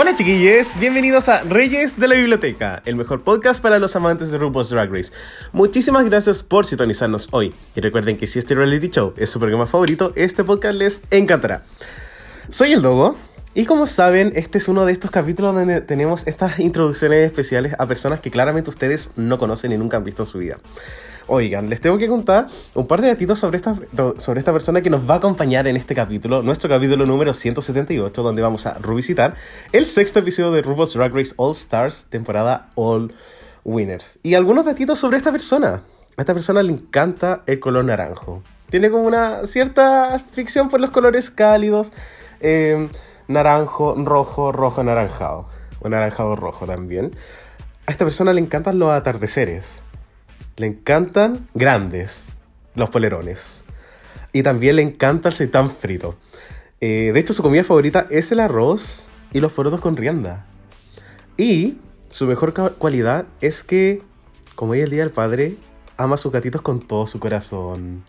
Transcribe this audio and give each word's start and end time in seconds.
Hola 0.00 0.14
chiquillos, 0.14 0.68
bienvenidos 0.78 1.28
a 1.28 1.42
Reyes 1.42 1.98
de 1.98 2.06
la 2.06 2.14
Biblioteca, 2.14 2.80
el 2.84 2.94
mejor 2.94 3.22
podcast 3.22 3.60
para 3.60 3.80
los 3.80 3.96
amantes 3.96 4.30
de 4.30 4.38
RuPaul's 4.38 4.70
Drag 4.70 4.92
Race. 4.92 5.10
Muchísimas 5.52 6.04
gracias 6.04 6.44
por 6.44 6.66
sintonizarnos 6.66 7.26
hoy 7.32 7.52
y 7.74 7.80
recuerden 7.80 8.16
que 8.16 8.28
si 8.28 8.38
este 8.38 8.54
reality 8.54 8.90
show 8.90 9.12
es 9.16 9.28
su 9.28 9.40
programa 9.40 9.66
favorito, 9.66 10.12
este 10.14 10.44
podcast 10.44 10.76
les 10.76 11.02
encantará. 11.10 11.64
Soy 12.48 12.74
el 12.74 12.82
Dogo 12.82 13.16
y 13.54 13.64
como 13.64 13.86
saben, 13.86 14.30
este 14.36 14.58
es 14.58 14.68
uno 14.68 14.86
de 14.86 14.92
estos 14.92 15.10
capítulos 15.10 15.52
donde 15.52 15.80
tenemos 15.80 16.28
estas 16.28 16.60
introducciones 16.60 17.26
especiales 17.26 17.74
a 17.76 17.86
personas 17.86 18.20
que 18.20 18.30
claramente 18.30 18.70
ustedes 18.70 19.10
no 19.16 19.36
conocen 19.36 19.72
y 19.72 19.78
nunca 19.78 19.96
han 19.96 20.04
visto 20.04 20.22
en 20.22 20.28
su 20.28 20.38
vida. 20.38 20.58
Oigan, 21.30 21.68
les 21.68 21.82
tengo 21.82 21.98
que 21.98 22.08
contar 22.08 22.46
un 22.74 22.86
par 22.86 23.02
de 23.02 23.08
datitos 23.08 23.38
sobre 23.38 23.58
esta, 23.58 23.74
sobre 24.16 24.38
esta 24.38 24.50
persona 24.50 24.80
que 24.80 24.88
nos 24.88 25.08
va 25.08 25.14
a 25.14 25.16
acompañar 25.18 25.68
en 25.68 25.76
este 25.76 25.94
capítulo, 25.94 26.42
nuestro 26.42 26.70
capítulo 26.70 27.04
número 27.04 27.34
178, 27.34 28.22
donde 28.22 28.40
vamos 28.40 28.64
a 28.64 28.78
revisitar 28.78 29.34
el 29.72 29.84
sexto 29.84 30.20
episodio 30.20 30.52
de 30.52 30.62
RuPaul's 30.62 30.94
Drag 30.94 31.14
Race 31.14 31.34
All 31.36 31.52
Stars, 31.52 32.06
temporada 32.08 32.70
All 32.76 33.12
Winners. 33.62 34.18
Y 34.22 34.36
algunos 34.36 34.64
datitos 34.64 34.98
sobre 34.98 35.18
esta 35.18 35.30
persona. 35.30 35.82
A 36.16 36.22
esta 36.22 36.32
persona 36.32 36.62
le 36.62 36.72
encanta 36.72 37.42
el 37.46 37.60
color 37.60 37.84
naranjo. 37.84 38.42
Tiene 38.70 38.90
como 38.90 39.04
una 39.04 39.44
cierta 39.44 40.24
ficción 40.32 40.68
por 40.68 40.80
los 40.80 40.90
colores 40.90 41.30
cálidos. 41.30 41.92
Eh, 42.40 42.88
naranjo, 43.28 43.94
rojo, 43.96 44.50
rojo, 44.50 44.80
anaranjado. 44.80 45.46
O 45.80 45.90
naranjado 45.90 46.36
rojo 46.36 46.64
también. 46.64 47.14
A 47.86 47.90
esta 47.90 48.06
persona 48.06 48.32
le 48.32 48.40
encantan 48.40 48.78
los 48.78 48.90
atardeceres. 48.90 49.82
Le 50.58 50.66
encantan 50.66 51.48
grandes 51.54 52.26
los 52.74 52.90
polerones. 52.90 53.64
Y 54.32 54.42
también 54.42 54.76
le 54.76 54.82
encanta 54.82 55.30
el 55.30 55.34
seitán 55.34 55.70
frito. 55.70 56.16
Eh, 56.80 57.12
de 57.14 57.20
hecho, 57.20 57.32
su 57.32 57.42
comida 57.42 57.64
favorita 57.64 58.06
es 58.10 58.30
el 58.32 58.40
arroz 58.40 59.06
y 59.32 59.40
los 59.40 59.52
porotos 59.52 59.80
con 59.80 59.96
rienda. 59.96 60.46
Y 61.36 61.78
su 62.08 62.26
mejor 62.26 62.52
cualidad 62.52 63.26
es 63.40 63.62
que, 63.62 64.02
como 64.54 64.72
hoy 64.72 64.78
es 64.78 64.84
el 64.84 64.90
Día 64.90 65.00
del 65.00 65.12
Padre, 65.12 65.56
ama 65.96 66.16
a 66.16 66.18
sus 66.18 66.32
gatitos 66.32 66.60
con 66.60 66.80
todo 66.80 67.06
su 67.06 67.20
corazón. 67.20 68.02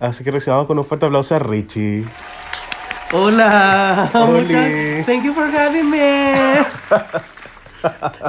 Así 0.00 0.24
que 0.24 0.30
recibamos 0.30 0.66
con 0.66 0.78
un 0.78 0.84
fuerte 0.84 1.06
aplauso 1.06 1.34
a 1.34 1.38
Richie. 1.38 2.04
Hola. 3.12 4.10
Oli. 4.14 5.02
Thank 5.04 5.24
you 5.24 5.32
for 5.32 5.46
having 5.46 5.90
me. 5.90 6.64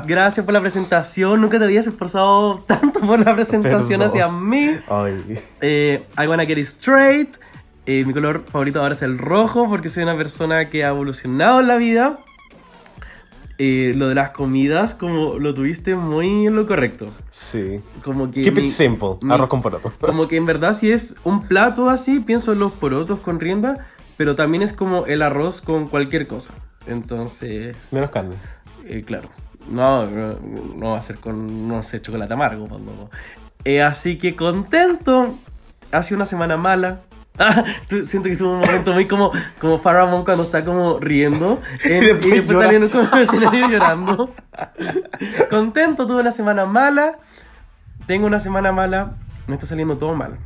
Gracias 0.06 0.46
por 0.46 0.54
la 0.54 0.62
presentación. 0.62 1.42
Nunca 1.42 1.60
te 1.60 1.66
habías 1.66 1.88
esforzado 1.88 2.60
tanto 2.68 3.00
por 3.00 3.20
la 3.24 3.34
presentación 3.34 4.00
Perdón. 4.00 4.08
hacia 4.08 4.28
mí. 4.30 4.70
Ay. 4.88 5.40
Eh, 5.62 6.06
I 6.18 6.28
wanna 6.28 6.46
get 6.46 6.58
it 6.58 6.66
straight. 6.66 7.38
Eh, 7.86 8.04
mi 8.06 8.14
color 8.14 8.44
favorito 8.52 8.82
ahora 8.82 8.94
es 8.94 9.02
el 9.02 9.18
rojo 9.18 9.68
porque 9.68 9.90
soy 9.90 10.04
una 10.04 10.16
persona 10.16 10.70
que 10.70 10.84
ha 10.86 10.90
evolucionado 10.90 11.60
en 11.62 11.68
la 11.68 11.78
vida. 11.78 12.20
Eh, 13.62 13.94
lo 13.98 14.08
de 14.08 14.16
las 14.16 14.30
comidas, 14.30 14.96
como 14.96 15.38
lo 15.38 15.54
tuviste 15.54 15.94
muy 15.96 16.48
en 16.48 16.56
lo 16.56 16.66
correcto. 16.66 17.08
Sí. 17.30 17.82
Como 18.06 18.32
que 18.32 18.42
Keep 18.44 18.56
mi- 18.56 18.64
it 18.64 18.70
simple. 18.70 19.10
mi- 19.22 19.34
Arroz 19.34 19.50
con 19.50 19.62
poroto. 19.62 19.92
Como 20.00 20.30
que 20.30 20.38
en 20.38 20.46
verdad 20.46 20.74
si 20.74 20.92
es 20.92 21.18
un 21.26 21.46
plato 21.46 21.90
así, 21.90 22.22
pienso 22.22 22.54
en 22.54 22.60
los 22.60 22.72
porotos 22.72 23.20
con 23.20 23.40
rienda, 23.42 23.86
pero 24.16 24.36
también 24.36 24.62
es 24.64 24.72
como 24.72 25.06
el 25.08 25.22
arroz 25.22 25.60
con 25.62 25.88
cualquier 25.90 26.26
cosa. 26.28 26.54
Entonces, 26.88 27.76
Menos 27.92 28.12
carne. 28.12 28.36
eh, 28.86 29.04
claro, 29.06 29.28
no, 29.70 30.06
no, 30.08 30.36
no 30.76 30.92
va 30.92 30.98
a 30.98 31.02
ser 31.02 31.18
con, 31.18 31.68
no 31.68 31.82
sé, 31.84 32.02
chocolate 32.02 32.34
amargo. 32.34 32.68
pues. 32.68 32.82
Eh, 33.66 33.82
así 33.82 34.18
que 34.18 34.36
contento. 34.36 35.36
Hace 35.92 36.14
una 36.16 36.26
semana 36.26 36.58
mala. 36.58 37.02
Ah, 37.42 37.64
tu- 37.88 38.06
siento 38.06 38.28
que 38.28 38.34
estuvo 38.34 38.52
un 38.52 38.60
momento 38.60 38.92
muy 38.92 39.08
como, 39.08 39.32
como 39.62 39.80
Faramon 39.80 40.26
cuando 40.26 40.44
está 40.44 40.66
como 40.66 41.00
riendo 41.00 41.62
eh, 41.86 41.88
Y 41.90 41.94
y 41.94 42.00
después 42.08 42.34
después, 42.36 42.48
llora. 42.50 42.66
saliendo 42.66 42.90
como 42.90 43.10
el 43.16 43.22
escenario 43.22 43.70
llorando. 43.70 44.34
Contento, 45.50 46.06
tuve 46.06 46.20
una 46.20 46.32
semana 46.32 46.66
mala. 46.66 47.18
Tengo 48.08 48.28
una 48.28 48.42
semana 48.42 48.74
mala. 48.74 49.14
Me 49.48 49.54
está 49.54 49.66
saliendo 49.66 49.98
todo 49.98 50.16
mal. 50.16 50.38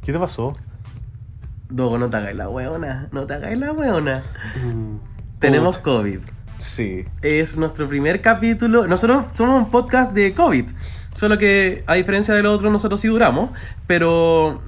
¿Qué 0.00 0.10
te 0.10 0.18
pasó? 0.18 0.54
Dogo, 1.68 1.98
no 1.98 2.08
te 2.08 2.16
hagáis 2.16 2.36
la 2.38 2.48
weona. 2.48 3.08
No 3.12 3.26
te 3.26 3.34
hagáis 3.34 3.58
la 3.58 3.72
weona. 3.72 4.22
Mm, 4.64 4.96
Tenemos. 5.40 5.78
COVID. 5.80 6.20
Sí. 6.58 7.06
Es 7.22 7.56
nuestro 7.56 7.88
primer 7.88 8.20
capítulo. 8.20 8.86
Nosotros 8.86 9.26
somos 9.34 9.62
un 9.62 9.70
podcast 9.70 10.12
de 10.12 10.34
COVID. 10.34 10.66
Solo 11.12 11.38
que, 11.38 11.84
a 11.86 11.94
diferencia 11.94 12.34
de 12.34 12.42
lo 12.42 12.52
otro, 12.52 12.70
nosotros 12.70 13.00
sí 13.00 13.08
duramos. 13.08 13.50
Pero 13.86 14.60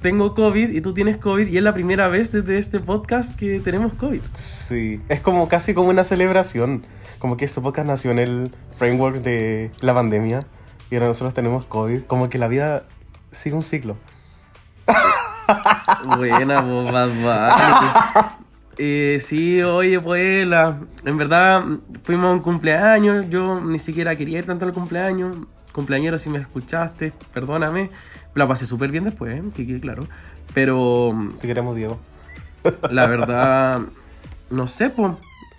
tengo 0.00 0.34
COVID 0.34 0.70
y 0.70 0.80
tú 0.80 0.94
tienes 0.94 1.16
COVID. 1.16 1.48
Y 1.48 1.58
es 1.58 1.62
la 1.62 1.74
primera 1.74 2.08
vez 2.08 2.30
desde 2.32 2.58
este 2.58 2.78
podcast 2.78 3.36
que 3.36 3.60
tenemos 3.60 3.92
COVID. 3.92 4.20
Sí. 4.34 5.00
Es 5.08 5.20
como 5.20 5.48
casi 5.48 5.74
como 5.74 5.90
una 5.90 6.04
celebración. 6.04 6.84
Como 7.18 7.36
que 7.36 7.44
este 7.44 7.60
podcast 7.60 7.88
nació 7.88 8.12
en 8.12 8.18
el 8.20 8.54
framework 8.76 9.16
de 9.16 9.72
la 9.80 9.92
pandemia. 9.94 10.40
Y 10.90 10.94
ahora 10.94 11.08
nosotros 11.08 11.34
tenemos 11.34 11.64
COVID. 11.64 12.02
Como 12.04 12.28
que 12.28 12.38
la 12.38 12.48
vida 12.48 12.84
sigue 13.32 13.56
un 13.56 13.64
ciclo. 13.64 13.96
Buena, 16.16 16.62
vos. 16.62 16.88
Eh, 18.82 19.18
sí, 19.20 19.60
oye, 19.62 20.00
pues, 20.00 20.48
la, 20.48 20.78
en 21.04 21.18
verdad 21.18 21.62
fuimos 22.02 22.24
a 22.24 22.30
un 22.30 22.40
cumpleaños, 22.40 23.26
yo 23.28 23.60
ni 23.60 23.78
siquiera 23.78 24.16
quería 24.16 24.38
ir 24.38 24.46
tanto 24.46 24.64
al 24.64 24.72
cumpleaños, 24.72 25.36
cumpleañero 25.70 26.16
si 26.16 26.30
me 26.30 26.38
escuchaste, 26.38 27.12
perdóname, 27.30 27.90
la 28.34 28.48
pasé 28.48 28.64
súper 28.64 28.90
bien 28.90 29.04
después, 29.04 29.34
¿eh? 29.34 29.42
que 29.54 29.66
quede 29.66 29.80
claro, 29.80 30.04
pero 30.54 31.14
Te 31.42 31.46
queremos, 31.46 31.76
Diego. 31.76 32.00
la 32.90 33.06
verdad, 33.06 33.82
no 34.48 34.66
sé, 34.66 34.88
pues, 34.88 35.12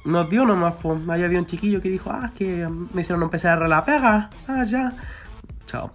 nos 0.03 0.27
dio 0.27 0.43
nomás, 0.43 0.73
pues, 0.81 1.07
ahí 1.07 1.21
había 1.21 1.37
un 1.37 1.45
chiquillo 1.45 1.79
que 1.79 1.89
dijo, 1.89 2.09
ah, 2.11 2.25
es 2.25 2.31
que 2.31 2.67
me 2.91 3.01
hicieron 3.01 3.21
empezar 3.21 3.61
a 3.61 3.67
la 3.67 3.85
pega, 3.85 4.31
ah, 4.47 4.63
ya, 4.63 4.95
chao. 5.67 5.91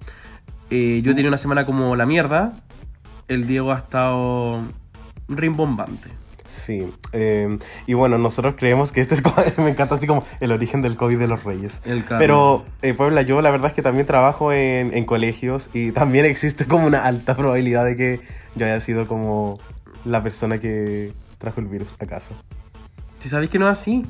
Eh, 0.70 1.00
yo 1.02 1.10
he 1.10 1.14
tenido 1.14 1.30
una 1.30 1.38
semana 1.38 1.66
como 1.66 1.96
la 1.96 2.06
mierda, 2.06 2.52
el 3.26 3.48
Diego 3.48 3.72
ha 3.72 3.78
estado 3.78 4.60
rimbombante. 5.26 6.25
Sí. 6.46 6.90
eh, 7.12 7.56
y 7.86 7.94
bueno, 7.94 8.18
nosotros 8.18 8.54
creemos 8.56 8.92
que 8.92 9.00
este 9.00 9.14
es. 9.14 9.22
me 9.58 9.70
encanta 9.70 9.94
así 9.96 10.06
como 10.06 10.24
el 10.40 10.52
origen 10.52 10.82
del 10.82 10.96
COVID 10.96 11.18
de 11.18 11.26
los 11.26 11.44
Reyes. 11.44 11.80
El. 11.84 12.04
Pero, 12.18 12.64
eh, 12.82 12.94
Puebla, 12.94 13.22
yo 13.22 13.40
la 13.42 13.50
verdad 13.50 13.68
es 13.68 13.74
que 13.74 13.82
también 13.82 14.06
trabajo 14.06 14.52
en, 14.52 14.96
en 14.96 15.04
colegios 15.04 15.70
y 15.72 15.92
también 15.92 16.24
existe 16.26 16.66
como 16.66 16.86
una 16.86 17.04
alta 17.04 17.36
probabilidad 17.36 17.84
de 17.84 17.96
que 17.96 18.20
yo 18.54 18.66
haya 18.66 18.80
sido 18.80 19.06
como 19.06 19.58
la 20.04 20.22
persona 20.22 20.58
que 20.58 21.12
trajo 21.38 21.60
el 21.60 21.66
virus 21.66 21.94
a 21.98 22.06
casa. 22.06 22.32
Si 23.18 23.28
sabéis 23.28 23.50
que 23.50 23.58
no 23.58 23.66
es 23.66 23.72
así, 23.78 24.04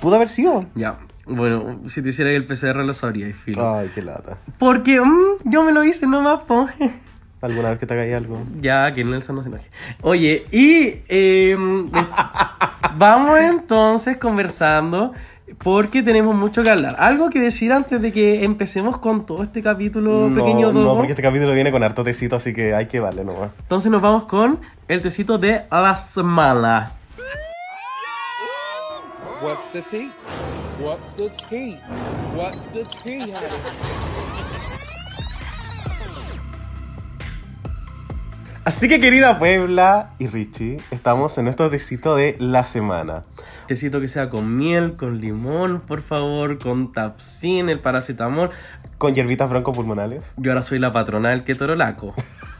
Pudo 0.00 0.16
haber 0.16 0.28
sido. 0.28 0.60
ya. 0.74 0.98
Bueno, 1.28 1.80
si 1.88 2.02
te 2.02 2.10
hiciera 2.10 2.30
el 2.30 2.46
PCR 2.46 2.84
lo 2.84 2.94
sabría, 2.94 3.32
filo. 3.34 3.76
Ay, 3.76 3.90
qué 3.92 4.00
lata. 4.00 4.38
Porque 4.60 5.00
mm, 5.00 5.38
yo 5.50 5.64
me 5.64 5.72
lo 5.72 5.82
hice 5.82 6.06
nomás, 6.06 6.44
po. 6.44 6.68
¿Alguna 7.40 7.70
vez 7.70 7.78
que 7.78 7.86
te 7.86 7.94
hagáis 7.94 8.14
algo? 8.14 8.42
ya, 8.60 8.92
que 8.92 9.04
Nelson 9.04 9.36
no 9.36 9.42
se 9.42 9.48
enoje. 9.48 9.68
Oye, 10.02 10.46
y 10.50 11.02
eh, 11.08 11.56
vamos 12.96 13.38
entonces 13.38 14.16
conversando. 14.16 15.12
Porque 15.62 16.02
tenemos 16.02 16.34
mucho 16.34 16.64
que 16.64 16.70
hablar. 16.70 16.96
¿Algo 16.98 17.30
que 17.30 17.40
decir 17.40 17.72
antes 17.72 18.02
de 18.02 18.12
que 18.12 18.44
empecemos 18.44 18.98
con 18.98 19.24
todo 19.24 19.44
este 19.44 19.62
capítulo 19.62 20.28
pequeño 20.34 20.72
no, 20.72 20.80
Dogo? 20.80 20.96
porque 20.96 21.12
este 21.12 21.22
capítulo 21.22 21.52
viene 21.54 21.70
con 21.70 21.84
harto 21.84 22.02
tecito, 22.02 22.34
así 22.36 22.52
que 22.52 22.74
hay 22.74 22.86
que 22.86 22.98
darle 22.98 23.24
nomás. 23.24 23.50
Entonces 23.60 23.90
nos 23.90 24.02
vamos 24.02 24.24
con 24.24 24.58
el 24.88 25.00
tecito 25.02 25.38
de 25.38 25.62
la 25.70 25.96
semana. 25.96 26.92
What's 29.40 29.70
the 29.70 29.82
tea? 29.82 30.10
What's 30.80 31.14
the 31.14 31.30
tea? 31.48 31.78
What's 32.36 32.68
the 32.72 32.84
tea, 33.02 33.32
Así 38.66 38.88
que 38.88 38.98
querida 38.98 39.38
Puebla 39.38 40.10
y 40.18 40.26
Richie, 40.26 40.78
estamos 40.90 41.38
en 41.38 41.44
nuestro 41.44 41.70
tecito 41.70 42.16
de 42.16 42.34
la 42.40 42.64
semana. 42.64 43.22
Tecito 43.68 44.00
que 44.00 44.08
sea 44.08 44.28
con 44.28 44.56
miel, 44.56 44.94
con 44.94 45.20
limón, 45.20 45.78
por 45.78 46.02
favor, 46.02 46.58
con 46.58 46.92
tapsin, 46.92 47.68
el 47.68 47.78
paracetamol. 47.78 48.50
Con 48.98 49.14
hierbitas 49.14 49.48
broncopulmonales. 49.48 50.32
Yo 50.36 50.50
ahora 50.50 50.62
soy 50.62 50.80
la 50.80 50.92
patronal 50.92 51.44
que 51.44 51.54
torolaco. 51.54 52.12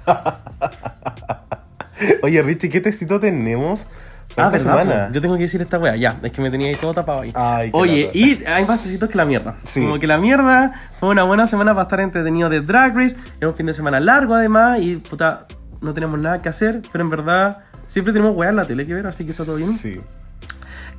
Oye 2.23 2.41
Richie, 2.41 2.69
¿qué 2.69 2.81
tecito 2.81 3.19
tenemos 3.19 3.88
Ah, 4.37 4.44
esta 4.44 4.50
¿verdad? 4.50 4.61
semana. 4.82 5.11
Yo 5.12 5.20
tengo 5.20 5.35
que 5.37 5.43
decir 5.43 5.61
esta 5.62 5.79
wea, 5.79 5.97
ya, 5.97 6.20
es 6.23 6.31
que 6.31 6.41
me 6.41 6.50
tenía 6.50 6.69
ahí 6.69 6.76
todo 6.76 6.94
tapado 6.94 7.23
ahí. 7.23 7.32
Ay, 7.35 7.70
Oye, 7.73 8.11
y 8.14 8.44
hay 8.44 8.64
más 8.64 8.81
cositos 8.81 9.11
que 9.11 9.17
la 9.17 9.25
mierda. 9.25 9.56
Sí. 9.64 9.81
Como 9.81 9.99
que 9.99 10.06
la 10.06 10.19
mierda 10.19 10.70
fue 11.00 11.08
una 11.08 11.25
buena 11.25 11.49
semana 11.49 11.73
para 11.73 11.82
estar 11.82 12.00
entretenido 12.00 12.49
de 12.49 12.61
Drag 12.61 12.94
Race. 12.97 13.17
Es 13.41 13.49
un 13.49 13.55
fin 13.56 13.67
de 13.67 13.75
semana 13.75 13.99
largo 13.99 14.35
además 14.35 14.79
y 14.81 14.99
puta, 14.99 15.47
no 15.81 15.94
tenemos 15.94 16.20
nada 16.20 16.40
que 16.43 16.49
hacer, 16.49 16.82
pero 16.93 17.02
en 17.05 17.11
verdad 17.11 17.58
siempre 17.87 18.12
tenemos 18.12 18.37
weas 18.37 18.50
en 18.50 18.56
la 18.56 18.67
tele 18.67 18.87
que 18.87 18.94
ver, 18.94 19.06
así 19.06 19.25
que 19.25 19.31
está 19.31 19.44
todo 19.44 19.56
bien. 19.56 19.73
Sí. 19.73 20.00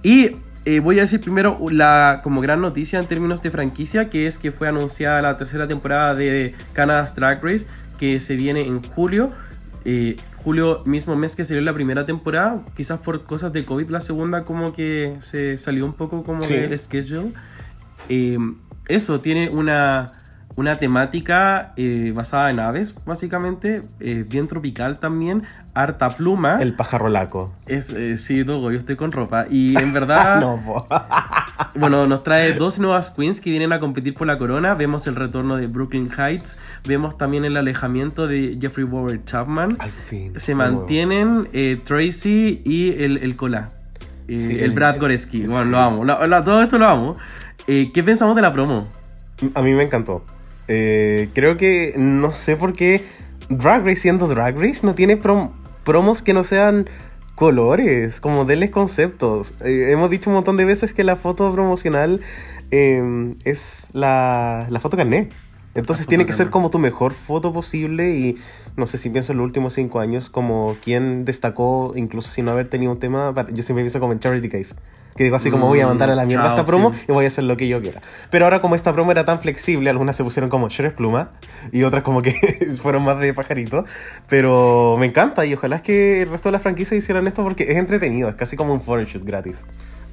Y 0.03 0.38
eh, 0.65 0.79
voy 0.79 0.97
a 0.97 1.01
decir 1.01 1.21
primero 1.21 1.57
la 1.71 2.19
como 2.24 2.41
gran 2.41 2.62
noticia 2.62 3.00
en 3.00 3.06
términos 3.07 3.41
de 3.41 3.51
franquicia, 3.51 4.09
que 4.09 4.27
es 4.27 4.38
que 4.38 4.51
fue 4.51 4.68
anunciada 4.68 5.21
la 5.21 5.38
tercera 5.38 5.68
temporada 5.68 6.13
de 6.15 6.53
Canada's 6.74 7.15
Drag 7.15 7.44
Race, 7.44 7.68
que 7.97 8.19
se 8.19 8.35
viene 8.35 8.62
en 8.65 8.83
julio. 8.83 9.31
Eh, 9.85 10.18
julio, 10.35 10.81
mismo 10.85 11.15
mes 11.15 11.35
que 11.35 11.44
salió 11.44 11.62
la 11.62 11.73
primera 11.73 12.06
temporada, 12.06 12.62
quizás 12.75 13.00
por 13.00 13.23
cosas 13.23 13.53
de 13.53 13.65
COVID, 13.65 13.89
la 13.89 14.01
segunda 14.01 14.44
como 14.44 14.73
que 14.73 15.15
se 15.19 15.57
salió 15.57 15.85
un 15.85 15.94
poco 15.94 16.23
como 16.23 16.41
Sí. 16.41 16.53
del 16.56 16.77
schedule. 16.77 17.33
Eh, 18.09 18.38
eso, 18.88 19.19
tiene 19.21 19.50
una, 19.50 20.12
una 20.57 20.77
temática 20.80 21.71
eh, 21.77 22.12
basada 22.15 22.50
en 22.50 22.59
aves, 22.59 22.95
básicamente, 23.06 23.83
eh, 24.00 24.25
bien 24.27 24.48
tropical 24.48 24.98
también, 25.00 25.44
harta 25.75 26.09
pluma. 26.09 26.59
El 26.62 26.74
pájaro 26.74 27.09
laco. 27.09 27.54
Es, 27.68 27.92
eh, 27.92 28.18
sí, 28.18 28.42
Dogo, 28.44 28.71
yo 28.71 28.77
estoy 28.80 28.95
con 28.95 29.12
ropa. 29.12 29.45
Y 29.51 29.77
en 29.77 29.94
verdad, 29.94 30.42
no, 30.42 30.59
bueno, 31.75 32.07
nos 32.07 32.24
trae 32.24 32.54
dos 32.54 32.80
nuevas 32.80 33.12
queens 33.12 33.39
que 33.39 33.51
vienen 33.51 33.71
a 33.71 33.80
competir 33.80 34.15
por 34.15 34.25
la 34.25 34.39
corona. 34.39 34.74
Vemos 34.74 35.06
el 35.06 35.15
retorno 35.15 35.57
de 35.57 35.68
Brooklyn 35.68 36.09
Heights. 36.18 36.57
Vemos 36.86 37.19
también 37.19 37.45
el 37.45 37.56
alejamiento 37.56 38.27
de 38.27 38.57
Jeffrey 38.59 38.86
Bower 38.86 39.24
Chapman. 39.25 39.69
Al 39.77 39.92
fin. 39.92 40.33
Se 40.39 40.56
mantienen 40.56 41.50
eh, 41.54 41.80
Tracy 41.86 42.63
y 42.65 43.01
el, 43.04 43.18
el 43.19 43.36
Cola. 43.36 43.69
Sí, 44.27 44.57
el 44.59 44.71
Brad 44.71 45.00
Goreski. 45.00 45.45
Bueno, 45.45 45.63
sí. 45.65 45.69
lo 45.69 45.80
amo. 45.80 46.04
La- 46.04 46.25
la- 46.27 46.44
todo 46.44 46.62
esto 46.63 46.80
lo 46.80 46.88
amo. 46.88 47.15
¿Qué 47.68 48.04
pensamos 48.04 48.36
de 48.36 48.42
la 48.42 48.51
promo? 48.51 48.88
A 49.54 49.62
mí 49.62 49.71
me 49.74 49.83
encantó. 49.83 50.25
Eh, 50.68 51.30
creo 51.34 51.58
que 51.58 51.94
no 51.98 52.31
sé 52.31 52.56
por 52.58 52.74
qué 52.74 53.04
Drag 53.50 53.84
Race 53.86 54.02
siendo 54.02 54.28
Drag 54.28 54.58
Race 54.60 54.81
no 54.84 54.96
tiene 54.96 55.19
prom- 55.19 55.52
promos 55.84 56.22
que 56.22 56.34
no 56.34 56.44
sean 56.44 56.90
colores, 57.36 58.19
como 58.19 58.46
denles 58.46 58.72
conceptos. 58.72 59.54
Eh, 59.64 59.90
hemos 59.92 60.10
dicho 60.10 60.30
un 60.30 60.36
montón 60.36 60.58
de 60.58 60.66
veces 60.66 60.94
que 60.94 61.04
la 61.04 61.16
foto 61.16 61.54
promocional 61.54 62.19
eh, 62.72 63.36
es 63.46 63.90
la, 63.94 64.68
la 64.69 64.80
foto 64.80 64.98
carnet. 64.98 65.31
Entonces 65.77 66.06
foto 66.06 66.09
tiene 66.09 66.25
que 66.25 66.33
ser 66.33 66.50
como 66.50 66.69
tu 66.69 66.79
mejor 66.79 67.13
foto 67.13 67.53
posible 67.53 68.12
y 68.15 68.35
no 68.75 68.88
sé 68.88 68.97
si 68.97 69.09
pienso 69.09 69.31
en 69.31 69.38
los 69.38 69.45
últimos 69.45 69.74
cinco 69.74 70.00
años 70.00 70.29
como 70.29 70.75
quien 70.83 71.24
destacó, 71.25 71.94
incluso 71.95 72.29
sin 72.31 72.45
no 72.45 72.51
haber 72.51 72.69
tenido 72.69 72.91
un 72.91 73.00
tema, 73.00 73.33
para- 73.33 73.50
yo 73.51 73.63
siempre 73.63 73.83
pienso 73.83 74.00
como 74.00 74.13
en 74.13 74.19
Charity 74.19 74.50
Case. 74.50 74.75
Que 75.15 75.24
digo 75.24 75.35
así 75.35 75.50
como 75.50 75.65
voy 75.68 75.79
a 75.79 75.88
mandar 75.88 76.12
a 76.12 76.15
la 76.15 76.25
Mm, 76.25 76.27
mierda 76.27 76.44
chao, 76.45 76.56
esta 76.57 76.63
promo 76.68 76.94
sí. 76.94 77.00
y 77.07 77.12
voy 77.12 77.25
a 77.25 77.27
hacer 77.27 77.44
lo 77.44 77.57
que 77.57 77.68
yo 77.68 77.81
quiera. 77.81 78.01
Pero 78.29 78.45
ahora 78.45 78.62
como 78.62 78.75
esta 78.75 78.94
promo 78.94 79.12
era 79.12 79.25
tan 79.25 79.39
flexible, 79.39 79.89
algunas 79.89 80.15
se 80.15 80.24
pusieron 80.24 80.47
como 80.50 80.69
Shrek 80.69 80.94
Pluma 80.95 81.31
y 81.71 81.81
otras 81.83 82.03
como 82.03 82.21
que 82.21 82.33
fueron 82.81 83.03
más 83.03 83.19
de 83.19 83.33
pajarito. 83.33 83.83
Pero 84.30 84.95
me 85.00 85.06
encanta 85.07 85.45
y 85.45 85.53
ojalá 85.53 85.77
es 85.77 85.81
que 85.81 86.21
el 86.21 86.30
resto 86.30 86.50
de 86.50 86.53
la 86.53 86.59
franquicia 86.59 86.95
hicieran 86.97 87.25
esto 87.27 87.44
porque 87.44 87.63
es 87.63 87.77
entretenido, 87.77 88.30
es 88.30 88.35
casi 88.35 88.56
como 88.56 88.73
un 88.73 88.81
photoshoot 88.81 89.23
gratis. 89.23 89.65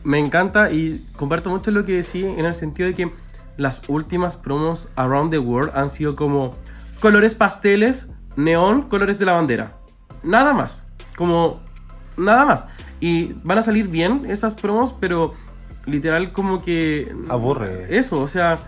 Me 0.05 0.19
encanta 0.19 0.71
y 0.71 1.05
comparto 1.17 1.51
mucho 1.51 1.71
lo 1.71 1.85
que 1.85 1.93
decía 1.93 2.29
en 2.29 2.45
el 2.45 2.55
sentido 2.55 2.89
de 2.89 2.95
que 2.95 3.11
las 3.57 3.83
últimas 3.89 4.37
promos 4.37 4.89
around 4.97 5.31
the 5.31 5.39
world 5.39 5.71
han 5.75 5.91
sido 5.91 6.15
como 6.15 6.55
colores 7.01 7.35
pasteles, 7.35 8.09
neón, 8.37 8.83
colores 8.83 9.19
de 9.19 9.27
la 9.27 9.33
bandera. 9.33 9.79
Nada 10.23 10.53
más. 10.53 10.87
Como 11.17 11.61
nada 12.17 12.45
más. 12.45 12.67
Y 13.01 13.35
van 13.45 13.59
a 13.59 13.63
salir 13.63 13.89
bien 13.89 14.23
esas 14.29 14.55
promos, 14.55 14.95
pero 14.99 15.33
literal 15.87 16.33
como 16.33 16.63
que... 16.63 17.15
Aburre. 17.29 17.97
Eso, 17.97 18.21
o 18.21 18.29
sea, 18.29 18.59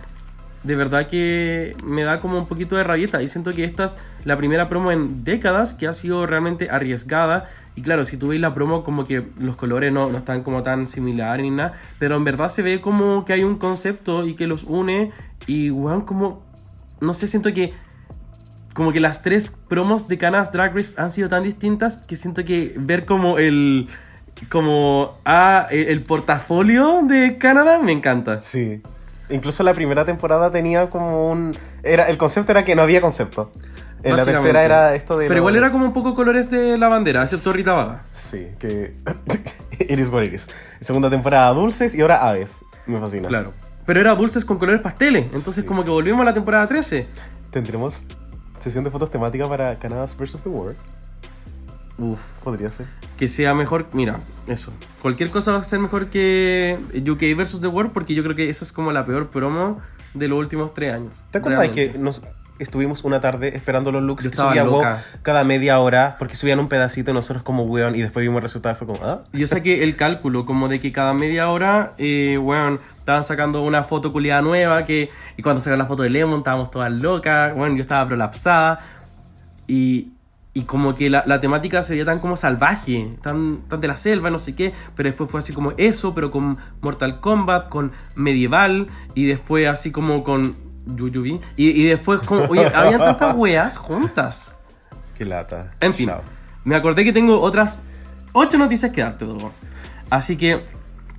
de 0.67 0.75
verdad 0.75 1.07
que 1.07 1.75
me 1.83 2.03
da 2.03 2.19
como 2.19 2.37
un 2.37 2.45
poquito 2.45 2.75
de 2.75 2.83
rabieta. 2.83 3.21
Y 3.23 3.27
siento 3.27 3.51
que 3.51 3.63
esta 3.63 3.85
es 3.85 3.97
la 4.25 4.37
primera 4.37 4.67
promo 4.67 4.91
en 4.91 5.23
décadas 5.23 5.73
que 5.73 5.87
ha 5.87 5.93
sido 5.93 6.27
realmente 6.27 6.69
arriesgada. 6.69 7.45
Y 7.75 7.81
claro, 7.81 8.03
si 8.03 8.17
tú 8.17 8.27
veis 8.27 8.41
la 8.41 8.53
promo, 8.53 8.83
como 8.83 9.05
que 9.05 9.25
los 9.39 9.55
colores 9.55 9.93
no, 9.93 10.11
no 10.11 10.17
están 10.17 10.43
como 10.43 10.61
tan 10.63 10.85
similares 10.85 11.43
ni 11.43 11.51
nada. 11.51 11.73
Pero 11.99 12.17
en 12.17 12.25
verdad 12.25 12.49
se 12.49 12.61
ve 12.61 12.81
como 12.81 13.23
que 13.23 13.33
hay 13.33 13.43
un 13.43 13.57
concepto 13.57 14.27
y 14.27 14.35
que 14.35 14.45
los 14.45 14.65
une. 14.65 15.11
Y 15.47 15.71
weón, 15.71 16.01
como. 16.01 16.43
No 16.99 17.13
sé, 17.13 17.27
siento 17.27 17.53
que. 17.53 17.73
Como 18.73 18.91
que 18.91 18.99
las 18.99 19.23
tres 19.23 19.55
promos 19.69 20.07
de 20.07 20.19
Canas 20.19 20.51
Drag 20.51 20.75
Race 20.75 21.01
han 21.01 21.09
sido 21.09 21.29
tan 21.29 21.41
distintas 21.41 21.97
que 21.97 22.15
siento 22.17 22.43
que 22.43 22.73
ver 22.77 23.05
como 23.05 23.37
el. 23.37 23.87
Como. 24.49 25.17
Ah, 25.23 25.67
el, 25.71 25.87
el 25.87 26.03
portafolio 26.03 27.03
de 27.03 27.37
Canadá 27.37 27.79
me 27.79 27.93
encanta. 27.93 28.41
Sí. 28.41 28.81
Incluso 29.29 29.63
la 29.63 29.73
primera 29.73 30.05
temporada 30.05 30.51
tenía 30.51 30.87
como 30.87 31.29
un... 31.29 31.57
Era, 31.83 32.07
el 32.07 32.17
concepto 32.17 32.51
era 32.51 32.63
que 32.63 32.75
no 32.75 32.81
había 32.83 33.01
concepto. 33.01 33.51
En 34.03 34.15
la 34.15 34.23
tercera 34.23 34.63
era 34.63 34.95
esto 34.95 35.17
de... 35.17 35.25
Pero 35.27 35.35
lo- 35.35 35.39
igual 35.41 35.55
era 35.57 35.71
como 35.71 35.85
un 35.85 35.91
poco 35.93 36.15
colores 36.15 36.49
de 36.49 36.77
la 36.77 36.87
bandera, 36.87 37.23
excepto 37.23 37.51
Rita 37.51 37.73
Vaga. 37.73 38.03
Sí, 38.13 38.47
que... 38.59 38.93
Iris 39.89 40.09
what 40.09 40.23
it 40.23 40.33
is. 40.33 40.47
Segunda 40.79 41.09
temporada 41.09 41.49
dulces 41.53 41.93
y 41.95 42.01
ahora 42.01 42.27
aves. 42.27 42.59
Me 42.85 42.99
fascina. 42.99 43.27
Claro. 43.27 43.51
Pero 43.85 43.99
era 43.99 44.15
dulces 44.15 44.45
con 44.45 44.57
colores 44.59 44.81
pasteles. 44.81 45.25
Entonces, 45.25 45.55
Sí. 45.55 45.63
como 45.63 45.83
que 45.83 45.89
volvimos 45.91 46.21
a 46.21 46.25
la 46.25 46.33
temporada 46.33 46.67
13. 46.67 47.07
Tendremos 47.51 48.03
sesión 48.59 48.83
de 48.83 48.91
fotos 48.91 49.09
temática 49.11 49.47
para 49.47 49.77
Canadas 49.79 50.15
vs. 50.17 50.43
The 50.43 50.49
World. 50.49 50.77
Uf. 51.97 52.19
Podría 52.43 52.69
ser. 52.69 52.85
Que 53.17 53.27
sea 53.27 53.53
mejor. 53.53 53.87
Mira, 53.93 54.19
eso. 54.47 54.71
Cualquier 55.01 55.29
cosa 55.29 55.51
va 55.51 55.59
a 55.59 55.63
ser 55.63 55.79
mejor 55.79 56.07
que 56.07 56.77
UK 56.95 57.35
versus 57.35 57.61
The 57.61 57.67
World, 57.67 57.91
porque 57.91 58.13
yo 58.13 58.23
creo 58.23 58.35
que 58.35 58.49
esa 58.49 58.63
es 58.63 58.71
como 58.71 58.91
la 58.91 59.05
peor 59.05 59.29
promo 59.29 59.79
de 60.13 60.27
los 60.27 60.39
últimos 60.39 60.73
tres 60.73 60.93
años. 60.93 61.23
¿Te 61.31 61.39
acuerdas 61.39 61.69
que 61.69 61.97
nos 61.97 62.21
estuvimos 62.59 63.03
una 63.03 63.19
tarde 63.19 63.55
esperando 63.55 63.91
los 63.91 64.03
looks 64.03 64.25
Yo 64.25 64.31
que 64.31 64.37
subía 64.37 64.63
loca. 64.63 65.03
cada 65.21 65.43
media 65.43 65.79
hora? 65.79 66.15
Porque 66.17 66.35
subían 66.35 66.59
un 66.59 66.67
pedacito 66.67 67.13
nosotros 67.13 67.43
como 67.43 67.63
weón 67.63 67.95
y 67.95 68.01
después 68.01 68.23
vimos 68.23 68.37
el 68.37 68.43
resultado 68.43 68.75
y 68.75 68.77
fue 68.77 68.87
como, 68.87 68.99
ah, 69.03 69.19
Yo 69.33 69.47
saqué 69.47 69.83
el 69.83 69.95
cálculo, 69.95 70.45
como 70.45 70.67
de 70.67 70.79
que 70.79 70.91
cada 70.91 71.13
media 71.13 71.49
hora, 71.49 71.91
eh, 71.97 72.37
bueno, 72.41 72.79
estaban 72.97 73.23
sacando 73.23 73.61
una 73.61 73.83
foto 73.83 74.11
culiada 74.11 74.41
nueva, 74.41 74.85
que, 74.85 75.09
y 75.35 75.41
cuando 75.41 75.61
sacaron 75.61 75.79
la 75.79 75.85
foto 75.85 76.03
de 76.03 76.09
Lemon 76.09 76.39
estábamos 76.39 76.71
todas 76.71 76.91
locas, 76.91 77.53
bueno, 77.55 77.75
yo 77.75 77.81
estaba 77.81 78.05
prolapsada, 78.07 78.79
y, 79.67 80.13
y 80.57 80.63
como 80.63 80.95
que 80.95 81.07
la, 81.11 81.23
la 81.27 81.39
temática 81.39 81.83
se 81.83 81.93
veía 81.93 82.03
tan 82.03 82.17
como 82.17 82.35
salvaje, 82.35 83.15
tan, 83.21 83.57
tan 83.69 83.79
de 83.79 83.87
la 83.87 83.95
selva, 83.95 84.31
no 84.31 84.39
sé 84.39 84.55
qué, 84.55 84.73
pero 84.95 85.07
después 85.07 85.29
fue 85.29 85.39
así 85.39 85.53
como 85.53 85.73
eso, 85.77 86.15
pero 86.15 86.31
con 86.31 86.57
Mortal 86.81 87.19
Kombat, 87.19 87.69
con 87.69 87.91
medieval, 88.15 88.87
y 89.13 89.27
después 89.27 89.67
así 89.67 89.91
como 89.91 90.23
con 90.23 90.55
Yuyubi, 90.87 91.39
y, 91.57 91.79
y 91.79 91.83
después 91.83 92.21
como, 92.21 92.45
oye, 92.45 92.65
habían 92.75 92.99
tantas 92.99 93.35
weas 93.35 93.77
juntas. 93.77 94.55
qué 95.15 95.25
lata. 95.25 95.75
En 95.79 95.93
fin, 95.93 96.07
Chao. 96.07 96.23
me 96.63 96.75
acordé 96.75 97.03
que 97.03 97.13
tengo 97.13 97.39
otras 97.39 97.83
ocho 98.33 98.57
noticias 98.57 98.91
que 98.91 99.01
darte, 99.01 99.25
Dogo. 99.25 99.51
Así 100.09 100.37
que, 100.37 100.59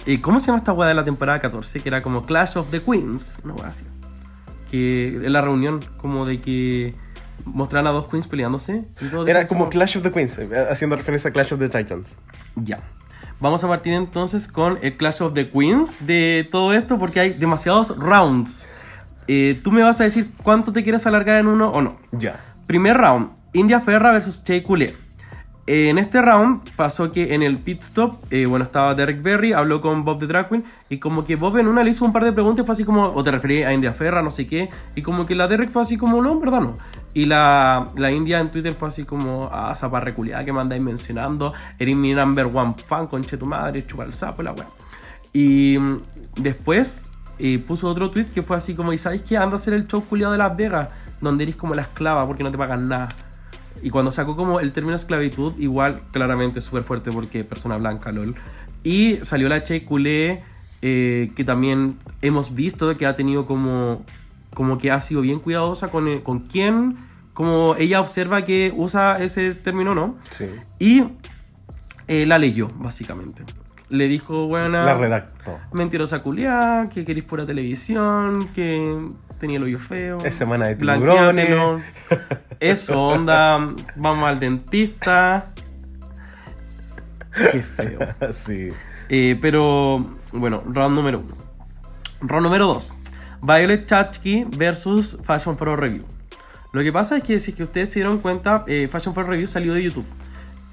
eh, 0.04 0.20
¿cómo 0.20 0.40
se 0.40 0.46
llama 0.46 0.58
esta 0.58 0.72
weá 0.72 0.88
de 0.88 0.94
la 0.96 1.04
temporada 1.04 1.38
14? 1.38 1.78
Que 1.78 1.88
era 1.88 2.02
como 2.02 2.24
Clash 2.24 2.58
of 2.58 2.72
the 2.72 2.82
Queens, 2.82 3.38
una 3.44 3.54
weá 3.54 3.68
así. 3.68 3.84
Que 4.68 5.14
en 5.14 5.32
la 5.32 5.42
reunión, 5.42 5.78
como 5.96 6.26
de 6.26 6.40
que 6.40 6.96
mostraran 7.44 7.86
a 7.86 7.90
dos 7.90 8.08
queens 8.08 8.26
peleándose. 8.26 8.84
Y 9.00 9.06
todo 9.06 9.26
Era 9.26 9.44
como 9.46 9.68
Clash 9.68 9.96
of 9.96 10.02
the 10.02 10.10
Queens, 10.12 10.38
eh, 10.38 10.48
haciendo 10.70 10.96
referencia 10.96 11.30
a 11.30 11.32
Clash 11.32 11.52
of 11.52 11.58
the 11.60 11.68
Titans. 11.68 12.16
Ya. 12.56 12.80
Vamos 13.40 13.62
a 13.62 13.68
partir 13.68 13.92
entonces 13.94 14.48
con 14.48 14.78
el 14.82 14.96
Clash 14.96 15.22
of 15.22 15.32
the 15.34 15.50
Queens 15.50 16.06
de 16.06 16.48
todo 16.50 16.72
esto 16.72 16.98
porque 16.98 17.20
hay 17.20 17.30
demasiados 17.30 17.96
rounds. 17.96 18.68
Eh, 19.28 19.60
Tú 19.62 19.70
me 19.70 19.82
vas 19.82 20.00
a 20.00 20.04
decir 20.04 20.30
cuánto 20.42 20.72
te 20.72 20.82
quieres 20.82 21.06
alargar 21.06 21.40
en 21.40 21.46
uno 21.46 21.70
o 21.70 21.80
no. 21.82 21.98
Ya. 22.12 22.40
Primer 22.66 22.96
round, 22.96 23.30
India 23.52 23.80
Ferra 23.80 24.10
versus 24.12 24.42
Che 24.42 24.62
Coulee. 24.62 24.96
En 25.70 25.98
este 25.98 26.22
round 26.22 26.62
pasó 26.76 27.10
que 27.10 27.34
en 27.34 27.42
el 27.42 27.58
pit 27.58 27.82
stop, 27.82 28.24
eh, 28.30 28.46
bueno, 28.46 28.62
estaba 28.62 28.94
Derek 28.94 29.22
Berry, 29.22 29.52
habló 29.52 29.82
con 29.82 30.02
Bob 30.02 30.18
the 30.18 30.26
Drag 30.26 30.48
Queen, 30.48 30.64
y 30.88 30.96
como 30.96 31.24
que 31.24 31.36
Bob 31.36 31.58
en 31.58 31.68
una 31.68 31.84
le 31.84 31.90
hizo 31.90 32.06
un 32.06 32.12
par 32.14 32.24
de 32.24 32.32
preguntas, 32.32 32.64
fue 32.64 32.72
así 32.72 32.86
como, 32.86 33.04
o 33.04 33.22
te 33.22 33.30
referí 33.30 33.64
a 33.64 33.74
India 33.74 33.92
Ferra, 33.92 34.22
no 34.22 34.30
sé 34.30 34.46
qué, 34.46 34.70
y 34.94 35.02
como 35.02 35.26
que 35.26 35.34
la 35.34 35.46
Derek 35.46 35.68
fue 35.70 35.82
así 35.82 35.98
como, 35.98 36.22
no, 36.22 36.32
en 36.32 36.40
verdad 36.40 36.62
no. 36.62 36.74
Y 37.12 37.26
la, 37.26 37.86
la 37.96 38.10
India 38.10 38.40
en 38.40 38.50
Twitter 38.50 38.72
fue 38.72 38.88
así 38.88 39.04
como, 39.04 39.50
ah, 39.52 39.74
zapa 39.74 40.00
reculeada 40.00 40.42
que 40.42 40.54
me 40.54 40.60
andáis 40.60 40.80
mencionando, 40.80 41.52
eres 41.78 41.94
mi 41.94 42.14
number 42.14 42.46
one 42.46 42.74
fan, 42.86 43.06
conche 43.06 43.36
tu 43.36 43.44
madre, 43.44 43.84
chupa 43.84 44.04
el 44.04 44.14
sapo, 44.14 44.42
la 44.42 44.52
weá. 44.52 44.68
Y 45.34 45.76
mm, 45.78 46.00
después 46.36 47.12
eh, 47.38 47.58
puso 47.58 47.88
otro 47.90 48.08
tweet 48.08 48.30
que 48.32 48.42
fue 48.42 48.56
así 48.56 48.74
como, 48.74 48.94
¿y 48.94 48.96
sabéis 48.96 49.20
qué? 49.20 49.36
Anda 49.36 49.56
a 49.56 49.58
hacer 49.58 49.74
el 49.74 49.86
show 49.86 50.02
culiado 50.02 50.32
de 50.32 50.38
Las 50.38 50.56
Vegas, 50.56 50.88
donde 51.20 51.44
eres 51.44 51.56
como 51.56 51.74
la 51.74 51.82
esclava 51.82 52.26
porque 52.26 52.42
no 52.42 52.50
te 52.50 52.56
pagan 52.56 52.88
nada. 52.88 53.08
Y 53.82 53.90
cuando 53.90 54.10
sacó 54.10 54.36
como 54.36 54.60
el 54.60 54.72
término 54.72 54.96
esclavitud, 54.96 55.52
igual 55.58 56.00
claramente 56.10 56.60
súper 56.60 56.82
fuerte 56.82 57.10
porque 57.12 57.44
persona 57.44 57.76
blanca, 57.76 58.12
lol. 58.12 58.34
Y 58.84 59.16
salió 59.22 59.48
la 59.48 59.62
Che 59.62 59.84
Culé, 59.84 60.42
eh, 60.82 61.30
que 61.36 61.44
también 61.44 61.96
hemos 62.22 62.54
visto 62.54 62.96
que 62.96 63.06
ha 63.06 63.14
tenido 63.14 63.46
como, 63.46 64.04
como 64.54 64.78
que 64.78 64.90
ha 64.90 65.00
sido 65.00 65.20
bien 65.20 65.40
cuidadosa 65.40 65.88
con, 65.88 66.08
eh, 66.08 66.22
con 66.22 66.40
quién, 66.40 66.96
como 67.34 67.74
ella 67.76 68.00
observa 68.00 68.44
que 68.44 68.72
usa 68.76 69.18
ese 69.22 69.54
término, 69.54 69.94
¿no? 69.94 70.16
Sí. 70.30 70.46
Y 70.78 71.04
eh, 72.08 72.26
la 72.26 72.38
leyó, 72.38 72.68
básicamente. 72.76 73.44
Le 73.90 74.06
dijo, 74.06 74.46
bueno, 74.46 74.82
La 74.82 74.96
redactó. 74.96 75.58
mentirosa 75.72 76.20
culiá, 76.20 76.88
que 76.92 77.04
querís 77.04 77.24
pura 77.24 77.46
televisión, 77.46 78.48
que 78.54 78.96
tenía 79.38 79.58
el 79.58 79.64
hoyo 79.64 79.78
feo. 79.78 80.18
Es 80.24 80.34
semana 80.34 80.66
de 80.66 80.76
tiburones. 80.76 81.82
Eso, 82.60 83.00
onda, 83.00 83.74
vamos 83.96 84.28
al 84.28 84.40
dentista. 84.40 85.46
Qué 87.52 87.62
feo. 87.62 87.98
sí. 88.34 88.70
Eh, 89.08 89.38
pero, 89.40 90.04
bueno, 90.32 90.62
round 90.66 90.96
número 90.96 91.20
uno. 91.20 91.34
Round 92.20 92.44
número 92.44 92.66
dos. 92.66 92.92
Violet 93.40 93.86
Chachki 93.86 94.44
versus 94.56 95.18
Fashion 95.22 95.56
Pro 95.56 95.76
Review. 95.76 96.04
Lo 96.72 96.82
que 96.82 96.92
pasa 96.92 97.16
es 97.16 97.22
que 97.22 97.40
si 97.40 97.52
es 97.52 97.56
que 97.56 97.62
ustedes 97.62 97.90
se 97.90 98.00
dieron 98.00 98.18
cuenta, 98.18 98.64
eh, 98.66 98.88
Fashion 98.90 99.14
Pro 99.14 99.24
Review 99.24 99.46
salió 99.46 99.72
de 99.72 99.84
YouTube. 99.84 100.06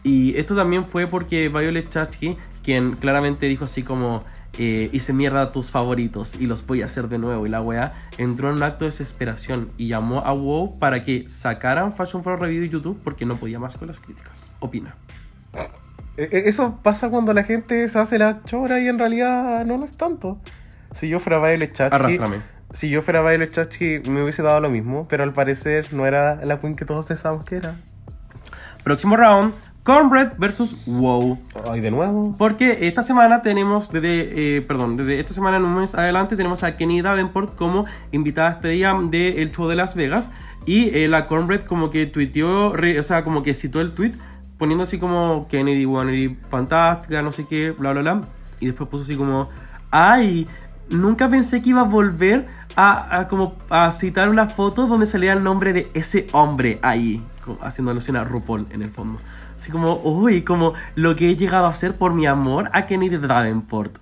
Y 0.05 0.37
esto 0.37 0.55
también 0.55 0.85
fue 0.85 1.07
porque 1.07 1.49
Violet 1.49 1.89
Chachki, 1.89 2.37
quien 2.63 2.95
claramente 2.95 3.47
dijo 3.47 3.65
así 3.65 3.81
como 3.81 4.23
eh, 4.59 4.89
hice 4.93 5.13
mierda 5.13 5.41
a 5.41 5.51
tus 5.51 5.71
favoritos 5.71 6.35
y 6.39 6.45
los 6.45 6.63
voy 6.67 6.83
a 6.83 6.85
hacer 6.85 7.09
de 7.09 7.17
nuevo. 7.17 7.47
Y 7.47 7.49
la 7.49 7.59
weá 7.61 7.91
entró 8.19 8.49
en 8.51 8.57
un 8.57 8.63
acto 8.63 8.85
de 8.85 8.91
desesperación 8.91 9.69
y 9.77 9.87
llamó 9.87 10.19
a 10.19 10.31
WoW 10.31 10.77
para 10.77 11.03
que 11.03 11.27
sacaran 11.27 11.91
Fashion 11.91 12.21
Pro 12.21 12.37
Review 12.37 12.61
de 12.61 12.69
YouTube 12.69 13.01
porque 13.03 13.25
no 13.25 13.37
podía 13.37 13.57
más 13.57 13.75
con 13.77 13.87
las 13.87 13.99
críticas. 13.99 14.51
Opina. 14.59 14.95
E- 16.17 16.29
e- 16.31 16.49
Eso 16.49 16.79
pasa 16.83 17.09
cuando 17.09 17.33
la 17.33 17.43
gente 17.43 17.89
se 17.89 17.97
hace 17.97 18.19
la 18.19 18.43
chora 18.43 18.79
y 18.79 18.87
en 18.87 18.99
realidad 18.99 19.65
no 19.65 19.77
lo 19.77 19.85
es 19.85 19.97
tanto. 19.97 20.39
Si 20.91 21.09
yo 21.09 21.19
fuera 21.19 21.39
Violet 21.39 21.73
Chachki, 21.73 21.95
Arrástrame. 21.95 22.37
si 22.71 22.91
yo 22.91 23.01
fuera 23.01 23.21
Violet 23.23 23.51
Chachki 23.51 24.01
me 24.07 24.21
hubiese 24.21 24.43
dado 24.43 24.59
lo 24.61 24.69
mismo, 24.69 25.07
pero 25.07 25.23
al 25.23 25.33
parecer 25.33 25.91
no 25.95 26.05
era 26.05 26.35
la 26.45 26.61
queen 26.61 26.75
que 26.75 26.85
todos 26.85 27.07
pensábamos 27.07 27.43
que 27.45 27.55
era. 27.55 27.75
Próximo 28.83 29.17
round. 29.17 29.51
Cornbread 29.85 30.39
versus 30.39 30.75
WoW. 30.87 31.37
Ay, 31.69 31.79
de 31.79 31.91
nuevo. 31.91 32.33
Porque 32.39 32.87
esta 32.87 33.03
semana 33.03 33.43
tenemos, 33.43 33.91
desde, 33.91 34.57
eh, 34.57 34.61
perdón, 34.63 34.97
desde 34.97 35.19
esta 35.19 35.33
semana 35.33 35.57
en 35.57 35.63
un 35.63 35.75
mes 35.75 35.93
adelante 35.93 36.35
tenemos 36.35 36.63
a 36.63 36.75
Kenny 36.75 37.03
Davenport 37.03 37.55
como 37.55 37.85
invitada 38.11 38.49
estrella 38.49 38.95
del 39.11 39.51
show 39.51 39.67
de 39.67 39.75
Las 39.75 39.93
Vegas. 39.93 40.31
Y 40.65 40.89
eh, 40.97 41.07
la 41.07 41.27
Cornbread 41.27 41.61
como 41.61 41.91
que 41.91 42.07
tuiteó, 42.07 42.73
re- 42.73 42.99
o 42.99 43.03
sea, 43.03 43.23
como 43.23 43.43
que 43.43 43.53
citó 43.53 43.79
el 43.79 43.93
tweet 43.93 44.13
poniendo 44.57 44.85
así 44.85 44.97
como 44.97 45.47
Kennedy 45.47 45.85
Wannabe 45.85 46.35
fantástica, 46.49 47.21
no 47.21 47.31
sé 47.31 47.45
qué, 47.45 47.69
bla, 47.69 47.91
bla, 47.93 48.01
bla. 48.01 48.21
Y 48.59 48.65
después 48.65 48.89
puso 48.89 49.03
así 49.03 49.15
como, 49.15 49.49
ay, 49.91 50.47
nunca 50.89 51.29
pensé 51.29 51.61
que 51.61 51.69
iba 51.69 51.81
a 51.81 51.83
volver 51.83 52.47
a, 52.75 53.19
a 53.19 53.27
como 53.27 53.53
a 53.69 53.91
citar 53.91 54.29
una 54.29 54.47
foto 54.47 54.87
donde 54.87 55.05
salía 55.05 55.33
el 55.33 55.43
nombre 55.43 55.73
de 55.73 55.91
ese 55.93 56.25
hombre 56.31 56.79
ahí, 56.81 57.23
haciendo 57.61 57.91
alusión 57.91 58.15
a 58.15 58.23
RuPaul 58.23 58.65
en 58.71 58.81
el 58.81 58.89
fondo. 58.89 59.19
Así 59.55 59.71
como, 59.71 60.01
uy, 60.03 60.43
como 60.43 60.73
lo 60.95 61.15
que 61.15 61.29
he 61.29 61.35
llegado 61.35 61.65
a 61.65 61.69
hacer 61.69 61.95
por 61.95 62.13
mi 62.13 62.25
amor 62.27 62.69
a 62.73 62.85
Kennedy 62.85 63.17
Davenport. 63.17 63.97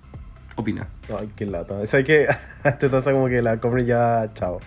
Opina. 0.56 0.88
Ay, 1.18 1.30
qué 1.36 1.46
lata. 1.46 1.74
O 1.74 1.86
sea 1.86 2.02
que 2.02 2.26
te 2.78 2.90
pasa 2.90 3.12
como 3.12 3.28
que 3.28 3.42
la 3.42 3.56
compra 3.58 3.82
ya, 3.82 4.30
chao. 4.34 4.60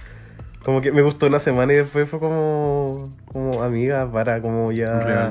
Como 0.63 0.81
que 0.81 0.91
me 0.91 1.01
gustó 1.01 1.27
una 1.27 1.39
semana 1.39 1.73
y 1.73 1.77
después 1.77 2.09
fue 2.09 2.19
como, 2.19 3.07
como 3.31 3.63
amiga 3.63 4.11
para 4.11 4.41
como 4.41 4.71
ya, 4.71 4.99
Real. 4.99 5.29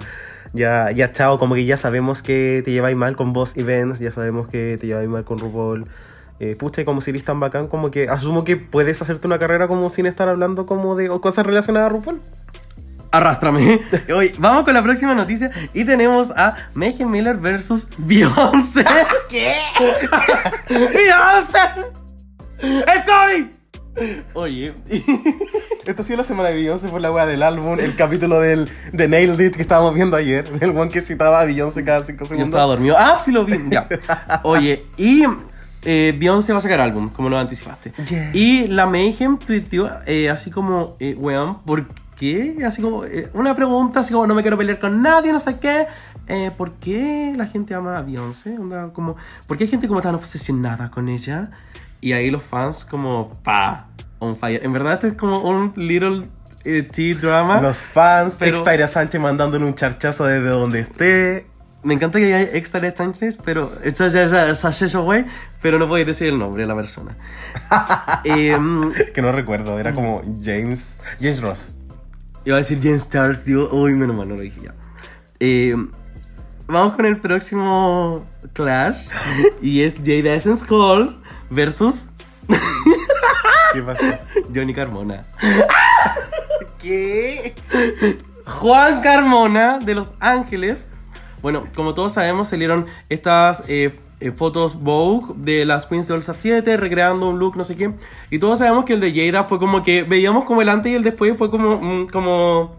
ya, 0.54 0.90
ya 0.92 1.12
chao, 1.12 1.38
como 1.38 1.54
que 1.54 1.66
ya 1.66 1.76
sabemos 1.76 2.22
que 2.22 2.62
te 2.64 2.70
lleváis 2.70 2.96
mal 2.96 3.16
con 3.16 3.34
Boss 3.34 3.54
Events, 3.56 3.98
ya 3.98 4.10
sabemos 4.10 4.48
que 4.48 4.78
te 4.80 4.86
lleváis 4.86 5.08
mal 5.08 5.24
con 5.24 5.38
RuPaul. 5.38 5.84
Eh, 6.38 6.54
pucha, 6.58 6.82
y 6.82 6.84
como 6.84 7.00
si 7.00 7.10
eres 7.10 7.24
tan 7.24 7.40
bacán, 7.40 7.66
como 7.66 7.90
que 7.90 8.08
asumo 8.08 8.44
que 8.44 8.56
puedes 8.56 9.00
hacerte 9.00 9.26
una 9.26 9.38
carrera 9.38 9.68
como 9.68 9.90
sin 9.90 10.06
estar 10.06 10.28
hablando 10.28 10.64
como 10.64 10.94
de 10.96 11.08
cosas 11.20 11.44
relacionadas 11.46 11.90
a 11.90 11.92
RuPaul. 11.94 12.22
Arrástrame. 13.10 13.80
Hoy 14.14 14.32
vamos 14.38 14.64
con 14.64 14.74
la 14.74 14.82
próxima 14.82 15.14
noticia 15.14 15.50
y 15.72 15.84
tenemos 15.84 16.30
a 16.32 16.54
Megan 16.74 17.10
Miller 17.10 17.36
versus 17.36 17.86
Beyoncé. 17.98 18.84
¿Qué? 19.28 19.52
¡Beyoncé! 20.68 21.58
¡El 22.60 23.04
COVID! 23.04 23.46
Oye, 24.34 24.74
Esta 25.86 26.02
ha 26.02 26.04
sido 26.04 26.18
la 26.18 26.24
semana 26.24 26.50
de 26.50 26.56
Beyoncé, 26.56 26.88
fue 26.88 27.00
la 27.00 27.10
wea 27.10 27.24
del 27.24 27.42
álbum, 27.42 27.78
el 27.80 27.96
capítulo 27.96 28.40
del, 28.40 28.68
de 28.92 29.08
Nailed 29.08 29.40
It 29.40 29.56
que 29.56 29.62
estábamos 29.62 29.94
viendo 29.94 30.18
ayer, 30.18 30.44
el 30.60 30.76
one 30.76 30.90
que 30.90 31.00
citaba 31.00 31.40
a 31.40 31.44
Beyoncé 31.46 31.82
cada 31.84 32.02
cinco 32.02 32.24
yo 32.24 32.28
segundos. 32.28 32.48
estaba 32.48 32.66
dormido. 32.66 32.96
Ah, 32.98 33.18
sí 33.18 33.32
lo 33.32 33.44
vi. 33.46 33.56
Ya. 33.70 33.88
Oye, 34.42 34.84
y 34.98 35.24
eh, 35.82 36.14
Beyoncé 36.18 36.52
va 36.52 36.58
a 36.58 36.62
sacar 36.62 36.80
álbum, 36.80 37.08
como 37.08 37.30
lo 37.30 37.38
anticipaste. 37.38 37.92
Yeah. 38.04 38.30
Y 38.34 38.68
la 38.68 38.84
Mayhem 38.86 39.38
tuiteó 39.38 39.90
eh, 40.06 40.28
así 40.28 40.50
como, 40.50 40.96
eh, 41.00 41.14
weón, 41.16 41.62
¿por 41.62 41.86
qué? 41.86 42.05
Así 42.66 42.80
como, 42.82 43.04
eh, 43.04 43.30
una 43.34 43.54
pregunta, 43.54 44.00
así 44.00 44.12
como, 44.12 44.26
no 44.26 44.34
me 44.34 44.42
quiero 44.42 44.56
pelear 44.56 44.78
con 44.78 45.02
nadie, 45.02 45.32
no 45.32 45.38
sé 45.38 45.58
qué. 45.58 45.86
Eh, 46.28 46.50
¿Por 46.56 46.72
qué 46.74 47.34
la 47.36 47.46
gente 47.46 47.74
ama 47.74 47.98
a 47.98 48.02
Beyoncé? 48.02 48.58
Onda, 48.58 48.90
como, 48.92 49.16
¿Por 49.46 49.56
qué 49.56 49.64
hay 49.64 49.70
gente 49.70 49.86
como 49.86 50.00
tan 50.00 50.14
obsesionada 50.14 50.90
con 50.90 51.08
ella? 51.08 51.50
Y 52.00 52.12
ahí 52.12 52.30
los 52.30 52.42
fans 52.42 52.84
como, 52.84 53.32
pa, 53.42 53.88
on 54.18 54.36
fire. 54.36 54.64
En 54.64 54.72
verdad 54.72 54.94
esto 54.94 55.06
es 55.06 55.12
como 55.14 55.40
un 55.40 55.72
little 55.76 56.28
eh, 56.64 56.82
tea 56.82 57.14
drama. 57.16 57.60
Los 57.60 57.78
fans, 57.80 58.36
Pero- 58.38 58.56
ex 58.56 58.64
Tyra 58.64 58.88
Sánchez 58.88 59.20
mandándole 59.20 59.64
un 59.64 59.74
charchazo 59.74 60.24
desde 60.24 60.48
donde 60.48 60.80
esté. 60.80 61.46
Me 61.84 61.94
encanta 61.94 62.18
que 62.18 62.34
haya 62.34 62.56
extra 62.56 62.92
chances, 62.92 63.38
pero 63.44 63.70
güey, 65.04 65.24
pero 65.62 65.78
no 65.78 65.86
puedo 65.86 66.04
decir 66.04 66.26
el 66.26 66.36
nombre 66.38 66.62
de 66.64 66.66
la 66.68 66.74
persona. 66.74 67.16
Em, 68.24 68.90
Que 69.14 69.22
no 69.22 69.30
recuerdo, 69.30 69.78
era 69.78 69.92
como 69.94 70.20
James. 70.42 70.98
James 71.20 71.40
Ross. 71.40 71.76
Iba 72.46 72.56
a 72.56 72.58
decir 72.58 72.78
James 72.80 73.10
Charles, 73.10 73.42
tío. 73.42 73.68
Uy, 73.74 73.94
menos 73.94 74.16
mal, 74.16 74.28
no 74.28 74.36
lo 74.36 74.40
dije 74.40 74.60
ya. 74.62 74.74
Eh, 75.40 75.74
vamos 76.68 76.94
con 76.94 77.04
el 77.04 77.18
próximo 77.18 78.24
Clash. 78.52 79.08
y 79.60 79.82
es 79.82 79.94
Jade 79.96 80.32
Essence 80.32 80.64
Cole 80.64 81.10
versus 81.50 82.12
¿Qué 83.72 83.82
pasó? 83.82 84.04
Johnny 84.54 84.72
Carmona. 84.72 85.26
¿Qué? 86.78 87.56
Juan 88.46 89.02
Carmona 89.02 89.80
de 89.80 89.96
Los 89.96 90.12
Ángeles. 90.20 90.86
Bueno, 91.42 91.64
como 91.74 91.94
todos 91.94 92.12
sabemos, 92.12 92.48
salieron 92.48 92.86
estas 93.08 93.64
eh, 93.66 93.98
eh, 94.20 94.32
fotos 94.32 94.80
Vogue 94.80 95.34
de 95.36 95.64
las 95.64 95.86
Queens 95.86 96.08
de 96.08 96.14
All 96.14 96.20
Star 96.20 96.34
7, 96.36 96.76
recreando 96.76 97.28
un 97.28 97.38
look, 97.38 97.56
no 97.56 97.64
sé 97.64 97.76
qué. 97.76 97.92
Y 98.30 98.38
todos 98.38 98.58
sabemos 98.60 98.84
que 98.84 98.94
el 98.94 99.00
de 99.00 99.12
Jada 99.14 99.44
fue 99.44 99.58
como 99.58 99.82
que 99.82 100.02
veíamos 100.04 100.44
como 100.44 100.62
el 100.62 100.68
antes 100.68 100.90
y 100.92 100.94
el 100.94 101.02
después 101.02 101.36
fue 101.36 101.50
como. 101.50 101.76
mm, 101.76 102.06
como 102.08 102.74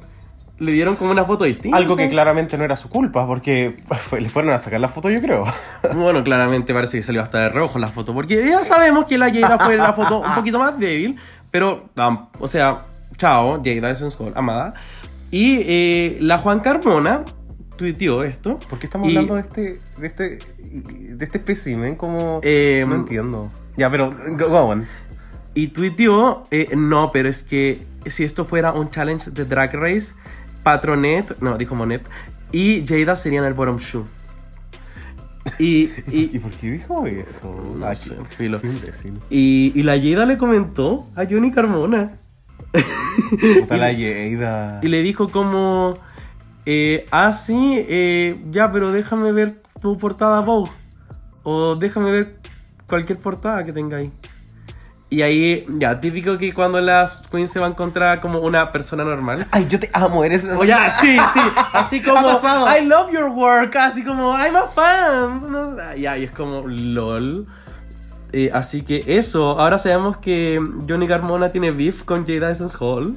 le 0.60 0.72
dieron 0.72 0.96
como 0.96 1.12
una 1.12 1.24
foto 1.24 1.44
distinta. 1.44 1.78
Algo 1.78 1.96
que 1.96 2.10
claramente 2.10 2.58
no 2.58 2.64
era 2.64 2.76
su 2.76 2.90
culpa, 2.90 3.28
porque 3.28 3.76
fue- 4.00 4.20
le 4.22 4.28
fueron 4.28 4.52
a 4.52 4.58
sacar 4.58 4.80
la 4.80 4.88
foto, 4.88 5.10
yo 5.12 5.22
creo. 5.22 5.44
Bueno, 5.96 6.24
claramente 6.24 6.74
parece 6.74 6.98
que 6.98 7.04
salió 7.04 7.22
hasta 7.22 7.38
de 7.42 7.50
rojo 7.50 7.78
la 7.78 7.90
foto, 7.90 8.12
porque 8.14 8.44
ya 8.50 8.64
sabemos 8.64 9.06
que 9.06 9.20
la 9.20 9.32
Jada 9.32 9.60
fue 9.60 9.78
la 9.78 9.94
foto 9.94 10.18
un 10.22 10.34
poquito 10.34 10.58
más 10.58 10.80
débil, 10.80 11.20
pero, 11.52 11.86
um, 11.96 12.26
o 12.40 12.48
sea, 12.48 12.80
chao, 13.18 13.62
Jada 13.64 13.92
Essence 13.92 14.18
amada. 14.34 14.74
Y 15.30 15.60
eh, 15.62 16.18
la 16.22 16.40
Juan 16.40 16.60
Carmona 16.62 17.24
tuiteó 17.78 18.24
esto. 18.24 18.60
¿Por 18.70 18.80
qué 18.80 18.88
estamos 18.88 19.08
Y- 19.08 19.12
hablando 19.16 19.36
de 19.36 19.42
este, 19.42 19.80
de 19.98 20.08
este, 20.08 20.40
de 21.16 21.24
este 21.26 21.38
espécimen? 21.38 21.96
Como... 21.96 22.42
Eh, 22.44 22.84
no 22.88 22.96
entiendo. 22.96 23.50
Ya, 23.78 23.90
pero 23.90 24.14
go, 24.38 24.50
go 24.50 24.60
on. 24.66 24.86
Y 25.54 25.70
tuiteó, 25.70 26.44
eh, 26.52 26.70
no, 26.76 27.12
pero 27.12 27.30
es 27.30 27.44
que 27.44 27.80
si 28.06 28.24
esto 28.24 28.44
fuera 28.46 28.74
un 28.74 28.90
challenge 28.92 29.32
de 29.32 29.46
Drag 29.46 29.74
Race, 29.74 30.14
Patronet, 30.64 31.40
no, 31.40 31.58
dijo 31.58 31.74
Monet, 31.76 32.08
y 32.52 32.84
Jada 32.86 33.16
serían 33.16 33.46
el 33.46 33.54
bottom 33.54 33.78
shoe. 33.78 34.04
Y, 35.60 35.90
¿Y, 36.12 36.36
y, 36.36 36.40
por 36.40 36.52
qué 36.52 36.72
dijo 36.72 37.08
eso? 37.08 37.76
No 37.78 37.96
sé, 37.96 38.18
filo. 38.38 38.60
y, 39.30 39.72
y 39.74 39.84
la 39.84 39.94
Jada 40.00 40.26
le 40.26 40.38
comentó 40.38 41.08
a 41.16 41.26
Johnny 41.30 41.52
Carmona. 41.52 42.20
La 43.70 43.92
Yeida. 43.94 44.80
Y 44.84 44.90
le 44.90 45.02
dijo 45.02 45.30
como, 45.30 45.94
eh, 46.70 47.06
ah, 47.12 47.32
sí, 47.32 47.86
eh, 47.88 48.44
ya, 48.52 48.70
pero 48.74 48.92
déjame 48.92 49.32
ver 49.32 49.62
tu 49.82 49.98
portada 49.98 50.42
Vogue. 50.42 50.70
O 51.44 51.78
déjame 51.78 52.12
ver 52.12 52.40
cualquier 52.90 53.18
portada 53.20 53.64
que 53.64 53.72
tenga 53.72 53.96
ahí. 53.96 54.12
Y 55.10 55.22
ahí, 55.22 55.66
ya, 55.70 56.02
típico 56.02 56.38
que 56.38 56.54
cuando 56.54 56.82
las 56.82 57.22
queens 57.32 57.52
se 57.52 57.60
van 57.60 57.74
contra 57.74 58.20
como 58.20 58.40
una 58.40 58.74
persona 58.74 59.06
normal. 59.06 59.48
Ay, 59.52 59.66
yo 59.70 59.80
te 59.80 59.90
amo, 59.94 60.26
eres... 60.26 60.44
O 60.44 60.66
ya, 60.66 60.94
sí, 61.00 61.18
sí, 61.34 61.40
así 61.72 62.02
como. 62.02 62.20
I 62.20 62.84
love 62.86 63.14
your 63.14 63.30
work, 63.30 63.74
así 63.78 64.04
como, 64.04 64.38
I'm 64.38 64.58
a 64.58 64.68
fan. 64.68 65.50
No, 65.50 65.96
ya, 65.96 66.18
y 66.18 66.26
es 66.26 66.32
como, 66.32 66.68
lol. 66.68 67.46
Eh, 68.34 68.52
así 68.54 68.82
que 68.82 69.06
eso, 69.08 69.58
ahora 69.58 69.78
sabemos 69.78 70.18
que 70.18 70.60
Johnny 70.86 71.08
Carmona 71.08 71.50
tiene 71.50 71.72
beef 71.72 72.04
con 72.04 72.28
Jada 72.28 72.52
Essence 72.52 72.76
Hall. 72.78 73.16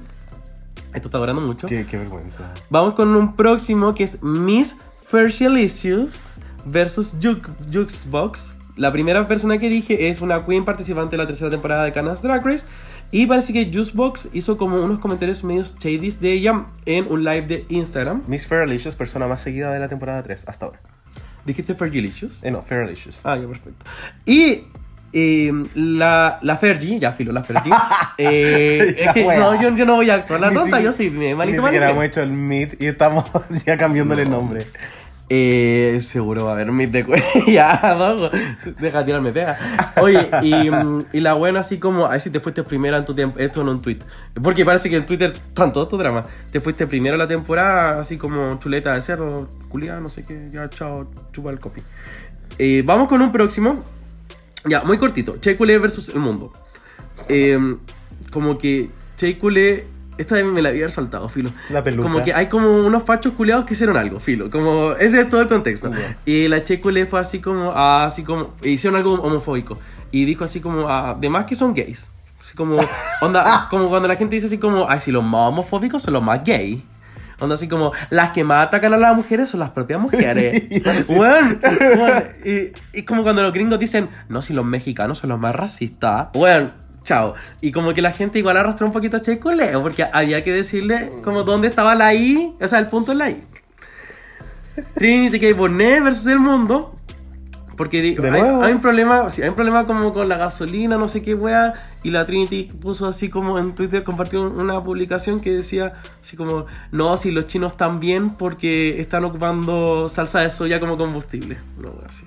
Esto 0.95 1.09
está 1.09 1.19
durando 1.19 1.41
mucho. 1.41 1.67
Qué, 1.67 1.87
qué 1.87 1.97
vergüenza. 1.99 2.53
Vamos 2.69 2.95
con 2.95 3.15
un 3.15 3.37
próximo 3.37 3.95
que 3.95 4.05
es 4.05 4.23
Miss 4.23 4.77
Fercialicious 5.01 6.41
versus 6.67 7.15
Juke- 7.21 7.55
Jukebox. 7.73 8.55
La 8.77 8.91
primera 8.93 9.27
persona 9.27 9.59
que 9.59 9.69
dije 9.69 10.09
es 10.09 10.21
una 10.21 10.45
queen 10.47 10.65
participante 10.65 11.13
de 11.13 11.19
la 11.19 11.27
tercera 11.27 11.51
temporada 11.51 11.85
de 11.85 11.93
Canas 11.93 12.23
Drag 12.23 12.45
Race. 12.45 12.67
Y 13.13 13.27
parece 13.27 13.53
que 13.53 13.71
Juicebox 13.73 14.29
hizo 14.33 14.57
como 14.57 14.83
unos 14.83 15.01
comentarios 15.01 15.43
medios 15.45 15.75
shady 15.79 16.11
de 16.21 16.33
ella 16.33 16.65
en 16.87 17.07
un 17.11 17.25
live 17.25 17.43
de 17.43 17.67
Instagram. 17.69 18.23
Miss 18.29 18.47
Fairlicious, 18.47 18.95
persona 18.95 19.27
más 19.27 19.41
seguida 19.41 19.73
de 19.73 19.81
la 19.81 19.89
temporada 19.89 20.23
3, 20.23 20.45
hasta 20.47 20.67
ahora. 20.67 20.81
¿Dijiste 21.45 21.75
Fergalicious? 21.75 22.45
Eh, 22.45 22.51
no, 22.51 22.63
Fergalicious. 22.63 23.21
Ah, 23.25 23.37
ya, 23.37 23.47
perfecto. 23.49 23.85
Y 24.27 24.65
eh, 25.13 25.53
la, 25.75 26.39
la 26.43 26.57
Fergie, 26.57 26.99
ya 27.01 27.13
filo, 27.13 27.33
la 27.33 27.43
Fergie. 27.43 27.73
eh, 28.19 28.95
es 28.99 29.13
que 29.13 29.25
no, 29.25 29.61
yo, 29.61 29.75
yo 29.77 29.85
no 29.85 29.97
voy 29.97 30.11
a 30.11 30.15
actuar 30.15 30.41
la 30.41 30.53
tonta, 30.53 30.79
si- 30.79 30.85
yo 30.85 30.93
soy 30.93 31.11
manito 31.11 31.61
Ni 31.61 31.63
siquiera 31.65 31.91
hemos 31.91 32.05
hecho 32.05 32.23
el 32.23 32.33
meet 32.33 32.81
y 32.81 32.87
estamos 32.87 33.25
ya 33.67 33.77
cambiándole 33.77 34.23
el 34.23 34.31
nombre. 34.31 34.67
Eh, 35.33 35.99
seguro 36.01 36.47
va 36.47 36.51
a 36.51 36.55
haber 36.55 36.73
mit 36.73 36.91
de 36.91 37.05
cuello. 37.05 37.23
ya, 37.47 37.95
dogo. 37.97 38.31
Deja 38.81 39.05
tirarme 39.05 39.33
pega. 39.33 39.57
Oye, 40.03 40.29
y, 40.43 40.69
y 41.17 41.21
la 41.21 41.35
buena 41.35 41.61
así 41.61 41.79
como, 41.79 42.07
a 42.07 42.11
ver 42.11 42.21
si 42.21 42.31
te 42.31 42.41
fuiste 42.41 42.65
primera 42.65 42.99
en 42.99 43.05
tu 43.05 43.15
tiempo. 43.15 43.39
Esto 43.39 43.61
en 43.61 43.69
un 43.69 43.81
tweet. 43.81 43.99
Porque 44.43 44.65
parece 44.65 44.91
que 44.91 44.97
en 44.97 45.07
Twitter 45.07 45.33
están 45.33 45.73
todos 45.73 45.87
tus 45.87 46.01
dramas. 46.01 46.25
Te 46.51 46.61
fuiste 46.61 46.85
primero 46.89 47.17
la 47.17 47.29
temporada, 47.29 48.01
así 48.01 48.17
como 48.17 48.59
chuleta 48.59 48.93
de 48.93 49.03
cerdo, 49.03 49.49
culiada, 49.69 50.01
no 50.01 50.11
sé 50.11 50.25
qué. 50.25 50.49
Ya, 50.51 50.69
chao, 50.69 51.09
chupa 51.33 51.51
el 51.51 51.61
copy. 51.61 51.81
Eh, 52.59 52.83
vamos 52.85 53.07
con 53.07 53.23
un 53.23 53.31
próximo. 53.31 53.85
Ya, 54.65 54.83
muy 54.83 54.99
cortito. 54.99 55.39
Cheikule 55.39 55.79
versus 55.79 56.09
el 56.09 56.19
mundo. 56.21 56.53
Eh, 57.29 57.59
como 58.31 58.59
que 58.59 58.91
Cheikule. 59.17 59.87
Esta 60.19 60.43
me 60.45 60.61
la 60.61 60.69
había 60.69 60.91
saltado, 60.91 61.29
filo. 61.29 61.51
La 61.71 61.83
peluca. 61.83 62.07
Como 62.07 62.23
que 62.23 62.35
hay 62.35 62.49
como 62.49 62.85
unos 62.85 63.05
fachos 63.05 63.33
culeados 63.33 63.65
que 63.65 63.73
hicieron 63.73 63.97
algo, 63.97 64.21
filo. 64.21 64.51
Como, 64.51 64.93
ese 64.93 65.23
es 65.23 65.29
todo 65.31 65.41
el 65.41 65.49
contexto. 65.49 65.91
Ya. 65.91 66.19
Y 66.27 66.47
la 66.47 66.63
Cheikule 66.63 67.07
fue 67.07 67.21
así 67.21 67.39
como, 67.39 67.73
ah, 67.75 68.05
así 68.05 68.23
como, 68.23 68.53
hicieron 68.63 68.99
algo 68.99 69.15
homofóbico. 69.15 69.79
Y 70.11 70.27
dijo 70.27 70.45
así 70.45 70.61
como, 70.61 70.89
ah, 70.91 71.13
además 71.13 71.47
que 71.47 71.55
son 71.55 71.73
gays. 71.73 72.11
Así 72.39 72.55
como, 72.55 72.77
onda, 73.23 73.67
como 73.71 73.89
cuando 73.89 74.09
la 74.09 74.17
gente 74.17 74.35
dice 74.35 74.47
así 74.47 74.59
como, 74.59 74.91
ay, 74.91 75.01
si 75.01 75.11
los 75.11 75.25
más 75.25 75.49
homofóbicos 75.49 76.03
son 76.03 76.13
los 76.13 76.23
más 76.23 76.45
gay. 76.45 76.85
Onda 77.41 77.55
así 77.55 77.69
como, 77.69 77.93
las 78.11 78.31
que 78.31 78.45
más 78.45 78.67
atacan 78.67 78.95
a 78.95 78.97
las 78.97 79.17
mujeres 79.17 79.49
son 79.49 79.61
las 79.61 79.71
propias 79.71 80.01
mujeres. 80.01 80.63
Bueno, 81.09 81.59
y, 82.45 82.99
y 82.99 83.03
como 83.03 83.23
cuando 83.23 83.43
los 83.43 83.53
gringos 83.53 83.79
dicen, 83.79 84.09
no, 84.29 84.43
si 84.43 84.53
los 84.53 84.65
mexicanos 84.65 85.19
son 85.19 85.31
los 85.31 85.39
más 85.39 85.55
racistas. 85.55 86.29
Bueno, 86.33 86.73
chao. 87.05 87.35
Y 87.61 87.73
como 87.73 87.93
que 87.93 88.03
la 88.03 88.13
gente 88.13 88.39
igual 88.39 88.57
arrastró 88.57 88.87
un 88.87 88.93
poquito 88.93 89.17
a 89.17 89.21
Checo 89.21 89.53
Leo, 89.53 89.83
porque 89.83 90.07
había 90.11 90.45
que 90.45 90.53
decirle 90.53 91.11
como 91.23 91.43
dónde 91.43 91.69
estaba 91.69 91.95
la 91.95 92.15
I, 92.15 92.55
o 92.61 92.69
sea, 92.69 92.79
el 92.79 92.87
punto 92.87 93.13
es 93.13 93.19
la 93.19 93.31
I. 93.31 93.45
Trinity 94.95 95.41
K. 95.41 95.57
Bonet 95.57 96.03
versus 96.03 96.27
el 96.27 96.39
mundo. 96.39 96.97
Porque 97.81 98.03
De 98.03 98.29
hay, 98.29 98.43
nuevo. 98.43 98.63
hay 98.63 98.75
un 98.75 98.81
problema, 98.83 99.31
sí, 99.31 99.41
hay 99.41 99.49
un 99.49 99.55
problema 99.55 99.87
como 99.87 100.13
con 100.13 100.29
la 100.29 100.37
gasolina, 100.37 100.99
no 100.99 101.09
sé 101.09 101.23
qué 101.23 101.35
wea, 101.35 101.73
y 102.03 102.11
la 102.11 102.27
Trinity 102.27 102.65
puso 102.65 103.07
así 103.09 103.31
como 103.31 103.59
en 103.59 103.75
Twitter, 103.75 104.05
compartió 104.05 104.43
una 104.43 104.83
publicación 104.83 105.41
que 105.41 105.51
decía 105.51 105.95
así 106.21 106.37
como, 106.37 106.67
no, 106.93 107.17
si 107.17 107.31
los 107.31 107.47
chinos 107.47 107.73
están 107.73 107.99
bien 107.99 108.33
porque 108.37 109.01
están 109.01 109.25
ocupando 109.25 110.11
salsa 110.11 110.41
de 110.41 110.51
soya 110.51 110.79
como 110.79 110.99
combustible. 110.99 111.57
No, 111.79 111.89
así. 112.07 112.27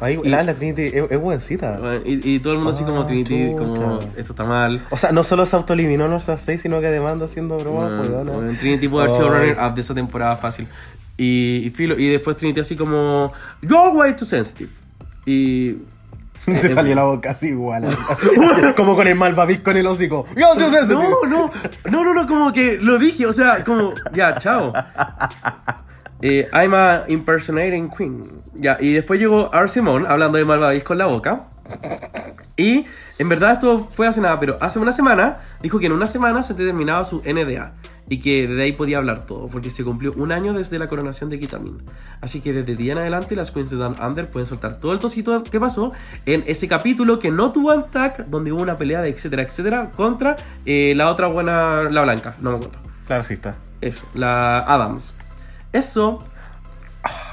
Ay, 0.00 0.20
la, 0.22 0.44
la 0.44 0.54
Trinity 0.54 0.82
es, 0.96 1.10
es 1.10 1.20
buencita. 1.20 1.78
Bueno, 1.80 2.00
y, 2.04 2.34
y 2.34 2.38
todo 2.38 2.52
el 2.52 2.58
mundo 2.60 2.70
así 2.70 2.84
como 2.84 3.00
Ah, 3.00 3.06
Trinity, 3.06 3.56
como, 3.56 3.98
esto 4.16 4.32
está 4.34 4.44
mal. 4.44 4.86
O 4.90 4.96
sea, 4.98 5.10
no 5.10 5.24
solo 5.24 5.46
se 5.46 5.56
autoeliminó 5.56 6.04
en 6.04 6.12
los 6.12 6.26
6, 6.26 6.62
sino 6.62 6.80
que 6.80 6.86
además 6.86 7.14
anda 7.14 7.24
haciendo 7.24 7.56
bromas, 7.58 7.88
Bueno, 7.98 8.02
weona. 8.18 8.32
bueno, 8.34 8.52
Trinity 8.56 8.86
puede 8.86 9.06
haber 9.06 9.16
sido 9.16 9.30
runner 9.30 9.56
up 9.60 9.74
de 9.74 9.80
esa 9.80 9.94
temporada 9.94 10.36
fácil. 10.36 10.68
Y, 11.16 11.62
y, 11.66 11.70
filo, 11.70 11.98
y 11.98 12.08
después 12.08 12.36
Trinity 12.36 12.60
así 12.60 12.76
como, 12.76 13.32
you're 13.62 13.90
way 13.96 14.14
too 14.14 14.24
sensitive. 14.24 14.70
Y 15.24 15.76
Te 16.44 16.68
salió 16.68 16.94
la 16.94 17.04
boca 17.04 17.30
así 17.30 17.48
igual. 17.48 17.84
como 18.76 18.96
con 18.96 19.06
el 19.06 19.14
malvavisco 19.14 19.70
en 19.70 19.76
el 19.78 19.86
hocico. 19.86 20.26
No, 20.94 21.20
no, 21.24 21.50
no, 21.90 22.04
no, 22.04 22.14
no, 22.14 22.26
como 22.26 22.52
que 22.52 22.78
lo 22.78 22.98
dije, 22.98 23.26
o 23.26 23.32
sea, 23.32 23.64
como, 23.64 23.94
ya, 24.12 24.36
chao. 24.38 24.72
Eh, 26.20 26.48
I'm 26.52 26.74
a 26.74 27.04
impersonating 27.08 27.90
queen. 27.90 28.22
Ya, 28.54 28.76
y 28.80 28.92
después 28.92 29.20
llegó 29.20 29.50
R. 29.52 29.68
Simone 29.68 30.06
hablando 30.08 30.38
de 30.38 30.44
malvadis 30.44 30.82
con 30.82 30.98
la 30.98 31.06
boca. 31.06 31.44
Y 32.56 32.84
en 33.18 33.28
verdad 33.28 33.52
esto 33.52 33.88
fue 33.92 34.06
hace 34.06 34.20
nada, 34.20 34.38
pero 34.38 34.58
hace 34.60 34.78
una 34.78 34.92
semana 34.92 35.38
dijo 35.62 35.78
que 35.78 35.86
en 35.86 35.92
una 35.92 36.06
semana 36.06 36.42
se 36.42 36.54
terminaba 36.54 37.04
su 37.04 37.20
NDA 37.20 37.74
y 38.08 38.20
que 38.20 38.46
desde 38.46 38.62
ahí 38.62 38.72
podía 38.72 38.98
hablar 38.98 39.24
todo, 39.24 39.48
porque 39.48 39.70
se 39.70 39.84
cumplió 39.84 40.12
un 40.16 40.32
año 40.32 40.52
desde 40.52 40.78
la 40.78 40.86
coronación 40.86 41.30
de 41.30 41.38
Kitamin. 41.38 41.82
Así 42.20 42.40
que 42.40 42.52
desde 42.52 42.76
día 42.76 42.92
en 42.92 42.98
adelante 42.98 43.34
las 43.36 43.50
Queens 43.50 43.70
de 43.70 43.76
Down 43.76 43.96
Under 44.02 44.30
pueden 44.30 44.46
soltar 44.46 44.76
todo 44.78 44.92
el 44.92 44.98
tosito 44.98 45.42
que 45.42 45.60
pasó 45.60 45.92
en 46.26 46.44
ese 46.46 46.68
capítulo 46.68 47.18
que 47.18 47.30
no 47.30 47.52
tuvo 47.52 47.74
Untack, 47.74 48.26
donde 48.26 48.52
hubo 48.52 48.60
una 48.60 48.76
pelea 48.76 49.00
de 49.00 49.08
etcétera, 49.08 49.42
etcétera, 49.42 49.90
contra 49.96 50.36
eh, 50.66 50.92
la 50.94 51.10
otra 51.10 51.28
buena, 51.28 51.84
la 51.84 52.02
blanca, 52.02 52.36
no 52.40 52.50
me 52.50 52.56
acuerdo. 52.56 52.78
Claro, 53.06 53.22
sí 53.22 53.34
está. 53.34 53.56
Eso, 53.80 54.04
la 54.14 54.58
Adams. 54.58 55.14
Eso. 55.72 56.18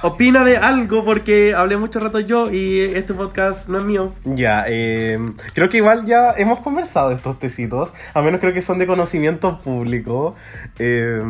Opina 0.01 0.45
de 0.45 0.55
algo 0.55 1.03
porque 1.03 1.53
hablé 1.53 1.75
mucho 1.75 1.99
rato 1.99 2.21
yo 2.21 2.49
y 2.49 2.79
este 2.79 3.13
podcast 3.13 3.67
no 3.67 3.79
es 3.79 3.83
mío. 3.83 4.13
Ya, 4.23 4.63
eh, 4.67 5.19
creo 5.53 5.67
que 5.67 5.77
igual 5.77 6.05
ya 6.05 6.31
hemos 6.37 6.59
conversado 6.59 7.11
estos 7.11 7.37
tecitos, 7.37 7.93
a 8.13 8.21
menos 8.21 8.39
creo 8.39 8.53
que 8.53 8.61
son 8.61 8.79
de 8.79 8.87
conocimiento 8.87 9.59
público, 9.59 10.35
eh, 10.79 11.21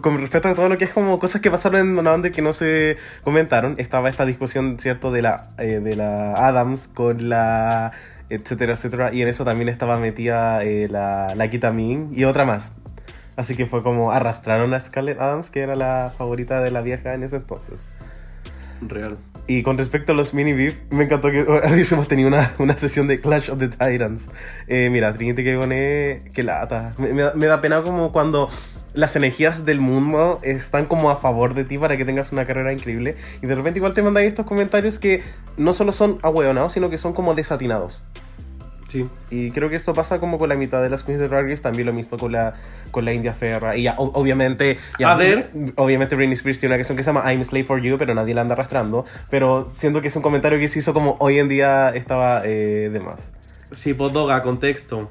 con, 0.00 0.20
respecto 0.20 0.48
a 0.48 0.54
todo 0.54 0.68
lo 0.68 0.78
que 0.78 0.84
es 0.84 0.92
como 0.92 1.18
cosas 1.18 1.40
que 1.40 1.50
pasaron 1.50 1.98
en 1.98 2.06
Under 2.06 2.30
que 2.30 2.40
no 2.40 2.52
se 2.52 2.96
comentaron, 3.24 3.74
estaba 3.78 4.08
esta 4.08 4.24
discusión, 4.24 4.78
¿cierto?, 4.78 5.10
de 5.10 5.22
la, 5.22 5.48
eh, 5.58 5.80
de 5.80 5.96
la 5.96 6.34
Adams 6.34 6.88
con 6.88 7.28
la 7.28 7.90
etcétera, 8.30 8.74
etcétera, 8.74 9.12
y 9.12 9.22
en 9.22 9.28
eso 9.28 9.44
también 9.44 9.68
estaba 9.68 9.96
metida 9.96 10.62
la, 10.62 11.34
la 11.34 11.50
Kitamin 11.50 12.10
y 12.14 12.24
otra 12.24 12.44
más. 12.44 12.72
Así 13.38 13.54
que 13.54 13.66
fue 13.66 13.84
como 13.84 14.10
arrastraron 14.10 14.74
a 14.74 14.80
Scarlett 14.80 15.20
Adams, 15.20 15.48
que 15.48 15.60
era 15.60 15.76
la 15.76 16.12
favorita 16.18 16.60
de 16.60 16.72
la 16.72 16.80
vieja 16.80 17.14
en 17.14 17.22
ese 17.22 17.36
entonces. 17.36 17.76
Real. 18.80 19.16
Y 19.46 19.62
con 19.62 19.78
respecto 19.78 20.10
a 20.10 20.16
los 20.16 20.34
mini 20.34 20.54
beef, 20.54 20.76
me 20.90 21.04
encantó 21.04 21.30
que 21.30 21.42
hubiésemos 21.72 22.08
tenido 22.08 22.26
una, 22.26 22.52
una 22.58 22.76
sesión 22.76 23.06
de 23.06 23.20
Clash 23.20 23.48
of 23.48 23.60
the 23.60 23.68
Titans. 23.68 24.28
Eh, 24.66 24.88
mira, 24.90 25.12
Trinity 25.12 25.44
que 25.44 25.56
pone 25.56 26.20
que 26.34 26.42
lata. 26.42 26.94
Me, 26.98 27.12
me 27.12 27.22
da, 27.22 27.32
me 27.34 27.46
da 27.46 27.60
pena 27.60 27.84
como 27.84 28.10
cuando 28.10 28.48
las 28.92 29.14
energías 29.14 29.64
del 29.64 29.78
mundo 29.78 30.40
están 30.42 30.86
como 30.86 31.08
a 31.08 31.14
favor 31.14 31.54
de 31.54 31.62
ti 31.62 31.78
para 31.78 31.96
que 31.96 32.04
tengas 32.04 32.32
una 32.32 32.44
carrera 32.44 32.72
increíble. 32.72 33.14
Y 33.40 33.46
de 33.46 33.54
repente 33.54 33.78
igual 33.78 33.94
te 33.94 34.02
mandan 34.02 34.24
estos 34.24 34.46
comentarios 34.46 34.98
que 34.98 35.22
no 35.56 35.74
solo 35.74 35.92
son 35.92 36.18
ahueonados, 36.24 36.72
sino 36.72 36.90
que 36.90 36.98
son 36.98 37.12
como 37.12 37.36
desatinados. 37.36 38.02
Sí. 38.88 39.06
Y 39.30 39.50
creo 39.50 39.68
que 39.68 39.76
esto 39.76 39.92
pasa 39.94 40.18
como 40.18 40.38
con 40.38 40.48
la 40.48 40.54
mitad 40.56 40.82
de 40.82 40.88
las 40.88 41.04
Queens 41.04 41.20
de 41.20 41.28
Drag 41.28 41.44
Race, 41.44 41.62
también 41.62 41.86
lo 41.86 41.92
mismo 41.92 42.16
con 42.18 42.32
la, 42.32 42.54
con 42.90 43.04
la 43.04 43.12
India 43.12 43.34
Ferra. 43.34 43.76
Y 43.76 43.82
ya, 43.82 43.94
o- 43.98 44.10
obviamente... 44.18 44.78
ya, 44.98 45.12
A 45.12 45.14
ver. 45.14 45.50
Obviamente 45.76 46.16
Britney 46.16 46.32
Spears 46.34 46.58
tiene 46.58 46.72
una 46.74 46.78
canción 46.78 46.96
que 46.96 47.04
se 47.04 47.08
llama 47.12 47.30
I'm 47.30 47.44
Slave 47.44 47.64
for 47.64 47.80
You, 47.82 47.98
pero 47.98 48.14
nadie 48.14 48.34
la 48.34 48.40
anda 48.40 48.54
arrastrando. 48.54 49.04
Pero 49.28 49.64
siento 49.66 50.00
que 50.00 50.08
es 50.08 50.16
un 50.16 50.22
comentario 50.22 50.58
que 50.58 50.68
se 50.68 50.78
hizo 50.78 50.94
como 50.94 51.16
hoy 51.20 51.38
en 51.38 51.48
día 51.48 51.90
estaba 51.90 52.42
eh, 52.46 52.88
de 52.92 52.98
más. 53.00 53.32
Sí, 53.72 53.92
podoga, 53.92 54.42
contexto. 54.42 55.10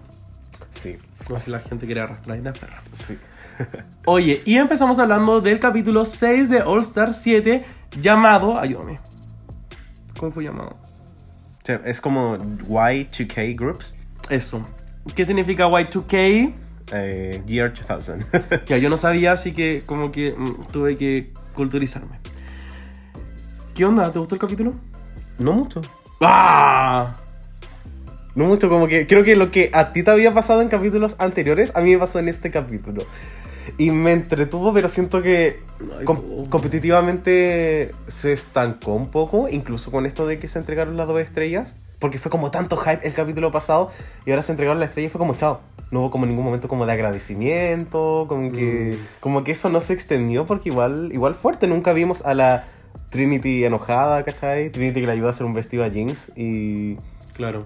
Sí. 0.71 0.97
No 1.29 1.35
sé 1.35 1.45
si 1.45 1.51
la 1.51 1.59
gente 1.59 1.85
quiere 1.85 2.01
arrastrar 2.01 2.37
la 2.39 2.53
perra. 2.53 2.81
Sí. 2.91 3.15
Oye, 4.05 4.41
y 4.45 4.57
empezamos 4.57 4.97
hablando 4.97 5.39
del 5.41 5.59
capítulo 5.59 6.05
6 6.05 6.49
de 6.49 6.61
All 6.63 6.79
Star 6.79 7.13
7 7.13 7.63
llamado. 8.01 8.57
Ayúdame. 8.59 8.99
¿Cómo 10.19 10.31
fue 10.31 10.43
llamado? 10.45 10.77
Sea, 11.67 11.81
es 11.83 11.99
como 11.99 12.37
Y2K 12.37 13.57
Groups, 13.57 13.97
Eso. 14.29 14.65
¿Qué 15.13 15.25
significa 15.25 15.67
Y2K? 15.67 16.53
eh, 16.93 17.43
Year 17.45 17.73
2000. 17.73 18.25
Ya 18.67 18.77
yo 18.77 18.89
no 18.89 18.95
sabía, 18.95 19.33
así 19.33 19.51
que 19.51 19.83
como 19.85 20.09
que 20.09 20.31
mm, 20.31 20.67
tuve 20.71 20.95
que 20.95 21.33
culturizarme. 21.53 22.21
¿Qué 23.75 23.83
onda? 23.83 24.09
¿Te 24.13 24.17
gustó 24.17 24.35
el 24.35 24.39
capítulo? 24.39 24.75
no 25.39 25.51
mucho. 25.51 25.81
¡Ah! 26.21 27.17
No 28.33 28.45
mucho, 28.45 28.69
como 28.69 28.87
que 28.87 29.05
creo 29.05 29.25
que 29.25 29.35
lo 29.35 29.51
que 29.51 29.69
a 29.73 29.91
ti 29.91 30.03
te 30.03 30.11
había 30.11 30.33
pasado 30.33 30.61
en 30.61 30.69
capítulos 30.69 31.17
anteriores, 31.19 31.73
a 31.75 31.81
mí 31.81 31.91
me 31.91 31.97
pasó 31.97 32.19
en 32.19 32.29
este 32.29 32.49
capítulo. 32.49 33.03
Y 33.77 33.91
me 33.91 34.11
entretuvo, 34.13 34.73
pero 34.73 34.89
siento 34.89 35.21
que 35.21 35.59
Ay, 35.99 36.05
com- 36.05 36.47
competitivamente 36.49 37.91
se 38.07 38.31
estancó 38.33 38.93
un 38.93 39.09
poco, 39.09 39.47
incluso 39.49 39.91
con 39.91 40.05
esto 40.05 40.25
de 40.27 40.39
que 40.39 40.47
se 40.47 40.59
entregaron 40.59 40.97
las 40.97 41.07
dos 41.07 41.19
estrellas. 41.21 41.75
Porque 41.99 42.19
fue 42.19 42.29
como 42.29 42.51
tanto 42.51 42.77
hype 42.77 42.99
el 43.07 43.13
capítulo 43.13 43.51
pasado 43.51 43.89
y 44.25 44.29
ahora 44.29 44.43
se 44.43 44.51
entregaron 44.51 44.79
las 44.79 44.89
estrellas 44.89 45.09
y 45.09 45.11
fue 45.13 45.19
como 45.19 45.35
chao. 45.35 45.61
No 45.89 46.01
hubo 46.01 46.11
como 46.11 46.25
ningún 46.27 46.45
momento 46.45 46.67
como 46.67 46.85
de 46.85 46.91
agradecimiento, 46.93 48.25
como 48.29 48.51
que, 48.51 48.97
Mm. 48.99 49.05
como 49.19 49.43
que 49.43 49.51
eso 49.53 49.69
no 49.69 49.81
se 49.81 49.93
extendió 49.93 50.45
porque 50.45 50.69
igual, 50.69 51.09
igual 51.11 51.33
fuerte. 51.33 51.65
Nunca 51.67 51.93
vimos 51.93 52.23
a 52.23 52.33
la 52.35 52.65
Trinity 53.09 53.63
enojada, 53.65 54.23
¿cachai? 54.23 54.69
Trinity 54.69 55.01
que 55.01 55.07
le 55.07 55.13
ayudó 55.13 55.27
a 55.27 55.29
hacer 55.31 55.45
un 55.45 55.53
vestido 55.53 55.83
a 55.83 55.89
Jinx 55.89 56.31
y... 56.35 56.97
Claro. 57.33 57.63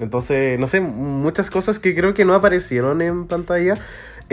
Entonces, 0.00 0.58
no 0.58 0.68
sé, 0.68 0.80
muchas 0.80 1.50
cosas 1.50 1.78
que 1.78 1.94
creo 1.94 2.14
que 2.14 2.24
no 2.24 2.34
aparecieron 2.34 3.02
en 3.02 3.26
pantalla. 3.26 3.78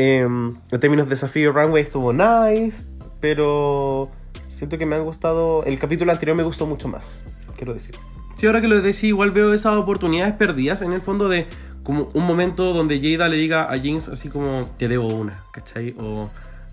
Em, 0.02 0.56
en 0.72 0.80
términos 0.80 1.08
de 1.08 1.10
desafío, 1.10 1.52
Runway 1.52 1.84
estuvo 1.84 2.14
nice, 2.14 2.90
pero 3.20 4.10
siento 4.48 4.78
que 4.78 4.86
me 4.86 4.96
han 4.96 5.04
gustado. 5.04 5.66
El 5.66 5.78
capítulo 5.78 6.14
anterior 6.14 6.38
me 6.38 6.44
gustó 6.44 6.66
mucho 6.66 6.88
más, 6.88 7.22
quiero 7.58 7.74
decir. 7.74 7.96
Sí, 8.38 8.46
ahora 8.46 8.62
que 8.62 8.70
lo 8.70 8.80
decís, 8.82 9.04
igual 9.04 9.32
veo 9.32 9.54
esas 9.54 9.76
oportunidades 9.76 10.36
perdidas 10.36 10.84
en 10.84 10.94
el 10.94 11.02
fondo 11.02 11.28
de 11.28 11.48
como 11.84 12.08
un 12.14 12.26
momento 12.26 12.72
donde 12.74 13.02
Jada 13.02 13.28
le 13.28 13.36
diga 13.36 13.70
a 13.70 13.78
Jinx 13.78 14.08
así 14.08 14.30
como 14.30 14.70
te 14.78 14.88
debo 14.88 15.08
una, 15.08 15.44
¿cachai? 15.52 15.94
O 16.00 16.30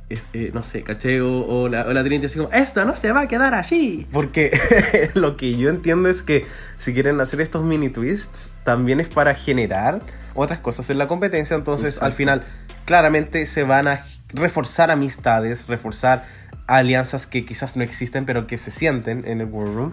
es, 0.09 0.29
eh, 0.33 0.53
no 0.55 0.63
sé, 0.63 0.85
caché, 0.85 1.21
o, 1.21 1.47
o 1.47 1.69
la, 1.69 1.83
o 1.87 1.93
la 1.93 2.05
Trinity 2.05 2.27
así 2.27 2.39
como, 2.39 2.53
esto 2.53 2.85
no 2.85 2.97
se 2.97 3.11
va 3.11 3.23
a 3.23 3.29
quedar 3.29 3.55
allí. 3.55 4.07
Porque 4.13 4.57
lo 5.15 5.37
que 5.37 5.57
yo 5.57 5.69
entiendo 5.69 6.09
es 6.09 6.23
que 6.23 6.47
si 6.79 6.95
quieren 6.95 7.21
hacer 7.21 7.41
estos 7.41 7.65
mini 7.65 7.89
twists, 7.89 8.53
también 8.63 9.01
es 9.01 9.09
para 9.09 9.35
generar 9.35 10.01
otras 10.35 10.61
cosas 10.61 10.89
en 10.91 10.99
la 10.99 11.09
competencia. 11.09 11.57
Entonces, 11.57 11.95
Exacto. 11.95 12.07
al 12.07 12.13
final, 12.13 12.45
claramente 12.87 13.45
se 13.45 13.65
van 13.65 13.89
a 13.89 14.07
reforzar 14.33 14.91
amistades, 14.91 15.69
reforzar 15.69 16.25
alianzas 16.67 17.27
que 17.27 17.45
quizás 17.45 17.77
no 17.77 17.83
existen, 17.83 18.25
pero 18.25 18.47
que 18.47 18.57
se 18.57 18.71
sienten 18.71 19.25
en 19.27 19.43
el 19.43 19.49
War 19.49 19.67
Room. 19.67 19.93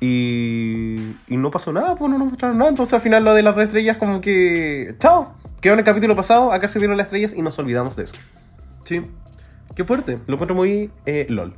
Y, 0.00 1.16
y 1.26 1.36
no 1.36 1.50
pasó 1.50 1.72
nada, 1.72 1.96
pues 1.96 2.10
no 2.10 2.18
nos 2.18 2.28
mostraron 2.28 2.56
nada. 2.56 2.70
Entonces, 2.70 2.94
al 2.94 3.00
final, 3.00 3.24
lo 3.24 3.34
de 3.34 3.42
las 3.42 3.54
dos 3.54 3.64
estrellas, 3.64 3.96
como 3.96 4.20
que. 4.20 4.94
¡Chao! 4.98 5.34
Quedó 5.60 5.74
en 5.74 5.80
el 5.80 5.84
capítulo 5.84 6.14
pasado, 6.14 6.52
acá 6.52 6.68
se 6.68 6.78
dieron 6.78 6.96
las 6.96 7.06
estrellas 7.06 7.34
y 7.36 7.42
nos 7.42 7.58
olvidamos 7.58 7.96
de 7.96 8.04
eso. 8.04 8.14
Sí, 8.84 9.02
qué 9.74 9.84
fuerte. 9.84 10.18
Lo 10.28 10.34
encuentro 10.34 10.54
muy 10.54 10.92
eh, 11.04 11.26
LOL. 11.28 11.54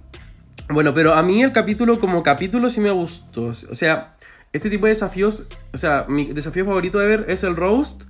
Bueno, 0.70 0.94
pero 0.94 1.14
a 1.14 1.22
mí 1.22 1.42
el 1.42 1.52
capítulo 1.52 2.00
como 2.00 2.22
capítulo 2.22 2.70
sí 2.70 2.80
me 2.80 2.90
gustó. 2.90 3.46
O 3.46 3.74
sea, 3.74 4.14
este 4.54 4.70
tipo 4.70 4.86
de 4.86 4.92
desafíos, 4.92 5.44
o 5.74 5.78
sea, 5.78 6.06
mi 6.08 6.32
desafío 6.32 6.64
favorito 6.64 6.98
de 6.98 7.06
ver 7.06 7.24
es 7.28 7.44
el 7.44 7.56
roast. 7.56 8.04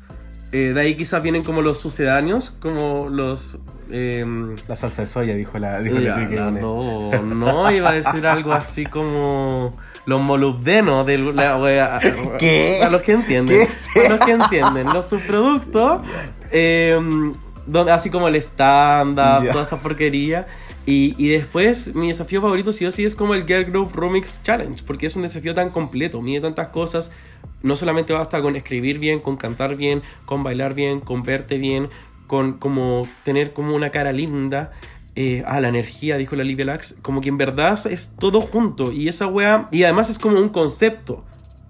Eh, 0.52 0.72
de 0.74 0.80
ahí 0.80 0.96
quizás 0.96 1.22
vienen 1.22 1.44
como 1.44 1.62
los 1.62 1.78
sucedáneos, 1.78 2.50
como 2.60 3.08
los... 3.08 3.58
em, 3.90 4.56
La 4.66 4.74
salsa 4.74 5.02
de 5.02 5.06
soya, 5.06 5.34
dijo 5.36 5.58
la. 5.58 5.80
Dijo 5.80 5.98
ya, 6.00 6.14
Enrique 6.14 6.36
la- 6.40 6.50
no, 6.50 7.10
no, 7.22 7.70
iba 7.70 7.90
a 7.90 7.92
decir 7.92 8.26
algo 8.26 8.52
así 8.52 8.84
como 8.84 9.76
los 10.06 10.20
molubdenos 10.20 11.06
de 11.06 11.18
la 11.18 11.56
wea. 11.58 11.98
¿Qué? 12.38 12.80
A 12.84 12.90
los 12.90 13.02
que 13.02 13.12
entienden. 13.12 13.68
¿Qué 13.94 14.06
A 14.06 14.08
los 14.08 14.20
que 14.26 14.32
entienden. 14.32 14.86
Los 14.92 15.06
subproductos, 15.08 16.02
em, 16.50 17.34
donde, 17.66 17.92
así 17.92 18.10
como 18.10 18.26
el 18.28 18.34
stand-up, 18.36 19.50
toda 19.52 19.62
esa 19.62 19.80
porquería. 19.80 20.46
Y, 20.86 21.14
y 21.18 21.28
después, 21.28 21.94
mi 21.94 22.08
desafío 22.08 22.40
favorito 22.40 22.72
sí 22.72 22.86
o 22.86 22.90
sí 22.90 23.04
es 23.04 23.14
como 23.14 23.34
el 23.34 23.46
Girl 23.46 23.66
Group 23.66 23.92
Remix 23.94 24.42
Challenge, 24.42 24.82
porque 24.84 25.06
es 25.06 25.14
un 25.14 25.22
desafío 25.22 25.54
tan 25.54 25.68
completo, 25.70 26.20
mide 26.20 26.40
tantas 26.40 26.68
cosas. 26.68 27.12
No 27.62 27.76
solamente 27.76 28.12
basta 28.12 28.40
con 28.40 28.56
escribir 28.56 28.98
bien, 28.98 29.20
con 29.20 29.36
cantar 29.36 29.76
bien, 29.76 30.02
con 30.24 30.42
bailar 30.42 30.74
bien, 30.74 31.00
con 31.00 31.22
verte 31.22 31.58
bien, 31.58 31.88
con 32.26 32.54
como 32.54 33.06
tener 33.22 33.52
como 33.52 33.74
una 33.74 33.90
cara 33.90 34.12
linda. 34.12 34.72
Eh, 35.16 35.42
ah, 35.46 35.60
la 35.60 35.68
energía, 35.68 36.16
dijo 36.16 36.36
la 36.36 36.44
Livia 36.44 36.64
Lax. 36.64 36.96
Como 37.02 37.20
que 37.20 37.28
en 37.28 37.36
verdad 37.36 37.78
es 37.86 38.12
todo 38.18 38.40
junto. 38.40 38.92
Y 38.92 39.08
esa 39.08 39.26
wea. 39.26 39.68
Y 39.72 39.82
además 39.82 40.08
es 40.08 40.18
como 40.18 40.38
un 40.38 40.48
concepto. 40.48 41.24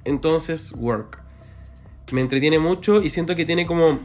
Entonces, 0.05 0.73
work. 0.77 1.19
Me 2.13 2.21
entretiene 2.21 2.59
mucho 2.59 3.03
y 3.03 3.09
siento 3.09 3.35
que 3.37 3.45
tiene 3.45 3.67
como 3.67 4.01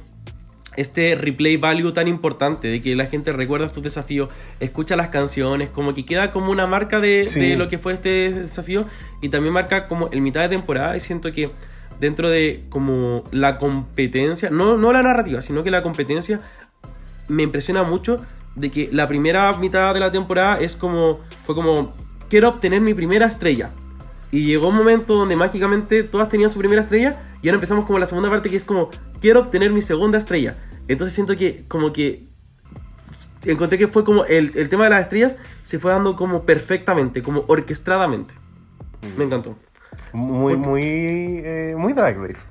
este 0.78 1.16
replay 1.16 1.58
value 1.58 1.94
tan 1.94 2.08
importante 2.08 2.68
de 2.68 2.82
que 2.82 2.96
la 2.96 3.06
gente 3.06 3.32
recuerda 3.32 3.66
estos 3.66 3.82
desafíos, 3.82 4.30
escucha 4.60 4.96
las 4.96 5.08
canciones, 5.10 5.70
como 5.72 5.94
que 5.94 6.06
queda 6.06 6.32
como 6.32 6.52
una 6.52 6.68
marca 6.68 7.00
de, 7.00 7.26
Sí. 7.28 7.40
de 7.40 7.56
lo 7.56 7.70
que 7.70 7.78
fue 7.78 7.94
este 7.94 8.32
desafío 8.32 8.86
y 9.22 9.30
también 9.30 9.54
marca 9.54 9.86
como 9.88 10.10
el 10.10 10.22
mitad 10.22 10.42
de 10.42 10.50
temporada 10.50 10.96
y 10.98 11.00
siento 11.00 11.32
que 11.32 11.50
dentro 12.00 12.30
de 12.30 12.66
como 12.70 13.24
la 13.32 13.58
competencia, 13.58 14.50
no, 14.50 14.78
no 14.78 14.92
la 14.92 15.02
narrativa, 15.02 15.42
sino 15.42 15.64
que 15.64 15.72
la 15.72 15.84
competencia 15.84 16.42
me 17.28 17.44
impresiona 17.44 17.84
mucho 17.84 18.18
de 18.56 18.72
que 18.72 18.90
la 18.92 19.08
primera 19.08 19.52
mitad 19.54 19.94
de 19.94 20.00
la 20.00 20.12
temporada 20.12 20.60
es 20.60 20.76
como, 20.76 21.20
fue 21.46 21.56
como, 21.56 21.94
quiero 22.30 22.50
obtener 22.50 22.82
mi 22.82 22.94
primera 22.94 23.26
estrella. 23.26 23.72
Y 24.32 24.46
llegó 24.46 24.70
un 24.70 24.76
momento 24.76 25.16
donde 25.16 25.36
mágicamente 25.36 26.04
todas 26.04 26.30
tenían 26.30 26.50
su 26.50 26.60
primera 26.60 26.82
estrella 26.82 27.24
y 27.42 27.48
ahora 27.48 27.56
empezamos 27.56 27.86
como 27.86 28.00
la 28.00 28.06
segunda 28.06 28.30
parte 28.30 28.50
que 28.50 28.56
es 28.56 28.66
como, 28.66 28.90
quiero 29.22 29.42
obtener 29.42 29.72
mi 29.72 29.82
segunda 29.82 30.18
estrella. 30.18 30.58
Entonces 30.88 31.14
siento 31.14 31.36
que 31.36 31.66
como 31.68 31.94
que 31.94 32.28
encontré 33.46 33.78
que 33.78 33.88
fue 33.88 34.04
como 34.04 34.26
el, 34.26 34.52
el 34.56 34.70
tema 34.70 34.86
de 34.86 34.90
las 34.92 35.02
estrellas 35.02 35.38
se 35.62 35.80
fue 35.80 35.92
dando 35.92 36.16
como 36.16 36.46
perfectamente, 36.46 37.22
como 37.22 37.46
orquestadamente. 37.48 38.34
Me 39.18 39.26
encantó. 39.26 39.58
Muy, 40.14 40.56
muy, 40.56 40.82
eh, 40.84 41.76
muy 41.78 41.94
Drag 41.94 42.20
Race. 42.20 42.42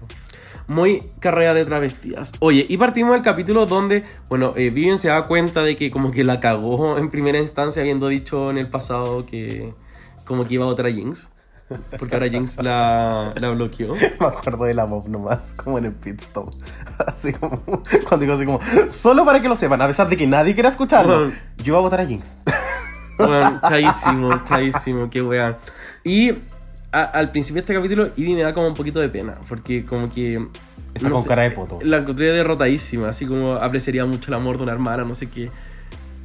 Muy 0.67 1.03
carrera 1.21 1.53
de 1.55 1.65
travestidas. 1.65 2.33
Oye, 2.41 2.65
y 2.69 2.77
partimos 2.79 3.13
del 3.13 3.23
capítulo 3.23 3.67
donde, 3.67 4.03
bueno, 4.29 4.55
eh, 4.57 4.71
Vivian 4.71 4.99
se 4.99 5.09
da 5.09 5.27
cuenta 5.27 5.63
de 5.63 5.77
que 5.77 5.91
como 5.91 6.11
que 6.11 6.25
la 6.25 6.41
cagó 6.41 6.97
en 6.97 7.11
primera 7.11 7.39
instancia, 7.39 7.83
habiendo 7.83 8.09
dicho 8.09 8.51
en 8.51 8.59
el 8.59 8.69
pasado 8.69 9.27
que 9.27 9.75
como 10.25 10.47
que 10.47 10.55
iba 10.55 10.65
a 10.65 10.69
votar 10.69 10.87
a 10.87 10.91
Jinx. 10.91 11.29
Porque 11.99 12.15
ahora 12.15 12.29
Jinx 12.29 12.63
la, 12.63 13.33
la 13.37 13.51
bloqueó. 13.51 13.95
Me 14.21 14.27
acuerdo 14.27 14.65
de 14.65 14.75
la 14.75 14.85
Bob 14.85 15.09
nomás, 15.09 15.53
como 15.55 15.79
en 15.79 15.87
el 15.87 15.93
pit 15.93 16.21
stop. 16.21 16.51
Así 17.07 17.33
como, 17.33 17.63
cuando 18.07 18.19
digo 18.19 18.35
así 18.35 18.45
como, 18.45 18.61
solo 18.89 19.25
para 19.25 19.41
que 19.41 19.49
lo 19.49 19.57
sepan, 19.57 19.81
a 19.83 19.87
pesar 19.87 20.09
de 20.09 20.17
que 20.17 20.27
nadie 20.27 20.55
quiera 20.55 20.69
escucharlo, 20.69 21.21
Bueno. 21.21 21.35
yo 21.59 21.75
voy 21.75 21.81
a 21.81 21.83
votar 21.83 22.01
a 22.01 22.07
Jinx. 22.07 22.37
Bueno, 23.19 23.61
chaísimo, 23.69 24.45
chaísimo, 24.45 25.11
qué 25.11 25.23
weón. 25.23 25.57
Y 26.05 26.33
a- 27.01 27.05
al 27.05 27.31
principio 27.31 27.57
de 27.57 27.65
este 27.65 27.75
capítulo, 27.75 28.09
Ivy 28.17 28.35
me 28.35 28.43
da 28.43 28.53
como 28.53 28.69
un 28.69 28.75
poquito 28.75 29.01
de 29.01 29.09
pena, 29.09 29.35
porque 29.49 29.85
como 29.85 30.09
que... 30.09 30.47
Está 30.95 31.11
con 31.11 31.25
cara 31.25 31.43
de 31.43 31.51
poto. 31.51 31.79
La 31.83 31.97
encontré 31.99 32.31
derrotadísima, 32.33 33.09
así 33.09 33.27
como 33.27 33.55
apreciaría 33.55 34.05
mucho 34.05 34.31
el 34.31 34.35
amor 34.35 34.57
de 34.59 34.63
una 34.63 34.73
hermana, 34.73 35.05
no 35.05 35.15
sé 35.15 35.29
qué. 35.29 35.51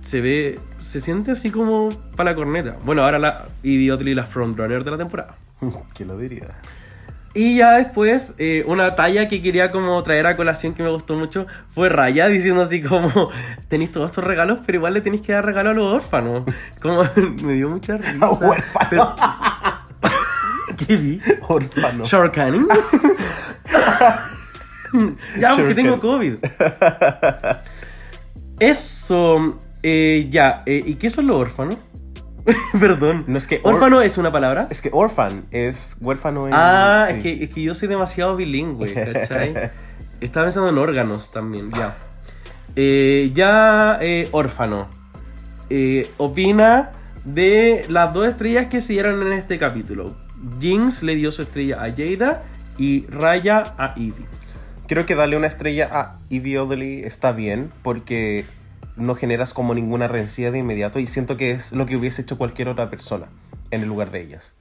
Se 0.02 0.22
ve, 0.22 0.60
se 0.78 1.02
siente 1.02 1.32
así 1.32 1.50
como 1.50 1.90
para 2.16 2.32
la 2.32 2.36
corneta. 2.36 2.78
Bueno, 2.86 3.04
ahora 3.04 3.18
la 3.20 3.48
Ivy 3.64 3.90
Oddly 3.92 4.14
la 4.14 4.26
frontrunner 4.26 4.84
de 4.84 4.92
la 4.92 4.98
temporada. 4.98 5.36
¿Quién 5.96 6.08
lo 6.10 6.18
diría? 6.18 6.50
Y 7.34 7.58
ya 7.58 7.74
después, 7.74 8.34
eh, 8.40 8.64
una 8.68 8.96
talla 8.96 9.28
que 9.28 9.42
quería 9.42 9.70
como 9.72 10.02
traer 10.04 10.26
a 10.26 10.36
colación 10.36 10.74
que 10.74 10.82
me 10.84 10.90
gustó 10.90 11.16
mucho 11.16 11.46
fue 11.70 11.88
Raya 11.90 12.28
diciendo 12.28 12.62
así 12.62 12.82
como, 12.82 13.30
tenéis 13.68 13.92
todos 13.92 14.08
estos 14.08 14.24
regalos, 14.24 14.60
pero 14.66 14.78
igual 14.78 14.94
le 14.96 15.02
tenéis 15.02 15.22
que 15.22 15.34
dar 15.34 15.46
regalo 15.46 15.70
a 15.70 15.74
los 15.74 15.88
órfanos. 15.94 16.44
Como, 16.82 17.04
me 17.44 17.54
dio 17.54 17.70
mucha 17.70 17.98
risa. 17.98 18.14
Pero- 18.90 19.16
¿Qué 20.80 20.96
vi? 20.96 21.22
Orfano. 21.48 22.06
Sharkaning. 22.06 22.68
ya, 25.40 25.56
porque 25.56 25.76
tengo 25.76 26.00
COVID. 26.00 26.36
Eso, 28.60 29.58
eh, 29.84 30.28
ya, 30.30 30.64
eh, 30.66 30.84
¿y 30.86 30.96
qué 30.96 31.10
son 31.10 31.28
los 31.28 31.38
órfanos? 31.38 31.78
Perdón. 32.80 33.26
No 33.28 33.38
es 33.38 33.48
que 33.48 33.62
¿Órfano 33.64 34.02
es 34.02 34.18
una 34.18 34.32
palabra? 34.32 34.68
Es 34.70 34.82
que 34.82 34.90
orphan 34.92 35.46
es 35.52 35.98
huérfano 36.02 36.48
en... 36.48 36.54
Ah, 36.56 37.06
sí. 37.08 37.16
es, 37.16 37.24
que, 37.24 37.44
es 37.44 37.50
que 37.52 37.62
yo 37.62 37.76
soy 37.76 37.88
demasiado 37.88 38.36
bilingüe, 38.36 38.94
¿cachai? 38.94 39.72
Estaba 40.20 40.48
pensando 40.48 40.70
en 40.70 40.78
órganos 40.78 41.32
también, 41.32 41.70
ya. 41.72 41.96
Eh, 42.76 43.32
ya, 43.34 44.00
órfano. 44.32 44.90
Opina 46.18 46.92
de 47.24 47.86
las 47.88 48.14
dos 48.14 48.28
estrellas 48.28 48.68
que 48.68 48.82
se 48.82 48.94
dieron 48.94 49.26
en 49.26 49.34
este 49.34 49.60
capítulo. 49.60 50.16
Jinx 50.60 51.04
le 51.04 51.16
dio 51.16 51.32
su 51.32 51.42
estrella 51.42 51.84
a 51.84 51.90
Jada 51.96 52.44
y 52.78 53.06
Raya 53.08 53.76
a 53.78 53.94
Evie. 53.96 54.14
Creo 54.88 55.06
que 55.06 55.16
darle 55.16 55.38
una 55.38 55.48
estrella 55.48 55.88
a 55.92 56.20
Evie 56.30 56.58
Oddly 56.60 57.02
está 57.04 57.32
bien 57.32 57.72
porque 57.84 58.46
no 58.96 59.16
generas 59.16 59.54
como 59.54 59.74
ninguna 59.74 60.08
rencilla 60.08 60.52
de 60.52 60.60
inmediato 60.60 61.00
y 61.00 61.08
siento 61.08 61.38
que 61.38 61.52
es 61.52 61.72
lo 61.72 61.86
que 61.86 61.96
hubiese 61.96 62.22
hecho 62.24 62.38
cualquier 62.38 62.70
otra 62.70 62.90
persona 62.90 63.28
en 63.72 63.82
el 63.84 63.88
lugar 63.88 64.12
de 64.12 64.22
ellas. 64.22 64.56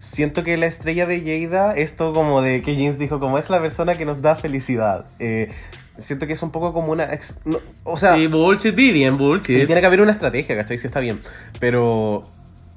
Siento 0.00 0.42
que 0.44 0.56
la 0.56 0.66
estrella 0.66 1.06
de 1.06 1.20
Jada, 1.48 1.74
esto 1.74 2.12
como 2.12 2.40
de 2.42 2.62
que 2.62 2.74
James 2.74 2.98
dijo, 2.98 3.20
como 3.20 3.38
es 3.38 3.48
la 3.50 3.60
persona 3.60 3.94
que 3.96 4.04
nos 4.06 4.22
da 4.22 4.34
felicidad. 4.34 5.04
Eh, 5.18 5.50
siento 5.98 6.26
que 6.26 6.32
es 6.32 6.42
un 6.42 6.50
poco 6.50 6.72
como 6.72 6.90
una... 6.92 7.12
ex- 7.12 7.38
no, 7.44 7.58
o 7.84 7.98
sea, 7.98 8.14
Sí, 8.16 8.26
bullshit, 8.26 8.74
Vivian, 8.74 9.14
y 9.14 9.18
bullshit. 9.18 9.66
tiene 9.66 9.80
que 9.80 9.86
haber 9.86 10.00
una 10.00 10.12
estrategia, 10.12 10.56
¿cachai? 10.56 10.78
Sí 10.78 10.86
está 10.86 11.00
bien. 11.00 11.20
Pero 11.60 12.22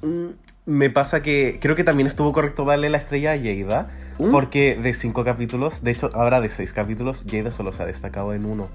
mm, 0.01 0.27
me 0.65 0.89
pasa 0.89 1.21
que 1.21 1.57
creo 1.61 1.75
que 1.75 1.83
también 1.83 2.07
estuvo 2.07 2.31
correcto 2.31 2.63
darle 2.65 2.89
la 2.89 2.97
estrella 2.97 3.33
a 3.33 3.37
Jada. 3.37 3.89
¿Mm? 4.19 4.31
Porque 4.31 4.77
de 4.81 4.93
cinco 4.93 5.23
capítulos, 5.23 5.83
de 5.83 5.91
hecho 5.91 6.09
ahora 6.13 6.39
de 6.39 6.49
seis 6.49 6.71
capítulos, 6.73 7.25
Jada 7.29 7.51
solo 7.51 7.73
se 7.73 7.83
ha 7.83 7.85
destacado 7.85 8.33
en 8.33 8.45
uno. 8.45 8.69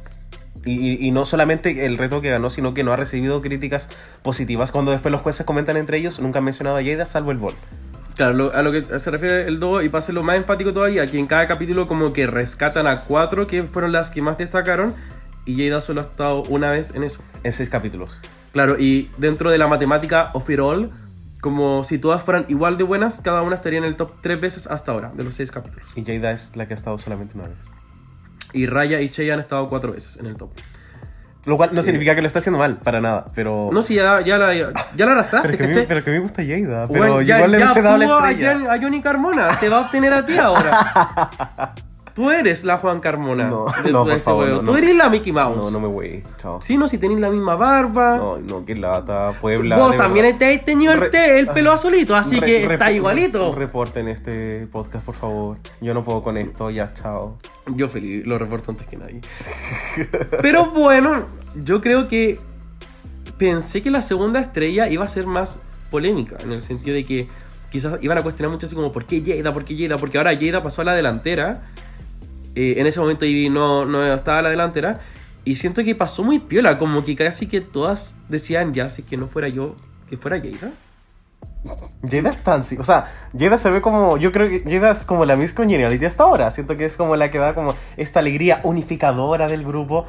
Y, 0.65 1.07
y- 1.07 1.11
no 1.13 1.25
solamente 1.25 1.87
el 1.87 1.97
reto 1.97 2.21
que 2.21 2.31
ganó, 2.31 2.51
sino 2.51 2.75
que 2.75 2.83
no 2.83 2.93
ha 2.93 2.97
recibido 2.97 3.41
críticas 3.41 3.89
positivas. 4.23 4.73
Cuando 4.73 4.91
después 4.91 5.13
los 5.13 5.21
jueces 5.21 5.47
comentan 5.47 5.77
entre 5.77 5.97
ellos, 5.99 6.19
nunca 6.19 6.41
han 6.41 6.45
mencionado 6.45 6.77
a 6.77 6.83
Jada, 6.85 7.07
salvo 7.07 7.31
el 7.31 7.39
bol. 7.39 7.55
Claro, 8.17 8.35
lo- 8.35 8.53
a 8.53 8.63
lo 8.63 8.73
que 8.73 8.99
se 8.99 9.11
refiere 9.13 9.47
el 9.47 9.61
2 9.61 9.85
y 9.85 9.89
para 9.89 10.01
hacerlo 10.01 10.25
más 10.25 10.37
enfático 10.37 10.73
todavía, 10.73 11.07
que 11.07 11.19
en 11.19 11.27
cada 11.29 11.47
capítulo 11.47 11.87
como 11.87 12.13
que 12.13 12.27
rescatan 12.27 12.89
a 12.89 13.03
cuatro 13.03 13.47
que 13.47 13.63
fueron 13.63 13.93
las 13.93 14.11
que 14.11 14.21
más 14.21 14.37
destacaron 14.37 14.95
y 15.47 15.57
Jada 15.69 15.81
solo 15.81 16.01
ha 16.01 16.05
estado 16.05 16.43
una 16.49 16.69
vez 16.71 16.93
en 16.97 17.05
eso. 17.05 17.23
En 17.45 17.53
seis 17.53 17.71
capítulos. 17.71 18.21
Claro, 18.53 18.77
y 18.79 19.11
dentro 19.17 19.51
de 19.53 19.59
la 19.59 19.69
matemática 19.69 20.31
of 20.35 20.51
it 20.51 20.59
all, 20.59 20.91
como 21.41 21.85
si 21.85 21.99
todas 21.99 22.23
fueran 22.23 22.47
igual 22.49 22.77
de 22.77 22.85
buenas, 22.85 23.21
cada 23.21 23.43
una 23.43 23.57
estaría 23.57 23.79
en 23.79 23.85
el 23.85 23.97
top 23.97 24.13
tres 24.21 24.41
veces 24.41 24.67
hasta 24.67 24.93
ahora, 24.93 25.13
de 25.15 25.25
los 25.25 25.35
seis 25.35 25.51
capítulos. 25.51 25.89
Y 25.95 26.05
Jada 26.05 26.33
es 26.33 26.57
la 26.57 26.67
que 26.67 26.75
ha 26.75 26.77
estado 26.77 26.99
solamente 26.99 27.37
una 27.39 27.49
vez. 27.49 27.73
Y 28.53 28.67
Raya 28.67 29.01
y 29.01 29.11
Chey 29.11 29.31
han 29.31 29.41
estado 29.41 29.69
cuatro 29.69 29.93
veces 29.93 30.17
en 30.19 30.27
el 30.27 30.37
top. 30.37 30.51
Lo 31.45 31.57
cual 31.57 31.71
no 31.73 31.83
significa 31.83 32.15
que 32.15 32.21
lo 32.21 32.27
esté 32.27 32.41
haciendo 32.41 32.59
mal, 32.59 32.79
para 32.79 33.01
nada. 33.01 33.27
Pero. 33.35 33.71
No, 33.73 33.83
si 33.83 33.95
ya, 33.95 34.21
ya, 34.21 34.37
la, 34.37 34.55
ya 34.55 35.07
la 35.07 35.13
arrastraste, 35.13 35.49
pero, 35.49 35.59
que 35.59 35.65
a 35.65 35.67
mí, 35.67 35.73
¿cachai? 35.73 35.87
pero 35.87 36.05
que 36.05 36.11
me 36.11 36.19
gusta 36.19 36.43
Jada. 36.43 36.87
Pero 36.87 36.99
Bueno, 36.99 37.23
igual 37.23 37.51
le 37.51 37.57
hubiese 37.59 37.83
dado 37.83 37.99
la 37.99 38.31
estrella. 38.31 38.73
A 38.73 38.79
Johnny 38.79 39.01
Carmona, 39.01 39.49
te 39.59 39.69
va 39.69 39.79
a 39.79 39.81
obtener 39.83 40.13
a 40.13 40.27
ti 40.27 40.37
ahora. 40.37 41.75
Tú 42.19 42.33
eres 42.33 42.65
la 42.65 42.79
Juan 42.79 42.99
Carmona. 42.99 43.49
No, 43.49 43.67
de 43.85 43.93
no, 43.93 44.03
por 44.03 44.11
este 44.11 44.25
favor, 44.25 44.49
no, 44.49 44.61
Tú 44.65 44.73
no. 44.73 44.77
eres 44.77 44.97
la 44.97 45.09
Mickey 45.09 45.31
Mouse. 45.31 45.57
No, 45.57 45.71
no 45.71 45.79
me 45.79 45.87
voy. 45.87 46.25
Chao. 46.37 46.61
Sí, 46.61 46.77
no, 46.77 46.89
si 46.89 46.99
tenéis 46.99 47.21
la 47.21 47.31
misma 47.31 47.55
barba. 47.55 48.17
No, 48.17 48.39
no, 48.39 48.65
qué 48.65 48.75
lata. 48.75 49.35
Puebla. 49.41 49.79
Vos 49.79 49.97
también 49.97 50.37
te 50.37 50.53
has 50.53 50.65
tenido 50.65 50.93
el, 50.95 50.99
Re- 50.99 51.11
té- 51.11 51.39
el 51.39 51.47
pelo 51.47 51.71
azulito, 51.71 52.17
así 52.17 52.41
que 52.41 52.65
está 52.65 52.91
igualito. 52.91 53.55
Reporten 53.55 54.09
este 54.09 54.67
podcast, 54.67 55.07
por 55.07 55.15
favor. 55.15 55.59
Yo 55.81 55.95
no 55.95 56.03
puedo 56.03 56.21
con 56.21 56.37
esto. 56.37 56.71
Ya, 56.71 56.93
chao. 56.93 57.39
Yo 57.77 57.89
feliz, 57.89 58.27
lo 58.27 58.37
reporto 58.37 58.73
antes 58.73 58.89
que 58.89 58.97
nadie. 58.97 59.21
Pero 60.43 60.67
bueno, 60.73 61.27
yo 61.55 61.81
creo 61.81 62.09
que 62.09 62.41
pensé 63.39 63.81
que 63.81 63.93
la 63.93 64.03
segunda 64.03 64.41
estrella 64.41 64.89
iba 64.89 65.05
a 65.05 65.09
ser 65.09 65.27
más 65.29 65.61
polémica, 65.91 66.37
en 66.43 66.51
el 66.51 66.63
sentido 66.63 66.95
de 66.97 67.05
que 67.05 67.29
quizás 67.71 67.99
iban 68.03 68.19
a 68.19 68.23
cuestionar 68.23 68.51
mucho 68.51 68.67
así 68.67 68.75
como, 68.75 68.91
¿por 68.91 69.05
qué 69.05 69.23
Jada? 69.25 69.53
¿Por 69.53 69.65
qué 69.65 69.77
Jada? 69.79 69.99
Porque 69.99 70.19
ahora 70.19 70.37
Jada 70.37 70.63
pasó 70.65 70.83
a 70.83 70.85
la 70.85 70.95
delantera. 70.95 71.69
Eh, 72.59 72.81
en 72.81 72.89
ese 72.89 72.99
momento 72.99 73.25
Ivy 73.25 73.51
no, 73.51 73.85
no 73.85 74.05
estaba 74.13 74.41
a 74.41 74.43
la 74.43 74.51
delantera. 74.51 74.99
Y 75.45 75.55
siento 75.55 75.85
que 75.85 75.95
pasó 75.95 76.25
muy 76.25 76.41
piola, 76.41 76.77
como 76.77 77.05
que 77.05 77.15
casi 77.15 77.47
que 77.47 77.61
todas 77.61 78.17
decían 78.29 78.75
ya, 78.75 78.91
si 78.91 79.05
que 79.05 79.17
no 79.17 79.29
fuera 79.29 79.47
yo, 79.47 79.77
que 80.11 80.17
fuera 80.17 80.41
Jada. 80.41 80.73
Jada 82.03 82.31
es 82.31 82.43
tan... 82.43 82.61
O 82.61 82.85
sea, 82.85 83.05
Jada 83.39 83.59
se 83.59 83.71
ve 83.71 83.81
como... 83.81 84.17
Yo 84.17 84.33
creo 84.33 84.51
que 84.51 84.69
Jada 84.69 84.91
es 84.91 85.07
como 85.07 85.25
la 85.25 85.37
Miss 85.37 85.55
Congeniality 85.55 86.05
hasta 86.05 86.25
ahora. 86.25 86.51
Siento 86.51 86.77
que 86.77 86.85
es 86.85 86.97
como 86.97 87.15
la 87.15 87.31
que 87.31 87.39
da 87.39 87.55
como 87.55 87.77
esta 87.97 88.19
alegría 88.19 88.59
unificadora 88.65 89.47
del 89.47 89.65
grupo. 89.65 90.05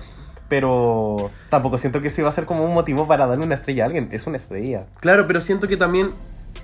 Pero 0.47 1.29
tampoco 1.51 1.77
siento 1.77 2.01
que 2.01 2.07
eso 2.07 2.21
iba 2.21 2.29
a 2.29 2.33
ser 2.33 2.45
como 2.45 2.65
un 2.65 2.73
motivo 2.73 3.05
para 3.07 3.27
darle 3.27 3.45
una 3.45 3.53
estrella 3.53 3.83
a 3.83 3.85
alguien. 3.85 4.09
Es 4.12 4.25
una 4.25 4.38
estrella. 4.38 4.88
Claro, 5.01 5.27
pero 5.27 5.39
siento 5.39 5.67
que 5.67 5.77
también 5.77 6.09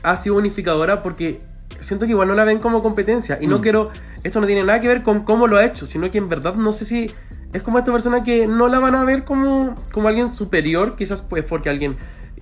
ha 0.01 0.17
sido 0.17 0.35
unificadora 0.35 1.03
porque 1.03 1.37
siento 1.85 2.05
que 2.05 2.11
igual 2.11 2.27
no 2.27 2.35
la 2.35 2.43
ven 2.45 2.59
como 2.59 2.81
competencia. 2.83 3.37
Y 3.41 3.47
no 3.47 3.59
Mm. 3.59 3.61
quiero. 3.61 3.89
Esto 4.23 4.41
no 4.41 4.47
tiene 4.47 4.63
nada 4.63 4.79
que 4.81 4.87
ver 4.87 5.03
con 5.03 5.23
cómo 5.23 5.47
lo 5.47 5.57
ha 5.57 5.65
hecho, 5.65 5.85
sino 5.85 6.09
que 6.11 6.17
en 6.17 6.27
verdad 6.29 6.55
no 6.55 6.71
sé 6.71 6.85
si. 6.85 7.11
Es 7.53 7.61
como 7.61 7.79
esta 7.79 7.91
persona 7.91 8.21
que 8.21 8.47
no 8.47 8.67
la 8.67 8.79
van 8.79 8.95
a 8.95 9.03
ver 9.05 9.23
como, 9.23 9.75
como 9.93 10.07
alguien 10.09 10.35
superior, 10.35 10.95
quizás 10.97 11.21
pues 11.21 11.43
porque 11.45 11.69
alguien 11.69 11.95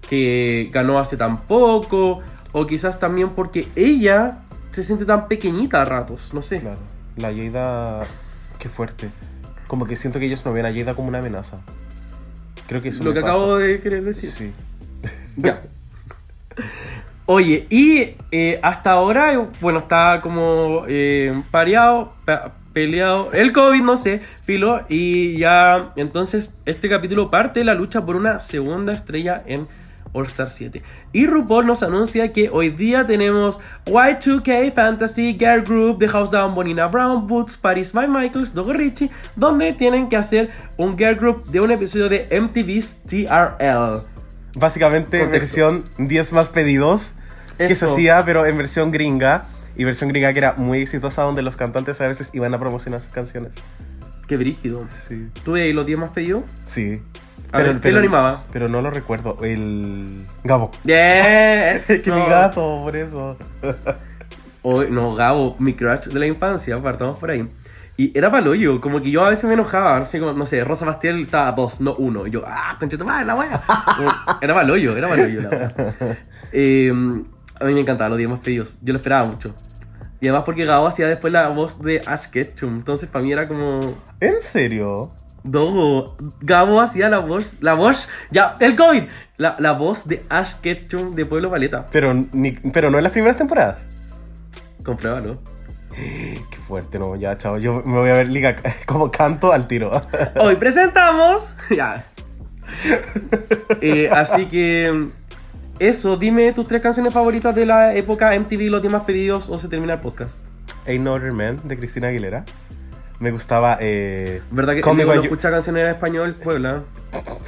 que 0.09 0.69
ganó 0.73 0.97
hace 0.99 1.17
tan 1.17 1.37
poco, 1.37 2.21
o 2.51 2.65
quizás 2.65 2.99
también 2.99 3.29
porque 3.29 3.67
ella 3.75 4.39
se 4.71 4.83
siente 4.83 5.05
tan 5.05 5.27
pequeñita 5.27 5.81
a 5.81 5.85
ratos, 5.85 6.33
no 6.33 6.41
sé. 6.41 6.59
Claro. 6.61 6.79
La 7.17 7.31
Jada... 7.31 8.05
Qué 8.57 8.69
fuerte. 8.69 9.09
Como 9.67 9.85
que 9.85 9.95
siento 9.95 10.19
que 10.19 10.25
ellos 10.25 10.43
no 10.45 10.51
ven 10.53 10.65
a 10.65 10.73
Jada 10.73 10.95
como 10.95 11.09
una 11.09 11.19
amenaza. 11.19 11.59
Creo 12.67 12.81
que 12.81 12.89
eso 12.89 13.03
Lo 13.03 13.11
me 13.11 13.15
que 13.15 13.21
pasa. 13.21 13.33
acabo 13.33 13.57
de 13.57 13.79
querer 13.81 14.03
decir. 14.03 14.29
Sí. 14.29 14.51
Ya. 15.35 15.61
Oye, 17.25 17.67
y 17.69 18.15
eh, 18.31 18.59
hasta 18.61 18.91
ahora, 18.91 19.49
bueno, 19.61 19.79
está 19.79 20.19
como 20.21 20.83
eh, 20.89 21.31
pareado, 21.51 22.13
pa- 22.25 22.51
peleado, 22.73 23.31
el 23.31 23.53
COVID, 23.53 23.81
no 23.81 23.95
sé, 23.95 24.21
filo, 24.45 24.81
y 24.89 25.37
ya, 25.37 25.93
entonces, 25.95 26.51
este 26.65 26.89
capítulo 26.89 27.29
parte 27.29 27.61
de 27.61 27.65
la 27.65 27.75
lucha 27.75 28.05
por 28.05 28.17
una 28.17 28.39
segunda 28.39 28.91
estrella 28.91 29.41
en 29.45 29.61
All 30.11 30.25
Star 30.25 30.49
7. 30.49 30.81
Y 31.13 31.25
RuPaul 31.25 31.65
nos 31.65 31.81
anuncia 31.81 32.29
que 32.31 32.49
hoy 32.51 32.71
día 32.71 33.05
tenemos 33.05 33.61
Y2K 33.85 34.73
Fantasy 34.73 35.37
Girl 35.39 35.63
Group, 35.63 35.99
The 35.99 36.09
House 36.09 36.29
Down, 36.29 36.53
Bonina 36.53 36.87
Brown, 36.87 37.25
Boots, 37.25 37.55
Paris 37.55 37.93
by 37.93 38.07
Michaels, 38.09 38.53
Dogo 38.53 38.73
Richie, 38.73 39.09
donde 39.37 39.71
tienen 39.73 40.09
que 40.09 40.17
hacer 40.17 40.49
un 40.77 40.97
girl 40.97 41.15
group 41.15 41.45
de 41.45 41.61
un 41.61 41.71
episodio 41.71 42.09
de 42.09 42.27
MTV's 42.41 43.01
TRL. 43.07 44.01
Básicamente 44.55 45.19
Contexto. 45.19 45.39
versión 45.39 45.83
10 45.97 46.33
más 46.33 46.49
pedidos 46.49 47.13
que 47.57 47.75
se 47.75 47.85
hacía, 47.85 48.23
pero 48.25 48.45
en 48.45 48.57
versión 48.57 48.91
gringa. 48.91 49.45
Y 49.75 49.85
versión 49.85 50.09
gringa 50.09 50.31
que 50.33 50.39
era 50.39 50.53
muy 50.53 50.81
exitosa, 50.81 51.23
donde 51.23 51.41
los 51.41 51.57
cantantes 51.57 51.99
a 51.99 52.07
veces 52.07 52.29
iban 52.33 52.53
a 52.53 52.59
promocionar 52.59 53.01
sus 53.01 53.11
canciones. 53.11 53.55
Qué 54.27 54.37
brígido. 54.37 54.87
Sí. 55.07 55.29
¿Tuve 55.43 55.63
ahí 55.63 55.73
los 55.73 55.85
10 55.85 55.99
más 55.99 56.09
pedidos? 56.11 56.43
Sí. 56.63 57.01
A 57.51 57.59
ver, 57.59 57.79
¿quién 57.79 57.93
lo 57.93 57.99
animaba? 57.99 58.43
Pero 58.51 58.67
no 58.67 58.81
lo 58.81 58.89
recuerdo. 58.89 59.37
El. 59.43 60.25
Gabo. 60.43 60.71
Yes. 60.83 61.85
que 62.03 62.11
mi 62.11 62.25
gato, 62.25 62.81
por 62.83 62.95
eso. 62.95 63.37
Hoy, 64.63 64.87
no, 64.89 65.13
Gabo, 65.13 65.55
mi 65.59 65.73
crush 65.73 66.05
de 66.05 66.19
la 66.19 66.25
infancia, 66.25 66.79
partamos 66.79 67.19
por 67.19 67.29
ahí. 67.29 67.47
Y 67.95 68.17
era 68.17 68.31
paloyo, 68.31 68.81
como 68.81 69.01
que 69.01 69.11
yo 69.11 69.23
a 69.23 69.29
veces 69.29 69.45
me 69.45 69.53
enojaba, 69.53 69.97
así 69.97 70.19
como, 70.19 70.33
no 70.33 70.45
sé, 70.47 70.63
Rosa 70.63 70.85
Bastiel 70.85 71.21
estaba 71.21 71.51
dos, 71.51 71.79
no 71.79 71.93
uno. 71.95 72.25
Y 72.25 72.31
yo, 72.31 72.43
ah, 72.47 72.75
conchito 72.79 73.05
madre, 73.05 73.25
la 73.25 73.35
wea. 73.35 73.61
era 74.41 74.53
paloyo, 74.55 74.97
era 74.97 75.07
paloyo 75.07 75.41
la 75.43 75.49
wea. 75.49 75.73
Eh, 76.51 76.89
a 77.59 77.65
mí 77.65 77.73
me 77.73 77.79
encantaban 77.81 78.09
los 78.09 78.17
10 78.17 78.29
más 78.31 78.39
pedidos, 78.39 78.77
yo 78.81 78.93
lo 78.93 78.97
esperaba 78.97 79.25
mucho. 79.27 79.53
Y 80.21 80.27
además 80.27 80.43
porque 80.45 80.65
Gabo 80.65 80.87
hacía 80.87 81.07
después 81.07 81.31
la 81.33 81.49
voz 81.49 81.81
de 81.81 82.01
Ash 82.07 82.27
Ketchum, 82.27 82.71
entonces 82.73 83.09
para 83.09 83.23
mí 83.25 83.31
era 83.31 83.47
como... 83.47 84.01
¿En 84.19 84.39
serio? 84.41 85.11
Dogo, 85.43 86.15
Gabo 86.41 86.79
hacía 86.81 87.09
la 87.09 87.19
voz, 87.19 87.53
la 87.59 87.73
voz, 87.73 88.07
ya, 88.31 88.53
el 88.59 88.75
COVID, 88.75 89.03
la, 89.37 89.55
la 89.59 89.73
voz 89.73 90.07
de 90.07 90.25
Ash 90.29 90.53
Ketchum 90.61 91.11
de 91.13 91.25
Pueblo 91.25 91.51
Paleta. 91.51 91.87
Pero, 91.91 92.13
ni- 92.31 92.53
pero 92.53 92.89
no 92.89 92.97
en 92.97 93.03
las 93.03 93.11
primeras 93.13 93.35
temporadas. 93.37 93.85
Compruébalo. 94.85 95.41
Qué 95.95 96.57
fuerte, 96.67 96.97
no, 96.99 97.15
ya, 97.15 97.37
chao. 97.37 97.57
Yo 97.57 97.81
me 97.85 97.99
voy 97.99 98.09
a 98.09 98.13
ver 98.13 98.27
liga 98.27 98.55
como 98.85 99.11
canto 99.11 99.51
al 99.53 99.67
tiro. 99.67 99.91
Hoy 100.39 100.55
presentamos. 100.55 101.55
ya. 101.75 102.05
Eh, 103.81 104.09
así 104.11 104.45
que. 104.47 105.07
Eso, 105.79 106.17
dime 106.17 106.53
tus 106.53 106.67
tres 106.67 106.81
canciones 106.81 107.11
favoritas 107.13 107.53
de 107.55 107.65
la 107.65 107.95
época 107.95 108.31
MTV, 108.39 108.69
los 108.69 108.81
demás 108.83 109.01
pedidos 109.03 109.49
o 109.49 109.57
se 109.57 109.67
termina 109.67 109.93
el 109.93 109.99
podcast. 109.99 110.39
Ain't 110.87 111.03
No 111.03 111.13
Other 111.13 111.31
Man 111.33 111.57
de 111.63 111.77
Cristina 111.77 112.07
Aguilera. 112.09 112.45
Me 113.19 113.31
gustaba. 113.31 113.77
Eh, 113.81 114.41
¿Verdad 114.51 114.75
que 114.75 114.81
You- 114.81 115.21
escucha 115.23 115.49
canciones 115.49 115.83
en 115.85 115.89
español? 115.93 116.35
Puebla. 116.35 116.83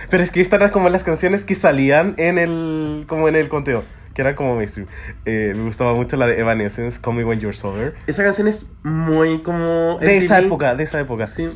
Pero 0.10 0.24
es 0.24 0.32
que 0.32 0.42
estas 0.42 0.60
eran 0.60 0.72
como 0.72 0.90
las 0.90 1.04
canciones 1.04 1.46
que 1.46 1.54
salían 1.56 2.16
en 2.18 2.38
el. 2.38 3.06
como 3.08 3.28
en 3.28 3.36
el 3.36 3.48
conteo. 3.48 3.84
Que 4.16 4.22
eran 4.22 4.34
como 4.36 4.56
mainstream. 4.56 4.88
Eh, 5.26 5.54
me 5.56 5.64
gustaba 5.64 5.94
mucho 5.94 6.16
la 6.16 6.26
de 6.26 6.40
Evanescence, 6.40 7.00
Call 7.02 7.16
Me 7.16 7.26
When 7.26 7.42
You're 7.42 7.56
Sober. 7.56 7.96
Esa 8.08 8.24
canción 8.24 8.48
es 8.48 8.66
muy 8.82 9.44
como. 9.44 10.00
De 10.00 10.16
esa 10.18 10.40
época, 10.40 10.74
de 10.76 10.86
esa 10.86 11.02
época. 11.02 11.28
Sí. 11.28 11.50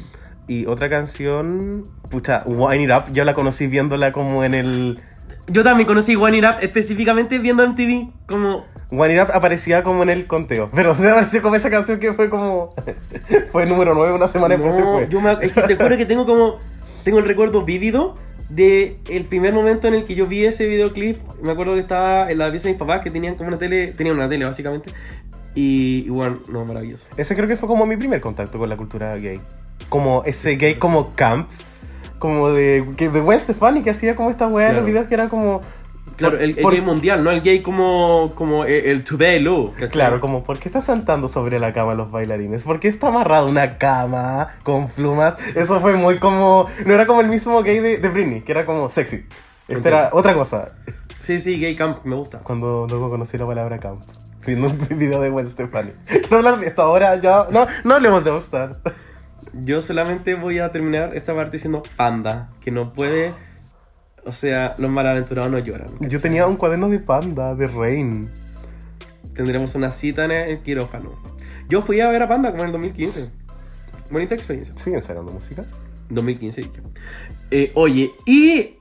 Y 0.48 0.66
otra 0.66 0.90
canción. 0.90 1.84
Pucha, 2.12 2.44
Wine 2.46 2.84
It 2.84 2.92
Up. 2.92 3.14
Yo 3.14 3.24
la 3.24 3.34
conocí 3.34 3.68
viéndola 3.68 4.12
como 4.12 4.44
en 4.44 4.54
el. 4.54 5.02
Yo 5.48 5.64
también 5.64 5.88
conocí 5.88 6.18
One 6.18 6.38
It 6.38 6.44
Up 6.44 6.56
específicamente 6.62 7.40
viendo 7.40 7.66
MTV. 7.66 8.12
Como. 8.28 8.66
One 8.92 9.16
It 9.16 9.22
Up 9.22 9.30
aparecía 9.34 9.82
como 9.82 10.04
en 10.04 10.10
el 10.10 10.28
conteo. 10.28 10.70
Pero 10.76 10.92
haber 11.00 11.26
sido 11.28 11.44
como 11.44 11.56
esa 11.56 11.70
canción 11.70 11.98
que 11.98 12.14
fue 12.14 12.30
como. 12.30 12.76
fue 13.54 13.66
número 13.68 13.94
9 13.96 14.12
una 14.14 14.28
semana 14.28 14.56
después 14.56 14.76
se 14.76 14.82
No, 14.82 14.94
fue. 14.98 15.08
yo 15.08 15.22
me, 15.22 15.32
es 15.40 15.54
que 15.54 15.62
te 15.62 15.76
juro 15.78 15.96
que 15.96 16.06
tengo 16.06 16.26
como. 16.26 16.60
Tengo 17.06 17.20
el 17.20 17.26
recuerdo 17.26 17.64
vívido 17.64 18.18
de 18.50 18.98
el 19.10 19.26
primer 19.26 19.54
momento 19.54 19.88
en 19.88 19.94
el 19.94 20.06
que 20.06 20.16
yo 20.16 20.26
vi 20.28 20.46
ese 20.46 20.66
videoclip. 20.68 21.18
Me 21.42 21.52
acuerdo 21.52 21.76
que 21.76 21.80
estaba 21.82 22.32
en 22.32 22.38
la 22.40 22.50
pieza 22.52 22.68
de 22.68 22.74
mis 22.74 22.80
papás 22.80 23.02
que 23.02 23.12
tenían 23.12 23.36
como 23.36 23.48
una 23.50 23.58
tele. 23.58 23.88
Tenían 23.94 24.16
una 24.16 24.28
tele 24.28 24.46
básicamente. 24.46 24.92
Y, 25.56 26.04
y 26.06 26.10
bueno, 26.10 26.40
no, 26.48 26.66
maravilloso. 26.66 27.06
Ese 27.18 27.36
creo 27.36 27.48
que 27.48 27.56
fue 27.56 27.68
como 27.68 27.86
mi 27.86 27.98
primer 27.98 28.22
contacto 28.22 28.58
con 28.58 28.70
la 28.70 28.78
cultura 28.78 29.16
gay. 29.18 29.40
Como 29.90 30.24
ese 30.26 30.56
gay 30.56 30.76
como 30.76 31.14
camp. 31.16 31.50
Como 32.20 32.50
de, 32.52 32.86
que 32.98 33.10
de 33.10 33.22
Gwen 33.22 33.40
Stefani 33.40 33.82
que 33.82 33.92
hacía 33.92 34.16
como 34.16 34.30
esta 34.30 34.48
weá 34.48 34.68
en 34.68 34.72
Claro. 34.72 34.82
los 34.82 34.90
videos 34.92 35.08
que 35.08 35.14
era 35.14 35.30
como... 35.30 35.62
Claro, 36.18 36.36
por- 36.36 36.44
el, 36.44 36.50
el 36.52 36.62
por- 36.64 36.74
gay 36.74 36.82
mundial, 36.82 37.24
no 37.24 37.32
el 37.32 37.42
gay 37.42 37.62
como, 37.62 38.32
como 38.36 38.66
el, 38.66 38.74
el 38.86 39.04
Today. 39.04 39.44
¿cachai? 39.74 39.90
Claro, 39.90 40.20
como 40.22 40.44
¿por 40.44 40.60
qué 40.60 40.68
está 40.70 40.82
saltando 40.82 41.28
sobre 41.28 41.60
la 41.60 41.74
cama 41.74 41.94
los 41.94 42.12
bailarines? 42.12 42.64
¿Por 42.64 42.80
qué 42.80 42.88
está 42.88 43.08
amarrado 43.10 43.48
una 43.48 43.78
cama 43.78 44.50
con 44.64 44.90
plumas? 44.90 45.36
Eso 45.56 45.80
fue 45.80 45.96
muy 45.96 46.20
como... 46.20 46.68
No 46.86 46.94
era 46.94 47.06
como 47.08 47.22
el 47.22 47.28
mismo 47.28 47.62
gay 47.64 47.80
de, 47.80 47.98
de 47.98 48.10
Britney, 48.10 48.42
que 48.42 48.52
era 48.52 48.66
como 48.66 48.90
sexy. 48.90 49.26
Este 49.68 49.88
era 49.88 50.10
otra 50.14 50.34
cosa. 50.34 50.76
Sí, 51.20 51.40
sí, 51.40 51.60
gay 51.60 51.76
camp, 51.76 52.04
me 52.06 52.16
gusta. 52.16 52.40
Cuando 52.40 52.88
luego 52.90 53.10
conocí 53.10 53.38
la 53.38 53.46
palabra 53.46 53.78
camp. 53.80 54.02
Viendo 54.46 54.68
un 54.68 54.80
video 54.98 55.22
de 55.22 55.30
Gwen 55.30 55.48
Stefani. 55.48 55.92
Quiero 56.08 56.38
hablar 56.38 56.60
de 56.60 56.68
esto 56.68 56.82
ahora 56.82 57.16
ya. 57.18 57.46
No, 57.52 57.68
no 57.84 57.94
hablemos 57.94 58.24
de 58.24 58.32
All 58.32 58.40
Stars. 58.40 58.80
Yo 59.54 59.82
solamente 59.82 60.36
voy 60.36 60.60
a 60.60 60.72
terminar 60.72 61.16
esta 61.16 61.34
parte 61.36 61.52
diciendo 61.58 61.84
panda, 61.96 62.50
que 62.62 62.72
no 62.72 62.94
puede. 62.94 63.34
O 64.30 64.32
sea, 64.32 64.76
los 64.78 64.92
malaventurados 64.92 65.52
no 65.52 65.58
lloran. 65.58 65.88
Yo 66.02 66.22
tenía 66.22 66.46
un 66.46 66.56
cuaderno 66.56 66.88
de 66.88 67.00
panda, 67.00 67.56
de 67.56 67.68
Rain. 67.68 68.30
Tendremos 69.34 69.74
una 69.74 69.92
cita 69.92 70.26
en 70.26 70.32
el 70.32 70.60
quirófano. 70.60 71.20
Yo 71.68 71.82
fui 71.82 72.00
a 72.00 72.10
ver 72.10 72.22
a 72.22 72.28
Panda 72.28 72.52
como 72.52 72.62
en 72.62 72.68
el 72.68 72.74
2015. 72.74 73.28
Bonita 74.12 74.36
experiencia. 74.36 74.78
¿Siguen 74.78 75.02
sacando 75.02 75.32
música? 75.32 75.66
2015 76.10 76.62
dije. 76.62 76.82
Eh, 77.50 77.72
oye, 77.74 78.12
y 78.28 78.78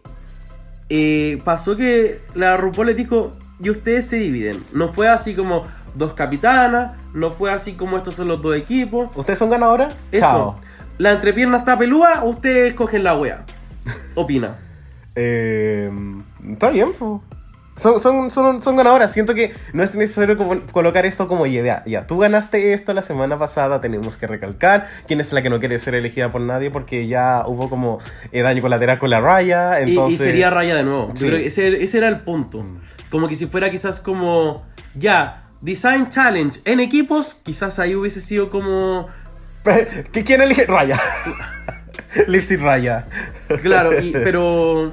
eh, 0.90 1.38
pasó 1.46 1.78
que 1.78 2.18
la 2.34 2.58
RuPaul 2.58 2.88
les 2.88 2.96
dijo, 2.96 3.30
y 3.58 3.70
ustedes 3.70 4.04
se 4.04 4.16
dividen. 4.16 4.62
No 4.74 4.92
fue 4.92 5.08
así 5.08 5.34
como 5.34 5.64
dos 5.94 6.12
capitanas, 6.12 6.94
no 7.14 7.30
fue 7.30 7.50
así 7.50 7.72
como 7.72 7.96
estos 7.96 8.16
son 8.16 8.28
los 8.28 8.42
dos 8.42 8.54
equipos. 8.54 9.08
¿Ustedes 9.16 9.38
son 9.38 9.48
ganadoras? 9.48 9.96
Eso. 10.12 10.20
Chao. 10.20 10.56
La 10.98 11.12
entrepierna 11.12 11.56
está 11.56 11.78
pelúa, 11.78 12.22
ustedes 12.22 12.74
cogen 12.74 13.02
la 13.02 13.14
wea. 13.14 13.46
Opina. 14.14 14.67
Eh, 15.20 15.90
está 16.52 16.70
bien, 16.70 16.92
po. 16.92 17.22
Son, 17.74 18.00
son, 18.00 18.30
son, 18.30 18.60
son 18.62 18.76
ganadoras. 18.76 19.12
Siento 19.12 19.34
que 19.34 19.52
no 19.72 19.82
es 19.84 19.94
necesario 19.96 20.36
colocar 20.72 21.06
esto 21.06 21.28
como 21.28 21.46
idea. 21.46 21.82
Ya, 21.86 22.06
tú 22.08 22.18
ganaste 22.18 22.72
esto 22.72 22.92
la 22.92 23.02
semana 23.02 23.36
pasada, 23.36 23.80
tenemos 23.80 24.16
que 24.16 24.26
recalcar 24.26 24.86
quién 25.06 25.20
es 25.20 25.32
la 25.32 25.42
que 25.42 25.50
no 25.50 25.60
quiere 25.60 25.78
ser 25.78 25.94
elegida 25.94 26.28
por 26.28 26.40
nadie 26.40 26.70
porque 26.72 27.06
ya 27.06 27.42
hubo 27.46 27.68
como 27.70 27.98
eh, 28.32 28.42
daño 28.42 28.62
colateral 28.62 28.98
con 28.98 29.10
la 29.10 29.20
raya. 29.20 29.80
Y- 29.80 29.90
Entonces... 29.90 30.20
Y, 30.20 30.24
sería 30.24 30.50
raya 30.50 30.74
de 30.74 30.82
nuevo. 30.82 31.08
Yo 31.10 31.16
Sí. 31.16 31.26
creo 31.28 31.38
que 31.38 31.46
ese, 31.46 31.82
ese 31.84 31.98
era 31.98 32.08
el 32.08 32.20
punto. 32.20 32.64
Como 33.10 33.28
que 33.28 33.36
si 33.36 33.46
fuera 33.46 33.70
quizás 33.70 34.00
como, 34.00 34.64
ya, 34.96 35.44
Design 35.60 36.08
Challenge 36.10 36.60
en 36.64 36.80
equipos, 36.80 37.36
quizás 37.44 37.78
ahí 37.78 37.94
hubiese 37.94 38.20
sido 38.20 38.50
como, 38.50 39.08
¿Qui- 39.64 40.24
¿Quién 40.24 40.40
elige? 40.42 40.66
Raya. 40.66 41.00
Lipsy 42.26 42.56
Raya. 42.56 43.06
claro, 43.62 44.00
y- 44.00 44.10
pero, 44.12 44.90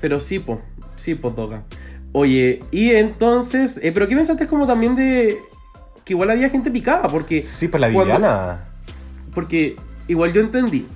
pero 0.00 0.20
sí, 0.20 0.38
po, 0.38 0.60
sí, 0.96 1.14
po, 1.14 1.32
toca. 1.32 1.62
Oye, 2.12 2.60
y 2.70 2.90
entonces, 2.90 3.78
eh, 3.82 3.92
pero 3.92 4.08
¿qué 4.08 4.16
pensaste 4.16 4.46
como 4.46 4.66
también 4.66 4.96
de 4.96 5.38
que 6.04 6.14
igual 6.14 6.30
había 6.30 6.48
gente 6.50 6.70
picada? 6.70 7.08
Porque 7.08 7.42
Sí, 7.42 7.68
pues 7.68 7.80
la 7.80 7.92
cuando- 7.92 8.14
Viviana. 8.14 8.64
Porque 9.34 9.76
igual 10.08 10.32
yo 10.32 10.40
entendí. 10.40 10.86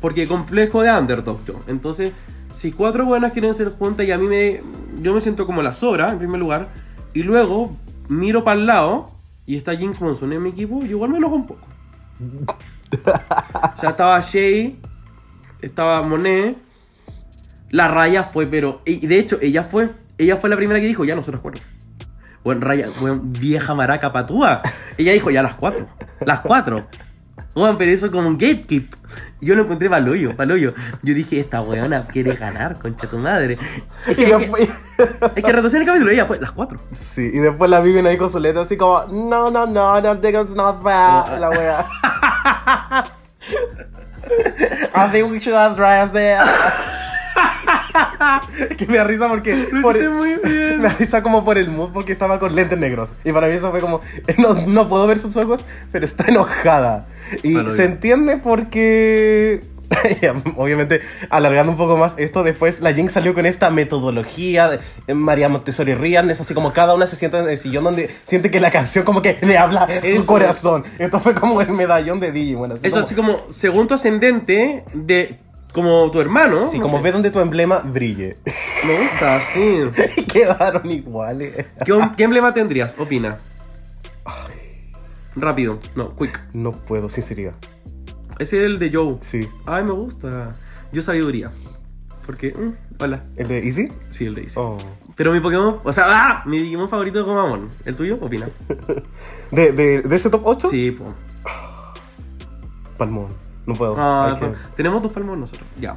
Porque 0.00 0.28
complejo 0.28 0.82
de 0.82 0.92
underdog 0.92 1.44
yo. 1.44 1.54
Entonces, 1.66 2.12
si 2.52 2.70
cuatro 2.70 3.04
buenas 3.04 3.32
quieren 3.32 3.54
ser 3.54 3.70
juntas 3.70 4.06
y 4.06 4.12
a 4.12 4.18
mí 4.18 4.26
me. 4.26 4.60
Yo 5.00 5.12
me 5.14 5.20
siento 5.20 5.46
como 5.46 5.62
la 5.62 5.74
sobra, 5.74 6.10
en 6.12 6.18
primer 6.18 6.38
lugar. 6.38 6.68
Y 7.14 7.22
luego 7.22 7.74
miro 8.08 8.44
para 8.44 8.60
el 8.60 8.66
lado 8.66 9.06
y 9.46 9.56
está 9.56 9.74
Jinx 9.76 10.00
Monsoon 10.00 10.32
en 10.34 10.42
mi 10.42 10.50
equipo, 10.50 10.80
yo 10.80 10.90
igual 10.90 11.10
me 11.10 11.18
enojo 11.18 11.34
un 11.34 11.46
poco. 11.46 11.66
o 13.74 13.76
sea, 13.80 13.90
estaba 13.90 14.20
Shay, 14.20 14.78
estaba 15.62 16.02
Monet. 16.02 16.56
La 17.70 17.88
Raya 17.88 18.24
fue, 18.24 18.46
pero. 18.46 18.82
Y 18.84 19.06
de 19.06 19.18
hecho, 19.18 19.38
ella 19.40 19.64
fue. 19.64 19.90
Ella 20.16 20.36
fue 20.36 20.50
la 20.50 20.56
primera 20.56 20.80
que 20.80 20.86
dijo, 20.86 21.04
ya 21.04 21.14
nosotros 21.14 21.40
cuatro. 21.40 21.62
Bueno, 22.44 22.62
Raya, 22.66 22.86
bueno, 23.00 23.20
vieja 23.22 23.74
maraca 23.74 24.12
patúa. 24.12 24.62
Ella 24.96 25.12
dijo, 25.12 25.30
ya 25.30 25.42
las 25.42 25.54
cuatro. 25.54 25.86
Las 26.24 26.40
cuatro. 26.40 26.86
Weón, 27.54 27.76
pero 27.76 27.90
eso 27.90 28.10
como 28.10 28.28
un 28.28 28.38
gatekeep. 28.38 28.94
Yo 29.40 29.54
lo 29.54 29.62
encontré 29.62 29.88
paloyo, 29.88 30.36
paloyo. 30.36 30.74
Yo 31.02 31.14
dije, 31.14 31.40
esta 31.40 31.60
weona 31.60 32.06
quiere 32.06 32.34
ganar, 32.34 32.78
concha 32.78 33.08
tu 33.08 33.18
madre. 33.18 33.58
Es 34.06 34.12
Y 34.12 34.14
que, 34.16 34.22
es 34.24 34.28
que, 34.28 34.36
después, 34.36 34.62
es 35.36 35.44
que 35.44 35.50
el 35.50 35.86
capítulo, 35.86 36.10
ella 36.10 36.26
fue 36.26 36.40
las 36.40 36.52
cuatro. 36.52 36.80
sí, 36.90 37.30
y 37.32 37.38
después 37.38 37.70
la 37.70 37.80
Vivian 37.80 38.06
ahí 38.06 38.16
con 38.16 38.30
su 38.30 38.38
letra 38.38 38.62
así 38.62 38.76
como, 38.76 39.04
no, 39.06 39.50
no, 39.50 39.66
no, 39.66 40.00
no 40.00 40.18
think 40.20 40.34
it's 40.34 40.54
not 40.54 40.82
fair. 40.82 41.38
La 41.38 41.50
wea. 41.50 41.84
I 44.94 45.08
think 45.10 45.30
we 45.30 45.38
should 45.38 45.54
have 45.54 46.12
there. 46.12 46.42
que 48.76 48.86
me 48.86 48.96
da 48.98 49.04
risa 49.04 49.28
porque. 49.28 49.68
Lo 49.72 49.82
por- 49.82 50.10
muy 50.10 50.36
bien. 50.42 50.78
Me 50.80 50.88
da 50.88 50.94
risa 50.98 51.22
como 51.22 51.44
por 51.44 51.58
el 51.58 51.70
mood 51.70 51.90
porque 51.92 52.12
estaba 52.12 52.38
con 52.38 52.54
lentes 52.54 52.78
negros. 52.78 53.14
Y 53.24 53.32
para 53.32 53.48
mí 53.48 53.54
eso 53.54 53.70
fue 53.70 53.80
como. 53.80 54.00
No, 54.38 54.54
no 54.54 54.88
puedo 54.88 55.06
ver 55.06 55.18
sus 55.18 55.36
ojos, 55.36 55.60
pero 55.90 56.04
está 56.04 56.26
enojada. 56.28 57.06
Y 57.42 57.54
Palo 57.54 57.70
se 57.70 57.78
bien. 57.82 57.92
entiende 57.92 58.36
porque. 58.36 59.64
Obviamente, 60.56 61.00
alargando 61.30 61.72
un 61.72 61.78
poco 61.78 61.96
más 61.96 62.14
esto, 62.18 62.42
después 62.42 62.80
la 62.80 62.92
Jinx 62.92 63.14
salió 63.14 63.32
con 63.34 63.46
esta 63.46 63.70
metodología 63.70 64.68
de 64.68 64.80
eh, 65.06 65.14
María 65.14 65.48
Montessori 65.48 65.94
Rian, 65.94 66.28
es 66.30 66.40
así 66.40 66.52
como 66.52 66.74
cada 66.74 66.94
una 66.94 67.06
se 67.06 67.16
sienta 67.16 67.38
en 67.38 67.48
el 67.48 67.56
sillón 67.56 67.84
donde 67.84 68.10
siente 68.24 68.50
que 68.50 68.60
la 68.60 68.70
canción 68.70 69.04
como 69.06 69.22
que 69.22 69.38
le 69.40 69.56
habla 69.56 69.84
a 69.84 69.88
su 69.88 70.06
Eso. 70.06 70.26
corazón. 70.26 70.84
Esto 70.98 71.20
fue 71.20 71.34
como 71.34 71.62
el 71.62 71.70
medallón 71.70 72.20
de 72.20 72.32
Digimon. 72.32 72.72
Así 72.72 72.86
Eso 72.86 72.96
como, 72.96 73.04
así 73.06 73.14
como, 73.14 73.38
según 73.50 73.88
tu 73.88 73.94
ascendente, 73.94 74.84
de 74.92 75.38
como 75.78 76.10
tu 76.10 76.20
hermano. 76.20 76.58
Sí, 76.68 76.78
no 76.78 76.84
como 76.84 76.98
sé. 76.98 77.04
ve 77.04 77.12
donde 77.12 77.30
tu 77.30 77.40
emblema 77.40 77.78
brille. 77.78 78.36
Me 78.86 78.98
gusta, 79.00 79.40
sí. 79.40 79.84
Quedaron 80.32 80.90
iguales. 80.90 81.66
¿Qué, 81.84 81.96
qué 82.16 82.24
emblema 82.24 82.52
tendrías? 82.52 82.94
Opina. 82.98 83.38
Rápido, 85.36 85.78
no, 85.94 86.16
quick. 86.16 86.48
No 86.52 86.72
puedo, 86.72 87.08
sinceridad. 87.08 87.54
Ese 88.38 88.58
es 88.58 88.66
el 88.66 88.78
de 88.78 88.90
Joe. 88.92 89.18
Sí. 89.20 89.48
Ay, 89.66 89.84
me 89.84 89.92
gusta. 89.92 90.52
Yo 90.92 91.00
sabiduría. 91.00 91.52
Porque, 92.26 92.52
mm, 92.52 93.02
hola. 93.02 93.22
¿El 93.36 93.48
de 93.48 93.58
Easy? 93.64 93.88
Sí, 94.08 94.26
el 94.26 94.34
de 94.34 94.42
Easy. 94.42 94.56
Oh. 94.58 94.78
Pero 95.14 95.32
mi 95.32 95.40
Pokémon, 95.40 95.80
o 95.82 95.92
sea, 95.92 96.04
¡ah! 96.08 96.42
mi 96.44 96.58
Digimon 96.58 96.88
favorito 96.88 97.20
es 97.20 97.24
Gomamon. 97.24 97.68
¿El 97.84 97.94
tuyo? 97.94 98.16
Opina. 98.20 98.48
¿De, 99.50 99.72
de, 99.72 100.02
de 100.02 100.16
ese 100.16 100.28
top 100.28 100.42
8? 100.44 100.70
Sí, 100.70 100.90
po. 100.90 101.14
Palmón. 102.96 103.28
No 103.68 103.74
puedo. 103.74 103.94
Ah, 103.98 104.34
po. 104.40 104.54
Tenemos 104.74 105.02
dos 105.02 105.12
palmos 105.12 105.36
nosotros. 105.36 105.68
Ya. 105.78 105.94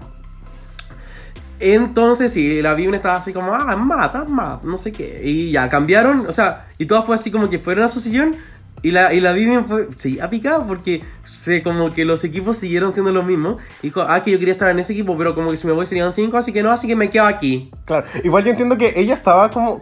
Entonces, 1.58 2.34
sí, 2.34 2.62
la 2.62 2.74
Vivian 2.74 2.96
estaba 2.96 3.16
así 3.16 3.32
como, 3.32 3.56
ah, 3.56 3.78
mata, 3.78 4.26
mata, 4.26 4.68
no 4.68 4.78
sé 4.78 4.92
qué. 4.92 5.22
Y 5.24 5.52
ya 5.52 5.70
cambiaron, 5.70 6.28
o 6.28 6.34
sea, 6.34 6.68
y 6.78 6.86
todas 6.86 7.06
fue 7.06 7.16
así 7.16 7.32
como 7.32 7.48
que 7.48 7.60
fueron 7.60 7.86
a 7.86 7.88
su 7.88 8.02
sillón. 8.02 8.36
Y 8.84 8.92
la, 8.92 9.14
y 9.14 9.22
la 9.22 9.32
Vivian 9.32 9.66
fue, 9.66 9.88
seguía 9.96 10.30
picada 10.30 10.66
porque 10.66 11.04
se, 11.24 11.64
como 11.64 11.92
que 11.92 12.04
los 12.04 12.26
equipos 12.26 12.58
siguieron 12.58 12.92
siendo 12.92 13.14
los 13.14 13.24
mismos. 13.24 13.62
Y 13.82 13.88
dijo, 13.88 14.02
ah, 14.02 14.22
que 14.22 14.32
yo 14.32 14.40
quería 14.40 14.54
estar 14.54 14.70
en 14.70 14.80
ese 14.80 14.92
equipo, 14.92 15.18
pero 15.18 15.34
como 15.34 15.50
que 15.50 15.56
si 15.56 15.66
me 15.66 15.72
voy 15.72 15.86
serían 15.86 16.12
cinco, 16.12 16.38
así 16.38 16.52
que 16.52 16.62
no, 16.62 16.72
así 16.72 16.88
que 16.88 16.98
me 16.98 17.10
quedo 17.10 17.26
aquí. 17.26 17.72
Claro, 17.86 18.06
igual 18.26 18.44
yo 18.44 18.50
entiendo 18.50 18.78
que 18.78 18.92
ella 18.98 19.14
estaba 19.14 19.50
como. 19.50 19.82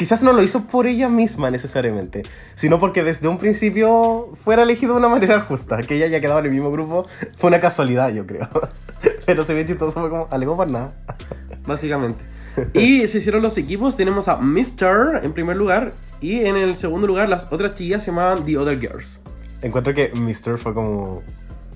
Quizás 0.00 0.22
no 0.22 0.32
lo 0.32 0.42
hizo 0.42 0.62
por 0.62 0.86
ella 0.86 1.10
misma 1.10 1.50
necesariamente, 1.50 2.22
sino 2.54 2.80
porque 2.80 3.04
desde 3.04 3.28
un 3.28 3.36
principio 3.36 4.30
fuera 4.42 4.62
elegido 4.62 4.94
de 4.94 4.98
una 5.00 5.10
manera 5.10 5.42
justa. 5.42 5.76
Que 5.82 5.96
ella 5.96 6.06
haya 6.06 6.22
quedado 6.22 6.38
en 6.38 6.46
el 6.46 6.52
mismo 6.52 6.72
grupo 6.72 7.06
fue 7.36 7.48
una 7.48 7.60
casualidad, 7.60 8.10
yo 8.10 8.26
creo. 8.26 8.48
Pero 9.26 9.44
se 9.44 9.52
ve 9.52 9.66
chistoso, 9.66 10.00
fue 10.00 10.08
como, 10.08 10.26
alegó 10.30 10.56
por 10.56 10.70
nada. 10.70 10.96
Básicamente. 11.66 12.24
Y 12.72 13.06
se 13.08 13.18
hicieron 13.18 13.42
los 13.42 13.58
equipos. 13.58 13.94
Tenemos 13.94 14.28
a 14.28 14.36
Mr. 14.36 15.20
en 15.22 15.34
primer 15.34 15.58
lugar. 15.58 15.92
Y 16.22 16.46
en 16.46 16.56
el 16.56 16.76
segundo 16.76 17.06
lugar, 17.06 17.28
las 17.28 17.48
otras 17.50 17.74
chiquillas 17.74 18.02
se 18.02 18.10
llamaban 18.10 18.46
The 18.46 18.56
Other 18.56 18.80
Girls. 18.80 19.20
Encuentro 19.60 19.92
que 19.92 20.12
Mr. 20.14 20.56
fue 20.56 20.72
como 20.72 21.22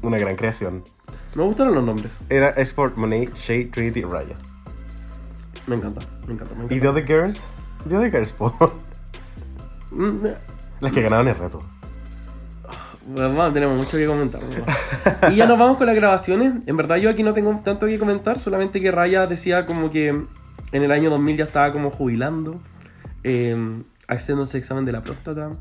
una 0.00 0.16
gran 0.16 0.34
creación. 0.37 0.82
Me 1.34 1.42
gustaron 1.42 1.74
los 1.74 1.84
nombres. 1.84 2.20
Era 2.30 2.54
Export, 2.56 2.96
Monet, 2.96 3.34
Shade, 3.34 3.66
Trinity 3.66 4.00
Raya. 4.00 4.34
Me 5.66 5.76
encanta, 5.76 6.00
me 6.26 6.32
encanta, 6.32 6.54
me 6.54 6.64
¿Y 6.64 6.68
The 6.68 6.74
encanta. 6.76 6.90
Other 6.90 7.04
Girls? 7.06 7.46
Other 7.87 8.11
Girls, 8.11 8.33
po. 8.33 8.53
Mm, 9.90 10.27
Las 10.81 10.92
que 10.92 11.03
ganaron 11.03 11.29
el 11.29 11.37
reto. 11.37 11.61
Bueno, 13.07 13.35
vamos, 13.35 13.55
tenemos 13.55 13.79
mucho 13.79 13.97
que 13.97 14.07
comentar. 14.07 14.42
¿no? 14.42 15.31
y 15.31 15.37
ya 15.37 15.47
nos 15.47 15.59
vamos 15.59 15.77
con 15.77 15.87
las 15.87 15.94
grabaciones. 15.94 16.55
En 16.66 16.77
verdad 16.77 16.97
yo 16.97 17.11
aquí 17.11 17.23
no 17.23 17.33
tengo 17.33 17.55
tanto 17.62 17.87
que 17.87 17.99
comentar, 17.99 18.38
solamente 18.38 18.81
que 18.81 18.90
Raya 18.90 19.27
decía 19.27 19.66
como 19.66 19.90
que 19.90 20.09
en 20.09 20.83
el 20.83 20.90
año 20.90 21.11
2000 21.11 21.37
ya 21.37 21.44
estaba 21.44 21.70
como 21.73 21.90
jubilando, 21.90 22.61
eh, 23.23 23.83
haciéndose 24.09 24.59
examen 24.59 24.85
de 24.85 24.92
la 24.92 25.03
próstata, 25.03 25.53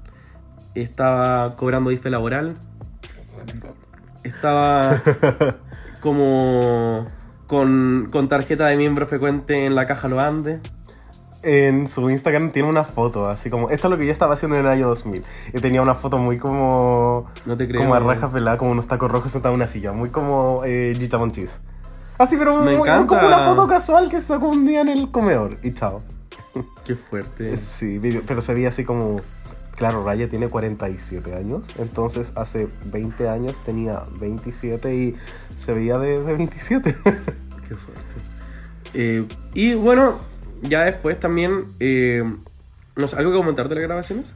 estaba 0.73 1.55
cobrando 1.55 1.91
IFE 1.91 2.09
laboral, 2.09 2.57
estaba 4.23 5.01
como 5.99 7.05
con, 7.47 8.07
con 8.11 8.27
tarjeta 8.27 8.67
de 8.67 8.77
miembro 8.77 9.05
frecuente 9.05 9.65
en 9.65 9.75
la 9.75 9.85
caja 9.85 10.07
Lo 10.07 10.19
Andes. 10.19 10.59
En 11.43 11.87
su 11.87 12.09
Instagram 12.09 12.51
tiene 12.51 12.69
una 12.69 12.85
foto, 12.85 13.29
así 13.29 13.49
como, 13.49 13.69
esto 13.69 13.87
es 13.87 13.91
lo 13.91 13.97
que 13.97 14.05
yo 14.05 14.11
estaba 14.13 14.33
haciendo 14.35 14.55
en 14.57 14.65
el 14.65 14.71
año 14.71 14.87
2000. 14.87 15.23
Y 15.53 15.59
tenía 15.59 15.81
una 15.81 15.93
foto 15.95 16.17
muy 16.17 16.37
como... 16.39 17.27
No 17.45 17.57
te 17.57 17.67
creo. 17.67 17.81
Como 17.81 17.93
a 17.95 17.99
raja 17.99 18.31
pelada, 18.31 18.57
como 18.57 18.71
unos 18.71 18.87
tacos 18.87 19.11
rojos 19.11 19.29
sentado 19.31 19.53
en 19.53 19.57
una 19.59 19.67
silla. 19.67 19.91
Muy 19.91 20.09
como 20.09 20.61
eh, 20.65 20.95
Gita 20.97 21.17
Monchis. 21.17 21.59
Así, 22.17 22.37
pero 22.37 22.55
muy- 22.61 22.77
muy 22.77 22.87
como 23.07 23.27
una 23.27 23.39
foto 23.39 23.67
casual 23.67 24.09
que 24.09 24.21
sacó 24.21 24.47
un 24.47 24.65
día 24.65 24.81
en 24.81 24.87
el 24.89 25.11
comedor. 25.11 25.57
Y 25.63 25.73
chao. 25.73 25.99
Qué 26.85 26.95
fuerte. 26.95 27.57
Sí, 27.57 27.99
pero 28.01 28.21
pero 28.25 28.41
se 28.41 28.53
veía 28.53 28.69
así 28.69 28.83
como... 28.85 29.19
Claro, 29.75 30.05
Raya 30.05 30.29
tiene 30.29 30.49
47 30.49 31.35
años, 31.35 31.67
entonces 31.79 32.31
hace 32.35 32.69
20 32.85 33.27
años 33.27 33.59
tenía 33.65 34.03
27 34.19 34.95
y 34.95 35.15
se 35.57 35.73
veía 35.73 35.97
de, 35.97 36.21
de 36.23 36.33
27. 36.35 36.95
Qué 37.67 37.75
fuerte. 37.75 38.03
Eh, 38.93 39.27
y 39.55 39.73
bueno, 39.73 40.19
ya 40.63 40.83
después 40.83 41.19
también. 41.19 41.73
Eh, 41.79 42.23
no 42.95 43.07
sé, 43.07 43.15
¿Algo 43.17 43.31
que 43.31 43.37
comentar 43.37 43.69
de 43.69 43.75
las 43.75 43.83
grabaciones? 43.83 44.35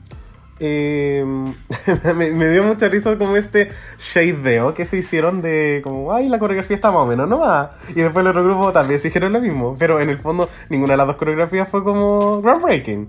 Eh, 0.59 1.23
me, 2.15 2.31
me 2.31 2.47
dio 2.49 2.63
mucha 2.63 2.89
risa 2.89 3.17
como 3.17 3.35
este 3.35 3.69
shadeo 3.97 4.73
que 4.73 4.85
se 4.85 4.97
hicieron 4.97 5.41
de 5.41 5.81
como, 5.83 6.13
ay, 6.13 6.29
la 6.29 6.39
coreografía 6.39 6.75
está 6.75 6.91
más 6.91 7.01
o 7.01 7.05
menos, 7.05 7.27
no 7.27 7.39
va. 7.39 7.77
Y 7.89 8.01
después 8.01 8.23
el 8.23 8.29
otro 8.29 8.43
grupo 8.43 8.71
también 8.71 8.99
se 8.99 9.09
dijeron 9.09 9.33
lo 9.33 9.41
mismo, 9.41 9.75
pero 9.77 9.99
en 9.99 10.09
el 10.09 10.19
fondo 10.19 10.49
ninguna 10.69 10.93
de 10.93 10.97
las 10.97 11.07
dos 11.07 11.15
coreografías 11.17 11.69
fue 11.69 11.83
como 11.83 12.41
groundbreaking. 12.41 13.07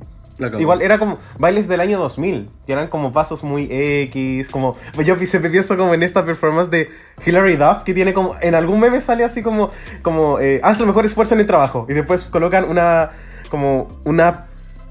Igual 0.58 0.82
era 0.82 0.98
como 0.98 1.18
bailes 1.38 1.68
del 1.68 1.80
año 1.80 1.98
2000, 1.98 2.50
que 2.66 2.72
eran 2.72 2.88
como 2.88 3.12
pasos 3.12 3.42
muy 3.42 3.68
X, 3.70 4.48
como 4.50 4.76
yo 5.04 5.16
siempre 5.26 5.50
pienso 5.50 5.76
como 5.76 5.94
en 5.94 6.02
esta 6.02 6.24
performance 6.24 6.70
de 6.70 6.88
Hilary 7.24 7.56
Duff, 7.56 7.82
que 7.84 7.94
tiene 7.94 8.14
como, 8.14 8.36
en 8.40 8.54
algún 8.54 8.80
meme 8.80 9.00
sale 9.00 9.24
así 9.24 9.42
como, 9.42 9.70
como 10.02 10.38
eh, 10.38 10.60
haz 10.62 10.80
el 10.80 10.86
mejor 10.86 11.04
esfuerzo 11.04 11.34
en 11.34 11.40
el 11.40 11.46
trabajo, 11.46 11.86
y 11.88 11.94
después 11.94 12.24
colocan 12.26 12.68
una, 12.68 13.10
como 13.50 13.88
una 14.04 14.46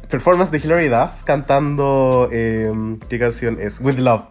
performance 0.09 0.51
de 0.51 0.59
Hilary 0.59 0.89
Duff 0.89 1.23
cantando, 1.23 2.29
eh, 2.31 2.71
¿qué 3.09 3.19
canción 3.19 3.57
es? 3.59 3.79
With 3.79 3.97
Love. 3.97 4.23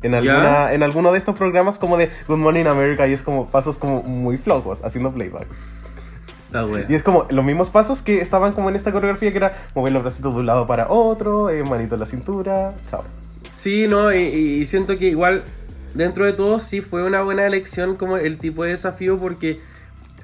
En, 0.00 0.14
alguna, 0.14 0.72
en 0.72 0.84
alguno 0.84 1.10
de 1.10 1.18
estos 1.18 1.36
programas 1.36 1.76
como 1.80 1.96
de 1.96 2.08
Good 2.28 2.38
Morning 2.38 2.66
America 2.66 3.08
y 3.08 3.14
es 3.14 3.24
como 3.24 3.48
pasos 3.48 3.78
como 3.78 4.04
muy 4.04 4.36
flojos 4.36 4.84
haciendo 4.84 5.12
playback. 5.12 5.48
La 6.50 6.64
wea. 6.64 6.86
Y 6.88 6.94
es 6.94 7.02
como 7.02 7.26
los 7.30 7.44
mismos 7.44 7.70
pasos 7.70 8.02
que 8.02 8.20
estaban 8.20 8.52
como 8.52 8.68
en 8.68 8.76
esta 8.76 8.92
coreografía, 8.92 9.30
que 9.30 9.36
era 9.36 9.52
mover 9.74 9.92
los 9.92 10.02
bracitos 10.02 10.34
de 10.34 10.40
un 10.40 10.46
lado 10.46 10.66
para 10.66 10.88
otro, 10.88 11.50
eh, 11.50 11.62
manito 11.62 11.94
en 11.94 12.00
la 12.00 12.06
cintura, 12.06 12.74
chao. 12.86 13.04
Sí, 13.54 13.86
no, 13.86 14.12
y, 14.12 14.18
y 14.18 14.66
siento 14.66 14.96
que 14.98 15.06
igual, 15.06 15.42
dentro 15.94 16.24
de 16.24 16.32
todo, 16.32 16.58
sí 16.58 16.80
fue 16.80 17.04
una 17.04 17.22
buena 17.22 17.46
elección 17.46 17.96
como 17.96 18.16
el 18.16 18.38
tipo 18.38 18.64
de 18.64 18.70
desafío 18.70 19.18
porque 19.18 19.60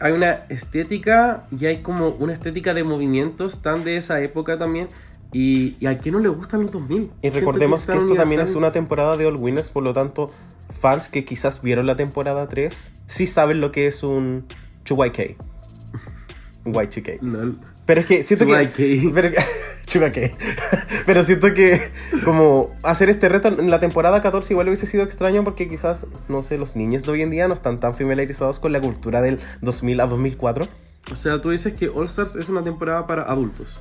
hay 0.01 0.12
una 0.12 0.45
estética 0.49 1.45
y 1.57 1.66
hay 1.66 1.83
como 1.83 2.09
una 2.09 2.33
estética 2.33 2.75
de 2.75 2.85
movimientos 2.85 3.62
tan 3.62 3.85
de 3.85 3.97
esa 3.97 4.20
época 4.20 4.59
también. 4.59 4.89
Y, 5.33 5.77
y 5.81 5.87
a 5.87 5.99
quién 5.99 6.14
no 6.14 6.20
le 6.20 6.29
gustan 6.29 6.62
los 6.62 6.72
2000. 6.72 7.11
Y 7.22 7.31
recordemos 7.31 7.87
que 7.87 7.93
tan 7.93 7.99
esto 7.99 8.14
también 8.14 8.41
es 8.41 8.55
una 8.55 8.70
temporada 8.70 9.16
de 9.16 9.27
All 9.27 9.37
Winners, 9.37 9.68
por 9.68 9.83
lo 9.83 9.93
tanto, 9.93 10.31
fans 10.81 11.09
que 11.09 11.25
quizás 11.25 11.61
vieron 11.61 11.87
la 11.87 11.97
temporada 11.97 12.49
3, 12.49 12.93
sí 13.07 13.27
saben 13.27 13.61
lo 13.61 13.72
que 13.72 13.89
es 13.89 14.05
un 14.05 14.45
2YK. 14.85 15.37
Un 16.65 16.73
Y2K. 16.73 17.21
No, 17.21 17.55
Pero 17.85 18.01
es 18.01 18.07
que 18.07 18.25
siento 18.25 18.47
que... 18.47 18.53
2YK. 18.53 19.12
Pero, 19.12 19.31
Chuga 19.87 20.11
qué. 20.11 20.35
Pero 21.07 21.23
siento 21.23 21.53
que 21.53 21.81
como 22.25 22.71
hacer 22.83 23.11
este 23.11 23.29
reto 23.29 23.49
en 23.49 23.71
la 23.71 23.81
temporada 23.81 24.23
14 24.23 24.53
igual 24.53 24.69
hubiese 24.69 24.87
sido 24.87 25.05
extraño 25.05 25.45
porque 25.45 25.69
quizás, 25.69 26.07
no 26.29 26.43
sé, 26.43 26.57
los 26.57 26.75
niños 26.75 27.03
de 27.03 27.12
hoy 27.12 27.23
en 27.23 27.31
día 27.31 27.49
no 27.49 27.55
están 27.55 27.81
tan 27.81 27.95
familiarizados 27.95 28.59
con 28.61 28.73
la 28.73 28.81
cultura 28.81 29.21
del 29.21 29.39
2000 29.61 30.01
a 30.01 30.07
2004. 30.07 30.67
O 31.12 31.17
sea, 31.17 31.41
tú 31.41 31.51
dices 31.51 31.75
que 31.75 31.89
All 31.89 32.07
Stars 32.07 32.37
es 32.37 32.49
una 32.49 32.62
temporada 32.62 33.07
para 33.07 33.23
adultos. 33.23 33.79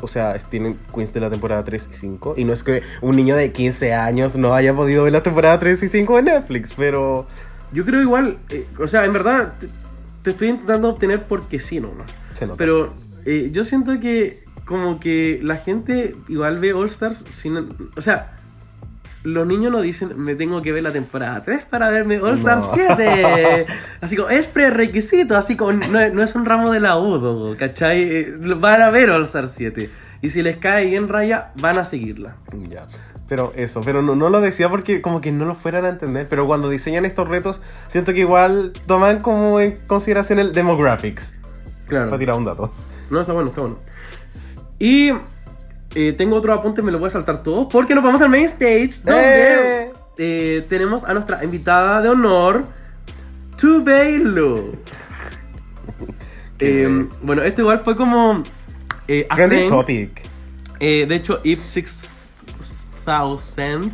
O 0.00 0.06
sea, 0.06 0.38
tienen 0.38 0.78
Queens 0.94 1.12
de 1.12 1.18
la 1.18 1.28
temporada 1.30 1.64
3 1.64 1.88
y 1.90 1.94
5. 1.94 2.34
Y 2.36 2.44
no 2.44 2.52
es 2.52 2.62
que 2.62 2.82
un 3.00 3.16
niño 3.16 3.34
de 3.34 3.50
15 3.50 3.94
años 3.94 4.36
no 4.36 4.54
haya 4.54 4.72
podido 4.74 5.02
ver 5.02 5.12
la 5.12 5.24
temporada 5.24 5.58
3 5.58 5.82
y 5.82 5.88
5 5.88 6.18
en 6.20 6.24
Netflix, 6.26 6.72
pero... 6.76 7.26
Yo 7.72 7.84
creo 7.84 8.00
igual, 8.00 8.38
eh, 8.48 8.66
o 8.78 8.86
sea, 8.86 9.04
en 9.04 9.12
verdad 9.12 9.52
te, 10.22 10.30
estoy 10.30 10.48
intentando 10.48 10.88
obtener 10.88 11.24
porque 11.24 11.58
sí, 11.58 11.80
¿no? 11.80 11.92
¿no? 11.94 12.56
Pero 12.56 12.94
eh, 13.24 13.50
yo 13.52 13.64
siento 13.64 13.98
que 14.00 14.44
como 14.64 15.00
que 15.00 15.40
la 15.42 15.56
gente 15.56 16.14
igual 16.28 16.58
ve 16.58 16.72
All 16.72 16.86
Stars 16.86 17.24
sin... 17.30 17.56
O 17.96 18.00
sea, 18.00 18.34
los 19.24 19.46
niños 19.46 19.72
no 19.72 19.80
dicen, 19.80 20.12
me 20.16 20.34
tengo 20.36 20.62
que 20.62 20.70
ver 20.72 20.82
la 20.84 20.92
temporada 20.92 21.42
3 21.42 21.64
para 21.64 21.90
verme 21.90 22.18
All 22.20 22.38
Stars 22.38 22.64
No. 22.64 22.74
7. 22.74 23.66
Así 24.00 24.14
como, 24.16 24.28
es 24.28 24.46
prerequisito, 24.46 25.36
así 25.36 25.56
como, 25.56 25.72
no, 25.72 25.98
es- 26.00 26.12
no 26.14 26.22
es 26.22 26.34
un 26.34 26.44
ramo 26.44 26.70
de 26.70 26.80
laudo, 26.80 27.56
¿cachai? 27.58 28.02
Eh, 28.02 28.34
Van 28.58 28.80
a 28.82 28.90
ver 28.90 29.10
All 29.10 29.24
Stars 29.24 29.52
7. 29.52 29.90
Y 30.22 30.30
si 30.30 30.42
les 30.42 30.56
cae 30.56 30.86
bien 30.86 31.08
raya, 31.08 31.50
van 31.60 31.78
a 31.78 31.84
seguirla. 31.84 32.36
Ya. 32.68 32.86
Pero 33.28 33.52
eso, 33.54 33.82
pero 33.84 34.00
no, 34.00 34.14
no 34.14 34.30
lo 34.30 34.40
decía 34.40 34.68
porque 34.70 35.02
como 35.02 35.20
que 35.20 35.30
no 35.32 35.44
lo 35.44 35.54
fueran 35.54 35.84
a 35.84 35.90
entender. 35.90 36.28
Pero 36.28 36.46
cuando 36.46 36.70
diseñan 36.70 37.04
estos 37.04 37.28
retos, 37.28 37.60
siento 37.88 38.14
que 38.14 38.20
igual 38.20 38.72
toman 38.86 39.20
como 39.20 39.60
en 39.60 39.78
consideración 39.86 40.38
el 40.38 40.52
demographics. 40.52 41.36
Claro. 41.86 42.06
Para 42.06 42.18
tirar 42.18 42.36
un 42.36 42.44
dato. 42.44 42.72
No, 43.10 43.20
está 43.20 43.32
bueno, 43.32 43.50
está 43.50 43.60
bueno. 43.60 43.78
Y 44.78 45.10
eh, 45.94 46.14
tengo 46.16 46.36
otro 46.36 46.52
apunte, 46.52 46.82
me 46.82 46.90
lo 46.92 46.98
voy 46.98 47.08
a 47.08 47.10
saltar 47.10 47.42
todo, 47.42 47.68
porque 47.68 47.94
nos 47.94 48.04
vamos 48.04 48.20
al 48.22 48.28
main 48.28 48.44
stage, 48.44 49.02
donde 49.04 49.82
¡Eh! 49.82 49.92
eh, 50.18 50.66
tenemos 50.68 51.04
a 51.04 51.12
nuestra 51.12 51.42
invitada 51.44 52.00
de 52.00 52.08
honor, 52.08 52.64
Tubeilu. 53.56 54.76
Eh, 56.60 57.06
bueno, 57.22 57.42
esto 57.42 57.60
igual 57.60 57.82
fue 57.84 57.94
como... 57.94 58.42
Eh, 59.06 59.28
Trending 59.32 59.66
trend. 59.66 59.68
topic. 59.68 60.22
Eh, 60.80 61.06
de 61.06 61.14
hecho, 61.14 61.38
Eve 61.44 61.60
6000 63.38 63.92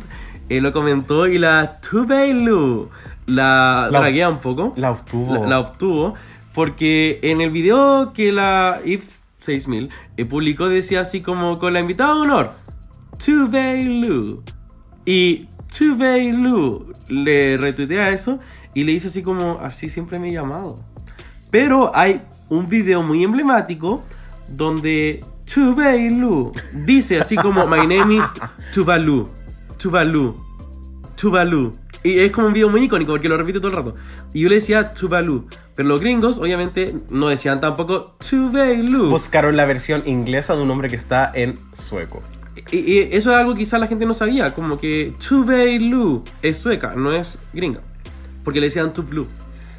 eh, 0.49 0.61
lo 0.61 0.71
comentó 0.73 1.27
y 1.27 1.39
la 1.39 1.79
Tubeilu 1.81 2.89
la, 3.25 3.89
La- 3.91 3.99
draguea 3.99 4.29
un 4.29 4.37
poco. 4.39 4.73
La 4.75 4.91
obtuvo. 4.91 5.33
La, 5.33 5.47
la 5.47 5.59
obtuvo 5.59 6.13
porque 6.53 7.19
en 7.23 7.41
el 7.41 7.49
video 7.49 8.13
que 8.13 8.31
la 8.31 8.79
Yves 8.85 9.25
6000 9.39 9.89
eh, 10.17 10.25
publicó 10.25 10.69
decía 10.69 11.01
así 11.01 11.21
como 11.21 11.57
con 11.57 11.73
la 11.73 11.79
invitada 11.79 12.13
de 12.15 12.19
honor 12.21 12.51
Tubeilu 13.23 14.43
y 15.05 15.47
Tubeilu 15.77 16.93
le 17.09 17.57
retuitea 17.57 18.09
eso 18.09 18.39
y 18.73 18.83
le 18.83 18.93
dice 18.93 19.07
así 19.07 19.21
como 19.23 19.59
así 19.61 19.89
siempre 19.89 20.19
me 20.19 20.29
he 20.29 20.31
llamado 20.31 20.75
pero 21.51 21.95
hay 21.95 22.21
un 22.49 22.67
video 22.67 23.01
muy 23.01 23.23
emblemático 23.23 24.03
donde 24.47 25.23
Tubeilu 25.45 26.51
dice 26.85 27.19
así 27.19 27.35
como 27.35 27.65
My 27.67 27.85
name 27.85 28.15
is 28.15 28.25
Tuvalu 28.73 29.29
Tuvalu 29.77 30.35
Tuvalu. 31.15 31.71
Y 32.03 32.19
es 32.19 32.31
como 32.31 32.47
un 32.47 32.53
video 32.53 32.69
muy 32.69 32.83
icónico 32.83 33.13
porque 33.13 33.27
lo 33.27 33.37
repite 33.37 33.59
todo 33.59 33.69
el 33.69 33.77
rato. 33.77 33.95
Y 34.33 34.41
yo 34.41 34.49
le 34.49 34.55
decía 34.55 34.91
Tuvalu. 34.91 35.47
Pero 35.75 35.89
los 35.89 35.99
gringos, 35.99 36.37
obviamente, 36.37 36.95
no 37.09 37.29
decían 37.29 37.59
tampoco 37.59 38.15
Tuvalu. 38.29 39.09
Buscaron 39.09 39.57
la 39.57 39.65
versión 39.65 40.03
inglesa 40.05 40.55
de 40.55 40.61
un 40.61 40.67
nombre 40.67 40.89
que 40.89 40.95
está 40.95 41.31
en 41.33 41.57
sueco. 41.73 42.21
Y, 42.71 42.77
y 42.77 42.99
eso 42.99 43.31
es 43.31 43.37
algo 43.37 43.53
que 43.53 43.59
quizás 43.59 43.79
la 43.79 43.87
gente 43.87 44.05
no 44.05 44.13
sabía. 44.13 44.53
Como 44.53 44.77
que 44.77 45.13
Tuvalu 45.27 46.23
es 46.41 46.57
sueca, 46.57 46.93
no 46.95 47.15
es 47.15 47.39
gringa. 47.53 47.81
Porque 48.43 48.59
le 48.59 48.67
decían 48.67 48.93
Tuvlu. 48.93 49.27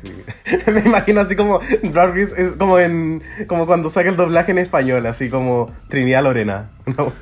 Sí. 0.07 0.57
Me 0.73 0.81
imagino 0.81 1.21
así 1.21 1.37
como 1.37 1.61
Drag 1.83 2.15
Race 2.15 2.33
es 2.37 2.53
como 2.53 2.79
en 2.79 3.23
como 3.47 3.67
cuando 3.67 3.89
saca 3.89 4.09
el 4.09 4.17
doblaje 4.17 4.53
en 4.53 4.59
español, 4.59 5.07
así 5.07 5.29
como 5.29 5.73
Trinidad 5.89 6.23
Lorena. 6.23 6.71
No. 6.97 7.13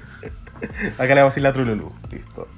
Acá 0.94 1.08
le 1.08 1.16
vamos 1.16 1.24
a 1.24 1.34
decir 1.34 1.42
la 1.42 1.52
Trululu. 1.52 1.92
Listo. 2.10 2.48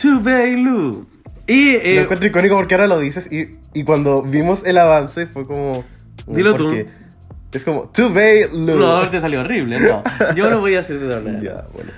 Tuvalu. 0.00 1.06
Y 1.46 1.72
Lo 1.72 1.78
eh, 1.78 2.00
encuentro 2.00 2.26
icónico 2.26 2.56
porque 2.56 2.74
ahora 2.74 2.86
lo 2.86 2.98
dices 2.98 3.30
y, 3.32 3.58
y 3.72 3.84
cuando 3.84 4.22
vimos 4.22 4.64
el 4.64 4.78
avance 4.78 5.26
fue 5.26 5.46
como. 5.46 5.84
Dilo 6.26 6.56
tú. 6.56 6.72
Es 7.52 7.64
como 7.64 7.90
Tuveilu. 7.90 8.78
no, 8.78 9.08
te 9.10 9.20
salió 9.20 9.40
horrible. 9.40 9.78
No, 9.78 10.02
yo 10.34 10.48
lo 10.48 10.60
voy 10.60 10.74
a 10.76 10.80
hacer 10.80 10.98
de. 10.98 11.12
Ya, 11.42 11.66
bueno. 11.74 11.92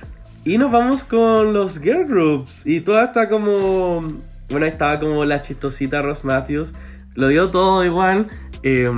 Y 0.45 0.59
nos 0.59 0.71
vamos 0.71 1.05
con 1.05 1.53
los 1.53 1.81
girl 1.81 2.05
groups. 2.07 2.67
Y 2.67 2.81
toda 2.81 3.05
está 3.05 3.29
como. 3.29 4.03
Bueno, 4.51 4.67
estaba 4.67 4.99
como 4.99 5.25
la 5.25 5.41
chistosita 5.41 6.03
Ross 6.03 6.25
Matthews. 6.25 6.75
Lo 7.15 7.29
dio 7.29 7.51
todo 7.51 7.85
igual. 7.85 8.29
Eh, 8.63 8.91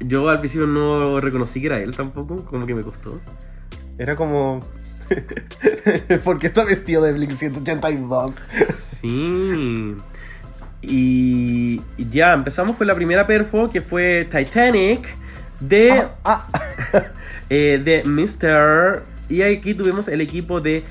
yo 0.00 0.28
al 0.28 0.40
principio 0.40 0.66
no 0.66 1.20
reconocí 1.20 1.60
que 1.60 1.66
era 1.66 1.78
él 1.80 1.94
tampoco. 1.94 2.44
Como 2.44 2.66
que 2.66 2.74
me 2.74 2.82
costó. 2.82 3.20
Era 3.98 4.16
como. 4.16 4.60
¿Por 6.24 6.38
qué 6.38 6.46
está 6.46 6.64
vestido 6.64 7.02
de 7.02 7.12
Blink 7.12 7.32
182? 7.32 8.36
Sí. 8.72 9.96
Y 10.82 11.80
ya 11.98 12.32
empezamos 12.32 12.76
con 12.76 12.86
la 12.86 12.94
primera 12.94 13.26
perfo 13.26 13.68
que 13.68 13.82
fue 13.82 14.26
Titanic 14.30 15.14
de, 15.60 16.06
Ah, 16.24 16.48
eh, 17.50 17.80
de 17.84 18.02
Mr. 18.04 19.04
Y 19.28 19.42
aquí 19.42 19.74
tuvimos 19.74 20.08
el 20.08 20.20
equipo 20.20 20.60
de 20.60 20.84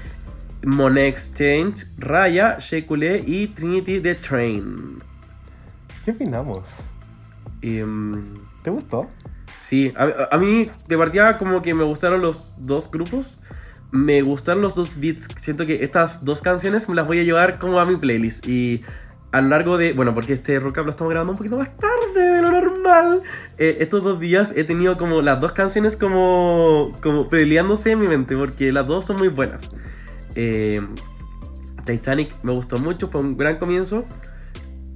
Monet 0.64 1.08
Exchange, 1.08 1.88
Raya, 1.97 2.58
Shekule 2.60 3.24
y 3.26 3.47
Trinity 3.47 4.00
The 4.00 4.16
Train. 4.16 5.09
¿Qué 6.04 6.12
opinamos? 6.12 6.91
Mm, 7.62 8.38
¿Te 8.64 8.70
gustó? 8.70 9.08
sí, 9.58 9.93
a, 9.97 10.34
a 10.34 10.38
mí 10.38 10.70
de 10.88 10.97
partida 10.97 11.38
como 11.38 11.62
que 11.62 11.74
me 11.74 11.84
gustaron 11.84 12.22
los 12.22 12.56
dos 12.66 12.89
grupos. 12.89 13.39
Me 13.91 14.22
gustaron 14.22 14.62
los 14.62 14.76
dos 14.76 15.00
beats. 15.00 15.28
Siento 15.38 15.66
que 15.66 15.84
estas 15.84 16.24
dos 16.24 16.41
canciones 16.41 16.88
me 16.88 16.95
las 16.95 17.08
voy 17.08 17.20
a 17.20 17.24
llevar 17.24 17.58
como 17.58 17.80
a 17.80 17.86
mi 17.86 17.95
playlist. 17.95 18.47
Y 18.47 18.84
a 19.32 19.41
lo 19.41 19.50
largo 19.50 19.78
de. 19.78 19.93
Bueno, 19.93 20.14
porque 20.14 20.34
este 20.34 20.60
rock 20.60 20.78
up 20.80 20.86
lo 20.86 20.91
estamos 20.91 21.10
grabando 21.12 21.32
un 21.34 21.38
poquito 21.38 21.58
más 21.58 21.70
tarde 21.76 22.22
de 22.36 22.41
lo 22.41 22.52
normal. 22.52 23.22
eh, 23.58 23.78
estos 23.80 24.04
dos 24.04 24.20
días 24.20 24.54
he 24.56 24.64
tenido 24.64 24.95
como 24.97 25.22
las 25.22 25.41
dos 25.41 25.54
canciones 25.54 25.95
como. 25.97 26.95
como 27.02 27.30
peleándose 27.30 27.91
en 27.91 28.00
mi 28.00 28.08
mente. 28.08 28.38
Porque 28.38 28.72
las 28.72 28.86
dos 28.86 29.06
son 29.06 29.18
muy 29.18 29.30
buenas. 29.30 29.70
Eh, 30.36 30.82
Titanic 31.86 32.32
me 32.43 32.52
gustó 32.54 32.78
mucho, 32.78 33.08
fue 33.08 33.22
un 33.22 33.38
gran 33.38 33.58
comienzo. 33.58 34.06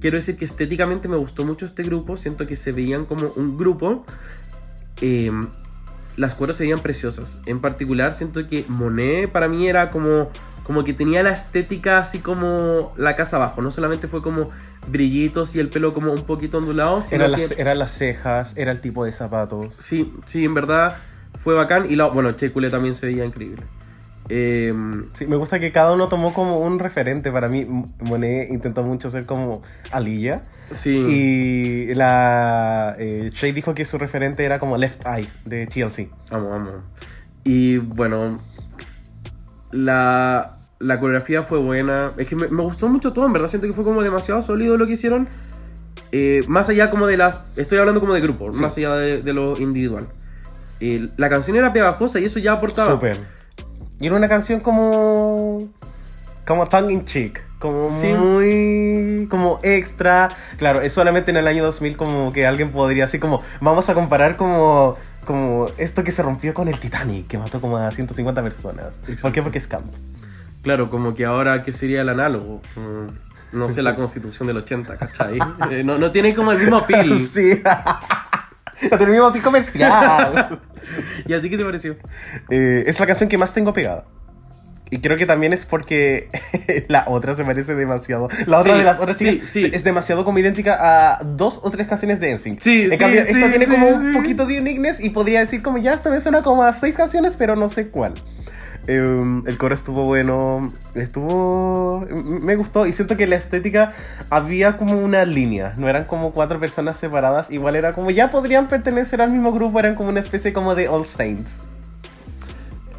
Quiero 0.04 0.18
decir 0.18 0.36
que 0.36 0.44
estéticamente 0.44 1.08
me 1.08 1.16
gustó 1.16 1.46
mucho 1.46 1.64
este 1.64 1.82
grupo. 1.82 2.18
Siento 2.18 2.46
que 2.46 2.56
se 2.56 2.72
veían 2.72 3.06
como 3.06 3.28
un 3.36 3.56
grupo. 3.56 4.04
Eh, 5.00 5.32
las 6.18 6.34
cuerdas 6.34 6.56
se 6.56 6.64
veían 6.64 6.80
preciosas. 6.80 7.40
En 7.46 7.62
particular, 7.62 8.12
siento 8.12 8.46
que 8.46 8.66
Monet 8.68 9.32
para 9.32 9.48
mí 9.48 9.66
era 9.66 9.88
como, 9.88 10.28
como 10.62 10.84
que 10.84 10.92
tenía 10.92 11.22
la 11.22 11.30
estética 11.30 12.00
así 12.00 12.18
como 12.18 12.92
la 12.98 13.16
casa 13.16 13.36
abajo. 13.36 13.62
No 13.62 13.70
solamente 13.70 14.06
fue 14.06 14.20
como 14.20 14.50
brillitos 14.88 15.56
y 15.56 15.58
el 15.58 15.70
pelo 15.70 15.94
como 15.94 16.12
un 16.12 16.24
poquito 16.24 16.58
ondulado, 16.58 17.00
sino 17.00 17.24
que... 17.24 17.30
las, 17.30 17.50
eran 17.52 17.78
las 17.78 17.92
cejas, 17.92 18.52
era 18.58 18.72
el 18.72 18.82
tipo 18.82 19.06
de 19.06 19.12
zapatos. 19.12 19.74
Sí, 19.78 20.12
sí, 20.26 20.44
en 20.44 20.52
verdad 20.52 20.98
fue 21.38 21.54
bacán. 21.54 21.90
Y 21.90 21.96
la, 21.96 22.08
bueno, 22.08 22.32
Checule 22.32 22.68
también 22.68 22.94
se 22.94 23.06
veía 23.06 23.24
increíble. 23.24 23.62
Eh, 24.28 24.72
Sí, 25.12 25.26
me 25.26 25.36
gusta 25.36 25.58
que 25.60 25.70
cada 25.72 25.92
uno 25.92 26.08
tomó 26.08 26.32
como 26.32 26.58
un 26.58 26.78
referente. 26.78 27.30
Para 27.30 27.48
mí, 27.48 27.64
Monet 28.00 28.50
intentó 28.50 28.82
mucho 28.82 29.10
ser 29.10 29.26
como 29.26 29.62
Aliyah. 29.92 30.42
sí. 30.72 30.96
Y 30.96 31.94
la 31.94 32.96
eh, 32.98 33.30
Shay 33.34 33.52
dijo 33.52 33.74
que 33.74 33.84
su 33.84 33.98
referente 33.98 34.44
era 34.44 34.58
como 34.58 34.76
Left 34.78 35.04
Eye 35.06 35.28
de 35.44 35.66
TLC. 35.66 36.08
Vamos, 36.30 36.48
vamos. 36.50 36.74
Y 37.44 37.76
bueno, 37.78 38.38
la, 39.70 40.58
la 40.78 41.00
coreografía 41.00 41.42
fue 41.42 41.58
buena. 41.58 42.12
Es 42.16 42.26
que 42.26 42.36
me, 42.36 42.48
me 42.48 42.62
gustó 42.62 42.88
mucho 42.88 43.12
todo, 43.12 43.26
en 43.26 43.32
verdad. 43.32 43.48
Siento 43.48 43.66
que 43.66 43.74
fue 43.74 43.84
como 43.84 44.02
demasiado 44.02 44.40
sólido 44.42 44.76
lo 44.76 44.86
que 44.86 44.92
hicieron. 44.94 45.28
eh, 46.12 46.42
más 46.46 46.68
allá 46.68 46.90
como 46.90 47.06
de 47.06 47.16
las... 47.16 47.42
Estoy 47.56 47.78
hablando 47.78 48.00
como 48.00 48.14
de 48.14 48.20
grupo, 48.20 48.52
Sí. 48.52 48.62
más 48.62 48.76
allá 48.76 48.94
de, 48.96 49.20
de 49.22 49.32
lo 49.32 49.58
individual. 49.60 50.06
Eh, 50.80 51.08
la 51.16 51.28
canción 51.28 51.56
era 51.56 51.72
pegajosa 51.72 52.20
y 52.20 52.24
eso 52.26 52.38
ya 52.38 52.52
aportaba. 52.52 52.92
Súper. 52.92 53.18
Y 54.04 54.08
era 54.08 54.16
una 54.16 54.28
canción 54.28 54.60
como. 54.60 55.66
como 56.46 56.66
tongue 56.66 56.92
in 56.92 57.06
cheek. 57.06 57.42
Como 57.58 57.88
Sí. 57.88 58.08
muy. 58.12 59.26
como 59.30 59.60
extra. 59.62 60.28
Claro, 60.58 60.82
es 60.82 60.92
solamente 60.92 61.30
en 61.30 61.38
el 61.38 61.48
año 61.48 61.64
2000 61.64 61.96
como 61.96 62.30
que 62.30 62.46
alguien 62.46 62.70
podría 62.70 63.06
así 63.06 63.18
como. 63.18 63.40
Vamos 63.62 63.88
a 63.88 63.94
comparar 63.94 64.36
como. 64.36 64.96
como 65.24 65.68
esto 65.78 66.04
que 66.04 66.12
se 66.12 66.22
rompió 66.22 66.52
con 66.52 66.68
el 66.68 66.78
Titanic, 66.78 67.28
que 67.28 67.38
mató 67.38 67.62
como 67.62 67.78
a 67.78 67.90
150 67.90 68.42
personas. 68.42 68.88
¿Por 69.22 69.32
qué? 69.32 69.42
Porque 69.42 69.56
es 69.56 69.66
camp. 69.66 69.86
Claro, 70.60 70.90
como 70.90 71.14
que 71.14 71.24
ahora, 71.24 71.62
¿qué 71.62 71.72
sería 71.72 72.02
el 72.02 72.10
análogo? 72.10 72.60
No 73.52 73.68
sé, 73.68 73.80
la 73.80 73.96
constitución 73.96 74.48
del 74.48 74.58
80, 74.58 74.98
¿cachai? 74.98 75.38
Eh, 75.70 75.82
no, 75.82 75.96
no 75.96 76.10
tiene 76.10 76.34
como 76.34 76.52
el 76.52 76.58
mismo 76.58 76.84
pil. 76.86 77.18
sí. 77.18 77.62
no 78.90 78.98
tiene 78.98 79.04
el 79.04 79.10
mismo 79.12 79.32
pico 79.32 79.44
comercial. 79.46 80.60
¿Y 81.26 81.32
a 81.34 81.40
ti 81.40 81.50
qué 81.50 81.58
te 81.58 81.64
pareció? 81.64 81.96
Eh, 82.50 82.84
es 82.86 82.98
la 83.00 83.06
canción 83.06 83.28
que 83.28 83.38
más 83.38 83.52
tengo 83.54 83.72
pegada. 83.72 84.04
Y 84.90 84.98
creo 84.98 85.16
que 85.16 85.26
también 85.26 85.52
es 85.52 85.66
porque 85.66 86.28
la 86.88 87.04
otra 87.08 87.34
se 87.34 87.44
parece 87.44 87.74
demasiado. 87.74 88.28
La 88.46 88.60
otra 88.60 88.74
Sí, 88.74 88.78
de 88.78 88.84
las 88.84 89.00
otras 89.00 89.18
chicas 89.18 89.48
sí. 89.48 89.70
es 89.72 89.82
demasiado 89.82 90.24
como 90.24 90.38
idéntica 90.38 90.76
a 90.78 91.24
dos 91.24 91.58
o 91.62 91.70
tres 91.70 91.88
canciones 91.88 92.20
de 92.20 92.32
NSYNC. 92.34 92.60
Sí, 92.60 92.88
en 92.90 92.98
cambio, 92.98 93.22
esta 93.22 93.50
tiene 93.50 93.66
como 93.66 93.88
un 93.88 94.12
poquito 94.12 94.46
de 94.46 94.60
uniqueness 94.60 95.00
y 95.00 95.10
podría 95.10 95.40
decir 95.40 95.62
como 95.62 95.78
ya 95.78 95.94
esta 95.94 96.10
vez 96.10 96.22
suena 96.22 96.42
como 96.42 96.62
a 96.62 96.72
seis 96.72 96.94
canciones, 96.96 97.36
pero 97.36 97.56
no 97.56 97.68
sé 97.68 97.88
cuál. 97.88 98.14
Eh, 98.86 99.42
el 99.46 99.56
coro 99.58 99.74
estuvo 99.74 100.04
bueno, 100.04 100.70
estuvo... 100.94 102.04
me 102.10 102.54
gustó 102.56 102.86
y 102.86 102.92
siento 102.92 103.16
que 103.16 103.26
la 103.26 103.36
estética 103.36 103.92
había 104.30 104.76
como 104.76 104.98
una 104.98 105.24
línea, 105.24 105.72
no 105.78 105.88
eran 105.88 106.04
como 106.04 106.32
cuatro 106.32 106.58
personas 106.60 106.98
separadas, 106.98 107.50
igual 107.50 107.76
era 107.76 107.92
como 107.92 108.10
ya 108.10 108.30
podrían 108.30 108.68
pertenecer 108.68 109.22
al 109.22 109.30
mismo 109.30 109.52
grupo, 109.52 109.78
eran 109.78 109.94
como 109.94 110.10
una 110.10 110.20
especie 110.20 110.52
como 110.52 110.74
de 110.74 110.88
All 110.88 111.06
Saints. 111.06 111.62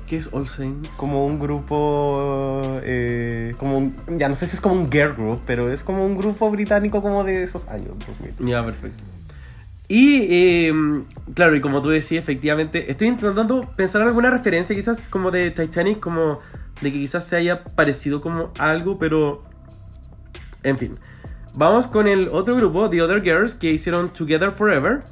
¿Qué 0.08 0.18
es 0.18 0.30
All 0.34 0.48
Saints? 0.48 0.90
como 0.98 1.26
un 1.26 1.40
grupo, 1.40 2.62
eh, 2.84 3.56
como 3.58 3.78
un- 3.78 3.96
ya 4.18 4.30
no 4.30 4.36
sé 4.36 4.46
si 4.48 4.56
es 4.56 4.62
como 4.62 4.76
un 4.76 4.92
girl 4.92 5.14
group, 5.14 5.42
pero 5.48 5.72
es 5.72 5.84
como 5.84 6.04
un 6.06 6.16
grupo 6.18 6.50
británico 6.52 7.02
como 7.02 7.24
de 7.24 7.42
esos 7.44 7.68
años 7.70 7.96
2000. 8.08 8.34
Ya, 8.48 8.64
perfecto. 8.64 9.04
Y, 9.88 10.28
eh, 10.30 10.74
claro, 11.34 11.56
y 11.56 11.62
como 11.62 11.82
tú 11.82 11.90
decías, 11.90 12.24
efectivamente, 12.24 12.90
estoy 12.90 13.08
intentando 13.08 13.70
pensar 13.76 14.02
en 14.02 14.08
alguna 14.08 14.30
referencia 14.32 14.76
quizás 14.76 15.00
como 15.10 15.30
de 15.32 15.52
Titanic, 15.52 16.00
como 16.00 16.40
de 16.82 16.92
que 16.92 16.98
quizás 17.00 17.28
se 17.28 17.36
haya 17.36 17.64
parecido 17.64 18.22
como 18.22 18.52
algo, 18.58 18.98
pero... 18.98 19.44
En 20.64 20.78
fin. 20.80 20.92
Vamos 21.54 21.88
con 21.88 22.08
el 22.08 22.30
otro 22.32 22.56
grupo, 22.56 22.90
The 22.90 23.02
Other 23.02 23.22
Girls, 23.22 23.54
que 23.56 23.70
hicieron 23.72 24.10
Together 24.10 24.52
Forever. 24.52 25.04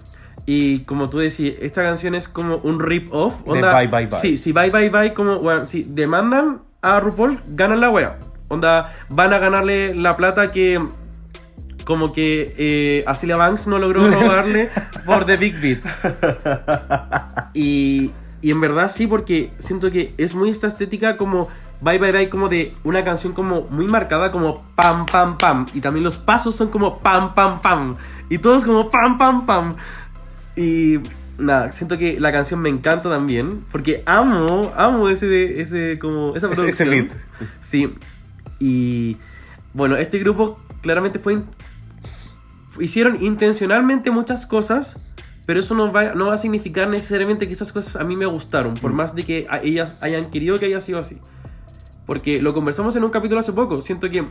Y 0.46 0.80
como 0.80 1.10
tú 1.10 1.20
decías, 1.20 1.56
esta 1.62 1.84
canción 1.84 2.16
es 2.16 2.28
como 2.28 2.58
un 2.58 2.80
rip-off. 2.80 3.44
De 3.46 3.52
onda- 3.52 3.78
Bye 3.78 3.88
Bye 3.88 4.08
Bye. 4.08 4.20
Sí, 4.20 4.38
si 4.38 4.52
Bye 4.52 4.72
Bye 4.72 4.90
Bye, 4.90 5.14
como, 5.14 5.40
bueno, 5.40 5.68
si 5.68 5.84
demandan 5.84 6.64
a 6.82 7.00
RuPaul, 7.00 7.40
ganan 7.50 7.80
la 7.80 7.90
wea. 7.92 8.18
Onda, 8.50 8.90
van 9.10 9.32
a 9.34 9.38
ganarle 9.38 9.96
la 9.96 10.18
plata 10.18 10.52
que 10.52 10.84
como 11.86 12.14
que 12.14 12.54
eh, 12.58 13.04
a 13.08 13.16
Celia 13.16 13.36
Banks 13.36 13.68
no 13.68 13.78
logró 13.80 14.10
robarle 14.10 14.70
por 15.06 15.26
The 15.26 15.38
Big 15.38 15.56
Beat. 15.60 15.80
Y, 17.54 18.12
y 18.42 18.52
en 18.52 18.62
verdad 18.62 18.92
sí, 18.92 19.08
porque 19.08 19.52
siento 19.60 19.92
que 19.92 20.14
es 20.18 20.34
muy 20.34 20.50
esta 20.50 20.68
estética 20.68 21.18
como 21.18 21.48
Bye 21.82 22.00
Bye 22.00 22.12
Bye, 22.12 22.30
como 22.30 22.50
de 22.50 22.74
una 22.84 23.04
canción 23.04 23.34
como 23.34 23.64
muy 23.70 23.88
marcada, 23.88 24.32
como 24.32 24.64
pam, 24.76 25.06
pam, 25.06 25.38
pam. 25.38 25.66
Y 25.74 25.82
también 25.82 26.04
los 26.04 26.18
pasos 26.18 26.56
son 26.56 26.70
como 26.70 27.00
pam, 27.00 27.34
pam, 27.34 27.62
pam. 27.62 27.96
Y 28.30 28.38
todos 28.38 28.64
como 28.66 28.90
pam, 28.90 29.18
pam, 29.18 29.46
pam. 29.46 29.76
Y 30.56 31.00
nada, 31.38 31.72
siento 31.72 31.98
que 31.98 32.20
la 32.20 32.32
canción 32.32 32.62
me 32.62 32.70
encanta 32.70 33.10
también, 33.10 33.60
porque 33.72 34.04
amo, 34.06 34.72
amo 34.78 35.10
ese, 35.10 35.60
ese 35.62 36.00
como, 36.00 36.34
esa 36.36 36.48
Ese, 36.48 36.68
ese 36.68 36.86
producción. 36.86 36.90
beat. 36.90 37.14
Sí. 37.60 37.94
Y 38.60 39.18
bueno, 39.74 39.98
este 39.98 40.20
grupo 40.20 40.60
claramente 40.82 41.20
fue. 41.20 41.40
Hicieron 42.80 43.24
intencionalmente 43.24 44.12
muchas 44.12 44.46
cosas, 44.46 44.96
pero 45.46 45.60
eso 45.60 45.76
no 45.76 45.92
va, 45.92 46.14
no 46.16 46.28
va 46.28 46.36
a 46.36 46.38
significar 46.38 46.88
necesariamente 46.88 47.48
que 47.48 47.54
esas 47.54 47.72
cosas 47.74 47.96
a 47.98 48.04
mí 48.04 48.16
me 48.16 48.26
gustaron, 48.26 48.74
por 48.76 48.94
más 48.94 49.16
de 49.16 49.24
que 49.24 49.48
a 49.50 49.62
ellas 49.62 49.98
hayan 50.02 50.30
querido 50.32 50.60
que 50.60 50.66
haya 50.66 50.80
sido 50.80 51.00
así. 51.00 51.20
Porque 52.06 52.42
lo 52.42 52.54
conversamos 52.54 52.96
en 52.96 53.04
un 53.04 53.12
capítulo 53.12 53.40
hace 53.40 53.54
poco. 53.54 53.80
Siento 53.82 54.10
que 54.10 54.26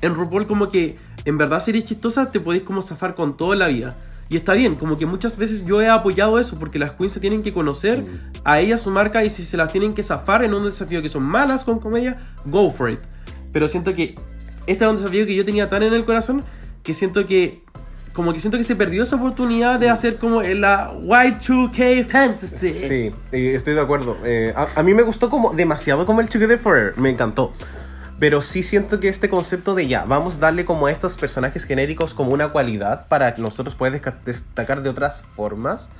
en 0.00 0.14
RuPaul, 0.14 0.46
como 0.46 0.68
que 0.68 0.96
en 1.24 1.38
verdad, 1.38 1.60
si 1.60 1.70
eres 1.70 1.84
chistosa, 1.84 2.30
te 2.30 2.40
podéis 2.40 2.64
como 2.64 2.82
zafar 2.82 3.14
con 3.14 3.36
toda 3.36 3.56
la 3.56 3.68
vida. 3.68 3.96
Y 4.28 4.36
está 4.36 4.54
bien, 4.54 4.74
como 4.74 4.96
que 4.96 5.06
muchas 5.06 5.36
veces 5.36 5.64
yo 5.66 5.80
he 5.80 5.88
apoyado 5.88 6.38
eso 6.38 6.58
porque 6.58 6.78
las 6.78 6.92
queens 6.92 7.12
se 7.12 7.20
tienen 7.20 7.42
que 7.42 7.52
conocer 7.52 8.00
Mm. 8.02 8.06
a 8.44 8.60
ellas 8.60 8.80
su 8.80 8.90
marca 8.90 9.24
y 9.24 9.30
si 9.30 9.44
se 9.44 9.56
las 9.56 9.70
tienen 9.70 9.94
que 9.94 10.02
zafar 10.02 10.42
en 10.44 10.54
un 10.54 10.64
desafío 10.64 11.02
que 11.02 11.08
son 11.08 11.22
malas 11.22 11.64
con 11.64 11.78
comedia, 11.78 12.18
go 12.44 12.70
for 12.70 12.90
it. 12.90 13.00
Pero 13.52 13.68
siento 13.68 13.92
que 13.94 14.14
este 14.66 14.84
era 14.84 14.90
un 14.90 14.96
desafío 14.96 15.26
que 15.26 15.34
yo 15.34 15.44
tenía 15.44 15.68
tan 15.68 15.82
en 15.82 15.92
el 15.92 16.04
corazón 16.04 16.42
que 16.84 16.94
siento 16.94 17.26
que 17.26 17.64
como 18.12 18.32
que 18.32 18.38
siento 18.38 18.56
que 18.56 18.62
se 18.62 18.76
perdió 18.76 19.02
esa 19.02 19.16
oportunidad 19.16 19.80
de 19.80 19.90
hacer 19.90 20.18
como 20.18 20.40
la 20.40 20.92
Y2K 20.92 22.04
Fantasy. 22.06 22.70
Sí, 22.70 23.12
estoy 23.32 23.74
de 23.74 23.80
acuerdo. 23.80 24.16
Eh, 24.24 24.54
a, 24.54 24.82
mí 24.84 24.94
me 24.94 25.02
gustó 25.02 25.28
como 25.30 25.52
demasiado 25.52 26.06
como 26.06 26.20
el 26.20 26.28
Together 26.28 26.60
Forever, 26.60 26.96
me 26.96 27.10
encantó. 27.10 27.52
Pero 28.20 28.40
sí 28.40 28.62
siento 28.62 29.00
que 29.00 29.08
este 29.08 29.28
concepto 29.28 29.74
de 29.74 29.88
ya, 29.88 30.04
vamos 30.04 30.36
a 30.36 30.38
darle 30.38 30.64
como 30.64 30.86
a 30.86 30.92
estos 30.92 31.16
personajes 31.16 31.64
genéricos 31.64 32.14
como 32.14 32.30
una 32.30 32.50
cualidad 32.50 33.08
para 33.08 33.34
que 33.34 33.42
nosotros 33.42 33.74
puedas 33.74 34.00
destacar 34.24 34.84
de 34.84 34.90
otras 34.90 35.22
formas. 35.34 35.90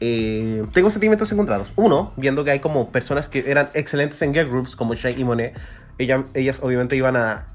eh, 0.00 0.64
tengo 0.72 0.88
sentimientos 0.88 1.30
encontrados. 1.32 1.70
Uno, 1.76 2.14
viendo 2.16 2.44
que 2.44 2.50
hay 2.52 2.60
como 2.60 2.90
personas 2.90 3.28
que 3.28 3.44
eran 3.46 3.68
excelentes 3.74 4.22
en 4.22 4.32
girl 4.32 4.48
groups 4.48 4.74
como 4.74 4.94
Shai 4.94 5.20
y 5.20 5.24
Monet, 5.24 5.54
ella- 5.98 6.24
ellas 6.34 6.60
obviamente 6.62 6.96
iban 6.96 7.14
a 7.16 7.46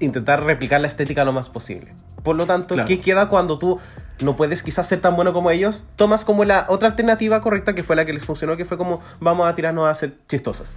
intentar 0.00 0.42
replicar 0.44 0.80
la 0.80 0.88
estética 0.88 1.24
lo 1.24 1.32
más 1.32 1.48
posible. 1.48 1.92
Por 2.22 2.36
lo 2.36 2.46
tanto, 2.46 2.74
Claro. 2.74 2.88
¿qué 2.88 3.00
queda 3.00 3.28
cuando 3.28 3.58
tú 3.58 3.78
no 4.20 4.36
puedes 4.36 4.62
quizás 4.62 4.86
ser 4.86 5.00
tan 5.00 5.16
bueno 5.16 5.32
como 5.32 5.50
ellos? 5.50 5.84
Tomas 5.96 6.24
como 6.24 6.44
la 6.44 6.66
otra 6.68 6.88
alternativa 6.88 7.40
correcta 7.40 7.74
que 7.74 7.82
fue 7.82 7.96
la 7.96 8.04
que 8.04 8.12
les 8.12 8.24
funcionó, 8.24 8.56
que 8.56 8.64
fue 8.64 8.76
como 8.76 9.02
vamos 9.20 9.46
a 9.46 9.54
tirarnos 9.54 9.86
a 9.88 9.94
ser 9.94 10.14
chistosas. 10.28 10.72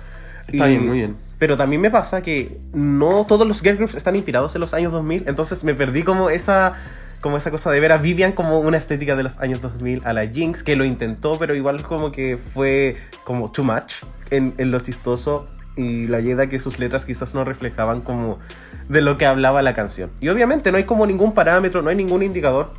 Está 0.47 0.65
bien, 0.67 0.87
muy 0.87 0.97
bien. 0.99 1.17
Pero 1.39 1.57
también 1.57 1.81
me 1.81 1.91
pasa 1.91 2.21
que 2.21 2.57
no 2.73 3.25
todos 3.25 3.45
los 3.47 3.61
girl 3.61 3.75
groups 3.77 3.95
están 3.95 4.15
inspirados 4.15 4.55
en 4.55 4.61
los 4.61 4.73
años 4.73 4.91
2000, 4.93 5.25
entonces 5.27 5.63
me 5.63 5.73
perdí 5.73 6.03
como 6.03 6.29
esa 6.29 6.73
como 7.21 7.35
esa 7.35 7.49
cosa 7.49 7.71
de 7.71 7.79
ver 7.79 7.91
a 7.91 7.97
Vivian 7.97 8.31
como 8.31 8.59
una 8.59 8.77
estética 8.77 9.15
de 9.15 9.23
los 9.23 9.37
años 9.39 9.59
2000, 9.61 10.03
a 10.05 10.13
la 10.13 10.27
Jinx 10.27 10.61
que 10.63 10.75
lo 10.75 10.85
intentó, 10.85 11.37
pero 11.39 11.55
igual 11.55 11.81
como 11.81 12.11
que 12.11 12.37
fue 12.37 12.95
como 13.23 13.51
too 13.51 13.63
much 13.63 14.03
en, 14.29 14.53
en 14.57 14.71
lo 14.71 14.79
chistoso 14.79 15.47
y 15.75 16.07
la 16.07 16.19
Yeda 16.21 16.47
que 16.47 16.59
sus 16.59 16.77
letras 16.79 17.05
quizás 17.05 17.33
no 17.33 17.43
reflejaban 17.43 18.01
como 18.01 18.37
de 18.89 19.01
lo 19.01 19.17
que 19.17 19.25
hablaba 19.25 19.61
la 19.61 19.73
canción. 19.73 20.11
Y 20.21 20.29
obviamente 20.29 20.71
no 20.71 20.77
hay 20.77 20.85
como 20.85 21.05
ningún 21.05 21.33
parámetro, 21.33 21.81
no 21.81 21.89
hay 21.89 21.95
ningún 21.95 22.23
indicador 22.23 22.71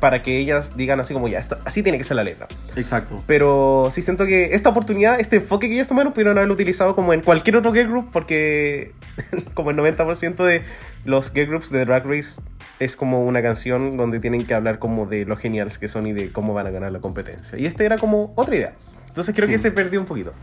para 0.00 0.20
que 0.22 0.38
ellas 0.38 0.76
digan 0.76 1.00
así 1.00 1.14
como 1.14 1.26
ya, 1.26 1.38
esto- 1.38 1.56
así 1.64 1.82
tiene 1.82 1.96
que 1.98 2.04
ser 2.04 2.16
la 2.16 2.24
letra. 2.24 2.46
Exacto. 2.76 3.22
Pero 3.26 3.88
sí 3.90 4.02
siento 4.02 4.26
que 4.26 4.54
esta 4.54 4.68
oportunidad, 4.68 5.18
este 5.18 5.36
enfoque 5.36 5.68
que 5.68 5.74
ellos 5.74 5.86
tomaron, 5.88 6.12
pudieron 6.12 6.36
haberlo 6.36 6.52
utilizado 6.54 6.94
como 6.94 7.12
en 7.14 7.22
cualquier 7.22 7.56
otro 7.56 7.72
girl 7.72 7.88
group, 7.88 8.10
porque 8.12 8.92
como 9.54 9.70
el 9.70 9.76
90% 9.76 10.44
de 10.44 10.62
los 11.06 11.32
girl 11.32 11.46
groups 11.48 11.70
de 11.70 11.84
Drag 11.86 12.04
Race 12.06 12.40
es 12.78 12.94
como 12.94 13.24
una 13.24 13.40
canción 13.40 13.96
donde 13.96 14.20
tienen 14.20 14.44
que 14.46 14.52
hablar 14.52 14.78
como 14.78 15.06
de 15.06 15.24
lo 15.24 15.34
geniales 15.36 15.78
que 15.78 15.88
son 15.88 16.06
y 16.06 16.12
de 16.12 16.30
cómo 16.30 16.52
van 16.52 16.66
a 16.66 16.70
ganar 16.70 16.92
la 16.92 16.98
competencia. 17.00 17.58
Y 17.58 17.64
este 17.64 17.86
era 17.86 17.96
como 17.96 18.34
otra 18.36 18.54
idea. 18.54 18.74
Entonces 19.08 19.34
creo 19.34 19.46
Sí. 19.46 19.52
que 19.52 19.58
se 19.58 19.72
perdió 19.72 19.98
un 19.98 20.04
poquito. 20.04 20.34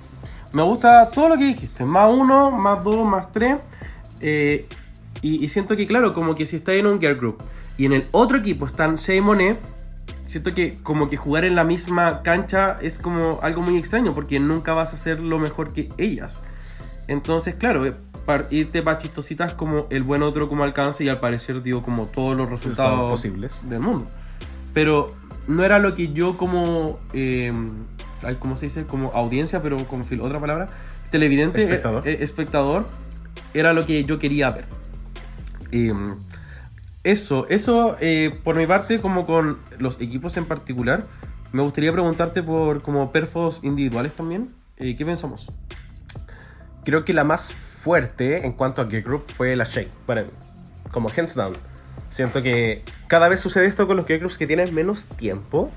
Me 0.51 0.63
gusta 0.63 1.11
todo 1.11 1.29
lo 1.29 1.37
que 1.37 1.43
dijiste. 1.43 1.85
Más 1.85 2.11
uno, 2.11 2.49
más 2.49 2.83
dos, 2.83 3.05
más 3.05 3.31
tres. 3.31 3.57
Eh, 4.23 4.65
y, 5.21 5.43
y 5.43 5.47
siento 5.49 5.75
que, 5.75 5.85
claro, 5.85 6.13
como 6.15 6.33
que 6.33 6.45
si 6.47 6.55
está 6.55 6.73
en 6.73 6.87
un 6.87 6.99
girl 6.99 7.15
group 7.17 7.37
y 7.77 7.85
en 7.85 7.93
el 7.93 8.05
otro 8.11 8.37
equipo 8.37 8.65
están 8.65 8.95
Shea 8.95 9.21
Monet, 9.21 9.57
siento 10.25 10.53
que 10.53 10.75
como 10.81 11.07
que 11.07 11.17
jugar 11.17 11.43
en 11.45 11.55
la 11.55 11.63
misma 11.63 12.23
cancha 12.23 12.77
es 12.81 12.97
como 12.97 13.39
algo 13.41 13.61
muy 13.61 13.77
extraño 13.77 14.13
porque 14.13 14.39
nunca 14.39 14.73
vas 14.73 14.93
a 14.93 14.97
ser 14.97 15.19
lo 15.19 15.37
mejor 15.39 15.73
que 15.73 15.89
ellas. 15.97 16.41
Entonces, 17.07 17.55
claro, 17.55 17.85
eh, 17.85 17.93
para 18.25 18.47
irte 18.49 18.81
para 18.81 18.97
chistositas 18.97 19.53
como 19.53 19.87
el 19.89 20.03
buen 20.03 20.23
otro 20.23 20.47
como 20.47 20.63
alcance 20.63 21.03
y 21.03 21.09
al 21.09 21.19
parecer 21.19 21.61
dio 21.61 21.83
como 21.83 22.05
todos 22.07 22.35
los 22.37 22.49
resultados 22.49 23.11
Resultados 23.11 23.11
posibles. 23.11 23.69
del 23.69 23.81
mundo. 23.81 24.07
Pero 24.73 25.11
no 25.47 25.63
era 25.65 25.77
lo 25.79 25.93
que 25.95 26.13
yo 26.13 26.37
como, 26.37 26.99
eh, 27.13 27.51
¿cómo 28.39 28.55
se 28.57 28.67
dice? 28.67 28.85
Como 28.85 29.11
audiencia, 29.13 29.61
pero 29.61 29.77
con 29.85 30.03
fil- 30.05 30.21
otra 30.21 30.39
palabra, 30.39 30.69
televidente, 31.11 31.61
Espectador. 31.61 32.07
eh, 32.07 32.13
eh, 32.13 32.17
espectador, 32.21 32.87
era 33.53 33.73
lo 33.73 33.85
que 33.85 34.03
yo 34.03 34.19
quería 34.19 34.49
ver. 34.49 34.65
Eh, 35.71 35.93
eso, 37.03 37.47
eso 37.49 37.97
eh, 37.99 38.39
por 38.43 38.55
mi 38.55 38.65
parte, 38.65 39.01
como 39.01 39.25
con 39.25 39.59
los 39.77 39.99
equipos 39.99 40.37
en 40.37 40.45
particular, 40.45 41.05
me 41.51 41.61
gustaría 41.61 41.91
preguntarte 41.91 42.41
por 42.41 42.81
como 42.81 43.11
perfos 43.11 43.59
individuales 43.63 44.13
también. 44.13 44.53
Eh, 44.77 44.95
¿Qué 44.95 45.05
pensamos? 45.05 45.47
Creo 46.83 47.05
que 47.05 47.13
la 47.13 47.23
más 47.23 47.53
fuerte 47.53 48.45
en 48.45 48.53
cuanto 48.53 48.81
a 48.81 48.87
girl 48.87 49.03
group 49.03 49.23
fue 49.27 49.55
la 49.55 49.65
Shay, 49.65 49.89
para 50.05 50.23
mí. 50.23 50.29
Como 50.91 51.09
hands 51.09 51.35
down. 51.35 51.53
Siento 52.09 52.41
que 52.41 52.83
cada 53.07 53.27
vez 53.27 53.39
sucede 53.39 53.65
esto 53.65 53.87
con 53.87 53.97
los 53.97 54.07
groups 54.07 54.37
que 54.37 54.47
tienen 54.47 54.73
menos 54.73 55.05
tiempo. 55.05 55.71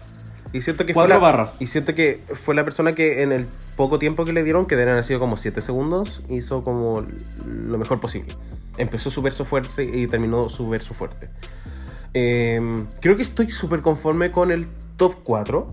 Y 0.56 0.62
siento 0.62 0.86
que 0.86 0.94
fue 0.94 1.02
Cuatro 1.02 1.16
la, 1.16 1.20
barras. 1.20 1.60
Y 1.60 1.66
siento 1.66 1.94
que 1.94 2.22
fue 2.34 2.54
la 2.54 2.64
persona 2.64 2.94
que 2.94 3.22
en 3.22 3.32
el 3.32 3.46
poco 3.76 3.98
tiempo 3.98 4.24
que 4.24 4.32
le 4.32 4.42
dieron, 4.42 4.66
que 4.66 4.76
deben 4.76 4.92
haber 4.92 5.04
sido 5.04 5.20
como 5.20 5.36
7 5.36 5.60
segundos, 5.60 6.22
hizo 6.30 6.62
como 6.62 7.04
lo 7.46 7.78
mejor 7.78 8.00
posible. 8.00 8.34
Empezó 8.78 9.10
su 9.10 9.20
verso 9.22 9.44
fuerte 9.44 9.84
y 9.84 10.06
terminó 10.06 10.48
su 10.48 10.68
verso 10.68 10.94
fuerte. 10.94 11.28
Eh, 12.14 12.84
creo 13.00 13.16
que 13.16 13.22
estoy 13.22 13.50
súper 13.50 13.80
conforme 13.80 14.32
con 14.32 14.50
el 14.50 14.66
top 14.96 15.16
4. 15.22 15.66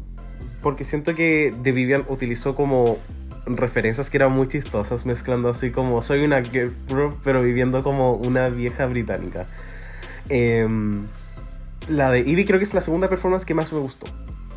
Porque 0.61 0.83
siento 0.83 1.15
que 1.15 1.53
The 1.63 1.71
Vivian 1.71 2.05
utilizó 2.07 2.55
como 2.55 2.97
referencias 3.45 4.09
que 4.09 4.17
eran 4.17 4.31
muy 4.31 4.47
chistosas, 4.47 5.05
mezclando 5.05 5.49
así 5.49 5.71
como 5.71 6.01
soy 6.01 6.23
una 6.23 6.41
girl 6.41 6.73
group, 6.87 7.19
pero 7.23 7.41
viviendo 7.41 7.83
como 7.83 8.13
una 8.13 8.49
vieja 8.49 8.85
británica. 8.85 9.45
Em, 10.29 11.07
la 11.89 12.11
de 12.11 12.19
Ivy 12.19 12.45
creo 12.45 12.59
que 12.59 12.63
es 12.63 12.73
la 12.73 12.81
segunda 12.81 13.09
performance 13.09 13.45
que 13.45 13.53
más 13.53 13.73
me 13.73 13.79
gustó. 13.79 14.07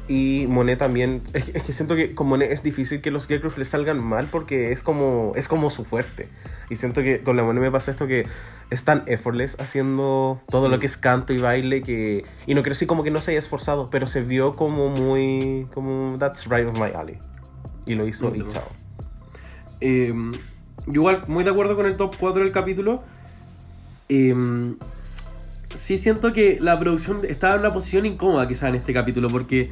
Y 0.09 0.47
Monet 0.49 0.79
también. 0.79 1.23
Es, 1.33 1.45
que- 1.45 1.59
es 1.59 1.65
que 1.65 1.73
siento 1.73 1.97
que 1.97 2.15
con 2.15 2.29
Monet 2.29 2.53
es 2.53 2.63
difícil 2.63 3.01
que 3.01 3.11
los 3.11 3.27
girl 3.27 3.41
groups 3.41 3.59
le 3.59 3.65
salgan 3.65 3.99
mal 4.03 4.29
porque 4.31 4.71
es 4.71 4.83
como, 4.83 5.33
es 5.35 5.49
como 5.49 5.69
su 5.71 5.85
fuerte. 5.85 6.29
Y 6.71 6.77
siento 6.77 7.03
que 7.03 7.23
con 7.23 7.37
la 7.37 7.43
Monet 7.43 7.63
me 7.63 7.71
pasa 7.73 7.91
esto 7.91 8.07
que 8.07 8.27
es 8.71 8.85
tan 8.85 9.03
effortless 9.07 9.57
haciendo 9.61 10.41
todo 10.49 10.67
Sí. 10.67 10.71
lo 10.73 10.79
que 10.79 10.87
es 10.87 10.97
canto 10.97 11.33
y 11.33 11.39
baile 11.39 11.83
que. 11.83 12.25
Y 12.47 12.55
no 12.55 12.63
quiero 12.63 12.75
decir 12.75 12.87
como 12.87 13.03
que 13.03 13.11
no 13.11 13.21
se 13.21 13.33
haya 13.33 13.41
esforzado, 13.41 13.87
pero 13.91 14.07
se 14.07 14.23
vio 14.23 14.53
como 14.53 14.89
muy. 14.91 15.67
como 15.75 16.17
That's 16.19 16.47
right 16.49 16.67
of 16.69 16.75
my 16.79 16.93
alley. 16.95 17.19
Y 17.85 17.95
lo 17.95 18.07
hizo 18.07 18.27
y 18.27 18.29
Entiendo. 18.29 18.51
chao. 18.53 18.69
Eh, 19.81 20.15
igual, 20.93 21.23
muy 21.27 21.43
de 21.45 21.51
acuerdo 21.51 21.75
con 21.77 21.87
el 21.87 21.97
top 21.97 22.15
4 22.19 22.45
del 22.45 22.53
capítulo. 22.53 23.03
Eh, 24.09 24.35
sí 25.75 25.97
siento 25.99 26.33
que 26.33 26.59
la 26.61 26.79
producción 26.79 27.19
estaba 27.29 27.55
en 27.55 27.61
una 27.61 27.73
posición 27.73 28.07
incómoda 28.07 28.47
quizás 28.49 28.69
en 28.71 28.77
este 28.77 28.93
capítulo, 28.95 29.29
porque 29.29 29.71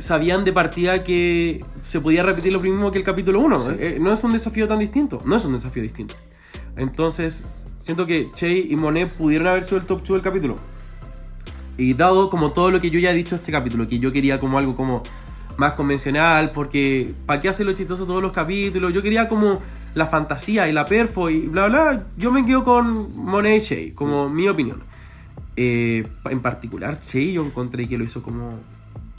sabían 0.00 0.44
de 0.44 0.52
partida 0.52 1.04
que 1.04 1.64
se 1.82 2.00
podía 2.00 2.22
repetir 2.22 2.52
lo 2.52 2.60
mismo 2.60 2.90
que 2.90 2.98
el 2.98 3.04
capítulo 3.04 3.40
1. 3.40 3.58
Sí. 3.58 3.70
Eh, 3.78 3.98
no 4.00 4.12
es 4.12 4.22
un 4.24 4.32
desafío 4.32 4.66
tan 4.66 4.78
distinto, 4.78 5.20
no 5.24 5.36
es 5.36 5.44
un 5.44 5.52
desafío 5.52 5.82
distinto. 5.82 6.14
Entonces, 6.76 7.44
siento 7.84 8.06
que 8.06 8.30
Che 8.34 8.50
y 8.50 8.76
Monet 8.76 9.12
pudieron 9.12 9.48
haber 9.48 9.64
sido 9.64 9.78
el 9.78 9.86
top 9.86 10.00
2 10.00 10.08
del 10.08 10.22
capítulo. 10.22 10.56
Y 11.76 11.94
dado 11.94 12.28
como 12.30 12.52
todo 12.52 12.70
lo 12.70 12.80
que 12.80 12.90
yo 12.90 12.98
ya 12.98 13.10
he 13.10 13.14
dicho 13.14 13.34
este 13.34 13.52
capítulo, 13.52 13.86
que 13.86 13.98
yo 13.98 14.12
quería 14.12 14.38
como 14.38 14.58
algo 14.58 14.74
como 14.74 15.02
más 15.56 15.72
convencional, 15.72 16.52
porque 16.52 17.14
¿para 17.26 17.40
qué 17.40 17.48
hacerlo 17.48 17.72
chistoso 17.72 18.06
todos 18.06 18.22
los 18.22 18.32
capítulos? 18.32 18.92
Yo 18.92 19.02
quería 19.02 19.28
como 19.28 19.60
la 19.94 20.06
fantasía 20.06 20.68
y 20.68 20.72
la 20.72 20.84
perfo 20.84 21.30
y 21.30 21.46
bla 21.46 21.68
bla. 21.68 22.06
Yo 22.16 22.32
me 22.32 22.44
quedo 22.44 22.64
con 22.64 23.16
Monet 23.16 23.62
y 23.62 23.66
Che, 23.66 23.94
como 23.94 24.28
mi 24.28 24.48
opinión. 24.48 24.82
Eh, 25.56 26.06
en 26.24 26.40
particular, 26.40 26.98
Che, 27.00 27.32
yo 27.32 27.44
encontré 27.44 27.86
que 27.88 27.98
lo 27.98 28.04
hizo 28.04 28.22
como. 28.22 28.58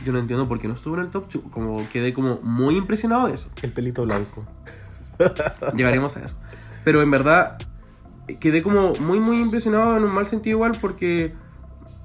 Yo 0.05 0.11
no 0.11 0.19
entiendo 0.19 0.47
por 0.47 0.59
qué 0.59 0.67
no 0.67 0.73
estuvo 0.73 0.95
en 0.95 1.01
el 1.01 1.09
top 1.09 1.31
2. 1.31 1.43
Como 1.51 1.87
quedé 1.89 2.13
como 2.13 2.39
muy 2.41 2.75
impresionado 2.75 3.27
de 3.27 3.33
eso. 3.33 3.49
El 3.61 3.71
pelito 3.71 4.03
blanco. 4.03 4.45
Llegaremos 5.75 6.17
a 6.17 6.23
eso. 6.23 6.35
Pero 6.83 7.01
en 7.01 7.11
verdad, 7.11 7.57
quedé 8.39 8.61
como 8.61 8.93
muy, 8.95 9.19
muy 9.19 9.41
impresionado 9.41 9.97
en 9.97 10.03
un 10.03 10.13
mal 10.13 10.27
sentido 10.27 10.57
igual 10.57 10.77
porque. 10.79 11.33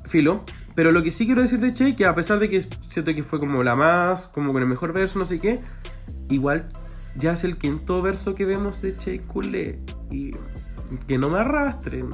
Filo. 0.05 0.44
Pero 0.74 0.92
lo 0.92 1.03
que 1.03 1.11
sí 1.11 1.24
quiero 1.24 1.40
decir 1.40 1.59
de 1.59 1.72
Che, 1.72 1.97
que 1.97 2.05
a 2.05 2.14
pesar 2.14 2.38
de 2.38 2.51
que 2.51 2.61
siento 2.90 3.14
que 3.14 3.22
fue 3.22 3.38
como 3.38 3.62
la 3.62 3.74
más, 3.74 4.28
como 4.28 4.53
con 4.53 4.61
el 4.62 4.68
mejor 4.68 4.92
verso, 4.92 5.18
no 5.18 5.24
sé 5.24 5.40
qué, 5.40 5.61
igual 6.28 6.68
ya 7.18 7.32
es 7.32 7.44
el 7.44 7.57
quinto 7.57 8.03
verso 8.03 8.34
que 8.34 8.44
vemos 8.44 8.82
de 8.82 8.94
Che 8.94 9.20
Culé. 9.20 9.80
Y 10.11 10.32
que 11.07 11.18
no 11.18 11.30
me 11.30 11.38
arrastren. 11.38 12.11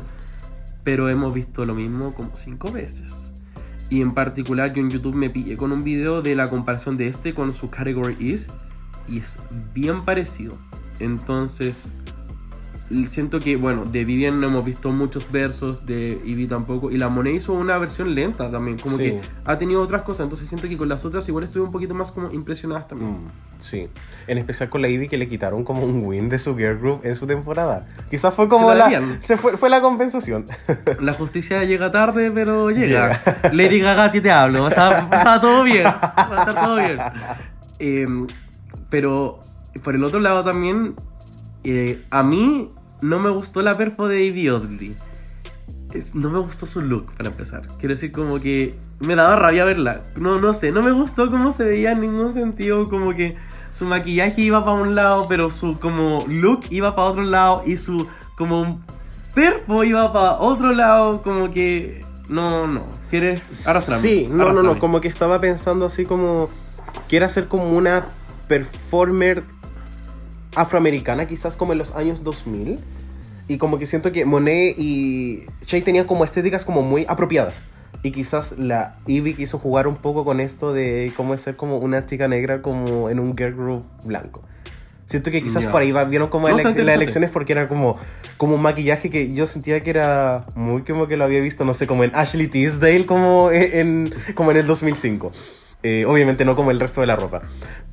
Pero 0.84 1.08
hemos 1.08 1.34
visto 1.34 1.64
lo 1.64 1.74
mismo 1.74 2.14
como 2.14 2.34
cinco 2.34 2.70
veces. 2.70 3.31
Y 3.92 4.00
en 4.00 4.14
particular 4.14 4.72
yo 4.72 4.80
en 4.80 4.88
YouTube 4.88 5.14
me 5.14 5.28
pillé 5.28 5.58
con 5.58 5.70
un 5.70 5.84
video 5.84 6.22
de 6.22 6.34
la 6.34 6.48
comparación 6.48 6.96
de 6.96 7.08
este 7.08 7.34
con 7.34 7.52
su 7.52 7.68
Category 7.68 8.16
Is. 8.18 8.48
Y 9.06 9.18
es 9.18 9.38
bien 9.74 10.06
parecido. 10.06 10.58
Entonces, 10.98 11.92
siento 13.06 13.40
que, 13.40 13.56
bueno, 13.56 13.84
de 13.84 14.04
Vivian 14.04 14.40
no 14.40 14.46
hemos 14.48 14.64
visto 14.64 14.90
muchos 14.90 15.30
versos, 15.30 15.86
de 15.86 16.20
Ivy 16.24 16.46
tampoco. 16.46 16.90
Y 16.90 16.98
la 16.98 17.08
Monet 17.08 17.34
hizo 17.34 17.52
una 17.52 17.78
versión 17.78 18.14
lenta 18.14 18.50
también, 18.50 18.78
como 18.78 18.96
Sí. 18.96 19.04
que 19.04 19.20
ha 19.44 19.58
tenido 19.58 19.80
otras 19.82 20.02
cosas. 20.02 20.24
Entonces 20.24 20.48
siento 20.48 20.68
que 20.68 20.76
con 20.76 20.88
las 20.88 21.04
otras 21.04 21.28
igual 21.28 21.44
estuve 21.44 21.64
un 21.64 21.72
poquito 21.72 21.94
más 21.94 22.12
como 22.12 22.30
impresionadas 22.32 22.88
también. 22.88 23.12
Mm, 23.12 23.30
sí. 23.60 23.88
En 24.26 24.38
especial 24.38 24.68
con 24.68 24.82
la 24.82 24.88
Ivy 24.88 25.08
que 25.08 25.16
le 25.18 25.28
quitaron 25.28 25.64
como 25.64 25.84
un 25.84 26.04
win 26.04 26.28
de 26.28 26.38
su 26.38 26.56
girl 26.56 26.78
group 26.78 27.00
en 27.04 27.16
su 27.16 27.26
temporada. 27.26 27.86
Quizás 28.10 28.32
fue 28.34 28.48
como 28.48 28.70
Se 28.70 28.76
la. 28.78 29.16
Se 29.20 29.36
fue, 29.36 29.56
fue 29.56 29.68
la 29.70 29.80
compensación. 29.80 30.46
La 31.00 31.12
justicia 31.14 31.64
llega 31.64 31.90
tarde, 31.90 32.30
pero 32.32 32.70
llega. 32.70 33.20
Lady 33.52 33.80
Gaga, 33.80 34.10
te 34.10 34.30
hablo. 34.30 34.68
Está, 34.68 35.08
está 35.12 35.40
todo 35.40 35.62
bien. 35.64 35.84
Va 35.86 36.00
a 36.12 36.38
estar 36.40 36.54
todo 36.64 36.76
bien. 36.76 36.96
Eh, 37.84 38.06
pero 38.88 39.40
por 39.82 39.96
el 39.96 40.04
otro 40.04 40.20
lado 40.20 40.44
también, 40.44 40.94
eh, 41.64 42.04
a 42.10 42.22
mí 42.22 42.70
no 43.02 43.18
me 43.18 43.30
gustó 43.30 43.62
la 43.62 43.76
perfo 43.76 44.08
de. 44.08 44.94
Es- 45.92 46.14
no 46.14 46.30
me 46.30 46.38
gustó 46.38 46.64
su 46.66 46.80
look, 46.80 47.12
para 47.16 47.28
empezar. 47.28 47.68
Quiero 47.78 47.94
decir, 47.94 48.12
como 48.12 48.40
que 48.40 48.78
me 49.00 49.14
daba 49.14 49.36
rabia 49.36 49.64
verla. 49.64 50.02
No, 50.16 50.40
no 50.40 50.54
sé, 50.54 50.72
no 50.72 50.82
me 50.82 50.92
gustó 50.92 51.30
cómo 51.30 51.52
se 51.52 51.64
veía 51.64 51.92
en 51.92 52.00
ningún 52.00 52.32
sentido. 52.32 52.88
Como 52.88 53.14
que 53.14 53.36
su 53.70 53.84
maquillaje 53.84 54.40
iba 54.40 54.64
para 54.64 54.80
un 54.80 54.94
lado, 54.94 55.26
pero 55.28 55.50
su 55.50 55.78
como 55.78 56.24
look 56.28 56.60
iba 56.70 56.94
para 56.96 57.08
otro 57.08 57.22
lado. 57.24 57.62
Y 57.66 57.76
su 57.76 58.06
como 58.36 58.80
perfo 59.34 59.84
iba 59.84 60.12
para 60.12 60.32
otro 60.38 60.72
lado. 60.72 61.22
Como 61.22 61.50
que... 61.50 62.04
No, 62.28 62.66
no. 62.66 62.86
¿Quieres 63.10 63.42
arrastrarme? 63.66 64.02
Sí, 64.02 64.28
no, 64.30 64.52
no, 64.52 64.62
no. 64.62 64.78
Como 64.78 65.00
que 65.00 65.08
estaba 65.08 65.40
pensando 65.40 65.84
así 65.84 66.04
como. 66.06 66.48
Quiere 67.08 67.28
ser 67.28 67.48
como 67.48 67.76
una 67.76 68.06
performer 68.48 69.42
afroamericana, 70.54 71.26
quizás 71.26 71.56
como 71.56 71.72
en 71.72 71.78
los 71.78 71.92
años 71.94 72.22
2000. 72.24 72.78
Y 73.48 73.58
como 73.58 73.78
que 73.78 73.86
siento 73.86 74.12
que 74.12 74.24
Monet 74.24 74.78
y 74.78 75.44
Shay 75.66 75.82
tenían 75.82 76.06
como 76.06 76.24
estéticas 76.24 76.64
como 76.64 76.82
muy 76.82 77.04
apropiadas. 77.08 77.62
Y 78.04 78.10
quizás 78.10 78.56
la 78.58 78.96
Ivy 79.06 79.34
quiso 79.34 79.58
jugar 79.58 79.86
un 79.86 79.96
poco 79.96 80.24
con 80.24 80.40
esto 80.40 80.72
de 80.72 81.12
cómo 81.16 81.34
es 81.34 81.40
ser 81.42 81.56
como 81.56 81.78
una 81.78 82.06
chica 82.06 82.28
negra 82.28 82.62
como 82.62 83.10
en 83.10 83.18
un 83.20 83.36
girl 83.36 83.54
group 83.54 83.84
blanco. 84.04 84.42
Siento 85.06 85.30
que 85.30 85.42
quizás 85.42 85.64
Ya. 85.64 85.70
por 85.72 85.82
ahí 85.82 85.92
va- 85.92 86.04
vieron 86.04 86.28
como 86.28 86.48
No, 86.48 86.54
ele- 86.58 86.62
las 86.84 86.94
elecciones 86.94 87.30
porque 87.30 87.52
era 87.52 87.68
como, 87.68 87.98
como 88.38 88.54
un 88.54 88.62
maquillaje 88.62 89.10
que 89.10 89.34
yo 89.34 89.46
sentía 89.46 89.80
que 89.80 89.90
era 89.90 90.46
muy 90.54 90.82
como 90.82 91.06
que 91.06 91.16
lo 91.16 91.24
había 91.24 91.40
visto, 91.40 91.64
no 91.64 91.74
sé, 91.74 91.86
como 91.86 92.02
en 92.04 92.12
Ashley 92.14 92.46
Tisdale 92.46 93.04
como 93.04 93.50
en, 93.52 94.12
como 94.34 94.52
en 94.52 94.56
el 94.58 94.66
2005. 94.66 95.32
Eh, 95.82 96.04
obviamente 96.06 96.44
no 96.44 96.54
como 96.54 96.70
el 96.70 96.78
resto 96.80 97.00
de 97.00 97.06
la 97.06 97.16
ropa. 97.16 97.42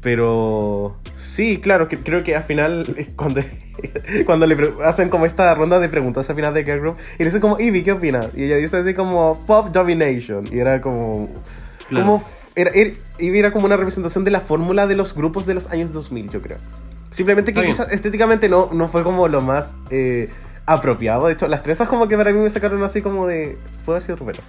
Pero 0.02 0.98
sí, 1.16 1.60
claro, 1.60 1.88
que, 1.88 1.98
creo 1.98 2.24
que 2.24 2.36
al 2.36 2.44
final 2.44 2.86
cuando, 3.16 3.42
cuando 4.26 4.46
le 4.46 4.74
hacen 4.84 5.10
como 5.10 5.26
esta 5.26 5.54
ronda 5.56 5.80
de 5.80 5.90
preguntas 5.90 6.30
al 6.30 6.36
final 6.36 6.54
de 6.54 6.64
Girl 6.64 6.80
Group 6.80 6.98
y 7.16 7.20
le 7.20 7.26
dicen 7.26 7.42
como, 7.42 7.60
Ivy, 7.60 7.84
¿qué 7.84 7.94
opinas? 7.94 8.28
Y 8.36 8.44
ella 8.44 8.58
dice 8.58 8.78
así 8.78 8.94
como, 8.94 9.40
Pop 9.46 9.70
Domination. 9.70 10.46
Y 10.52 10.60
era 10.60 10.82
como... 10.82 11.30
Claro. 11.90 12.06
como 12.06 12.24
era, 12.56 12.72
era- 12.72 12.92
Ivy 13.18 13.40
era 13.40 13.52
como 13.52 13.66
una 13.66 13.78
representación 13.78 14.24
de 14.24 14.32
la 14.32 14.42
fórmula 14.42 14.86
de 14.86 14.96
los 14.96 15.16
grupos 15.16 15.46
de 15.46 15.56
los 15.56 15.68
años 15.68 15.92
2000, 15.92 16.30
yo 16.30 16.42
creo. 16.42 16.58
Simplemente 17.10 17.54
que 17.54 17.64
quizás 17.64 17.92
estéticamente 17.92 18.50
no, 18.50 18.70
no 18.72 18.88
fue 18.88 19.04
como 19.04 19.28
lo 19.28 19.42
más 19.42 19.74
eh, 19.90 20.30
apropiado. 20.68 21.26
De 21.26 21.34
hecho, 21.34 21.48
las 21.48 21.64
trenzas 21.64 21.88
como 21.88 22.08
que 22.08 22.16
para 22.16 22.32
mí 22.32 22.38
me 22.40 22.50
sacaron 22.50 22.84
así 22.84 23.02
como 23.02 23.26
de... 23.26 23.58
Puedo 23.84 23.98
decir 23.98 24.16
Rupero. 24.16 24.40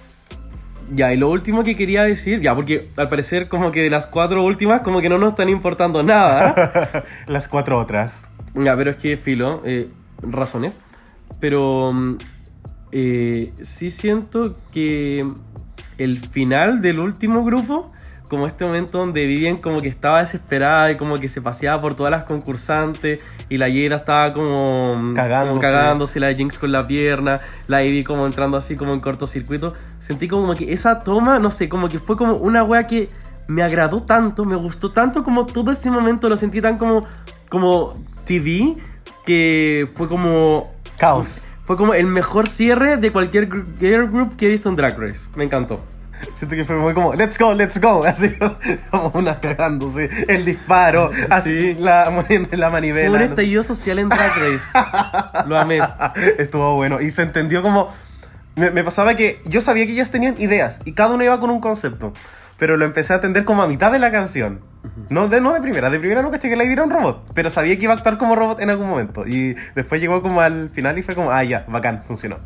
Ya, 0.93 1.13
y 1.13 1.17
lo 1.17 1.29
último 1.29 1.63
que 1.63 1.77
quería 1.77 2.03
decir, 2.03 2.41
ya, 2.41 2.53
porque 2.53 2.89
al 2.97 3.07
parecer 3.07 3.47
como 3.47 3.71
que 3.71 3.81
de 3.81 3.89
las 3.89 4.07
cuatro 4.07 4.43
últimas 4.43 4.81
como 4.81 4.99
que 4.99 5.07
no 5.07 5.17
nos 5.17 5.29
están 5.29 5.47
importando 5.47 6.03
nada. 6.03 7.05
Las 7.27 7.47
cuatro 7.47 7.79
otras. 7.79 8.27
ya, 8.55 8.75
pero 8.75 8.91
es 8.91 8.97
que 8.97 9.15
filo, 9.15 9.61
eh, 9.63 9.89
razones. 10.21 10.81
Pero 11.39 11.93
mm, 11.93 12.17
eh, 12.91 13.53
sí 13.61 13.89
siento 13.89 14.53
que 14.73 15.25
el 15.97 16.17
final 16.17 16.81
del 16.81 16.99
último 16.99 17.45
grupo, 17.45 17.93
como 18.31 18.47
este 18.47 18.65
momento 18.65 18.97
donde 18.97 19.27
Vivian 19.27 19.57
como 19.57 19.81
que 19.81 19.89
estaba 19.89 20.21
desesperada 20.21 20.89
y 20.89 20.95
como 20.95 21.19
que 21.19 21.27
se 21.27 21.41
paseaba 21.41 21.81
por 21.81 21.95
todas 21.95 22.11
las 22.11 22.23
concursantes 22.23 23.21
y 23.49 23.57
la 23.57 23.67
Jada 23.67 23.97
estaba 23.97 24.33
como 24.33 25.11
Cagándose. 25.13 25.49
como 25.49 25.59
cagándose, 25.59 26.19
la 26.21 26.33
Jinx 26.33 26.57
con 26.57 26.71
la 26.71 26.87
pierna, 26.87 27.41
la 27.67 27.83
Ivy 27.83 28.05
como 28.05 28.25
entrando 28.25 28.55
así 28.55 28.77
como 28.77 28.93
en 28.93 29.01
cortocircuito. 29.01 29.73
Sentí 29.99 30.29
como 30.29 30.55
que 30.55 30.71
esa 30.71 31.01
toma, 31.01 31.39
no 31.39 31.51
sé, 31.51 31.67
como 31.67 31.89
que 31.89 31.99
fue 31.99 32.15
como 32.15 32.35
una 32.35 32.63
wea 32.63 32.87
que 32.87 33.09
me 33.49 33.63
agradó 33.63 34.03
tanto, 34.03 34.45
me 34.45 34.55
gustó 34.55 34.91
tanto 34.91 35.25
como 35.25 35.45
todo 35.45 35.73
ese 35.73 35.91
momento 35.91 36.29
lo 36.29 36.37
sentí 36.37 36.61
tan 36.61 36.77
como 36.77 37.05
como 37.49 38.01
TV 38.23 38.75
que 39.25 39.89
fue 39.93 40.07
como 40.07 40.71
Caos. 40.97 41.49
fue 41.65 41.75
como 41.75 41.93
el 41.93 42.07
mejor 42.07 42.47
cierre 42.47 42.95
de 42.95 43.11
cualquier 43.11 43.49
girl 43.77 44.09
group 44.09 44.37
que 44.37 44.45
he 44.45 44.49
visto 44.49 44.69
en 44.69 44.77
Drag 44.77 44.97
Race. 44.97 45.27
Me 45.35 45.43
encantó. 45.43 45.81
Siento 46.33 46.55
que 46.55 46.65
fue 46.65 46.75
muy 46.77 46.93
como, 46.93 47.13
let's 47.13 47.37
go, 47.37 47.53
let's 47.53 47.79
go. 47.79 48.03
Así 48.05 48.33
como 48.89 49.09
una 49.13 49.39
cagándose. 49.39 50.09
El 50.27 50.45
disparo. 50.45 51.09
Así, 51.29 51.59
Sí. 51.61 51.75
la, 51.79 52.09
moviendo 52.09 52.49
la 52.57 52.69
manivela. 52.69 53.09
Un 53.11 53.13
no 53.19 53.23
sé. 53.25 53.29
estallido 53.29 53.63
social 53.63 53.99
en 53.99 54.09
Drag 54.09 54.31
Race. 54.37 55.45
Lo 55.47 55.57
amé. 55.57 55.79
Estuvo 56.37 56.75
bueno. 56.75 57.01
Y 57.01 57.11
se 57.11 57.23
entendió 57.23 57.61
como. 57.61 57.89
Me, 58.55 58.69
me 58.71 58.83
pasaba 58.83 59.15
que 59.15 59.41
yo 59.45 59.61
sabía 59.61 59.85
que 59.85 59.93
ellas 59.93 60.11
tenían 60.11 60.35
ideas 60.39 60.79
y 60.83 60.91
cada 60.91 61.13
una 61.15 61.23
iba 61.23 61.39
con 61.39 61.49
un 61.49 61.61
concepto. 61.61 62.11
Pero 62.57 62.77
lo 62.77 62.85
empecé 62.85 63.13
a 63.13 63.15
atender 63.15 63.43
como 63.43 63.63
a 63.63 63.67
mitad 63.67 63.91
de 63.91 63.97
la 63.97 64.11
canción. 64.11 64.61
No 65.09 65.27
de, 65.27 65.41
no 65.41 65.53
de 65.53 65.61
primera, 65.61 65.89
de 65.89 65.99
primera 65.99 66.21
nunca 66.21 66.37
caché 66.37 66.49
que 66.49 66.55
la 66.55 66.63
era 66.63 66.83
un 66.83 66.91
robot. 66.91 67.23
Pero 67.33 67.49
sabía 67.49 67.75
que 67.77 67.83
iba 67.83 67.93
a 67.93 67.95
actuar 67.95 68.17
como 68.19 68.35
robot 68.35 68.59
en 68.61 68.69
algún 68.69 68.87
momento. 68.87 69.25
Y 69.25 69.55
después 69.73 69.99
llegó 69.99 70.21
como 70.21 70.41
al 70.41 70.69
final 70.69 70.97
y 70.97 71.01
fue 71.01 71.15
como, 71.15 71.31
ah, 71.31 71.43
ya, 71.43 71.65
bacán, 71.67 72.03
funcionó. 72.03 72.37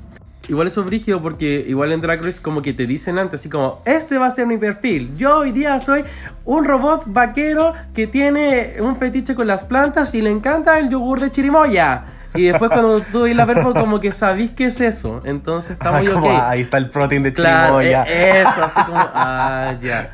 Igual 0.47 0.67
eso 0.67 0.81
es 0.81 0.85
brígido 0.85 1.21
porque 1.21 1.65
igual 1.67 1.91
en 1.91 2.01
Drag 2.01 2.23
Race 2.23 2.39
como 2.41 2.61
que 2.61 2.71
te 2.73 2.85
dicen 2.85 3.17
antes, 3.17 3.39
así 3.39 3.49
como, 3.49 3.81
este 3.85 4.17
va 4.19 4.27
a 4.27 4.31
ser 4.31 4.45
mi 4.45 4.57
perfil. 4.57 5.15
Yo 5.17 5.39
hoy 5.39 5.51
día 5.51 5.79
soy 5.79 6.03
un 6.43 6.65
robot 6.65 7.03
vaquero 7.07 7.73
que 7.95 8.05
tiene 8.05 8.75
un 8.79 8.95
fetiche 8.95 9.33
con 9.33 9.47
las 9.47 9.63
plantas 9.63 10.13
y 10.13 10.21
le 10.21 10.29
encanta 10.29 10.77
el 10.77 10.89
yogur 10.89 11.19
de 11.19 11.31
chirimoya. 11.31 12.05
Y 12.35 12.43
después 12.43 12.69
cuando 12.69 12.99
tú 13.11 13.23
ves 13.23 13.35
la 13.35 13.45
verbo 13.45 13.73
como 13.73 13.99
que 13.99 14.11
sabís 14.11 14.51
qué 14.51 14.65
es 14.65 14.79
eso. 14.81 15.19
Entonces 15.23 15.71
está 15.71 15.91
muy 15.93 16.05
Como, 16.07 16.27
ok. 16.27 16.33
"Ah, 16.37 16.49
ahí 16.51 16.61
está 16.61 16.77
el 16.77 16.89
protein 16.89 17.23
de 17.23 17.33
chirimoya. 17.33 18.03
eh, 18.07 18.41
eso, 18.41 18.63
así 18.65 18.83
como, 18.85 18.97
ah, 19.13 19.73
ya. 19.81 20.11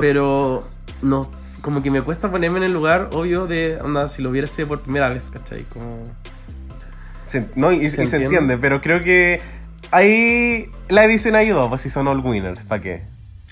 Pero 0.00 0.66
no, 1.00 1.22
como 1.62 1.82
que 1.82 1.90
me 1.90 2.02
cuesta 2.02 2.30
ponerme 2.30 2.58
en 2.58 2.64
el 2.64 2.72
lugar, 2.72 3.08
obvio, 3.12 3.46
de, 3.46 3.78
onda, 3.82 4.08
si 4.08 4.20
lo 4.22 4.30
viese 4.30 4.66
por 4.66 4.80
primera 4.80 5.08
vez, 5.08 5.30
¿cachai? 5.30 5.62
Como... 5.64 6.02
Se- 7.30 7.46
no, 7.54 7.72
y, 7.72 7.84
y 7.84 7.90
¿Se 7.90 8.06
se, 8.06 8.16
entiende? 8.22 8.58
pero 8.58 8.80
creo 8.80 9.00
que 9.00 9.40
ahí 9.92 10.68
la 10.88 11.04
edición 11.04 11.36
ayudó, 11.36 11.68
pues 11.68 11.80
si 11.82 11.90
son 11.90 12.08
all 12.08 12.18
winners, 12.20 12.64
¿para 12.64 12.80
qué? 12.82 13.02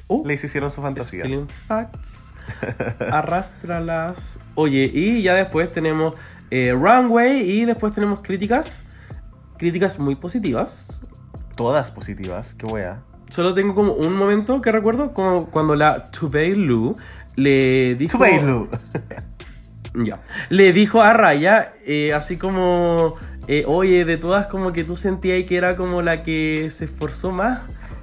Uh, 0.09 0.26
Les 0.26 0.43
hicieron 0.43 0.70
su 0.70 0.81
fantasía. 0.83 1.24
Facts. 1.68 2.35
Arrástralas. 3.11 4.41
Oye, 4.55 4.91
y 4.93 5.22
ya 5.22 5.35
después 5.35 5.70
tenemos 5.70 6.14
eh, 6.51 6.72
Runway 6.72 7.43
y 7.49 7.64
después 7.66 7.93
tenemos 7.93 8.20
críticas. 8.22 8.85
Críticas 9.59 9.99
muy 9.99 10.14
positivas. 10.14 11.03
Todas 11.57 11.91
positivas, 11.91 12.55
qué 12.55 12.66
wea. 12.66 13.03
Solo 13.29 13.53
tengo 13.53 13.74
como 13.74 13.93
un 13.93 14.14
momento 14.14 14.61
que 14.61 14.72
recuerdo 14.72 15.12
como 15.12 15.47
cuando 15.51 15.74
la 15.76 16.05
Tubei 16.05 16.55
Lu 16.55 16.95
le 17.37 17.95
dijo... 17.97 18.16
Tubeilu. 18.18 18.68
Ya. 19.95 20.20
Le 20.51 20.72
dijo 20.72 21.01
a 21.03 21.12
Raya, 21.12 21.72
eh, 21.85 22.12
así 22.14 22.37
como, 22.37 23.16
eh, 23.49 23.64
oye, 23.66 24.05
de 24.05 24.16
todas 24.18 24.46
como 24.46 24.72
que 24.72 24.84
tú 24.84 24.94
sentías 24.96 25.42
que 25.44 25.57
era 25.57 25.74
como 25.76 26.03
la 26.03 26.22
que 26.22 26.68
se 26.70 26.84
esforzó 26.84 27.32
más. 27.32 27.61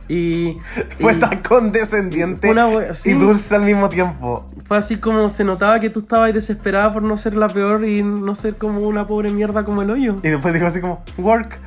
Y, 0.08 0.58
Fue 1.00 1.14
y 1.14 1.20
tan 1.20 1.42
condescendiente 1.42 2.52
Una 2.52 2.94
sí. 2.94 3.10
y 3.10 3.14
dulce 3.14 3.56
al 3.56 3.64
mismo 3.64 3.90
tiempo. 3.90 4.46
fue 4.68 4.78
así 4.78 4.98
como 4.98 5.30
se 5.30 5.44
notaba 5.44 5.80
que 5.80 5.90
tú 5.90 6.02
estabas 6.02 6.32
desesperada 6.32 6.94
por 6.94 7.02
no 7.02 7.18
ser 7.18 7.34
la 7.34 7.48
peor 7.48 7.86
y 7.86 8.04
no 8.04 8.36
ser 8.36 8.56
como 8.56 8.82
una 8.82 9.08
pobre 9.08 9.32
mierda 9.32 9.64
como 9.66 9.82
el 9.82 9.90
hoyo. 9.90 10.18
Y 10.22 10.30
después 10.30 10.54
dijo 10.54 10.68
así 10.68 10.80
como, 10.82 11.04
work. 11.18 11.60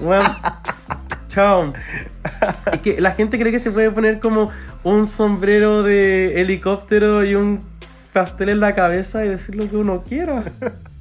Bueno, 0.00 0.24
chao. 1.28 1.72
Es 2.72 2.78
que 2.80 3.00
la 3.00 3.12
gente 3.12 3.38
cree 3.38 3.52
que 3.52 3.58
se 3.60 3.70
puede 3.70 3.90
poner 3.90 4.18
como 4.18 4.50
un 4.82 5.06
sombrero 5.06 5.82
de 5.82 6.40
helicóptero 6.40 7.22
y 7.24 7.34
un 7.34 7.60
pastel 8.12 8.48
en 8.48 8.60
la 8.60 8.74
cabeza 8.74 9.24
y 9.24 9.28
decir 9.28 9.56
lo 9.56 9.68
que 9.68 9.76
uno 9.76 10.02
quiera. 10.08 10.44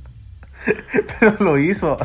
Pero 1.19 1.35
lo 1.39 1.57
hizo. 1.57 1.97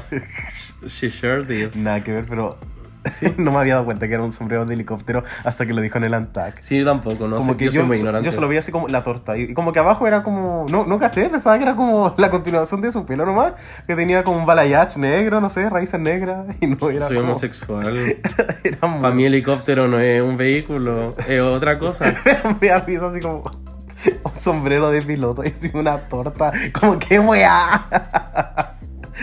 She 0.86 1.10
sure 1.10 1.44
did. 1.44 1.74
Nada 1.74 2.02
que 2.02 2.12
ver, 2.12 2.26
pero 2.28 2.56
no 3.36 3.52
me 3.52 3.58
había 3.58 3.74
dado 3.74 3.84
cuenta 3.84 4.08
que 4.08 4.14
era 4.14 4.22
un 4.22 4.32
sombrero 4.32 4.64
de 4.64 4.74
helicóptero 4.74 5.22
hasta 5.44 5.66
que 5.66 5.72
lo 5.72 5.80
dijo 5.80 5.98
en 5.98 6.04
el 6.04 6.14
Antac. 6.14 6.60
Sí, 6.60 6.78
yo 6.78 6.84
tampoco, 6.84 7.28
no 7.28 7.36
como 7.36 7.52
sé, 7.52 7.58
que 7.58 7.64
yo, 7.66 7.70
yo, 7.70 7.80
soy 7.80 7.88
muy 7.88 7.98
ignorante. 7.98 8.26
yo 8.26 8.32
solo 8.32 8.48
veía 8.48 8.60
así 8.60 8.72
como 8.72 8.88
la 8.88 9.02
torta. 9.02 9.36
Y, 9.36 9.42
y 9.42 9.54
como 9.54 9.72
que 9.72 9.78
abajo 9.78 10.06
era 10.06 10.22
como. 10.22 10.66
No, 10.68 10.84
no 10.84 10.98
caché, 10.98 11.28
pensaba 11.28 11.56
que 11.56 11.64
era 11.64 11.76
como 11.76 12.14
la 12.18 12.30
continuación 12.30 12.80
de 12.80 12.92
su 12.92 13.04
pelo 13.04 13.24
nomás. 13.26 13.54
Que 13.86 13.96
tenía 13.96 14.24
como 14.24 14.38
un 14.38 14.46
balayage 14.46 14.98
negro, 14.98 15.40
no 15.40 15.48
sé, 15.48 15.68
raíces 15.68 16.00
negras. 16.00 16.46
Y 16.60 16.66
no 16.66 16.90
era 16.90 17.06
Soy 17.06 17.16
como. 17.16 17.30
homosexual. 17.30 17.96
Era 18.64 18.88
muy. 18.88 19.00
Para 19.00 19.14
mí 19.14 19.24
helicóptero 19.24 19.88
no 19.88 20.00
es 20.00 20.20
un 20.22 20.36
vehículo, 20.36 21.14
es 21.28 21.40
otra 21.40 21.78
cosa. 21.78 22.14
me 22.60 22.68
da 22.68 22.80
risa 22.80 23.08
así 23.08 23.20
como. 23.20 23.42
Un 24.24 24.40
sombrero 24.40 24.90
de 24.90 25.02
piloto 25.02 25.44
y 25.44 25.48
así 25.48 25.70
una 25.74 25.98
torta. 25.98 26.52
Como 26.72 26.98
que 26.98 27.18
weá. 27.18 27.86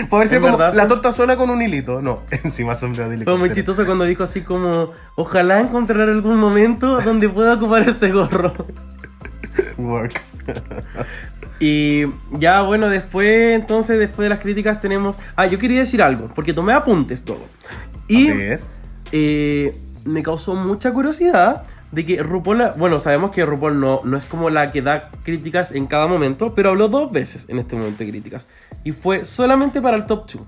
Puede 0.10 0.36
En 0.36 0.42
como 0.42 0.58
verdad, 0.58 0.74
la 0.74 0.88
torta 0.88 1.12
sola 1.12 1.38
con 1.38 1.50
un 1.50 1.62
hilito. 1.62 2.02
No, 2.02 2.22
encima 2.44 2.76
sombrero 2.76 3.10
de 3.10 3.10
Fue 3.10 3.16
helicóptero. 3.16 3.38
muy 3.38 3.52
chistoso 3.56 3.86
cuando 3.86 4.06
dijo 4.06 4.24
así 4.24 4.42
como, 4.42 4.92
ojalá 5.16 5.62
encontrar 5.62 6.10
algún 6.10 6.38
momento 6.38 7.00
donde 7.02 7.30
pueda 7.30 7.54
ocupar 7.54 7.88
este 7.88 8.12
gorro. 8.12 8.54
Work. 9.78 10.22
Y 11.60 12.04
ya 12.34 12.62
bueno, 12.62 12.90
después, 12.90 13.54
entonces, 13.54 13.98
después 13.98 14.26
de 14.26 14.30
las 14.30 14.40
críticas 14.40 14.82
tenemos... 14.82 15.18
Ah, 15.38 15.46
yo 15.46 15.58
quería 15.58 15.80
decir 15.80 16.02
algo, 16.02 16.28
porque 16.36 16.54
tomé 16.54 16.74
apuntes 16.74 17.24
todo. 17.24 17.46
Y 18.10 18.30
eh, 19.14 19.78
me 20.04 20.22
causó 20.22 20.56
mucha 20.56 20.92
curiosidad 20.92 21.64
de 21.96 22.06
que 22.06 22.22
RuPaul, 22.22 22.74
bueno, 22.78 23.00
sabemos 23.00 23.32
que 23.32 23.46
RuPaul 23.46 23.80
no, 23.80 24.02
no 24.04 24.18
es 24.18 24.26
como 24.26 24.50
la 24.50 24.70
que 24.72 24.82
da 24.82 25.10
críticas 25.24 25.72
en 25.72 25.88
cada 25.88 26.08
momento, 26.08 26.54
pero 26.54 26.70
habló 26.70 26.90
dos 26.90 27.12
veces 27.12 27.46
en 27.50 27.58
este 27.58 27.76
momento 27.76 28.04
de 28.04 28.10
críticas. 28.12 28.48
Y 28.84 28.92
fue 28.92 29.26
solamente 29.26 29.82
para 29.82 29.98
el 29.98 30.06
top 30.06 30.30
2. 30.32 30.42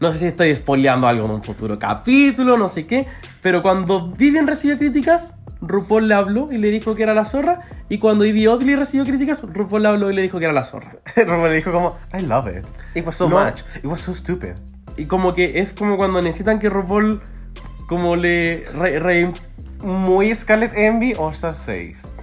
No 0.00 0.10
sé 0.12 0.18
si 0.18 0.26
estoy 0.26 0.54
spoileando 0.54 1.06
algo 1.06 1.26
en 1.26 1.32
un 1.32 1.42
futuro 1.42 1.78
capítulo, 1.78 2.56
no 2.56 2.68
sé 2.68 2.86
qué, 2.86 3.06
pero 3.42 3.62
cuando 3.62 4.08
Vivian 4.12 4.46
recibió 4.46 4.78
críticas, 4.78 5.34
RuPaul 5.60 6.08
le 6.08 6.14
habló 6.14 6.48
y 6.50 6.56
le 6.56 6.70
dijo 6.70 6.94
que 6.94 7.02
era 7.02 7.12
la 7.12 7.26
zorra, 7.26 7.60
y 7.90 7.98
cuando 7.98 8.24
Ivy 8.24 8.46
Oddly 8.46 8.76
recibió 8.76 9.04
críticas, 9.04 9.42
RuPaul 9.42 9.82
le 9.82 9.88
habló 9.88 10.10
y 10.10 10.14
le 10.14 10.22
dijo 10.22 10.38
que 10.38 10.44
era 10.44 10.54
la 10.54 10.64
zorra. 10.64 10.96
Romero 11.16 11.48
le 11.48 11.56
dijo 11.56 11.70
como, 11.72 11.96
I 12.18 12.22
love 12.22 12.46
it. 12.48 12.64
It 12.94 13.04
was 13.06 13.16
so 13.16 13.28
No. 13.28 13.42
much. 13.44 13.60
It 13.78 13.84
was 13.84 14.00
so 14.00 14.14
stupid. 14.14 14.52
Y 14.96 15.04
como 15.04 15.34
que 15.34 15.60
es 15.60 15.72
como 15.74 15.96
cuando 15.98 16.22
necesitan 16.22 16.58
que 16.58 16.68
RuPaul 16.70 17.20
como 17.86 18.14
le 18.16 18.64
re- 18.74 19.00
re- 19.00 19.32
Muy 19.82 20.34
Scarlet 20.34 20.74
Envy 20.74 21.14
All 21.16 21.32
Star 21.32 21.54
6. 21.54 22.14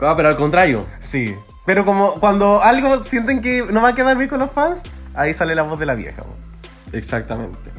Ah, 0.00 0.14
pero 0.16 0.28
al 0.28 0.36
contrario. 0.36 0.86
Sí. 1.00 1.34
Pero 1.66 1.84
como 1.84 2.14
cuando 2.14 2.62
algo 2.62 3.02
sienten 3.02 3.40
que 3.40 3.64
no 3.70 3.80
va 3.82 3.90
a 3.90 3.94
quedar 3.94 4.16
bien 4.16 4.28
con 4.28 4.40
los 4.40 4.50
fans, 4.50 4.82
ahí 5.14 5.32
sale 5.32 5.54
la 5.54 5.62
voz 5.62 5.78
de 5.78 5.86
la 5.86 5.94
vieja. 5.94 6.22
po. 6.22 6.34
Exactamente. 6.92 7.70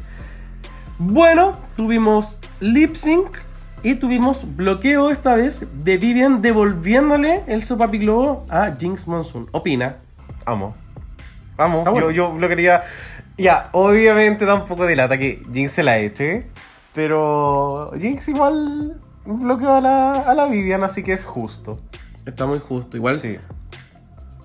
Bueno, 0.98 1.54
tuvimos 1.76 2.40
lip 2.60 2.96
sync 2.96 3.38
y 3.84 3.96
tuvimos 3.96 4.56
bloqueo 4.56 5.12
esta 5.12 5.36
vez 5.36 5.66
de 5.74 5.98
Vivian 5.98 6.42
devolviéndole 6.42 7.44
el 7.48 7.64
sopapi 7.64 8.00
globo 8.00 8.46
a 8.50 8.72
Jinx 8.78 9.08
Monsoon. 9.08 9.48
Opina. 9.52 9.98
Amo. 10.46 10.76
Amo. 11.58 11.82
Bueno. 11.84 12.12
yo, 12.12 12.32
yo 12.32 12.40
lo 12.40 12.48
quería. 12.48 12.82
Ya, 13.38 13.70
obviamente 13.74 14.46
da 14.46 14.56
un 14.56 14.66
poco 14.66 14.86
de 14.86 14.96
lata 14.96 15.18
que 15.18 15.44
Jinx 15.52 15.74
se 15.74 15.84
la 15.84 16.00
eche. 16.00 16.48
Pero 16.96 17.92
Jinx 18.00 18.30
igual 18.30 19.00
bloqueó 19.26 19.74
a 19.74 19.82
la, 19.82 20.14
a 20.14 20.34
la 20.34 20.48
Vivian, 20.48 20.84
así 20.84 21.04
que 21.04 21.14
es 21.14 21.26
justo. 21.26 21.78
Está 22.26 22.46
muy 22.48 22.58
justo. 22.60 22.98
Igual 22.98 23.18
Sí. 23.18 23.38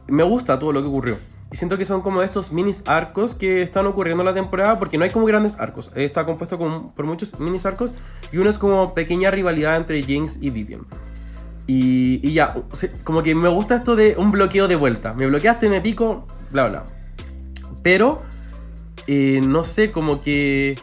me 0.09 0.25
gusta 0.25 0.59
todo 0.59 0.73
lo 0.73 0.83
que 0.83 0.89
ocurrió. 0.89 1.19
Y 1.53 1.57
siento 1.57 1.79
que 1.79 1.85
son 1.85 2.01
como 2.03 2.23
estos 2.23 2.53
minis 2.53 2.83
arcos 2.87 3.35
que 3.35 3.63
están 3.63 3.87
ocurriendo 3.87 4.23
en 4.23 4.27
la 4.27 4.35
temporada 4.35 4.79
porque 4.79 4.99
no 4.99 5.05
hay 5.05 5.11
como 5.11 5.27
grandes 5.27 5.59
arcos. 5.59 5.91
Está 5.97 6.25
compuesto 6.27 6.59
con- 6.59 6.91
por 6.93 7.07
muchos 7.07 7.39
minis 7.41 7.65
arcos 7.67 7.95
y 8.33 8.39
uno 8.39 8.51
es 8.51 8.59
como 8.59 8.95
pequeña 8.95 9.31
rivalidad 9.31 9.77
entre 9.77 10.03
Jinx 10.03 10.39
y 10.41 10.51
Vivian. 10.51 10.83
Y, 11.67 12.21
y 12.29 12.33
ya, 12.35 12.55
como 13.05 13.23
que 13.23 13.35
me 13.35 13.49
gusta 13.49 13.77
esto 13.77 13.95
de 13.97 14.17
un 14.19 14.31
bloqueo 14.33 14.67
de 14.69 14.77
vuelta. 14.77 15.13
Me 15.15 15.27
bloqueaste, 15.27 15.69
me 15.69 15.81
pico, 15.81 16.27
bla, 16.51 16.69
bla. 16.69 16.85
Pero, 17.83 18.23
eh, 19.07 19.41
no 19.45 19.63
sé, 19.65 19.91
como 19.93 20.21
que 20.21 20.77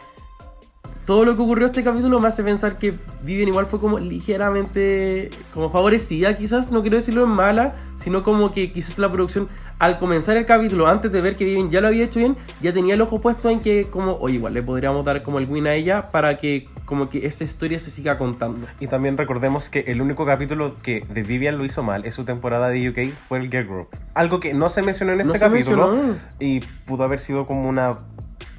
todo 1.08 1.24
lo 1.24 1.36
que 1.36 1.42
ocurrió 1.42 1.68
este 1.68 1.82
capítulo 1.82 2.20
me 2.20 2.28
hace 2.28 2.44
pensar 2.44 2.76
que 2.76 2.92
Vivian 3.22 3.48
igual 3.48 3.64
fue 3.64 3.80
como 3.80 3.98
ligeramente 3.98 5.30
como 5.54 5.70
favorecida, 5.70 6.36
quizás, 6.36 6.70
no 6.70 6.82
quiero 6.82 6.98
decirlo 6.98 7.24
en 7.24 7.30
mala, 7.30 7.76
sino 7.96 8.22
como 8.22 8.52
que 8.52 8.68
quizás 8.68 8.98
la 8.98 9.10
producción 9.10 9.48
al 9.78 9.98
comenzar 9.98 10.36
el 10.36 10.44
capítulo, 10.44 10.86
antes 10.86 11.10
de 11.10 11.22
ver 11.22 11.34
que 11.34 11.46
Vivian 11.46 11.70
ya 11.70 11.80
lo 11.80 11.88
había 11.88 12.04
hecho 12.04 12.18
bien, 12.18 12.36
ya 12.60 12.74
tenía 12.74 12.92
el 12.92 13.00
ojo 13.00 13.22
puesto 13.22 13.48
en 13.48 13.60
que 13.60 13.86
como, 13.90 14.18
oye, 14.20 14.34
igual 14.34 14.52
le 14.52 14.62
podríamos 14.62 15.02
dar 15.02 15.22
como 15.22 15.38
el 15.38 15.46
win 15.46 15.66
a 15.66 15.72
ella 15.72 16.10
para 16.10 16.36
que 16.36 16.68
como 16.84 17.08
que 17.08 17.24
esta 17.26 17.42
historia 17.42 17.78
se 17.78 17.90
siga 17.90 18.18
contando. 18.18 18.66
Y 18.78 18.86
también 18.88 19.16
recordemos 19.16 19.70
que 19.70 19.84
el 19.86 20.02
único 20.02 20.26
capítulo 20.26 20.76
que 20.82 21.06
de 21.08 21.22
Vivian 21.22 21.56
lo 21.56 21.64
hizo 21.64 21.82
mal 21.82 22.04
en 22.04 22.12
su 22.12 22.26
temporada 22.26 22.68
de 22.68 22.86
UK 22.86 23.14
fue 23.14 23.38
el 23.38 23.50
Girl 23.50 23.66
Group. 23.66 23.88
Algo 24.12 24.40
que 24.40 24.52
no 24.52 24.68
se 24.68 24.82
mencionó 24.82 25.12
en 25.12 25.22
este 25.22 25.38
capítulo 25.38 25.96
y 26.38 26.60
pudo 26.84 27.04
haber 27.04 27.20
sido 27.20 27.46
como 27.46 27.66
una 27.66 27.96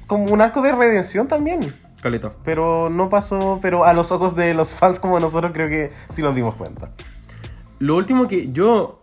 como 0.08 0.24
un 0.24 0.40
arco 0.40 0.60
de 0.62 0.72
redención 0.72 1.28
también. 1.28 1.72
Caleta. 2.00 2.30
Pero 2.44 2.90
no 2.90 3.08
pasó, 3.08 3.58
pero 3.60 3.84
a 3.84 3.92
los 3.92 4.12
ojos 4.12 4.34
de 4.36 4.54
los 4.54 4.74
fans 4.74 4.98
como 4.98 5.20
nosotros 5.20 5.52
creo 5.52 5.68
que 5.68 5.90
sí 6.10 6.22
nos 6.22 6.34
dimos 6.34 6.54
cuenta. 6.54 6.90
Lo 7.78 7.96
último 7.96 8.28
que 8.28 8.50
yo 8.52 9.00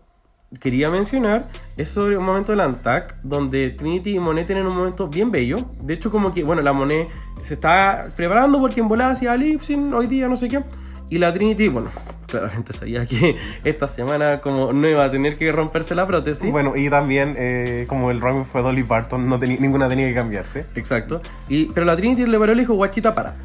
quería 0.60 0.90
mencionar 0.90 1.50
es 1.76 1.90
sobre 1.90 2.18
un 2.18 2.26
momento 2.26 2.52
del 2.54 2.62
Antac 2.62 3.18
donde 3.22 3.72
Trinity 3.72 4.16
y 4.16 4.20
Monet 4.20 4.48
tienen 4.48 4.68
un 4.68 4.76
momento 4.76 5.08
bien 5.08 5.32
bello. 5.32 5.58
De 5.82 5.94
hecho, 5.94 6.12
como 6.12 6.34
que, 6.34 6.44
bueno, 6.44 6.62
la 6.62 6.74
Monet 6.74 7.10
se 7.42 7.56
está 7.56 8.06
preparando 8.16 8.60
porque 8.60 8.80
en 8.80 8.88
volada 8.88 9.12
hacia 9.12 9.36
lip 9.36 9.62
sync 9.62 9.94
hoy 9.94 10.08
día, 10.08 10.28
no 10.28 10.38
sé 10.38 10.48
qué. 10.48 10.64
Y 11.10 11.20
la 11.20 11.34
Trinity, 11.34 11.70
bueno, 11.70 11.90
claramente 12.28 12.74
sabía 12.74 13.06
que 13.06 13.38
esta 13.64 13.88
semana 13.88 14.42
como 14.42 14.74
no 14.74 14.88
iba 14.88 15.06
a 15.06 15.12
tener 15.12 15.38
que 15.38 15.52
romperse 15.52 15.96
la 15.96 16.06
prótesis. 16.06 16.52
Bueno, 16.52 16.76
y 16.76 16.90
también, 16.90 17.36
eh, 17.38 17.86
como 17.88 18.12
el 18.12 18.22
rango 18.22 18.44
fue 18.44 18.62
Dolly 18.62 18.84
Parton, 18.84 19.28
no 19.28 19.40
tenía 19.40 19.58
ninguna 19.60 19.88
tenía 19.88 20.08
que 20.08 20.14
cambiarse. 20.14 20.66
Exacto. 20.76 21.22
Y, 21.48 21.66
pero 21.68 21.86
la 21.86 21.96
Trinity 21.96 22.26
le 22.26 22.38
paró 22.38 22.52
y 22.52 22.56
le 22.56 22.62
dijo, 22.62 22.74
guachita, 22.74 23.16
para. 23.16 23.36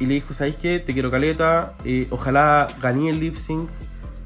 Y 0.00 0.06
le 0.06 0.14
dijo, 0.14 0.34
¿sabéis 0.34 0.56
qué? 0.56 0.80
Te 0.80 0.92
quiero 0.92 1.10
caleta. 1.10 1.74
eh, 1.84 2.06
ojalá 2.10 2.66
gané 2.82 3.10
el 3.10 3.20
lip 3.20 3.36
sync. 3.36 3.68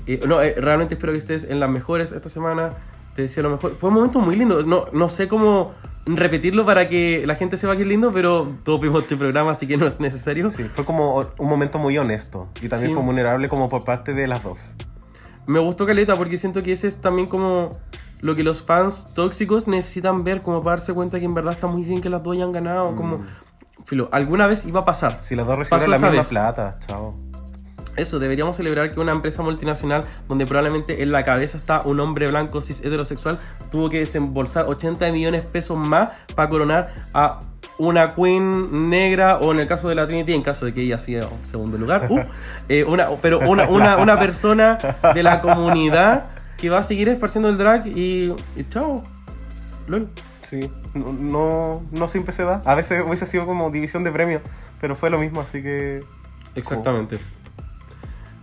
Eh, 0.07 0.21
no, 0.27 0.39
realmente 0.39 0.95
espero 0.95 1.13
que 1.13 1.19
estés 1.19 1.45
en 1.45 1.61
las 1.61 1.69
mejores 1.69 2.13
esta 2.13 2.31
semana. 2.31 2.73
Te 3.15 3.23
decía 3.23 3.43
lo 3.43 3.51
mejor. 3.51 3.77
Fue 3.79 3.91
un 3.91 3.97
momento 3.97 4.21
muy 4.21 4.37
lindo. 4.37 4.63
No, 4.63 4.87
no 4.93 5.09
sé 5.11 5.29
cómo 5.29 5.75
repetirlo 6.17 6.65
para 6.65 6.89
que 6.89 7.25
la 7.27 7.35
gente 7.35 7.57
sepa 7.57 7.77
que 7.77 7.83
es 7.83 7.89
lindo, 7.89 8.11
pero 8.13 8.49
todos 8.65 8.81
vimos 8.81 9.03
este 9.03 9.17
programa, 9.17 9.51
así 9.53 9.67
que 9.67 9.77
no 9.77 9.87
es 9.87 10.01
necesario. 10.01 10.49
Sí, 10.51 10.65
fue 10.65 10.85
como 10.85 11.17
un 11.39 11.49
momento 11.49 11.79
muy 11.79 11.97
honesto 11.99 12.49
y 12.63 12.69
también 12.69 12.91
Sí. 12.91 12.95
fue 12.95 13.05
vulnerable 13.05 13.49
como 13.49 13.69
por 13.69 13.85
parte 13.85 14.15
de 14.15 14.27
las 14.27 14.43
dos. 14.43 14.75
Me 15.47 15.59
gustó 15.59 15.87
Caleta 15.87 16.15
porque 16.17 16.37
siento 16.39 16.63
que 16.63 16.73
ese 16.73 16.87
es 16.89 17.01
también 17.01 17.27
como 17.29 17.71
lo 18.21 18.35
que 18.35 18.43
los 18.43 18.63
fans 18.63 19.13
tóxicos 19.15 19.69
necesitan 19.69 20.25
ver, 20.25 20.41
como 20.41 20.61
para 20.63 20.77
darse 20.77 20.93
cuenta 20.93 21.19
que 21.19 21.25
en 21.25 21.35
verdad 21.35 21.53
está 21.55 21.67
muy 21.67 21.85
bien 21.85 22.01
que 22.01 22.11
las 22.11 22.23
dos 22.23 22.35
hayan 22.35 22.53
ganado. 22.53 22.95
Como, 22.97 23.21
filo, 23.87 24.09
alguna 24.13 24.47
vez 24.47 24.67
iba 24.67 24.81
a 24.81 24.85
pasar. 24.85 25.19
Si 25.23 25.35
las 25.37 25.47
dos 25.47 25.59
recibieron 25.59 25.91
la 25.91 25.97
misma 25.99 26.11
vez. 26.11 26.29
plata, 26.29 26.77
chao. 26.81 27.15
Eso, 27.99 28.19
deberíamos 28.19 28.57
celebrar 28.57 28.91
que 28.91 29.01
una 29.01 29.13
empresa 29.13 29.43
multinacional, 29.43 30.05
donde 30.29 30.47
probablemente 30.47 31.03
en 31.03 31.13
la 31.13 31.25
cabeza 31.25 31.59
está 31.59 31.83
un 31.83 32.01
hombre 32.01 32.29
blanco 32.29 32.61
cis 32.61 32.81
heterosexual, 32.81 33.39
tuvo 33.71 33.89
que 33.89 33.99
desembolsar 34.01 34.67
80 34.67 35.11
millones 35.13 35.45
de 35.45 35.49
pesos 35.49 35.77
más 35.77 36.13
para 36.35 36.49
coronar 36.49 36.95
a 37.13 37.41
una 37.79 38.15
queen 38.15 38.89
negra, 38.89 39.39
o 39.39 39.53
en 39.53 39.61
el 39.61 39.67
caso 39.67 39.89
de 39.89 39.95
la 39.95 40.07
Trinity, 40.07 40.33
en 40.33 40.43
caso 40.43 40.67
de 40.67 40.75
que 40.75 40.83
ella 40.83 40.99
siga 40.99 41.29
segundo 41.43 41.79
lugar, 41.79 42.09
uh, 42.11 42.25
eh, 42.69 42.85
una, 42.85 43.09
pero 43.23 43.39
una, 43.49 43.69
una, 43.69 43.97
una 43.99 44.19
persona 44.19 44.79
de 45.15 45.23
la 45.23 45.41
comunidad 45.41 46.27
que 46.57 46.71
va 46.71 46.79
a 46.79 46.83
seguir 46.83 47.09
esparciendo 47.09 47.49
el 47.49 47.57
drag 47.57 47.87
y, 47.87 48.35
y 48.57 48.65
chao. 48.69 49.05
Lol. 49.87 50.09
Sí, 50.43 50.71
no, 50.95 51.13
no, 51.13 51.83
no 51.93 52.09
siempre 52.09 52.33
se 52.33 52.43
da. 52.43 52.63
A 52.65 52.75
veces 52.75 53.03
hubiese 53.07 53.27
sido 53.27 53.47
como 53.47 53.71
división 53.71 54.03
de 54.03 54.11
premios, 54.11 54.43
pero 54.81 54.97
fue 54.97 55.11
lo 55.11 55.19
mismo, 55.19 55.41
así 55.41 55.63
que... 55.63 56.05
Exactamente. 56.55 57.19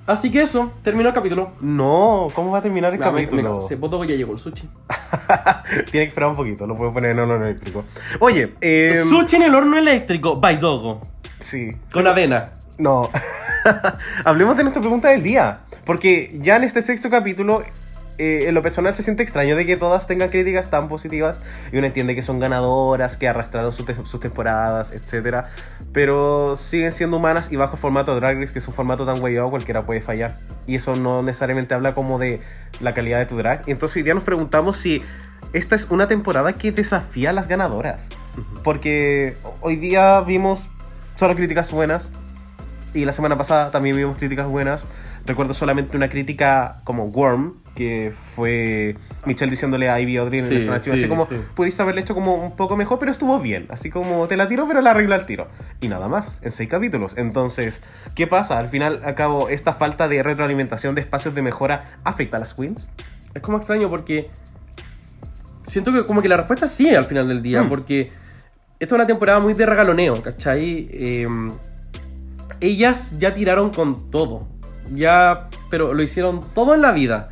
Así 0.08 0.32
que 0.32 0.42
eso, 0.42 0.72
terminó 0.84 1.10
el 1.10 1.16
capítulo. 1.16 1.54
No, 1.62 2.28
¿cómo 2.36 2.52
va 2.52 2.60
a 2.60 2.62
terminar 2.62 2.94
el 2.94 3.00
me- 3.00 3.06
capítulo? 3.06 3.58
cansé, 3.60 3.76
Puedo 3.78 4.00
que 4.02 4.10
ya 4.10 4.16
llegó 4.16 4.34
el 4.34 4.40
sushi. 4.40 4.70
Tiene 5.92 6.06
que 6.06 6.10
esperar 6.10 6.30
un 6.30 6.36
poquito, 6.36 6.68
lo 6.68 6.76
puedo 6.76 6.94
poner 6.94 7.12
en 7.12 7.20
horno 7.20 7.44
eléctrico. 7.44 7.84
Oye, 8.20 8.52
eh... 8.62 9.02
Sushi 9.10 9.38
en 9.38 9.44
el 9.44 9.56
horno 9.56 9.78
eléctrico, 9.78 10.36
by 10.40 10.58
Dogo. 10.58 11.02
Sí. 11.40 11.70
Con 11.92 12.06
avena. 12.06 12.52
No. 12.78 13.10
Hablemos 14.26 14.56
de 14.58 14.64
nuestra 14.64 14.82
pregunta 14.82 15.10
del 15.10 15.24
día. 15.24 15.62
Porque 15.86 16.38
ya 16.42 16.56
en 16.58 16.64
este 16.64 16.82
sexto 16.82 17.10
capítulo, 17.10 17.64
eh, 18.18 18.46
en 18.48 18.54
lo 18.56 18.62
personal 18.62 18.94
se 18.94 19.04
siente 19.04 19.24
extraño 19.24 19.56
de 19.56 19.66
que 19.66 19.76
todas 19.78 20.08
tengan 20.08 20.30
críticas 20.30 20.70
tan 20.70 20.88
positivas. 20.88 21.40
Y 21.72 21.78
uno 21.78 21.88
entiende 21.88 22.16
que 22.16 22.22
son 22.24 22.40
ganadoras, 22.40 23.18
que 23.18 23.28
arrastraron 23.28 23.72
su 23.74 23.84
te- 23.86 23.96
sus 24.06 24.20
temporadas, 24.20 24.92
etc. 24.92 25.46
Pero 25.92 26.58
siguen 26.58 26.92
siendo 26.92 27.18
humanas 27.18 27.52
y 27.52 27.56
bajo 27.56 27.78
formato 27.78 28.16
Drag 28.16 28.38
Race, 28.40 28.54
que 28.54 28.60
es 28.60 28.68
un 28.68 28.74
formato 28.74 29.06
tan 29.06 29.20
guayado, 29.20 29.50
cualquiera 29.50 29.84
puede 29.84 30.02
fallar. 30.02 30.36
Y 30.68 30.76
eso 30.76 30.96
no 30.96 31.22
necesariamente 31.24 31.74
habla 31.74 31.94
como 31.94 32.18
de 32.20 32.42
la 32.80 32.94
calidad 32.94 33.20
de 33.20 33.26
tu 33.26 33.38
drag. 33.38 33.64
Entonces 33.68 33.98
hoy 33.98 34.04
día 34.04 34.14
nos 34.14 34.24
preguntamos 34.24 34.78
si 34.78 35.04
esta 35.54 35.76
es 35.76 35.86
una 35.90 36.08
temporada 36.08 36.54
que 36.54 36.72
desafía 36.72 37.30
a 37.30 37.34
las 37.34 37.48
ganadoras. 37.48 38.10
Porque 38.64 39.38
hoy 39.62 39.76
día 39.76 40.20
vimos 40.22 40.68
solo 41.16 41.36
críticas 41.36 41.72
buenas. 41.72 42.12
Y 42.94 43.04
la 43.06 43.12
semana 43.14 43.38
pasada 43.38 43.72
también 43.72 43.96
vimos 43.96 44.18
críticas 44.18 44.48
buenas. 44.48 44.88
Recuerdo 45.26 45.54
solamente 45.54 45.98
una 45.98 46.08
crítica 46.10 46.82
como 46.84 47.06
Worm, 47.06 47.56
que 47.76 48.14
fue 48.36 48.96
Michelle 49.26 49.50
diciéndole 49.50 49.90
a 49.90 50.00
Ivy 50.00 50.18
Audrey 50.18 50.40
en 50.40 50.46
Sí, 50.46 50.52
el 50.52 50.58
escenario, 50.60 50.84
sí, 50.84 50.92
así 50.92 51.08
como, 51.10 51.26
sí. 51.26 51.36
pudiste 51.56 51.82
haberle 51.82 52.02
hecho 52.02 52.14
como 52.14 52.36
un 52.36 52.56
poco 52.56 52.78
mejor, 52.78 53.00
pero 53.00 53.12
estuvo 53.12 53.40
bien. 53.40 53.66
Así 53.70 53.90
como, 53.90 54.28
te 54.28 54.38
la 54.38 54.48
tiro, 54.48 54.68
pero 54.68 54.82
la 54.82 54.92
arregla 54.92 55.16
al 55.16 55.26
tiro. 55.26 55.48
Y 55.82 55.88
nada 55.88 56.08
más, 56.08 56.40
en 56.44 56.52
seis 56.52 56.70
capítulos. 56.70 57.14
Entonces, 57.18 57.82
¿qué 58.14 58.28
pasa? 58.28 58.60
Al 58.60 58.70
final, 58.70 59.02
a 59.04 59.16
cabo, 59.16 59.50
esta 59.50 59.74
falta 59.74 60.08
de 60.08 60.22
retroalimentación 60.24 60.94
de 60.96 61.02
espacios 61.02 61.34
de 61.36 61.42
mejora 61.42 61.86
afecta 62.04 62.38
a 62.38 62.40
las 62.40 62.54
queens. 62.54 62.88
Es 63.34 63.42
como 63.42 63.58
extraño 63.58 63.90
porque 63.90 64.30
siento 65.68 65.92
que 65.92 66.06
como 66.06 66.22
que 66.22 66.30
la 66.30 66.38
respuesta 66.38 66.68
sí 66.68 66.94
al 66.94 67.06
final 67.06 67.28
del 67.28 67.42
día, 67.42 67.64
Mm. 67.64 67.70
porque 67.70 68.12
esta 68.80 68.94
es 68.96 69.00
una 69.00 69.08
temporada 69.08 69.40
muy 69.40 69.54
de 69.56 69.66
regaloneo, 69.66 70.22
¿cachai? 70.22 70.88
Eh, 70.92 71.28
ellas 72.62 73.14
ya 73.18 73.34
tiraron 73.34 73.72
con 73.72 74.10
todo, 74.10 74.48
ya, 74.94 75.50
pero 75.70 75.94
lo 75.94 76.02
hicieron 76.04 76.42
todo 76.54 76.74
en 76.76 76.82
la 76.82 76.92
vida. 76.92 77.30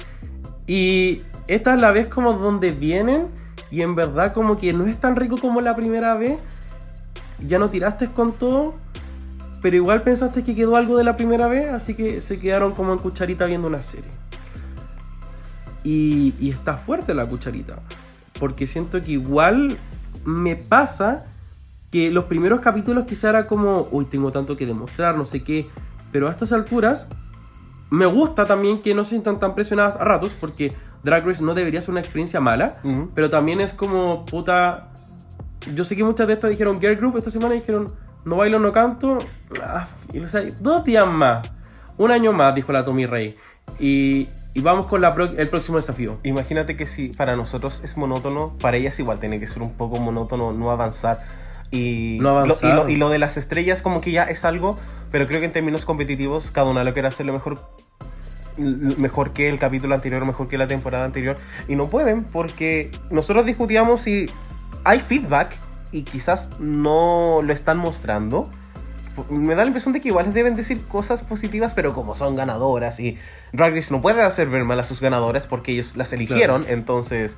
Y 0.68 1.22
esta 1.48 1.74
es 1.74 1.82
la 1.82 1.92
vez 1.92 2.08
como 2.08 2.34
donde 2.34 2.72
vienen 2.72 3.28
y 3.70 3.82
en 3.82 3.96
verdad 3.96 4.34
como 4.34 4.58
que 4.58 4.72
no 4.74 4.86
es 4.86 5.00
tan 5.00 5.16
rico 5.16 5.38
como 5.38 5.62
la 5.62 5.76
primera 5.76 6.16
vez. 6.16 6.38
Ya 7.40 7.60
no 7.60 7.70
tiraste 7.70 8.08
con 8.08 8.32
todo, 8.32 8.76
pero 9.62 9.76
igual 9.76 10.04
pensaste 10.04 10.44
que 10.44 10.56
quedó 10.56 10.76
algo 10.76 10.98
de 10.98 11.04
la 11.04 11.18
primera 11.18 11.48
vez, 11.48 11.72
así 11.74 11.96
que 11.96 12.22
se 12.22 12.40
quedaron 12.40 12.74
como 12.74 12.94
en 12.94 13.00
cucharita 13.00 13.46
viendo 13.46 13.68
una 13.68 13.84
serie. 13.84 14.12
Y, 15.84 16.36
y 16.40 16.52
está 16.52 16.78
fuerte 16.78 17.14
la 17.14 17.26
cucharita. 17.26 17.80
Porque 18.40 18.68
siento 18.68 19.02
que 19.02 19.12
igual 19.12 19.78
me 20.24 20.56
pasa 20.56 21.26
que 21.92 22.10
los 22.10 22.26
primeros 22.26 22.62
capítulos 22.62 23.06
quizá 23.06 23.30
era 23.30 23.48
como, 23.48 23.88
uy, 23.92 24.06
tengo 24.06 24.32
tanto 24.32 24.56
que 24.56 24.66
demostrar, 24.66 25.16
no 25.16 25.26
sé 25.26 25.44
qué. 25.44 25.70
Pero 26.12 26.28
a 26.28 26.32
estas 26.32 26.54
alturas 26.54 27.08
me 27.94 28.08
gusta 28.08 28.46
también 28.46 28.82
que 28.82 28.96
no 28.96 29.04
se 29.04 29.12
sientan 29.12 29.38
tan 29.38 29.54
presionadas 29.54 29.96
a 29.98 30.04
ratos, 30.04 30.34
porque 30.34 30.74
Drag 31.04 31.26
Race 31.28 31.44
no 31.44 31.54
debería 31.54 31.80
ser 31.80 31.92
una 31.92 32.00
experiencia 32.00 32.40
mala, 32.40 32.72
pero 33.14 33.30
también 33.30 33.62
es 33.62 33.72
como, 33.72 34.26
puta... 34.26 34.90
Yo 35.76 35.86
sé 35.86 35.96
que 35.96 36.04
muchas 36.04 36.26
de 36.28 36.34
estas 36.34 36.50
dijeron 36.50 36.80
Girl 36.82 36.96
Group 36.96 37.18
esta 37.18 37.30
semana 37.30 37.56
y 37.56 37.60
dijeron, 37.60 37.86
no 38.26 38.36
bailo, 38.38 38.60
no 38.60 38.72
canto. 38.74 39.20
Ah, 39.64 39.88
y, 40.12 40.20
o 40.20 40.28
sea, 40.28 40.42
dos 40.60 40.84
días 40.84 41.08
más. 41.08 41.50
Un 41.98 42.12
año 42.12 42.34
más, 42.34 42.56
dijo 42.56 42.72
la 42.74 42.84
Tommy 42.84 43.06
Rey. 43.06 43.38
Y, 43.80 44.28
y 44.54 44.62
vamos 44.62 44.88
con 44.88 45.00
la 45.00 45.14
pro- 45.14 45.38
el 45.38 45.50
próximo 45.50 45.78
desafío. 45.78 46.20
Imagínate 46.24 46.76
que 46.76 46.86
si 46.86 47.10
para 47.10 47.36
nosotros 47.36 47.80
es 47.84 47.96
monótono, 47.96 48.58
para 48.60 48.76
ellas 48.76 49.00
igual 49.00 49.20
tiene 49.20 49.40
que 49.40 49.46
ser 49.48 49.62
un 49.62 49.72
poco 49.74 50.00
monótono, 50.00 50.52
no 50.52 50.72
avanzar. 50.72 51.20
Y, 51.72 52.18
No 52.20 52.30
avanzar. 52.32 52.74
Lo, 52.76 52.82
y, 52.82 52.84
lo, 52.84 52.90
y 52.90 52.96
lo 52.98 53.10
de 53.10 53.20
las 53.20 53.38
estrellas 53.38 53.82
como 53.82 54.02
que 54.02 54.12
ya 54.12 54.24
es 54.24 54.44
algo, 54.46 54.78
pero 55.12 55.28
creo 55.28 55.40
que 55.40 55.46
en 55.46 55.54
términos 55.54 55.86
competitivos 55.86 56.52
cada 56.52 56.70
una 56.70 56.84
lo 56.84 56.92
quiere 56.94 57.08
hacer 57.08 57.26
lo 57.26 57.34
mejor 57.34 57.58
mejor 58.58 59.32
que 59.34 59.50
el 59.50 59.60
capítulo 59.60 59.96
anterior, 59.96 60.26
mejor 60.26 60.48
que 60.48 60.58
la 60.58 60.68
temporada 60.68 61.06
anterior 61.06 61.38
y 61.68 61.76
no 61.76 61.88
pueden 61.90 62.24
porque 62.24 62.92
nosotros 63.10 63.46
discutíamos 63.46 64.02
si 64.02 64.28
hay 64.84 65.00
feedback 65.00 65.56
y 65.92 66.04
quizás 66.04 66.50
no 66.60 67.42
lo 67.44 67.54
están 67.54 67.78
mostrando. 67.78 68.50
Me 69.30 69.54
da 69.54 69.62
la 69.62 69.68
impresión 69.68 69.94
de 69.94 70.02
que 70.02 70.08
igual 70.08 70.26
les 70.26 70.34
deben 70.34 70.56
decir 70.56 70.82
cosas 70.88 71.22
positivas, 71.22 71.76
pero 71.76 71.94
como 71.94 72.16
son 72.16 72.36
ganadoras 72.36 73.00
y 73.00 73.16
Drag 73.52 73.74
Race 73.76 73.92
no 73.94 74.02
puede 74.02 74.24
hacer 74.24 74.50
ver 74.50 74.64
mal 74.66 74.80
a 74.80 74.84
sus 74.84 75.02
ganadoras 75.02 75.46
porque 75.46 75.72
ellos 75.72 75.96
las 75.96 76.12
eligieron, 76.14 76.66
entonces 76.68 77.38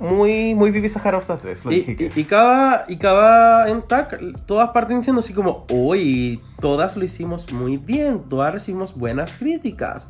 muy 0.00 0.54
muy 0.54 0.70
Vivi 0.70 0.88
Sahara 0.88 1.18
estas 1.18 1.40
tres, 1.42 1.64
lo 1.64 1.72
Y, 1.72 1.80
dije 1.82 2.10
y- 2.16 2.20
y 2.20 2.24
cada, 2.24 2.84
y 2.88 2.96
cada 2.96 3.68
en 3.68 3.82
tag, 3.82 4.18
todas 4.46 4.70
parten 4.70 4.98
diciendo 4.98 5.20
así 5.20 5.34
como, 5.34 5.66
uy, 5.68 6.40
todas 6.60 6.96
lo 6.96 7.04
hicimos 7.04 7.52
muy 7.52 7.76
bien, 7.76 8.22
todas 8.30 8.52
recibimos 8.54 8.94
buenas 8.94 9.34
críticas. 9.34 10.08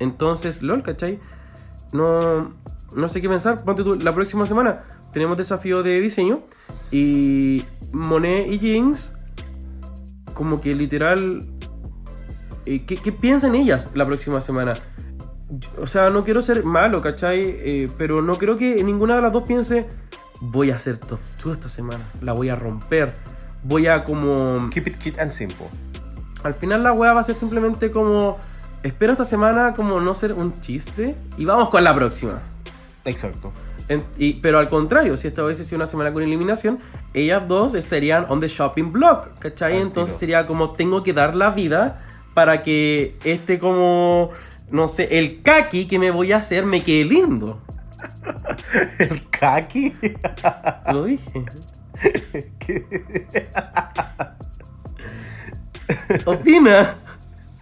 Entonces, 0.00 0.62
lol, 0.62 0.82
¿cachai? 0.82 1.20
No, 1.92 2.54
no 2.94 3.08
sé 3.08 3.20
qué 3.20 3.28
pensar. 3.28 3.64
Ponte 3.64 3.84
tú, 3.84 3.96
la 3.96 4.14
próxima 4.14 4.46
semana 4.46 4.82
tenemos 5.12 5.36
desafío 5.36 5.82
de 5.82 6.00
diseño 6.00 6.42
y 6.90 7.64
Monet 7.92 8.50
y 8.50 8.58
Jinx, 8.58 9.14
como 10.34 10.60
que 10.60 10.74
literal, 10.74 11.46
eh, 12.66 12.84
¿qué, 12.84 12.96
qué 12.96 13.12
piensan 13.12 13.54
ellas 13.54 13.90
la 13.94 14.06
próxima 14.06 14.40
semana? 14.40 14.74
O 15.78 15.86
sea, 15.86 16.10
no 16.10 16.22
quiero 16.22 16.42
ser 16.42 16.64
malo, 16.64 17.00
¿cachai? 17.00 17.40
Eh, 17.40 17.88
pero 17.98 18.22
no 18.22 18.36
creo 18.36 18.56
que 18.56 18.82
ninguna 18.84 19.16
de 19.16 19.22
las 19.22 19.32
dos 19.32 19.42
piense, 19.42 19.88
voy 20.40 20.70
a 20.70 20.76
hacer 20.76 20.98
top 20.98 21.18
2 21.42 21.52
esta 21.54 21.68
semana, 21.68 22.04
la 22.22 22.32
voy 22.32 22.48
a 22.48 22.56
romper, 22.56 23.12
voy 23.64 23.88
a 23.88 24.04
como... 24.04 24.70
Keep 24.70 24.86
it 24.86 25.02
cute 25.02 25.20
and 25.20 25.32
simple. 25.32 25.66
Al 26.44 26.54
final 26.54 26.84
la 26.84 26.92
wea 26.92 27.12
va 27.12 27.20
a 27.20 27.24
ser 27.24 27.34
simplemente 27.34 27.90
como, 27.90 28.38
espero 28.82 29.12
esta 29.12 29.24
semana 29.24 29.74
como 29.74 30.00
no 30.00 30.14
ser 30.14 30.32
un 30.32 30.60
chiste 30.60 31.14
y 31.36 31.44
vamos 31.44 31.68
con 31.68 31.82
la 31.84 31.94
próxima. 31.94 32.40
Exacto. 33.04 33.52
En- 33.88 34.04
y- 34.18 34.34
pero 34.34 34.58
al 34.58 34.68
contrario, 34.68 35.16
si 35.16 35.26
esta 35.26 35.44
hubiese 35.44 35.64
sido 35.64 35.76
una 35.76 35.86
semana 35.86 36.12
con 36.12 36.22
eliminación, 36.22 36.78
ellas 37.12 37.42
dos 37.48 37.74
estarían 37.74 38.26
on 38.28 38.38
the 38.40 38.48
shopping 38.48 38.92
block, 38.92 39.36
¿cachai? 39.38 39.78
Entonces 39.78 40.16
sería 40.16 40.46
como 40.46 40.72
tengo 40.72 41.02
que 41.02 41.12
dar 41.12 41.34
la 41.34 41.50
vida 41.50 42.00
para 42.34 42.62
que 42.62 43.16
este 43.24 43.58
como, 43.58 44.30
no 44.70 44.86
sé, 44.86 45.18
el 45.18 45.42
kaki 45.42 45.86
que 45.86 45.98
me 45.98 46.10
voy 46.12 46.32
a 46.32 46.36
hacer 46.36 46.64
me 46.66 46.82
quede 46.84 47.04
lindo. 47.04 47.60
El 48.98 49.28
kaki. 49.28 49.92
Lo 50.92 51.04
dije. 51.04 51.44
¿Qué? 52.58 52.86
Opina. 56.24 56.94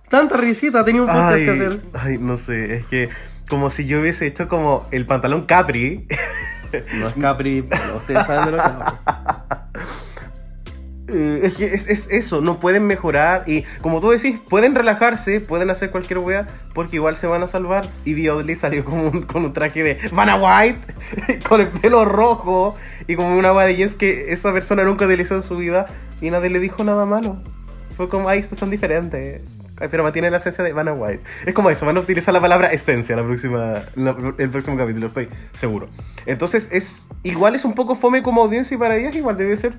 Tanta 0.09 0.37
risita, 0.37 0.85
tenía 0.85 1.03
un 1.03 1.09
podcast 1.09 1.37
que 1.39 1.51
Ay, 1.51 1.59
hacer. 1.61 1.81
ay, 1.95 2.19
no 2.19 2.37
sé, 2.37 2.77
es 2.77 2.87
que 2.87 3.09
como 3.49 3.71
si 3.71 3.87
yo 3.87 4.01
hubiese 4.01 4.27
hecho 4.27 4.49
como 4.49 4.87
el 4.91 5.07
pantalón 5.07 5.47
Capri. 5.47 6.07
No 7.01 7.09
es 7.09 7.15
Capri, 7.15 7.63
pero 7.63 7.97
ustedes 7.97 8.27
saben 8.27 8.45
de 8.47 8.51
lo 8.53 8.59
que. 8.63 8.69
Eh, 11.11 11.41
es 11.45 11.55
que 11.57 11.65
es, 11.65 11.89
es 11.89 12.07
eso, 12.11 12.43
no 12.43 12.59
pueden 12.59 12.87
mejorar 12.87 13.45
y 13.47 13.63
como 13.81 13.99
tú 13.99 14.11
decís, 14.11 14.37
pueden 14.51 14.75
relajarse, 14.75 15.41
pueden 15.41 15.71
hacer 15.71 15.91
cualquier 15.91 16.19
wea 16.19 16.47
porque 16.75 16.97
igual 16.97 17.17
se 17.17 17.27
van 17.27 17.43
a 17.43 17.47
salvar. 17.47 17.89
Y 18.05 18.13
B. 18.13 18.31
Oddly 18.31 18.55
salió 18.55 18.85
como 18.85 19.05
un- 19.09 19.23
con 19.23 19.43
un 19.47 19.55
traje 19.55 19.83
de 19.83 19.97
Vanna 20.13 20.37
White, 20.37 20.79
con 21.49 21.63
el 21.63 21.69
pelo 21.69 22.05
rojo 22.05 22.75
y 23.07 23.17
como 23.17 23.39
una 23.39 23.55
wea 23.55 23.65
de 23.67 23.77
jeans 23.77 23.95
que 23.95 24.31
esa 24.35 24.53
persona 24.53 24.85
nunca 24.85 25.07
utilizó 25.07 25.35
en 25.35 25.43
su 25.43 25.57
vida 25.57 25.87
y 26.21 26.29
nadie 26.31 26.51
le 26.51 26.61
dijo 26.61 26.85
nada 26.85 27.07
malo. 27.07 27.43
Fue 27.97 28.11
como, 28.11 28.29
ay, 28.29 28.41
estos 28.41 28.59
son 28.59 28.69
diferentes. 28.69 29.41
Pero 29.91 30.03
mantiene 30.03 30.31
la 30.31 30.39
esencia 30.39 30.65
de 30.65 30.73
Vanna 30.73 30.93
White. 30.93 31.23
Es 31.47 31.55
como 31.55 31.71
eso, 31.71 31.87
van 31.87 31.97
a 31.97 32.01
utilizar 32.01 32.35
la 32.35 32.41
palabra 32.41 32.69
esencia 32.69 33.15
la 33.17 33.25
próxima, 33.25 33.83
la- 33.95 34.17
el 34.39 34.51
próximo 34.51 34.77
capítulo, 34.77 35.07
estoy 35.07 35.29
seguro. 35.55 35.89
Entonces, 36.27 36.69
es 36.73 37.05
igual 37.23 37.55
es 37.55 37.65
un 37.65 37.75
poco 37.75 37.95
fome 37.97 38.23
como 38.23 38.43
audiencia 38.43 38.75
y 38.75 38.79
para 38.79 38.97
ellas 38.97 39.15
igual 39.15 39.37
debe 39.37 39.57
ser 39.57 39.75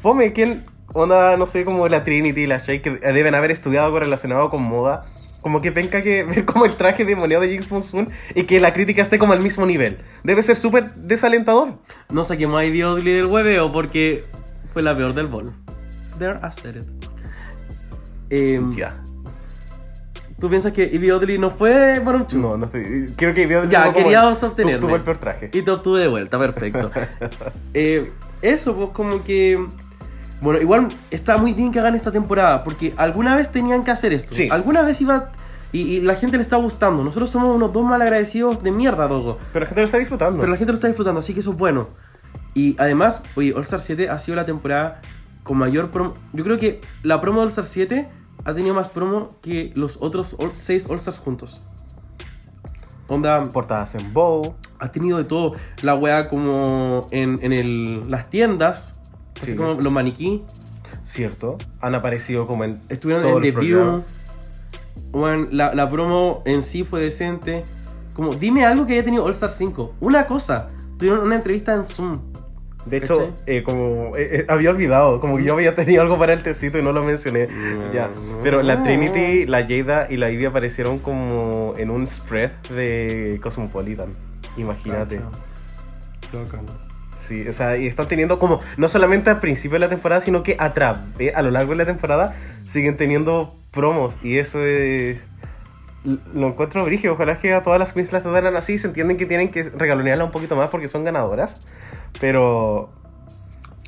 fome. 0.00 0.32
¿Quién, 0.32 0.64
onda, 0.94 1.36
no 1.36 1.46
sé, 1.46 1.64
como 1.64 1.88
la 1.88 2.04
Trinity 2.04 2.42
y 2.42 2.46
la 2.46 2.58
Shay 2.58 2.80
que 2.82 2.90
deben 2.90 3.34
haber 3.34 3.50
estudiado 3.50 3.86
algo 3.86 4.00
relacionado 4.00 4.48
con 4.50 4.62
moda? 4.62 5.06
Como 5.40 5.60
que 5.60 5.72
penca 5.72 6.02
que 6.02 6.22
ver 6.24 6.44
como 6.44 6.66
el 6.66 6.76
traje 6.76 7.04
demoniado 7.04 7.42
de 7.42 7.48
Jinx 7.50 7.70
Monsoon 7.70 8.08
y 8.34 8.44
que 8.44 8.60
la 8.60 8.72
crítica 8.72 9.02
esté 9.02 9.18
como 9.18 9.32
al 9.32 9.40
mismo 9.40 9.66
nivel. 9.66 9.98
Debe 10.24 10.42
ser 10.42 10.56
súper 10.56 10.92
desalentador. 10.94 11.78
No 12.10 12.22
saquemos 12.24 12.60
a 12.60 12.64
Ivy 12.64 12.82
Oddly 12.84 13.12
del 13.12 13.26
hueveo 13.26 13.72
porque 13.72 14.22
fue 14.72 14.82
la 14.82 14.94
peor 14.96 15.14
del 15.14 15.26
bol. 15.26 15.52
There 16.18 16.34
I 16.38 16.52
said 16.52 16.76
it. 16.76 16.86
Em, 18.30 18.72
Ya. 18.72 18.94
¿Tú 20.42 20.50
piensas 20.50 20.72
que 20.72 20.82
Ivy 20.92 21.12
Oddly 21.12 21.38
no 21.38 21.52
fue 21.52 22.00
Maruchu? 22.00 22.36
No, 22.36 22.56
no 22.56 22.64
estoy. 22.64 23.12
Quiero 23.16 23.32
que 23.32 23.46
vea 23.46 23.64
Ya, 23.66 23.92
queríamos 23.92 24.42
obtenerme. 24.42 24.80
Tuvo 24.80 24.96
el 24.96 25.02
peor 25.02 25.16
traje. 25.16 25.50
Y 25.52 25.62
te 25.62 25.70
obtuve 25.70 26.00
de 26.00 26.08
vuelta, 26.08 26.36
perfecto. 26.36 26.90
Eh, 27.74 28.10
eso, 28.42 28.74
pues 28.74 28.90
como 28.90 29.22
que... 29.22 29.64
Bueno, 30.40 30.60
igual 30.60 30.88
está 31.12 31.36
muy 31.36 31.52
bien 31.52 31.70
que 31.70 31.78
hagan 31.78 31.94
esta 31.94 32.10
temporada, 32.10 32.64
porque 32.64 32.92
alguna 32.96 33.36
vez 33.36 33.52
tenían 33.52 33.84
que 33.84 33.92
hacer 33.92 34.12
esto. 34.12 34.34
Sí. 34.34 34.48
Alguna 34.50 34.82
vez 34.82 35.00
iba... 35.00 35.30
Y, 35.70 35.82
y 35.82 36.00
la 36.00 36.16
gente 36.16 36.38
le 36.38 36.42
está 36.42 36.56
gustando. 36.56 37.04
Nosotros 37.04 37.30
somos 37.30 37.54
unos 37.54 37.72
dos 37.72 37.88
malagradecidos 37.88 38.64
de 38.64 38.72
mierda, 38.72 39.06
loco. 39.06 39.38
Pero 39.52 39.62
la 39.62 39.66
gente 39.68 39.80
lo 39.82 39.86
está 39.86 39.98
disfrutando. 39.98 40.40
Pero 40.40 40.50
la 40.50 40.58
gente 40.58 40.72
lo 40.72 40.76
está 40.76 40.88
disfrutando, 40.88 41.20
así 41.20 41.34
que 41.34 41.38
eso 41.38 41.52
es 41.52 41.56
bueno. 41.56 41.90
Y 42.52 42.74
además, 42.80 43.22
oye, 43.36 43.54
All 43.54 43.62
Star 43.62 43.80
7 43.80 44.08
ha 44.08 44.18
sido 44.18 44.34
la 44.34 44.44
temporada 44.44 45.02
con 45.44 45.56
mayor 45.56 45.92
promo. 45.92 46.14
Yo 46.32 46.42
creo 46.42 46.58
que 46.58 46.80
la 47.04 47.20
promo 47.20 47.38
de 47.38 47.44
All 47.44 47.50
Star 47.50 47.64
7 47.64 48.08
ha 48.44 48.54
tenido 48.54 48.74
más 48.74 48.88
promo 48.88 49.36
que 49.42 49.72
los 49.76 49.98
otros 50.00 50.36
6 50.52 50.86
All 50.90 50.96
Stars 50.96 51.18
juntos. 51.18 51.66
Onda, 53.08 53.44
Portadas 53.46 53.94
en 53.94 54.12
bow. 54.12 54.54
ha 54.78 54.90
tenido 54.90 55.18
de 55.18 55.24
todo. 55.24 55.54
La 55.82 55.94
wea 55.94 56.28
como 56.28 57.06
en, 57.10 57.38
en 57.42 57.52
el, 57.52 58.10
las 58.10 58.30
tiendas, 58.30 59.00
así 59.36 59.52
Sí. 59.52 59.56
como 59.56 59.74
los 59.74 59.92
maniquí, 59.92 60.44
Cierto. 61.02 61.58
Han 61.80 61.94
aparecido 61.96 62.46
como 62.46 62.64
en. 62.64 62.80
estuvieron 62.88 63.24
todo 63.24 63.38
en 63.38 63.44
el 63.44 63.54
The. 63.54 63.60
View. 63.60 64.04
Bueno, 65.10 65.48
la, 65.50 65.74
la 65.74 65.88
promo 65.88 66.42
en 66.46 66.62
sí 66.62 66.84
fue 66.84 67.00
decente. 67.02 67.64
Como, 68.14 68.34
dime 68.34 68.64
algo 68.64 68.86
que 68.86 68.92
haya 68.94 69.04
tenido 69.04 69.24
All 69.24 69.32
Star 69.32 69.50
5. 69.50 69.96
Una 70.00 70.26
cosa. 70.26 70.68
Tuvieron 70.98 71.20
una 71.26 71.34
entrevista 71.36 71.74
en 71.74 71.84
Zoom. 71.84 72.20
De 72.86 72.96
hecho, 72.96 73.32
eh, 73.46 73.62
como 73.62 74.16
eh, 74.16 74.40
eh, 74.40 74.46
había 74.48 74.70
olvidado, 74.70 75.20
como 75.20 75.36
que 75.36 75.44
yo 75.44 75.54
había 75.54 75.74
tenido 75.74 76.02
algo 76.02 76.18
para 76.18 76.32
el 76.32 76.42
tecito 76.42 76.78
y 76.78 76.82
no 76.82 76.92
lo 76.92 77.02
mencioné. 77.04 77.46
No. 77.46 77.92
Ya. 77.92 78.10
Pero 78.42 78.62
la 78.62 78.82
Trinity, 78.82 79.46
la 79.46 79.66
Jada 79.66 80.08
y 80.10 80.16
la 80.16 80.30
Ivy 80.30 80.46
aparecieron 80.46 80.98
como 80.98 81.74
en 81.78 81.90
un 81.90 82.06
spread 82.06 82.50
de 82.74 83.38
Cosmopolitan. 83.42 84.10
Imagínate. 84.56 85.20
Sí, 87.16 87.46
o 87.46 87.52
sea, 87.52 87.76
y 87.76 87.86
están 87.86 88.08
teniendo 88.08 88.38
como, 88.40 88.60
no 88.76 88.88
solamente 88.88 89.30
al 89.30 89.38
principio 89.38 89.76
de 89.76 89.80
la 89.80 89.88
temporada, 89.88 90.20
sino 90.20 90.42
que 90.42 90.56
a 90.58 90.74
través, 90.74 91.34
a 91.36 91.42
lo 91.42 91.52
largo 91.52 91.70
de 91.70 91.76
la 91.76 91.86
temporada, 91.86 92.34
siguen 92.66 92.96
teniendo 92.96 93.54
promos. 93.70 94.18
Y 94.22 94.38
eso 94.38 94.64
es. 94.64 95.28
Lo 96.04 96.48
encuentro 96.48 96.84
brígido. 96.84 97.14
Ojalá 97.14 97.38
que 97.38 97.52
a 97.54 97.62
todas 97.62 97.78
las 97.78 97.92
queens 97.92 98.12
las 98.12 98.22
trataran 98.22 98.56
así. 98.56 98.78
Se 98.78 98.88
entienden 98.88 99.16
que 99.16 99.26
tienen 99.26 99.50
que 99.50 99.64
regalonearla 99.64 100.24
un 100.24 100.30
poquito 100.30 100.56
más 100.56 100.68
porque 100.68 100.88
son 100.88 101.04
ganadoras. 101.04 101.60
Pero. 102.20 102.90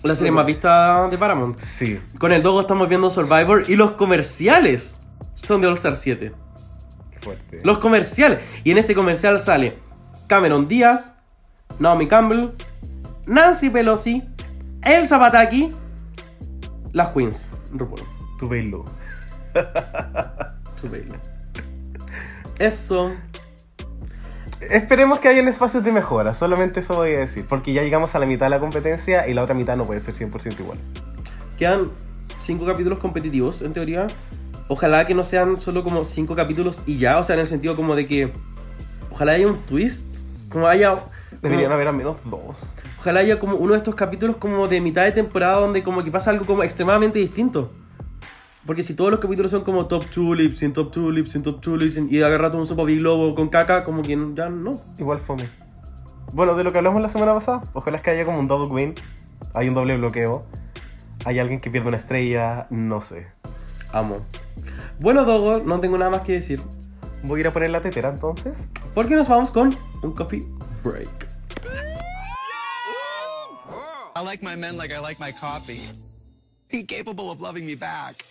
La 0.03 0.15
serie 0.15 0.31
más 0.31 0.45
vista 0.45 1.09
de 1.09 1.17
Paramount. 1.17 1.59
Sí. 1.59 2.01
Con 2.19 2.33
el 2.33 2.43
Dogo 2.43 2.61
estamos 2.61 2.89
viendo 2.89 3.09
Survivor 3.09 3.65
y 3.69 3.75
los 3.75 3.93
comerciales 3.93 4.99
son 5.35 5.62
de 5.62 5.67
All 5.67 5.75
Star 5.75 5.97
7. 5.97 6.33
Qué 7.11 7.19
fuerte. 7.21 7.61
Los 7.65 7.79
comerciales. 7.79 8.41
Y 8.65 8.71
en 8.71 8.79
ese 8.79 8.95
comercial 8.95 9.41
sale 9.41 9.79
Cameron 10.27 10.69
Díaz, 10.69 11.17
Naomi 11.79 12.07
Campbell, 12.07 12.51
Nancy 13.27 13.71
Pelosi, 13.71 14.23
Elsa 14.83 15.19
Pataki, 15.19 15.73
las 16.93 17.09
Queens. 17.09 17.51
RuPaul. 17.73 18.03
Tu 18.39 18.49
velo. 18.49 18.85
Su 20.77 20.89
baby. 20.89 21.12
Eso. 22.59 23.11
Esperemos 24.70 25.18
que 25.18 25.28
hayan 25.28 25.46
espacios 25.48 25.84
de 25.84 25.92
mejora. 25.92 26.32
Solamente 26.34 26.80
eso 26.80 26.94
voy 26.94 27.14
a 27.14 27.18
decir. 27.18 27.46
Porque 27.46 27.72
ya 27.72 27.82
llegamos 27.82 28.14
a 28.14 28.18
la 28.18 28.26
mitad 28.26 28.46
de 28.46 28.50
la 28.50 28.61
competencia 28.61 29.28
y 29.28 29.34
la 29.34 29.42
otra 29.42 29.55
mitad 29.55 29.76
no 29.76 29.84
puede 29.84 30.00
ser 30.00 30.14
100% 30.14 30.61
igual. 30.61 30.78
Quedan 31.59 31.90
cinco 32.40 32.64
capítulos 32.64 32.98
competitivos, 32.98 33.62
en 33.62 33.72
teoría. 33.72 34.07
Ojalá 34.68 35.07
que 35.07 35.14
no 35.14 35.24
sean 35.24 35.61
solo 35.61 35.84
como 35.84 36.05
cinco 36.05 36.34
capítulos 36.34 36.82
y 36.86 36.96
ya, 36.96 37.18
o 37.18 37.22
sea, 37.22 37.34
en 37.34 37.40
el 37.40 37.46
sentido 37.46 37.76
como 37.76 37.94
de 37.94 38.07
que. 38.07 38.32
Ojalá 39.11 39.32
haya 39.32 39.46
un 39.46 39.59
twist. 39.59 40.07
Como 40.48 40.66
haya. 40.66 41.05
Deberían 41.42 41.64
como- 41.64 41.74
haber 41.74 41.88
al 41.88 41.96
menos 41.96 42.16
dos. 42.24 42.74
Ojalá 42.98 43.20
haya 43.20 43.38
como 43.38 43.57
uno 43.57 43.72
de 43.72 43.78
estos 43.78 43.94
capítulos 43.94 44.36
como 44.38 44.66
de 44.66 44.80
mitad 44.80 45.02
de 45.02 45.12
temporada 45.12 45.61
donde 45.61 45.82
como 45.82 46.02
que 46.02 46.11
pasa 46.11 46.30
algo 46.30 46.46
como 46.46 46.62
extremadamente 46.62 47.18
distinto. 47.18 47.70
Porque 48.67 48.83
si 48.83 48.95
todos 48.95 49.11
los 49.11 49.21
capítulos 49.21 49.51
son 49.51 49.62
como 49.62 49.87
top 49.87 50.05
2 50.15 50.37
lips, 50.37 50.59
sin 50.59 50.73
top 50.73 50.93
2 50.95 51.12
lips, 51.12 51.33
sin 51.33 51.43
top 51.43 51.61
2 51.61 51.83
lips, 51.83 52.01
y 52.11 52.23
agarrar 52.23 52.55
un 52.57 52.67
sopa 52.67 52.85
Big 52.85 52.99
Globo 52.99 53.35
con 53.35 53.49
caca, 53.49 53.83
como 53.83 54.03
que 54.03 54.17
ya 54.35 54.49
no. 54.49 54.73
Igual 54.99 55.19
fome. 55.19 55.49
Bueno, 56.33 56.55
de 56.55 56.65
lo 56.65 56.73
que 56.73 56.79
hablamos 56.79 57.03
la 57.03 57.09
semana 57.09 57.35
pasada, 57.35 57.62
ojalá 57.75 57.99
es 57.99 58.03
que 58.03 58.11
haya 58.11 58.25
como 58.25 58.39
un 58.39 58.49
double 58.49 58.73
win. 58.73 58.95
Hay 59.53 59.69
un 59.69 59.75
doble 59.75 59.97
bloqueo. 59.97 60.47
Hay 61.27 61.39
alguien 61.39 61.61
que 61.61 61.71
pierde 61.71 61.89
una 61.89 61.99
estrella, 61.99 62.67
no 62.71 63.01
sé. 63.01 63.27
Amo. 63.93 64.21
Bueno, 64.99 65.25
Dogo, 65.25 65.59
no 65.65 65.81
tengo 65.81 65.99
nada 65.99 66.11
más 66.11 66.23
que 66.23 66.33
decir. 66.33 66.61
Voy 67.23 67.39
a 67.39 67.43
ir 67.43 67.49
a 67.49 67.53
poner 67.53 67.71
la 67.71 67.81
tetera 67.81 68.09
entonces. 68.09 68.69
Porque 68.95 69.15
nos 69.15 69.29
vamos 69.29 69.51
con 69.51 69.77
un 70.03 70.12
coffee 70.12 70.47
break. 70.83 71.09
I 74.17 74.25
like 74.25 74.45
my 74.45 74.57
men 74.57 74.77
like 74.77 74.95
I 74.95 75.01
like 75.01 75.21
my 75.21 75.33
coffee. 75.33 75.81
Incapable 76.71 77.31
of 77.31 77.41
loving 77.41 77.67
me 77.67 77.77
back. 77.77 78.25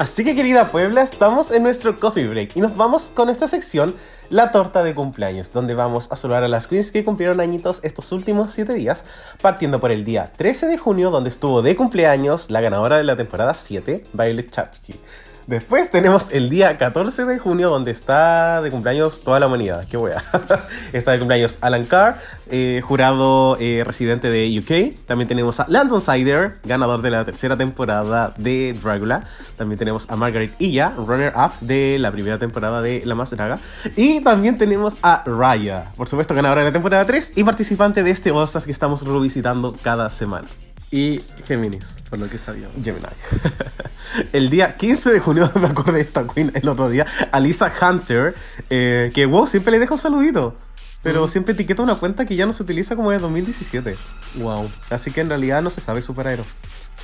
Así 0.00 0.24
que 0.24 0.34
querida 0.34 0.68
Puebla, 0.68 1.02
estamos 1.02 1.50
en 1.50 1.62
nuestro 1.62 1.94
coffee 1.98 2.26
break 2.26 2.56
y 2.56 2.60
nos 2.60 2.74
vamos 2.74 3.12
con 3.14 3.28
esta 3.28 3.46
sección, 3.46 3.94
la 4.30 4.50
torta 4.50 4.82
de 4.82 4.94
cumpleaños, 4.94 5.52
donde 5.52 5.74
vamos 5.74 6.10
a 6.10 6.16
saludar 6.16 6.42
a 6.42 6.48
las 6.48 6.68
queens 6.68 6.90
que 6.90 7.04
cumplieron 7.04 7.38
añitos 7.38 7.80
estos 7.82 8.10
últimos 8.10 8.50
7 8.52 8.72
días, 8.72 9.04
partiendo 9.42 9.78
por 9.78 9.90
el 9.90 10.06
día 10.06 10.32
13 10.34 10.68
de 10.68 10.78
junio, 10.78 11.10
donde 11.10 11.28
estuvo 11.28 11.60
de 11.60 11.76
cumpleaños 11.76 12.50
la 12.50 12.62
ganadora 12.62 12.96
de 12.96 13.04
la 13.04 13.16
temporada 13.16 13.52
7, 13.52 14.04
Violet 14.14 14.50
Chachki. 14.50 14.94
Después 15.46 15.90
tenemos 15.90 16.30
el 16.30 16.50
día 16.50 16.78
14 16.78 17.24
de 17.24 17.38
junio, 17.38 17.70
donde 17.70 17.90
está 17.90 18.62
de 18.62 18.70
cumpleaños 18.70 19.20
toda 19.20 19.40
la 19.40 19.46
humanidad. 19.46 19.86
Qué 19.88 19.96
wea. 19.96 20.22
está 20.92 21.12
de 21.12 21.18
cumpleaños 21.18 21.58
Alan 21.60 21.84
Carr, 21.86 22.20
eh, 22.50 22.80
jurado 22.84 23.56
eh, 23.60 23.82
residente 23.84 24.30
de 24.30 24.58
UK. 24.58 25.06
También 25.06 25.28
tenemos 25.28 25.60
a 25.60 25.66
Landon 25.68 26.00
Sider, 26.00 26.58
ganador 26.64 27.02
de 27.02 27.10
la 27.10 27.24
tercera 27.24 27.56
temporada 27.56 28.32
de 28.36 28.76
Dragula. 28.80 29.24
También 29.56 29.78
tenemos 29.78 30.08
a 30.10 30.16
Margaret 30.16 30.54
Illa, 30.58 30.92
runner-up 30.96 31.52
de 31.60 31.98
la 31.98 32.12
primera 32.12 32.38
temporada 32.38 32.82
de 32.82 33.02
La 33.04 33.14
Más 33.14 33.30
Draga. 33.30 33.58
Y 33.96 34.20
también 34.20 34.56
tenemos 34.56 34.98
a 35.02 35.24
Raya, 35.26 35.92
por 35.96 36.08
supuesto, 36.08 36.34
ganadora 36.34 36.60
de 36.60 36.68
la 36.68 36.72
temporada 36.72 37.04
3 37.04 37.32
y 37.36 37.44
participante 37.44 38.02
de 38.02 38.10
este 38.10 38.30
All-Stars 38.30 38.66
que 38.66 38.72
estamos 38.72 39.02
revisitando 39.02 39.74
cada 39.82 40.08
semana. 40.10 40.46
Y 40.92 41.20
Géminis, 41.46 41.96
por 42.08 42.18
lo 42.18 42.28
que 42.28 42.36
sabíamos. 42.36 42.74
Gemini. 42.82 43.06
el 44.32 44.50
día 44.50 44.76
15 44.76 45.12
de 45.12 45.20
junio, 45.20 45.50
me 45.60 45.68
acordé 45.68 45.92
de 45.98 46.00
esta 46.00 46.26
queen 46.26 46.50
el 46.54 46.68
otro 46.68 46.88
día, 46.88 47.06
Alisa 47.30 47.72
Hunter, 47.80 48.34
eh, 48.70 49.10
que 49.14 49.26
wow, 49.26 49.46
siempre 49.46 49.70
le 49.72 49.78
deja 49.78 49.94
un 49.94 50.00
saludito. 50.00 50.56
Pero 51.02 51.28
siempre 51.28 51.54
etiqueta 51.54 51.82
una 51.82 51.94
cuenta 51.94 52.26
que 52.26 52.36
ya 52.36 52.44
no 52.44 52.52
se 52.52 52.62
utiliza 52.62 52.94
como 52.94 53.10
de 53.10 53.18
2017. 53.18 53.96
Wow. 54.34 54.70
Así 54.90 55.10
que 55.10 55.22
en 55.22 55.30
realidad 55.30 55.62
no 55.62 55.70
se 55.70 55.80
sabe 55.80 56.02
super 56.02 56.28
aero. 56.28 56.44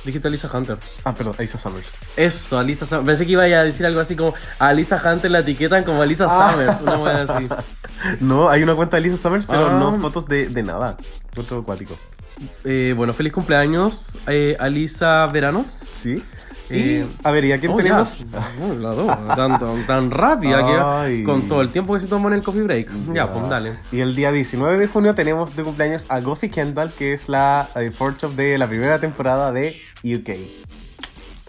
Dijiste 0.05 0.27
Alisa 0.27 0.47
Hunter. 0.55 0.77
Ah, 1.03 1.15
perdón, 1.15 1.33
Alisa 1.39 1.57
Summers. 1.57 1.87
Eso, 2.15 2.59
Alisa 2.59 2.85
Summers. 2.85 3.07
Pensé 3.07 3.25
que 3.25 3.31
iba 3.31 3.41
a 3.41 3.63
decir 3.63 3.87
algo 3.87 3.99
así 3.99 4.15
como 4.15 4.35
a 4.59 4.67
Alisa 4.67 5.01
Hunter 5.03 5.31
la 5.31 5.39
etiquetan 5.39 5.83
como 5.83 6.03
Alisa 6.03 6.27
Ah. 6.29 6.51
Summers. 6.51 6.81
Una 6.81 6.97
buena 6.97 7.21
así. 7.23 7.47
No, 8.19 8.47
hay 8.47 8.61
una 8.61 8.75
cuenta 8.75 8.97
de 8.97 9.07
Alisa 9.07 9.17
Summers, 9.17 9.47
pero 9.47 9.69
Ah. 9.69 9.79
no 9.79 9.99
fotos 9.99 10.27
de, 10.27 10.49
de 10.49 10.61
nada. 10.61 10.95
Otro 11.35 11.57
acuático. 11.61 11.97
Eh, 12.63 12.93
bueno, 12.95 13.13
feliz 13.13 13.33
cumpleaños, 13.33 14.17
eh, 14.27 14.55
Alisa 14.59 15.25
Veranos. 15.27 15.67
Sí. 15.67 16.23
Eh, 16.69 17.05
y, 17.07 17.17
a 17.25 17.31
ver, 17.31 17.45
¿y 17.45 17.51
a 17.53 17.59
quién 17.59 17.71
Oh, 17.71 17.77
tenemos? 17.77 18.25
ya. 18.29 18.73
La 18.79 18.89
dos, 18.89 19.35
tan, 19.35 19.85
tan, 19.87 20.11
rápida 20.11 21.01
Ay. 21.01 21.19
que 21.19 21.23
con 21.23 21.47
todo 21.47 21.61
el 21.61 21.69
tiempo 21.69 21.93
que 21.93 22.01
se 22.01 22.07
tomó 22.07 22.27
en 22.27 22.33
el 22.35 22.43
coffee 22.43 22.63
break. 22.63 22.91
Ya, 23.13 23.31
pues 23.31 23.47
dale. 23.47 23.73
Y 23.91 24.01
el 24.01 24.15
día 24.15 24.31
19 24.31 24.77
de 24.77 24.87
junio 24.87 25.15
tenemos 25.15 25.55
de 25.55 25.63
cumpleaños 25.63 26.05
a 26.09 26.19
Gothy 26.19 26.49
Kendall, 26.49 26.91
que 26.91 27.13
es 27.13 27.29
la 27.29 27.69
eh, 27.75 27.91
of 27.99 28.35
de 28.35 28.57
la 28.57 28.67
primera 28.67 28.99
temporada 28.99 29.51
de 29.51 29.79
UK. 30.03 30.31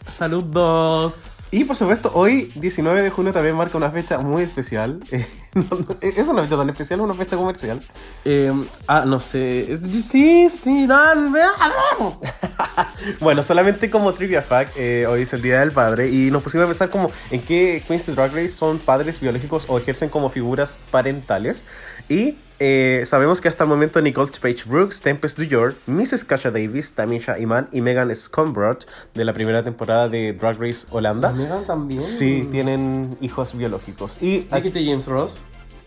Saludos. 0.09 1.38
Y 1.51 1.65
por 1.65 1.77
supuesto, 1.77 2.11
hoy, 2.15 2.53
19 2.57 3.01
de 3.01 3.11
junio, 3.11 3.33
también 3.33 3.57
marca 3.57 3.79
una 3.79 3.91
fecha 3.91 4.19
muy 4.19 4.43
especial. 4.43 5.01
Eh, 5.11 5.27
no, 5.55 5.65
no, 5.79 5.97
¿Es 6.03 6.29
una 6.29 6.45
fecha 6.45 6.59
tan 6.59 6.69
especial 6.69 7.01
o 7.01 7.05
una 7.05 7.15
fecha 7.15 7.35
comercial? 7.37 7.81
Eh, 8.25 8.53
ah, 8.87 9.05
no 9.07 9.19
sé. 9.19 9.79
Sí, 10.03 10.49
sí, 10.51 10.87
dan. 10.87 11.35
Bueno, 13.21 13.43
solamente 13.43 13.89
como 13.89 14.13
trivia 14.13 14.43
fact, 14.43 14.77
eh, 14.77 15.07
hoy 15.07 15.23
es 15.23 15.33
el 15.33 15.41
Día 15.41 15.61
del 15.61 15.73
Padre 15.73 16.11
y 16.11 16.31
nos 16.31 16.43
pusimos 16.43 16.65
a 16.65 16.69
pensar 16.69 16.91
como 16.91 17.11
en 17.31 17.41
qué 17.41 17.83
Queens 17.89 18.07
Drag 18.15 18.33
Race 18.33 18.51
son 18.51 18.79
padres 18.79 19.21
biológicos 19.21 19.65
o 19.69 19.79
ejercen 19.79 20.11
como 20.11 20.29
figuras 20.29 20.77
parentales. 20.91 21.65
Y 22.09 22.37
eh, 22.59 23.03
sabemos 23.07 23.41
que 23.41 23.49
hasta 23.49 23.65
el 23.65 23.71
momento 23.71 24.01
Nicole 24.01 24.33
Page 24.41 24.65
Brooks, 24.67 25.01
Tempest 25.01 25.39
DuJour, 25.39 25.75
Mrs. 25.87 26.25
Kasha 26.25 26.51
Davis, 26.51 26.93
Tamisha 26.93 27.39
Iman 27.39 27.69
y 27.71 27.83
Megan 27.83 28.15
Scumbrot 28.15 28.87
de 29.15 29.25
la 29.25 29.33
primera 29.33 29.63
temporada 29.63 30.09
de 30.09 30.33
Drag 30.33 30.59
Race 30.59 30.87
Holanda. 30.91 31.33
Megan 31.33 31.65
también. 31.65 32.01
Sí, 32.01 32.49
tienen 32.51 33.17
hijos 33.21 33.57
biológicos. 33.57 34.17
Y 34.23 34.41
Dijiste 34.53 34.85
James 34.85 35.07
Ross. 35.07 35.39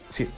sí. 0.09 0.30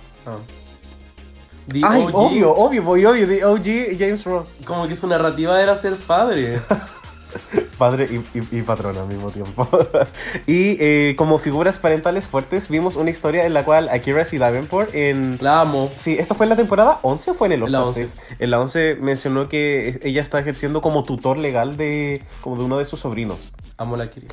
The 1.67 1.81
Ay, 1.84 2.03
OG. 2.03 2.15
obvio, 2.15 2.53
obvio, 2.53 2.84
voy 2.84 3.05
obvio, 3.05 3.25
de 3.25 3.45
OG 3.45 3.97
James 3.97 4.25
Ross. 4.25 4.47
Como 4.65 4.86
que 4.88 4.95
su 4.97 5.07
narrativa 5.07 5.61
era 5.61 5.75
ser 5.77 5.95
padre. 5.95 6.59
Padre 7.77 8.07
y, 8.11 8.38
y- 8.38 8.59
y 8.59 8.61
patrona 8.61 9.01
al 9.01 9.07
mismo 9.07 9.31
tiempo. 9.31 9.67
y 10.47 10.77
eh, 10.79 11.15
como 11.17 11.38
figuras 11.39 11.77
parentales 11.79 12.25
fuertes, 12.25 12.69
vimos 12.69 12.95
una 12.95 13.09
historia 13.09 13.45
en 13.45 13.53
la 13.53 13.65
cual 13.65 13.89
Akira 13.89 14.23
C. 14.25 14.38
Davenport 14.38 14.93
en... 14.93 15.38
La 15.41 15.61
amo. 15.61 15.91
Sí, 15.97 16.15
¿esto 16.17 16.36
fue 16.36 16.45
en 16.45 16.51
la 16.51 16.55
temporada 16.55 16.99
11 17.01 17.31
o 17.31 17.34
fue 17.34 17.47
en 17.47 17.53
el 17.53 17.63
En 17.63 17.71
la 17.71 17.84
11? 17.84 18.07
En 18.39 18.51
la 18.51 18.59
11 18.61 18.97
mencionó 19.01 19.49
que 19.49 19.99
ella 20.03 20.21
está 20.21 20.39
ejerciendo 20.39 20.81
como 20.81 21.03
tutor 21.03 21.38
legal 21.38 21.77
de, 21.77 22.23
como 22.41 22.57
de 22.57 22.63
uno 22.63 22.77
de 22.77 22.86
sus 22.86 22.99
sobrinos. 22.99 23.53
Amo 23.77 23.97
la 23.97 24.07
Kiri. 24.09 24.27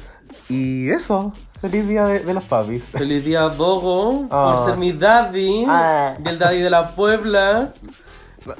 Y 0.48 0.90
eso, 0.90 1.32
feliz 1.60 1.88
día 1.88 2.04
de, 2.04 2.20
de 2.20 2.34
los 2.34 2.44
papis. 2.44 2.84
Feliz 2.84 3.24
día, 3.24 3.42
Dogo, 3.42 4.26
Ah. 4.30 4.54
por 4.56 4.66
ser 4.66 4.76
mi 4.78 4.92
daddy. 4.92 5.64
Ah. 5.68 6.14
Y 6.24 6.28
el 6.28 6.38
daddy 6.38 6.60
de 6.60 6.70
la 6.70 6.94
Puebla. 6.94 7.72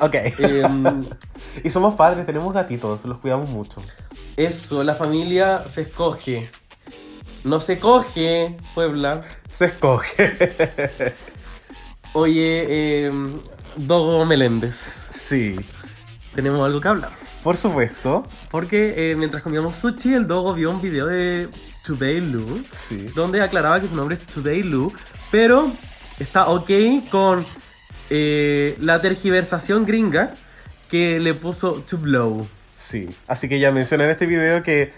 Ok. 0.01 0.15
Em, 0.39 1.03
y 1.65 1.71
somos 1.71 1.95
padres, 1.95 2.27
tenemos 2.27 2.53
gatitos, 2.53 3.05
los 3.05 3.19
cuidamos 3.19 3.49
mucho. 3.51 3.77
eso, 4.37 4.83
la 4.85 4.95
familia 4.95 5.65
se 5.69 5.83
escoge. 5.83 6.51
No 7.45 7.59
se 7.61 7.79
coge, 7.79 8.57
Puebla. 8.75 9.23
Se 9.49 9.67
escoge. 9.67 11.15
Oye, 12.13 13.07
em, 13.07 13.41
Dogo 13.77 14.25
Meléndez. 14.27 15.07
sí, 15.11 15.57
Tenemos 16.35 16.61
algo 16.65 16.81
que 16.81 16.89
hablar. 16.89 17.11
por 17.43 17.57
supuesto. 17.57 18.25
Porque 18.51 18.95
eh, 19.13 19.17
mientras 19.17 19.43
comíamos 19.43 19.77
sushi, 19.77 20.15
el 20.15 20.27
Dogo 20.27 20.53
vio 20.55 20.71
un 20.71 20.81
video 20.81 21.07
de 21.07 21.49
Today 21.85 22.21
Lu. 22.21 22.63
Sí. 22.73 23.07
donde 23.15 23.41
aclaraba 23.43 23.81
que 23.81 23.89
su 23.89 23.95
nombre 23.97 24.15
es 24.17 24.23
Today 24.23 24.63
Lu, 24.63 24.93
pero 25.31 25.71
está 26.19 26.49
ok 26.49 26.71
con 27.11 27.47
eh, 28.11 28.77
la 28.81 29.01
tergiversación 29.01 29.87
gringa 29.87 30.35
que 30.91 31.21
le 31.21 31.35
puso 31.35 31.83
To 31.89 31.99
Blow. 31.99 32.47
Sí, 32.75 33.09
así 33.27 33.49
que 33.49 33.61
ya 33.61 33.73
mencioné 33.73 34.05
en 34.05 34.11
este 34.11 34.27
video 34.27 34.63
que 34.63 34.93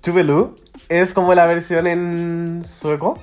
Tubelu 0.00 0.54
es 0.88 1.14
como 1.14 1.34
la 1.34 1.46
versión 1.46 1.86
en 1.86 2.62
sueco 2.64 3.18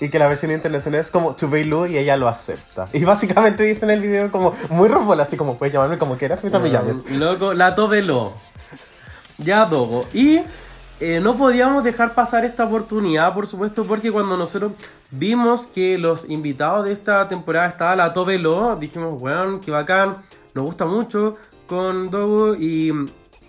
y 0.00 0.08
que 0.08 0.18
la 0.18 0.28
versión 0.28 0.50
internacional 0.50 1.00
es 1.00 1.10
como 1.10 1.36
Tubelu 1.36 1.86
y 1.86 1.98
ella 1.98 2.16
lo 2.16 2.28
acepta. 2.28 2.86
Y 2.92 3.04
básicamente 3.04 3.62
dice 3.64 3.84
en 3.84 3.90
el 3.90 4.00
video 4.00 4.30
como 4.30 4.54
muy 4.70 4.88
rombola, 4.88 5.24
así 5.24 5.36
como 5.36 5.58
puedes 5.58 5.72
llamarme 5.72 5.98
como 5.98 6.16
quieras 6.16 6.42
mientras 6.42 6.62
me 6.62 6.70
llames. 6.70 7.10
Loco, 7.18 7.54
la 7.54 7.74
Tobelo. 7.74 8.32
Ya, 9.38 9.66
Dogo. 9.66 10.06
Y 10.12 10.40
eh, 11.00 11.20
no 11.20 11.36
podíamos 11.36 11.84
dejar 11.84 12.14
pasar 12.14 12.44
esta 12.44 12.64
oportunidad, 12.64 13.32
por 13.32 13.46
supuesto, 13.46 13.84
porque 13.84 14.10
cuando 14.10 14.36
nosotros 14.36 14.72
vimos 15.12 15.68
que 15.68 15.96
los 15.96 16.28
invitados 16.28 16.86
de 16.86 16.92
esta 16.92 17.28
temporada 17.28 17.68
estaba 17.68 17.94
la 17.94 18.12
Tobelo, 18.12 18.74
dijimos, 18.74 19.14
weón, 19.20 19.60
qué 19.60 19.70
bacán, 19.70 20.16
nos 20.54 20.64
gusta 20.64 20.86
mucho 20.86 21.36
con 21.68 22.10
Dogo 22.10 22.56
y, 22.56 22.92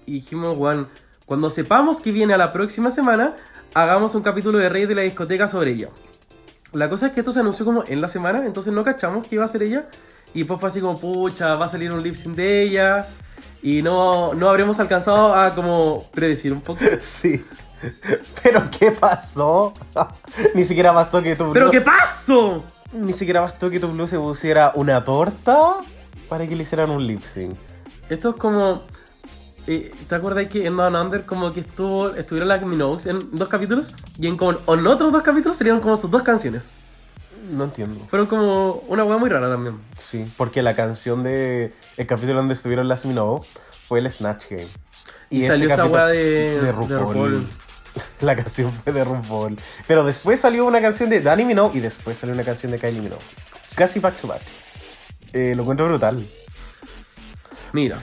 dijimos, 0.06 0.58
weón, 0.60 0.90
cuando 1.26 1.50
sepamos 1.50 2.02
que 2.02 2.12
viene 2.12 2.36
a 2.36 2.38
la 2.38 2.52
próxima 2.52 2.92
semana, 2.92 3.36
hagamos 3.74 4.14
un 4.14 4.22
capítulo 4.22 4.60
de 4.60 4.70
Reyes 4.70 4.90
de 4.90 4.96
la 4.96 5.02
discoteca 5.02 5.48
sobre 5.48 5.72
ella. 5.72 5.90
La 6.72 6.88
cosa 6.88 7.08
es 7.08 7.14
que 7.14 7.22
esto 7.22 7.32
se 7.32 7.40
anunció 7.40 7.66
como 7.66 7.84
en 7.88 8.00
la 8.00 8.10
semana, 8.10 8.46
entonces 8.46 8.72
no 8.74 8.84
cachamos 8.84 9.26
que 9.26 9.36
iba 9.36 9.44
a 9.44 9.48
ser 9.48 9.64
ella. 9.64 9.90
Y 10.34 10.40
después 10.40 10.60
fue 10.60 10.70
así 10.70 10.82
como, 10.82 10.98
pucha, 11.00 11.56
va 11.56 11.66
a 11.66 11.70
salir 11.70 11.92
un 11.92 12.02
lip 12.04 12.16
sync 12.16 12.36
de 12.36 12.64
ella. 12.64 13.08
Y 13.62 13.82
no, 13.82 14.34
no 14.34 14.50
habremos 14.50 14.80
alcanzado 14.80 15.34
a 15.36 15.54
como 15.56 16.06
predecir 16.12 16.54
un 16.54 16.62
poco. 16.62 16.80
Sí. 17.00 17.44
Pero 18.44 18.70
¿qué 18.80 18.92
pasó? 18.92 19.74
Ni 20.54 20.64
siquiera 20.64 20.92
bastó 20.92 21.22
que 21.22 21.36
tu 21.36 21.54
¿Pero 21.54 21.72
qué 21.72 21.82
pasó? 21.82 22.64
Ni 22.92 23.14
siquiera 23.14 23.42
bastó 23.42 23.70
que 23.70 23.80
tu 23.80 23.88
blue 23.88 24.08
se 24.08 24.18
pusiera 24.18 24.72
una 24.76 25.04
torta 25.06 25.78
para 26.28 26.46
que 26.48 26.56
le 26.56 26.64
hicieran 26.64 26.90
un 26.90 27.06
lip 27.06 27.22
sync. 27.22 27.56
Esto 28.10 28.32
es 28.32 28.36
como... 28.36 28.84
eh, 29.68 29.94
¿Te 30.08 30.16
acuerdas 30.16 30.48
que 30.48 30.66
en 30.66 30.76
Down 30.76 30.96
Under 30.96 31.26
como 31.26 31.54
que 31.54 31.62
estuvo, 31.62 32.10
estuvieron 32.16 32.50
las 32.50 32.62
Minogues 32.62 33.06
en 33.06 33.30
dos 33.32 33.48
capítulos? 33.48 33.94
Y 34.18 34.28
en, 34.28 34.36
como, 34.36 34.52
en 34.52 34.88
otros 34.88 35.12
dos 35.12 35.22
capítulos 35.24 35.56
salieron 35.58 35.80
como 35.80 35.96
sus 35.96 36.12
dos 36.12 36.24
canciones. 36.24 36.70
No 37.50 37.64
entiendo. 37.66 38.06
Fueron 38.10 38.28
como 38.28 38.84
una 38.88 39.04
hueá 39.04 39.18
muy 39.18 39.30
rara 39.30 39.48
también. 39.50 39.80
Sí, 39.98 40.26
porque 40.38 40.62
la 40.62 40.76
canción 40.76 41.24
de 41.24 41.74
el 41.98 42.08
capítulo 42.08 42.36
donde 42.36 42.54
estuvieron 42.54 42.88
las 42.88 43.06
Minogue 43.06 43.46
fue 43.88 44.00
el 44.00 44.10
Snatch 44.12 44.46
Game. 44.50 44.68
Y 45.30 45.46
salió 45.46 45.68
esa 45.70 45.86
weá 45.86 46.08
de- 46.08 46.60
de 46.62 46.72
RuPaul. 46.72 47.00
RuPaul. 47.00 47.48
La 48.22 48.36
canción 48.36 48.72
fue 48.72 48.94
de 48.94 49.04
RuPaul. 49.04 49.58
Pero 49.88 50.04
después 50.06 50.40
salió 50.40 50.66
una 50.66 50.80
canción 50.82 51.10
de 51.10 51.22
Danny 51.22 51.44
Minogue 51.44 51.78
y 51.78 51.82
después 51.82 52.18
salió 52.18 52.34
una 52.36 52.44
canción 52.44 52.72
de 52.72 52.80
Kylie 52.80 53.02
Minogue. 53.02 53.22
Casi 53.76 54.00
back 54.00 54.16
to 54.18 54.28
back. 54.28 54.42
Eh, 55.34 55.54
lo 55.56 55.64
encuentro 55.64 55.88
brutal. 55.88 56.24
Mira. 57.74 58.00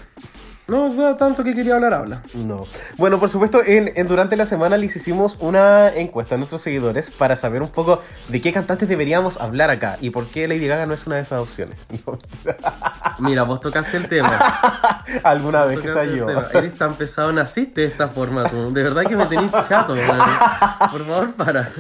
No 0.69 0.91
veo 0.93 1.15
tanto 1.15 1.45
que 1.45 1.55
quería 1.55 1.77
hablar, 1.77 1.95
habla. 1.95 2.23
No. 2.35 2.67
Bueno, 2.97 3.21
por 3.21 3.29
supuesto, 3.29 3.63
en, 3.65 3.93
en- 3.95 4.09
durante 4.09 4.37
la 4.37 4.47
semana 4.47 4.77
les 4.77 4.97
hicimos 4.97 5.37
una 5.41 5.89
encuesta 5.95 6.35
a 6.35 6.39
nuestros 6.39 6.61
seguidores 6.61 7.13
para 7.13 7.37
saber 7.37 7.63
un 7.63 7.69
poco 7.69 8.01
de 8.29 8.41
qué 8.41 8.53
cantantes 8.53 8.89
deberíamos 8.89 9.41
hablar 9.41 9.71
acá 9.71 9.97
y 10.01 10.11
por 10.11 10.27
qué 10.27 10.49
Lady 10.49 10.67
Gaga 10.67 10.85
no 10.87 10.93
es 10.95 11.07
una 11.07 11.17
de 11.17 11.23
esas 11.23 11.41
opciones. 11.41 11.79
Mira, 13.21 13.45
vos 13.45 13.61
tocaste 13.61 13.97
el 13.97 14.09
tema. 14.09 14.37
Alguna 15.23 15.65
vez 15.67 15.79
que 15.79 15.87
el 15.89 16.17
yo. 16.17 16.27
Eres 16.53 16.75
tan 16.75 16.95
pesado, 16.95 17.31
naciste 17.33 17.83
de 17.83 17.87
esta 17.87 18.09
forma 18.09 18.49
tú. 18.49 18.73
De 18.73 18.83
verdad 18.83 19.05
que 19.05 19.15
me 19.17 19.27
tenés 19.27 19.53
chato. 19.69 19.95
Por 20.91 21.07
favor, 21.07 21.33
para. 21.35 21.71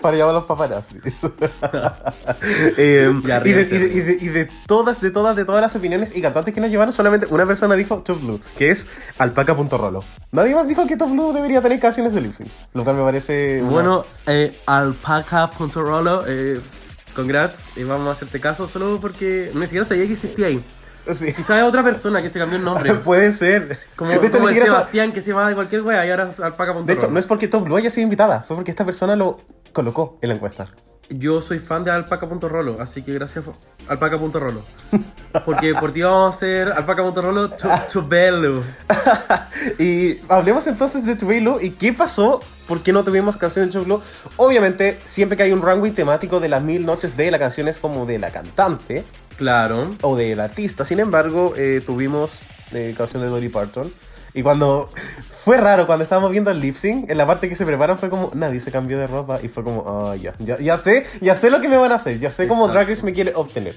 para 0.00 0.16
llamar 0.16 0.34
a 0.34 0.38
los 0.38 0.44
paparazzi. 0.46 0.98
Eh, 2.76 3.08
y, 3.22 3.26
de, 3.26 3.40
ríanse. 3.40 3.74
y 3.74 3.78
de- 3.78 3.86
y 3.86 4.00
de- 4.00 4.18
y 4.20 4.28
de 4.28 4.50
todas, 4.66 5.00
de 5.00 5.10
todas, 5.12 5.36
de 5.36 5.44
todas 5.44 5.62
las 5.62 5.74
opiniones 5.76 6.14
y 6.14 6.20
cantantes 6.20 6.52
que 6.52 6.60
nos 6.60 6.70
llevaron, 6.70 6.92
solamente 6.92 7.26
una 7.30 7.46
persona 7.46 7.74
dijo 7.76 7.98
Top 8.02 8.20
Blue, 8.38 8.40
que 8.56 8.70
es 8.70 8.88
alpaca.rolo. 9.18 10.02
Nadie 10.32 10.54
más 10.54 10.66
dijo 10.68 10.86
que 10.86 10.96
Top 10.96 11.10
Blue 11.10 11.32
debería 11.32 11.60
tener 11.62 11.78
canciones 11.80 12.12
de 12.14 12.20
lip 12.20 12.34
sync, 12.34 12.48
lo 12.74 12.84
cual 12.84 12.96
me 12.96 13.02
parece. 13.02 13.60
una- 13.62 13.70
Bueno, 13.70 14.04
eh, 14.26 14.54
alpaca.rolo, 14.66 16.24
eh, 16.26 16.60
congrats, 17.14 17.76
y 17.76 17.84
vamos 17.84 18.08
a 18.08 18.12
hacerte 18.12 18.40
caso 18.40 18.66
solo 18.66 18.98
porque 19.00 19.50
ni 19.54 19.62
siquiera 19.66 19.84
sabía 19.84 20.06
que 20.06 20.12
existía 20.14 20.46
ahí. 20.46 20.64
Sí. 21.12 21.32
Quizás 21.32 21.58
es 21.58 21.64
otra 21.64 21.82
persona 21.82 22.22
que 22.22 22.28
se 22.28 22.38
cambió 22.38 22.58
el 22.58 22.64
nombre. 22.64 22.94
Puede 23.04 23.32
ser. 23.32 23.76
Como, 23.96 24.10
de 24.10 24.16
hecho, 24.18 24.30
como 24.30 24.44
ni 24.44 24.48
el 24.50 24.54
siquiera 24.54 24.66
sa- 24.66 24.78
Sebastián 24.78 25.12
que 25.12 25.20
se 25.20 25.30
llama 25.30 25.48
de 25.48 25.54
cualquier 25.56 25.82
wea 25.82 26.06
y 26.06 26.10
ahora 26.10 26.30
es 26.32 26.40
alpaca.rolo. 26.40 26.86
de 26.86 26.92
hecho, 26.92 27.10
no 27.10 27.18
es 27.18 27.26
porque 27.26 27.48
Top 27.48 27.64
Blue 27.64 27.76
haya 27.76 27.90
sido 27.90 28.04
invitada, 28.04 28.42
fue 28.46 28.54
porque 28.56 28.70
esta 28.70 28.84
persona 28.84 29.16
lo 29.16 29.36
colocó 29.72 30.18
en 30.22 30.28
la 30.28 30.34
encuesta. 30.36 30.68
Yo 31.18 31.40
soy 31.40 31.58
fan 31.58 31.84
de 31.84 31.90
alpaca.rolo, 31.90 32.80
así 32.80 33.02
que 33.02 33.12
gracias 33.12 33.44
alpaca.rolo. 33.88 34.62
Porque 35.44 35.74
por 35.74 35.92
ti 35.92 36.02
vamos 36.02 36.34
a 36.34 36.36
hacer 36.36 36.72
alpaca.rolo 36.72 37.50
Belu. 38.08 38.62
y 39.78 40.18
hablemos 40.28 40.66
entonces 40.66 41.06
de 41.06 41.16
Tubelo 41.16 41.60
y 41.60 41.70
qué 41.70 41.92
pasó, 41.92 42.40
por 42.66 42.82
qué 42.82 42.92
no 42.92 43.04
tuvimos 43.04 43.36
canción 43.36 43.66
de 43.66 43.72
Tubelo. 43.72 44.02
Obviamente, 44.36 44.98
siempre 45.04 45.36
que 45.36 45.44
hay 45.44 45.52
un 45.52 45.62
runway 45.62 45.92
temático 45.92 46.40
de 46.40 46.48
las 46.48 46.62
mil 46.62 46.86
noches 46.86 47.16
de 47.16 47.30
la 47.30 47.38
canción 47.38 47.68
es 47.68 47.78
como 47.78 48.06
de 48.06 48.18
la 48.18 48.30
cantante 48.30 49.04
Claro. 49.36 49.90
o 50.02 50.16
del 50.16 50.40
artista. 50.40 50.84
Sin 50.84 51.00
embargo, 51.00 51.54
eh, 51.56 51.82
tuvimos 51.84 52.40
eh, 52.72 52.94
canción 52.96 53.22
de 53.22 53.28
Dolly 53.28 53.48
Parton. 53.48 53.92
Y 54.34 54.42
cuando 54.42 54.88
fue 55.44 55.56
raro, 55.58 55.86
cuando 55.86 56.04
estábamos 56.04 56.30
viendo 56.30 56.50
el 56.50 56.60
lip 56.60 56.76
sync, 56.76 57.10
en 57.10 57.18
la 57.18 57.26
parte 57.26 57.48
que 57.48 57.56
se 57.56 57.66
preparan 57.66 57.98
fue 57.98 58.08
como, 58.08 58.30
nadie 58.34 58.60
se 58.60 58.70
cambió 58.72 58.98
de 58.98 59.06
ropa 59.06 59.38
y 59.42 59.48
fue 59.48 59.62
como, 59.64 59.84
ah, 59.86 60.16
ya, 60.16 60.34
ya, 60.38 60.58
ya 60.58 60.76
sé, 60.78 61.04
ya 61.20 61.34
sé 61.34 61.50
lo 61.50 61.60
que 61.60 61.68
me 61.68 61.76
van 61.76 61.92
a 61.92 61.96
hacer, 61.96 62.18
ya 62.18 62.30
sé 62.30 62.48
cómo. 62.48 62.68
Drag 62.68 62.88
Race 62.88 63.04
me 63.04 63.12
quiere 63.12 63.32
obtener. 63.34 63.76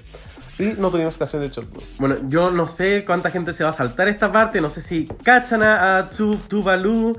Y 0.58 0.68
no 0.78 0.90
tuvimos 0.90 1.18
canción 1.18 1.42
de 1.42 1.52
Chop 1.52 1.66
Blue. 1.70 1.84
Bueno, 2.00 2.16
yo 2.30 2.50
no 2.52 2.66
sé 2.66 3.04
cuánta 3.06 3.30
gente 3.30 3.52
se 3.52 3.66
va 3.66 3.72
a 3.72 3.74
saltar 3.74 4.08
esta 4.08 4.32
parte, 4.32 4.62
no 4.62 4.70
sé 4.70 4.82
si 4.82 5.04
cachan 5.24 5.62
a, 5.64 5.98
a 5.98 6.10
Tu- 6.10 6.38
Tuvalu, 6.38 7.18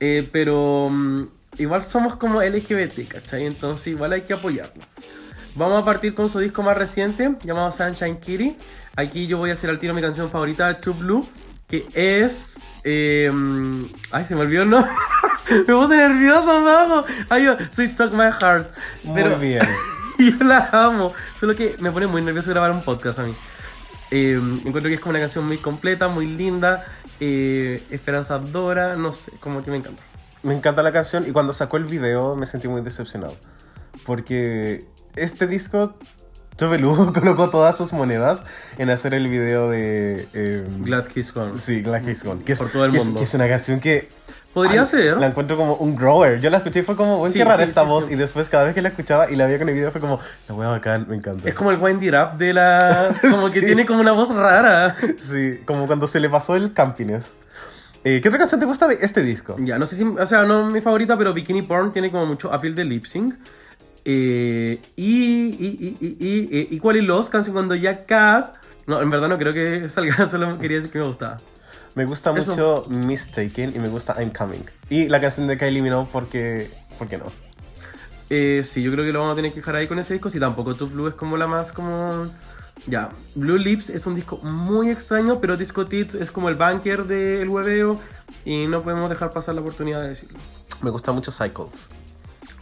eh, 0.00 0.28
pero 0.32 0.88
mm, 0.90 1.22
igual 1.58 1.84
somos 1.84 2.16
como 2.16 2.42
LGBT, 2.42 3.06
¿cachai? 3.06 3.46
Entonces 3.46 3.86
igual 3.88 4.12
hay 4.12 4.22
que 4.22 4.32
apoyarlo. 4.32 4.82
Vamos 5.54 5.80
a 5.80 5.84
partir 5.84 6.16
con 6.16 6.28
su 6.28 6.40
disco 6.40 6.64
más 6.64 6.76
reciente, 6.76 7.36
llamado 7.44 7.70
Sunshine 7.70 8.18
Kitty. 8.18 8.56
Aquí 8.96 9.28
yo 9.28 9.38
voy 9.38 9.50
a 9.50 9.52
hacer 9.52 9.70
al 9.70 9.78
tiro 9.78 9.94
mi 9.94 10.00
canción 10.02 10.28
favorita 10.28 10.80
True 10.80 10.96
Blue, 10.98 11.28
que 11.68 11.86
es... 11.94 12.68
eh, 12.84 13.30
ay, 14.10 14.24
se 14.24 14.34
me 14.34 14.42
olvidó 14.42 14.62
el 14.62 14.70
nombre. 14.70 14.90
me 15.50 15.74
puse 15.74 15.96
nervioso, 15.96 16.60
no. 16.60 17.04
Ay, 17.28 17.44
yo, 17.44 17.56
Sweet 17.70 17.96
Talk 17.96 18.12
My 18.12 18.30
Heart. 18.30 18.72
Pero, 19.14 19.36
Muy 19.36 19.48
bien. 19.48 19.62
yo 20.18 20.44
la 20.44 20.68
amo. 20.72 21.12
Solo 21.38 21.54
que 21.54 21.76
me 21.80 21.90
pone 21.90 22.06
muy 22.06 22.22
nervioso 22.22 22.50
grabar 22.50 22.70
un 22.70 22.82
podcast 22.82 23.18
a 23.18 23.24
mí. 23.24 23.34
Eh, 24.10 24.40
encuentro 24.64 24.88
que 24.88 24.94
es 24.94 25.00
como 25.00 25.10
una 25.10 25.20
canción 25.20 25.46
muy 25.46 25.58
completa, 25.58 26.08
muy 26.08 26.26
linda, 26.26 26.84
eh, 27.20 27.82
esperanzadora, 27.90 28.96
no 28.96 29.12
sé, 29.12 29.32
como 29.40 29.62
que 29.62 29.70
me 29.70 29.78
encanta. 29.78 30.02
Me 30.42 30.54
encanta 30.54 30.82
la 30.82 30.92
canción 30.92 31.26
y 31.26 31.32
cuando 31.32 31.52
sacó 31.52 31.78
el 31.78 31.84
video 31.84 32.36
me 32.36 32.46
sentí 32.46 32.68
muy 32.68 32.82
decepcionado. 32.82 33.34
Porque 34.04 34.86
este 35.16 35.46
disco, 35.46 35.94
Chobelu 36.56 37.12
colocó 37.14 37.50
todas 37.50 37.76
sus 37.76 37.92
monedas 37.92 38.44
en 38.78 38.90
hacer 38.90 39.14
el 39.14 39.28
video 39.28 39.70
de... 39.70 40.28
eh, 40.34 40.66
Glad 40.80 41.06
He's 41.14 41.32
Gone. 41.32 41.58
Sí, 41.58 41.82
Glad 41.82 42.08
He's 42.08 42.22
Gone. 42.24 42.42
Que 42.44 42.52
es, 42.52 42.58
Por 42.58 42.70
todo 42.70 42.84
el 42.84 42.92
que 42.92 42.98
es- 42.98 43.04
mundo. 43.06 43.18
que 43.18 43.24
es 43.24 43.34
una 43.34 43.48
canción 43.48 43.80
que... 43.80 44.08
Podría 44.54 44.82
Ay, 44.82 44.86
ser. 44.86 45.16
La 45.16 45.26
encuentro 45.26 45.56
como 45.56 45.74
un 45.74 45.96
grower. 45.96 46.40
Yo 46.40 46.48
la 46.48 46.58
escuché 46.58 46.78
y 46.78 46.82
fue 46.84 46.94
como, 46.94 47.18
bueno, 47.18 47.32
Sí, 47.32 47.40
qué 47.40 47.44
rara 47.44 47.56
sí, 47.64 47.70
esta 47.70 47.82
sí, 47.82 47.88
voz. 47.88 48.08
Y 48.08 48.14
después 48.14 48.48
cada 48.48 48.62
vez 48.62 48.72
que 48.74 48.82
la 48.82 48.90
escuchaba 48.90 49.28
y 49.28 49.34
la 49.34 49.46
veía 49.46 49.58
con 49.58 49.68
el 49.68 49.74
video 49.74 49.90
fue 49.90 50.00
como, 50.00 50.20
la 50.48 50.54
wea 50.54 50.68
bacán, 50.68 51.06
me 51.08 51.16
encanta. 51.16 51.48
Es 51.48 51.56
como 51.56 51.72
el 51.72 51.78
Wind 51.80 52.00
It 52.04 52.14
Up 52.14 52.38
de 52.38 52.52
la... 52.52 53.08
Como 53.32 53.50
que 53.50 53.60
tiene 53.62 53.84
como 53.84 53.98
una 53.98 54.12
voz 54.12 54.32
rara. 54.32 54.94
Sí, 55.18 55.58
como 55.66 55.88
cuando 55.88 56.06
se 56.06 56.20
le 56.20 56.30
pasó 56.30 56.54
el 56.54 56.72
campines. 56.72 57.32
Eh, 58.04 58.20
¿Qué 58.20 58.28
otra 58.28 58.38
canción 58.38 58.60
te 58.60 58.66
gusta 58.66 58.86
de 58.86 58.98
este 59.00 59.22
disco? 59.24 59.56
Ya, 59.58 59.76
no 59.76 59.86
sé 59.86 59.96
si... 59.96 60.04
O 60.04 60.24
sea, 60.24 60.44
no 60.44 60.68
es 60.68 60.72
mi 60.72 60.80
favorita, 60.80 61.18
pero 61.18 61.32
Bikini 61.34 61.62
Porn 61.62 61.90
tiene 61.90 62.12
como 62.12 62.24
mucho 62.24 62.52
appeal 62.52 62.76
de 62.76 62.84
lip 62.84 63.06
sync. 63.06 63.34
Eh, 64.04 64.80
y, 64.96 65.04
y, 65.04 65.96
y, 66.00 66.06
y, 66.06 66.16
y, 66.18 66.58
eh, 66.58 66.68
Equally 66.72 67.02
Lost, 67.02 67.30
canción 67.30 67.54
cuando 67.54 67.74
ya 67.74 68.04
Cat... 68.04 68.56
No, 68.86 69.00
en 69.00 69.08
verdad 69.08 69.28
no 69.28 69.38
creo 69.38 69.54
que 69.54 69.88
salga, 69.88 70.26
solo 70.26 70.58
quería 70.58 70.76
decir 70.76 70.90
que 70.90 70.98
me 70.98 71.06
gustaba. 71.06 71.38
Me 71.94 72.04
gusta 72.04 72.36
Eso. 72.36 72.50
mucho 72.50 72.84
Mistaken 72.88 73.72
y 73.74 73.78
me 73.78 73.88
gusta 73.88 74.14
I'm 74.18 74.30
Coming. 74.30 74.64
Y 74.90 75.08
la 75.08 75.20
canción 75.20 75.46
de 75.46 75.56
Kylie 75.56 75.80
Minogue 75.80 76.08
porque... 76.12 76.70
¿Por 76.98 77.08
qué 77.08 77.18
no? 77.18 77.26
Eh, 78.30 78.62
sí, 78.64 78.82
yo 78.82 78.90
creo 78.92 79.04
que 79.04 79.12
lo 79.12 79.20
vamos 79.20 79.34
a 79.34 79.36
tener 79.36 79.52
que 79.52 79.60
dejar 79.60 79.76
ahí 79.76 79.86
con 79.86 79.98
ese 79.98 80.14
disco. 80.14 80.30
Si 80.30 80.40
tampoco 80.40 80.74
Tu 80.74 80.88
Blue 80.88 81.08
es 81.08 81.14
como 81.14 81.36
la 81.36 81.46
más 81.46 81.72
como. 81.72 82.28
Ya. 82.86 83.10
Blue 83.34 83.58
Lips 83.58 83.90
es 83.90 84.06
un 84.06 84.14
disco 84.14 84.38
muy 84.38 84.90
extraño, 84.90 85.40
pero 85.40 85.56
Disco 85.56 85.86
Tits 85.86 86.14
es 86.14 86.30
como 86.30 86.48
el 86.48 86.56
banker 86.56 87.04
del 87.04 87.48
hueveo. 87.48 88.00
Y 88.44 88.66
no 88.66 88.80
podemos 88.80 89.10
dejar 89.10 89.30
pasar 89.30 89.54
la 89.54 89.60
oportunidad 89.60 90.02
de 90.02 90.08
decirlo. 90.08 90.38
Me 90.82 90.90
gusta 90.90 91.12
mucho 91.12 91.30
Cycles. 91.30 91.88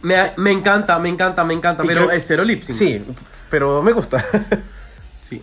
Me, 0.03 0.31
me 0.37 0.51
encanta, 0.51 0.99
me 0.99 1.09
encanta, 1.09 1.43
me 1.43 1.53
encanta. 1.53 1.83
Y 1.83 1.87
Pero 1.87 2.05
creo- 2.05 2.11
es 2.17 2.25
cero 2.27 2.43
lip 2.43 2.61
sync. 2.63 2.77
Sí, 2.77 3.03
pero 3.49 3.81
me 3.81 3.91
gusta. 3.93 4.23
Sí. 5.21 5.41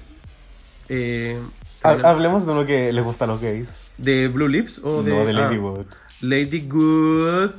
Eh, 0.88 1.38
Ha- 1.82 1.94
bueno, 1.94 2.08
Hablemos 2.08 2.46
de 2.46 2.52
uno 2.52 2.64
que 2.66 2.92
les 2.92 3.02
gusta 3.02 3.24
a 3.24 3.28
los 3.28 3.40
gays. 3.40 3.74
¿De 3.96 4.28
Blue 4.28 4.46
Lips 4.48 4.80
o 4.84 5.02
de.? 5.02 5.10
no, 5.10 5.24
de 5.24 5.30
ah, 5.30 5.34
Lady 5.34 5.56
Wood. 5.58 5.86
Lady 6.20 6.60
Good. 6.68 7.50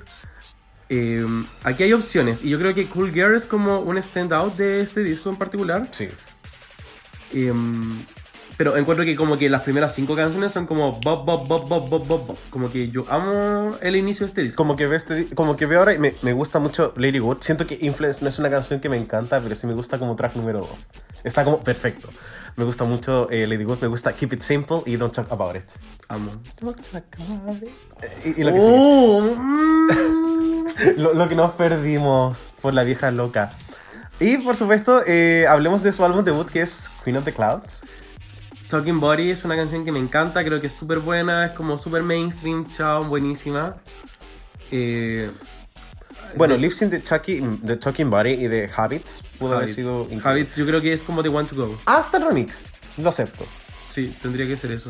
Eh, 0.89 1.25
aquí 1.63 1.83
hay 1.83 1.93
opciones. 1.93 2.43
Y 2.43 2.49
yo 2.49 2.59
creo 2.59 2.73
que 2.75 2.85
Cool 2.87 3.11
Girl 3.11 3.35
es 3.35 3.45
como 3.45 3.79
un 3.79 3.97
standout 3.97 4.55
de 4.55 4.81
este 4.81 5.01
disco 5.03 5.29
en 5.29 5.37
particular. 5.37 5.87
Sí. 5.91 6.09
Em, 7.33 7.99
pero 8.57 8.77
encuentro 8.77 9.05
que 9.05 9.15
como 9.15 9.37
que 9.37 9.49
las 9.49 9.63
primeras 9.63 9.93
cinco 9.95 10.15
canciones 10.15 10.51
son 10.51 10.67
como 10.67 10.93
bop, 10.93 11.25
bop, 11.25 11.47
bop, 11.47 11.67
bop, 11.67 11.89
bop, 11.89 12.07
bop, 12.07 12.27
bop. 12.27 12.37
Como 12.49 12.71
que 12.71 12.89
yo 12.89 13.05
amo 13.09 13.75
el 13.81 13.95
inicio 13.95 14.25
de 14.25 14.27
este 14.27 14.41
disco. 14.41 14.57
Como 14.57 14.75
que 14.75 14.87
veo, 14.87 14.97
este, 14.97 15.27
como 15.33 15.55
que 15.55 15.65
veo 15.65 15.79
ahora 15.79 15.93
y 15.93 15.99
me, 15.99 16.13
me 16.21 16.33
gusta 16.33 16.59
mucho 16.59 16.93
Lady 16.97 17.19
Wood. 17.19 17.37
Siento 17.41 17.65
que 17.65 17.77
Influence 17.81 18.21
no 18.21 18.29
es 18.29 18.39
una 18.39 18.49
canción 18.49 18.79
que 18.79 18.89
me 18.89 18.97
encanta, 18.97 19.39
pero 19.39 19.55
sí 19.55 19.67
me 19.67 19.73
gusta 19.73 19.97
como 19.97 20.15
track 20.15 20.35
número 20.35 20.59
2. 20.59 20.69
Está 21.23 21.43
como 21.43 21.63
perfecto. 21.63 22.09
Me 22.55 22.65
gusta 22.65 22.83
mucho 22.83 23.29
eh, 23.31 23.47
Lady 23.47 23.63
Wood, 23.63 23.79
me 23.81 23.87
gusta 23.87 24.13
Keep 24.13 24.33
It 24.33 24.41
Simple 24.41 24.81
y 24.85 24.97
Don't 24.97 25.13
Talk 25.13 25.31
About 25.31 25.55
It. 25.55 25.63
Amo. 26.09 26.31
Eh, 28.01 28.33
Y, 28.35 28.41
y 28.41 28.43
lo, 28.43 28.53
que. 28.53 28.59
Oh, 28.61 29.21
mm. 29.37 30.65
lo, 30.97 31.13
lo 31.13 31.27
que 31.29 31.35
nos 31.35 31.51
perdimos 31.53 32.37
por 32.61 32.73
la 32.73 32.83
vieja 32.83 33.11
loca. 33.11 33.51
Y 34.19 34.37
por 34.37 34.55
supuesto, 34.55 35.01
eh, 35.07 35.47
hablemos 35.49 35.81
de 35.81 35.91
su 35.91 36.05
álbum 36.05 36.23
debut 36.23 36.47
que 36.47 36.61
es 36.61 36.91
Queen 37.03 37.17
of 37.17 37.25
the 37.25 37.33
Clouds. 37.33 37.81
Talking 38.71 38.99
Body 38.99 39.29
es 39.31 39.43
una 39.45 39.55
canción 39.55 39.83
que 39.85 39.91
me 39.91 39.99
encanta, 39.99 40.43
creo 40.43 40.59
que 40.61 40.67
es 40.67 40.73
súper 40.73 40.99
buena, 40.99 41.45
es 41.47 41.51
como 41.51 41.77
súper 41.77 42.03
mainstream, 42.03 42.65
chao, 42.71 43.03
buenísima. 43.03 43.75
Eh, 44.71 45.29
Bueno, 46.37 46.53
de- 46.53 46.61
Lip 46.61 46.71
Sync 46.71 46.91
de, 46.91 47.03
Chucky, 47.03 47.41
de 47.41 47.75
Talking 47.75 48.09
Body 48.09 48.29
y 48.31 48.47
de 48.47 48.69
Habits 48.75 49.21
pudo 49.37 49.57
haber 49.57 49.73
sido 49.73 50.03
increíble. 50.03 50.29
Habits, 50.29 50.55
yo 50.55 50.65
creo 50.65 50.81
que 50.81 50.93
es 50.93 51.03
como 51.03 51.21
The 51.21 51.29
One 51.29 51.47
to 51.49 51.55
Go. 51.55 51.77
Hasta 51.85 52.17
el 52.17 52.25
remix, 52.25 52.63
lo 52.97 53.09
acepto. 53.09 53.45
Sí, 53.89 54.15
tendría 54.21 54.47
que 54.47 54.55
ser 54.55 54.71
eso. 54.71 54.89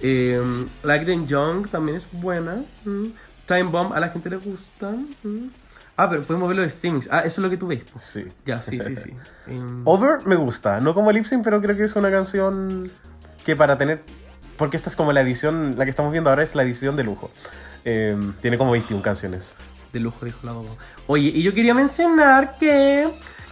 Eh, 0.00 0.38
like 0.82 1.06
Them 1.06 1.26
Young 1.26 1.68
también 1.68 1.96
es 1.96 2.06
buena. 2.12 2.62
mm. 2.84 3.04
Time 3.46 3.64
Bomb 3.64 3.92
a 3.94 4.00
la 4.00 4.10
gente 4.10 4.28
le 4.28 4.36
gusta. 4.36 4.90
mm. 5.22 5.48
Ah, 5.96 6.10
pero 6.10 6.24
podemos 6.24 6.48
ver 6.48 6.58
los 6.58 6.72
streamings. 6.72 7.08
Ah, 7.10 7.20
eso 7.20 7.40
es 7.40 7.44
lo 7.44 7.48
que 7.48 7.56
tú 7.56 7.68
ves. 7.68 7.84
po. 7.84 7.98
Sí. 8.00 8.24
Ya, 8.44 8.60
sí, 8.60 8.80
sí, 8.84 8.96
sí. 8.96 9.10
Em, 9.46 9.82
Over 9.86 10.26
me 10.26 10.34
gusta, 10.34 10.80
no 10.80 10.92
como 10.92 11.12
Lip 11.12 11.24
Sync, 11.24 11.44
pero 11.44 11.60
creo 11.62 11.76
que 11.76 11.84
es 11.84 11.94
una 11.96 12.10
canción 12.10 12.90
que 13.44 13.56
para 13.56 13.76
tener. 13.78 14.02
Porque 14.56 14.76
esta 14.76 14.88
es 14.88 14.94
como 14.96 15.12
la 15.12 15.20
edición, 15.20 15.74
la 15.76 15.84
que 15.84 15.90
estamos 15.90 16.12
viendo 16.12 16.30
ahora 16.30 16.42
es 16.42 16.54
la 16.54 16.62
edición 16.62 16.96
de 16.96 17.02
lujo. 17.04 17.30
Eh, 17.84 18.16
tiene 18.40 18.56
como 18.56 18.70
21 18.72 19.02
canciones. 19.02 19.56
de 19.92 20.00
lujo, 20.00 20.24
dijo 20.24 20.38
la 20.42 20.52
boba. 20.52 20.70
Oye, 21.06 21.28
y 21.34 21.42
yo 21.42 21.52
quería 21.54 21.74
mencionar 21.74 22.56
que 22.58 23.02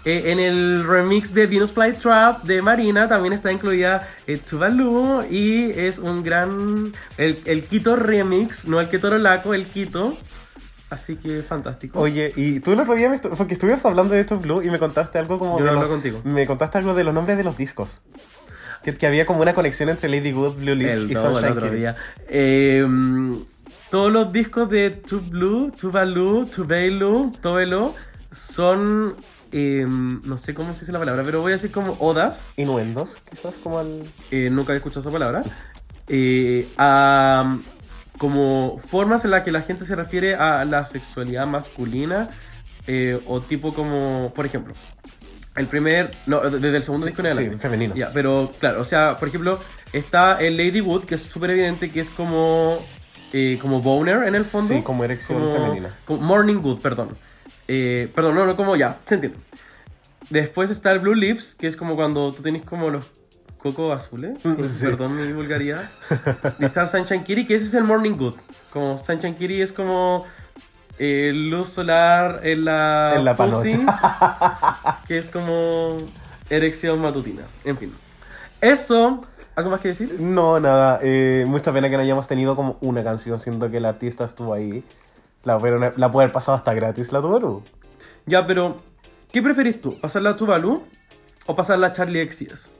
eh, 0.05 0.23
en 0.27 0.41
el 0.41 0.85
remix 0.87 1.33
de 1.35 1.47
Venus 1.47 1.73
Flytrap 1.73 2.43
de 2.45 2.63
Marina 2.63 3.09
también 3.09 3.33
está 3.33 3.53
incluida 3.53 4.09
eh, 4.27 4.39
Tuvalu 4.39 5.25
y 5.31 5.71
es 5.71 5.99
un 5.99 6.23
gran. 6.23 6.93
El, 7.17 7.41
el 7.45 7.65
Quito 7.67 7.95
remix, 7.97 8.67
no 8.67 8.81
el 8.81 8.89
que 8.89 8.99
Laco, 8.99 9.55
el 9.55 9.67
Quito. 9.67 10.17
Así 10.91 11.17
que 11.17 11.43
fantástico. 11.43 11.99
Oye, 12.01 12.33
y 12.37 12.61
tú 12.61 12.73
el 12.73 12.81
otro 12.81 12.95
día, 12.95 13.09
me 13.09 13.21
estu- 13.21 13.35
porque 13.37 13.55
estuvimos 13.55 13.85
hablando 13.87 14.13
de 14.15 14.21
esto 14.21 14.39
Blue 14.39 14.63
y 14.63 14.69
me 14.71 14.79
contaste 14.79 15.19
algo 15.19 15.39
como. 15.39 15.59
Yo 15.59 15.65
de 15.65 15.71
no 15.71 15.77
los- 15.77 15.85
hablo 15.85 15.95
contigo. 15.95 16.21
Me 16.25 16.47
contaste 16.47 16.79
algo 16.79 16.95
de 16.95 17.03
los 17.05 17.15
nombres 17.15 17.37
de 17.39 17.45
los 17.45 17.57
discos. 17.57 18.03
Que, 18.83 18.95
que 18.97 19.07
había 19.07 19.25
como 19.27 19.43
una 19.43 19.55
conexión 19.55 19.89
entre 19.89 20.09
Lady 20.09 20.33
Good, 20.33 20.57
Blue 20.57 20.75
Lips 20.75 20.97
el 20.97 21.11
y 21.11 21.15
todo 21.15 21.29
el 21.29 21.35
Sunshine 21.35 21.53
otro 21.53 21.65
Kitty. 21.67 21.77
día. 21.77 21.95
Eh, 22.29 22.87
todos 23.91 24.11
los 24.13 24.33
discos 24.33 24.69
de 24.71 24.91
Tu 24.91 25.21
Blue, 25.21 25.71
Tuvalu, 25.71 26.47
Tuvelu, 26.47 27.31
Tovelo 27.41 27.95
son. 28.31 29.17
eh, 29.53 29.85
no 29.87 30.39
sé 30.39 30.55
cómo 30.55 30.73
se 30.75 30.81
dice 30.81 30.93
la 30.93 30.99
palabra, 30.99 31.23
pero 31.25 31.41
voy 31.43 31.53
a 31.53 31.57
decir 31.57 31.71
como 31.71 31.97
odas. 32.01 32.53
Innuendos, 32.57 33.19
quizás 33.31 33.57
como 33.57 33.79
al. 33.79 34.03
eh, 34.31 34.49
nunca 34.51 34.73
he 34.73 34.77
escuchado 34.77 35.01
esa 35.01 35.11
palabra, 35.11 35.43
eh, 36.09 36.67
a 36.79 37.59
como 38.19 38.79
formas 38.79 39.25
en 39.25 39.33
las 39.33 39.43
que 39.43 39.51
la 39.53 39.63
gente 39.63 39.85
se 39.85 39.95
refiere 39.97 40.35
a 40.37 40.65
la 40.65 40.85
sexualidad 40.85 41.47
masculina 41.47 42.31
eh, 42.87 43.21
o 43.27 43.41
tipo 43.41 43.75
como, 43.75 44.33
por 44.35 44.47
ejemplo, 44.47 44.75
el 45.57 45.67
primer, 45.69 46.11
no, 46.27 46.41
desde 46.41 46.77
el 46.77 46.83
segundo 46.83 47.07
disco 47.07 47.23
en 47.23 47.29
sí, 47.31 47.37
adelante. 47.39 47.59
femenino. 47.59 47.95
Ya, 47.95 48.11
pero 48.13 48.51
claro, 48.59 48.81
o 48.81 48.85
sea, 48.85 49.17
por 49.19 49.29
ejemplo, 49.29 49.61
está 49.93 50.41
el 50.41 50.57
Lady 50.57 50.81
Wood, 50.81 51.05
que 51.05 51.15
es 51.17 51.23
súper 51.23 51.51
evidente 51.51 51.91
que 51.91 52.01
es 52.01 52.11
como, 52.11 52.79
eh, 53.33 53.59
como 53.61 53.81
boner 53.81 54.23
en 54.25 54.35
el 54.35 54.45
fondo. 54.45 54.73
Sí, 54.75 54.83
como 54.83 55.05
erección 55.05 55.43
femenina. 55.53 55.91
como 56.07 56.21
Morning 56.23 56.57
Wood, 56.57 56.81
perdón. 56.81 57.11
Eh, 57.69 58.11
perdón, 58.15 58.35
no, 58.35 58.47
no, 58.47 58.57
como 58.57 58.77
ya, 58.77 58.99
se 59.07 59.15
entiende. 59.17 59.39
Después 60.31 60.71
está 60.71 60.93
el 60.93 61.01
Blue 61.01 61.15
Lips, 61.15 61.55
que 61.55 61.67
es 61.67 61.77
como 61.77 61.95
cuando 61.95 62.33
tú 62.33 62.43
tienes 62.43 62.63
como 62.65 62.89
los 62.91 63.05
cocos 63.59 63.95
azules. 63.95 64.45
Mm, 64.45 64.63
Sí. 64.63 64.85
Perdón 64.87 65.17
mi 65.17 65.33
vulgaridad. 65.33 65.91
Y 66.59 66.65
está 66.65 66.83
el 66.83 66.89
Sunshine 66.89 67.23
Kitty, 67.25 67.45
que 67.45 67.55
ese 67.57 67.67
es 67.67 67.75
el 67.75 67.85
Morning 67.85 68.13
Good. 68.17 68.35
Como 68.73 68.97
Sunshine 68.99 69.35
Kitty 69.35 69.61
es 69.61 69.73
como 69.73 70.27
eh, 71.05 71.33
luz 71.35 71.69
solar 71.69 72.43
en 72.45 72.65
la, 72.65 73.15
En 73.17 73.25
la 73.25 73.35
que 75.09 75.19
es 75.19 75.27
como 75.27 75.99
erección 76.49 77.01
matutina. 77.01 77.43
En 77.65 77.77
fin. 77.77 77.93
Eso, 78.61 79.21
¿algo 79.57 79.71
más 79.71 79.81
que 79.81 79.89
decir? 79.89 80.21
No, 80.21 80.61
nada. 80.61 81.01
eh, 81.03 81.45
mucha 81.49 81.73
pena 81.73 81.91
que 81.91 81.97
no 81.97 82.03
hayamos 82.05 82.29
tenido 82.29 82.55
como 82.55 82.79
una 82.83 83.03
canción, 83.03 83.41
siendo 83.41 83.69
que 83.69 83.79
el 83.79 83.85
artista 83.85 84.25
estuvo 84.25 84.55
ahí. 84.55 84.85
La, 85.43 85.55
la 85.97 86.13
puede 86.13 86.25
haber 86.27 86.33
pasado 86.33 86.57
hasta 86.57 86.73
gratis, 86.73 87.11
la 87.11 87.21
tuvieron. 87.21 87.65
Ya, 88.27 88.47
pero 88.47 88.77
¿qué 89.33 89.43
preferís 89.43 89.81
tú? 89.81 89.99
¿Pasarla 90.01 90.31
a 90.31 90.37
Tuvalu 90.37 90.85
o 91.47 91.57
pasarla 91.57 91.89
a 91.89 91.93
Charlie 91.93 92.31
XCS? 92.31 92.71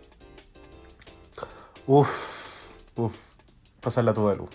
Uf, 1.89 2.09
uf. 2.95 3.17
Pasar 3.81 4.05
la 4.05 4.15
tuvieron. 4.15 4.47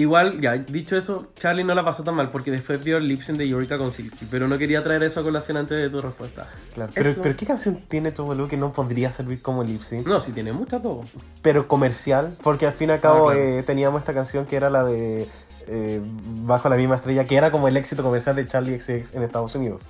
Igual, 0.00 0.40
ya, 0.40 0.54
dicho 0.56 0.96
eso, 0.96 1.28
Charlie 1.36 1.62
no 1.64 1.74
la 1.74 1.84
pasó 1.84 2.02
tan 2.02 2.14
mal 2.14 2.30
porque 2.30 2.50
después 2.50 2.82
vio 2.82 2.96
el 2.96 3.06
lip 3.06 3.20
sync 3.22 3.36
de 3.36 3.44
Eureka 3.48 3.76
con 3.76 3.92
Silky, 3.92 4.26
pero 4.30 4.48
no 4.48 4.56
quería 4.56 4.82
traer 4.82 5.02
eso 5.02 5.20
a 5.20 5.22
colación 5.22 5.56
antes 5.58 5.76
de 5.76 5.90
tu 5.90 6.00
respuesta. 6.00 6.46
Claro. 6.74 6.90
Pero, 6.94 7.10
Eso- 7.10 7.20
pero 7.22 7.36
¿qué 7.36 7.44
canción 7.46 7.78
tiene 7.88 8.10
tu 8.12 8.24
boludo 8.24 8.48
que 8.48 8.56
no 8.56 8.72
podría 8.72 9.10
servir 9.12 9.42
como 9.42 9.62
lip 9.62 9.82
sync? 9.82 10.06
No, 10.06 10.20
sí 10.20 10.32
tiene 10.32 10.52
muchas 10.52 10.82
todo. 10.82 11.04
Pero 11.42 11.68
comercial, 11.68 12.36
porque 12.42 12.66
al 12.66 12.72
fin 12.72 12.88
y 12.90 12.92
al 12.94 13.00
cabo 13.00 13.30
Ah, 13.30 13.34
claro. 13.34 13.48
eh, 13.58 13.62
teníamos 13.62 14.00
esta 14.00 14.14
canción 14.14 14.46
que 14.46 14.56
era 14.56 14.70
la 14.70 14.84
de 14.84 15.28
eh, 15.72 16.00
Bajo 16.42 16.68
la 16.68 16.76
misma 16.76 16.96
estrella, 16.96 17.24
que 17.24 17.36
era 17.36 17.52
como 17.52 17.68
el 17.68 17.76
éxito 17.76 18.02
comercial 18.02 18.34
de 18.34 18.48
Charlie 18.48 18.80
XX 18.80 19.14
en 19.14 19.22
Estados 19.22 19.54
Unidos. 19.54 19.82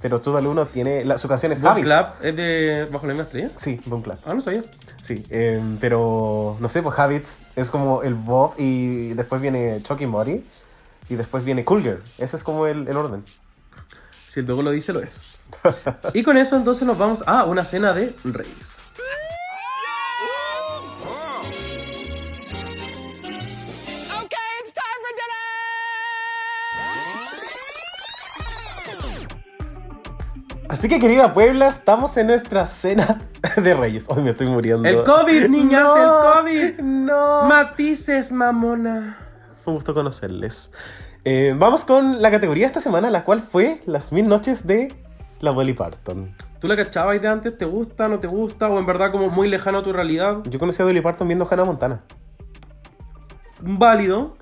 Pero 0.00 0.20
tu 0.20 0.36
alumno 0.36 0.66
tiene. 0.66 1.04
La, 1.04 1.18
su 1.18 1.28
canción 1.28 1.52
es 1.52 1.62
Boom 1.62 1.72
Habits. 1.72 1.86
Clap 1.86 2.24
es 2.24 2.36
de 2.36 2.88
Bajo 2.90 3.06
la 3.06 3.12
misma 3.12 3.24
estrella. 3.24 3.50
Sí, 3.54 3.80
Boom 3.86 4.02
Clap. 4.02 4.18
Ah, 4.26 4.34
no 4.34 4.40
sabía. 4.40 4.62
Sí, 5.02 5.24
eh, 5.30 5.62
pero 5.80 6.56
no 6.60 6.68
sé, 6.68 6.82
pues 6.82 6.98
Habits 6.98 7.40
es 7.54 7.70
como 7.70 8.02
el 8.02 8.14
Bob 8.14 8.54
y 8.58 9.14
después 9.14 9.40
viene 9.40 9.80
Chucky 9.82 10.06
Muddy 10.06 10.44
y 11.08 11.14
después 11.14 11.44
viene 11.44 11.64
Cool 11.64 11.82
Girl. 11.82 12.02
Ese 12.18 12.36
es 12.36 12.44
como 12.44 12.66
el, 12.66 12.88
el 12.88 12.96
orden. 12.96 13.24
Si 14.26 14.40
el 14.40 14.46
logo 14.46 14.62
lo 14.62 14.70
dice, 14.70 14.92
lo 14.92 15.00
es. 15.00 15.46
y 16.12 16.22
con 16.22 16.36
eso 16.36 16.56
entonces 16.56 16.86
nos 16.86 16.98
vamos 16.98 17.22
a 17.26 17.44
una 17.44 17.64
cena 17.64 17.92
de 17.92 18.14
reyes. 18.24 18.78
Así 30.76 30.90
que 30.90 30.98
querida 30.98 31.32
Puebla, 31.32 31.68
estamos 31.68 32.18
en 32.18 32.26
nuestra 32.26 32.66
cena 32.66 33.18
de 33.56 33.72
Reyes. 33.72 34.04
Hoy 34.10 34.22
me 34.22 34.32
estoy 34.32 34.46
muriendo. 34.46 34.86
El 34.86 35.04
COVID, 35.04 35.48
niñas, 35.48 35.84
No, 35.84 35.96
el 35.96 36.34
COVID. 36.34 36.80
No. 36.80 37.44
Matices, 37.44 38.30
mamona. 38.30 39.16
Fue 39.64 39.72
un 39.72 39.76
gusto 39.78 39.94
conocerles. 39.94 40.70
Eh, 41.24 41.54
vamos 41.56 41.86
con 41.86 42.20
la 42.20 42.30
categoría 42.30 42.66
esta 42.66 42.80
semana, 42.80 43.08
la 43.08 43.24
cual 43.24 43.40
fue 43.40 43.80
las 43.86 44.12
mil 44.12 44.28
noches 44.28 44.66
de 44.66 44.94
la 45.40 45.52
Dolly 45.52 45.72
Parton. 45.72 46.36
¿Tú 46.60 46.68
la 46.68 46.76
cachabas 46.76 47.22
de 47.22 47.28
antes? 47.28 47.56
¿Te 47.56 47.64
gusta, 47.64 48.06
no 48.08 48.18
te 48.18 48.26
gusta? 48.26 48.68
¿O 48.68 48.78
en 48.78 48.84
verdad 48.84 49.10
como 49.12 49.30
muy 49.30 49.48
lejano 49.48 49.78
a 49.78 49.82
tu 49.82 49.94
realidad? 49.94 50.42
Yo 50.44 50.58
conocí 50.58 50.82
a 50.82 50.84
Dolly 50.84 51.00
Parton 51.00 51.26
viendo 51.26 51.48
Hannah 51.50 51.64
Montana 51.64 52.02
Válido. 53.60 54.36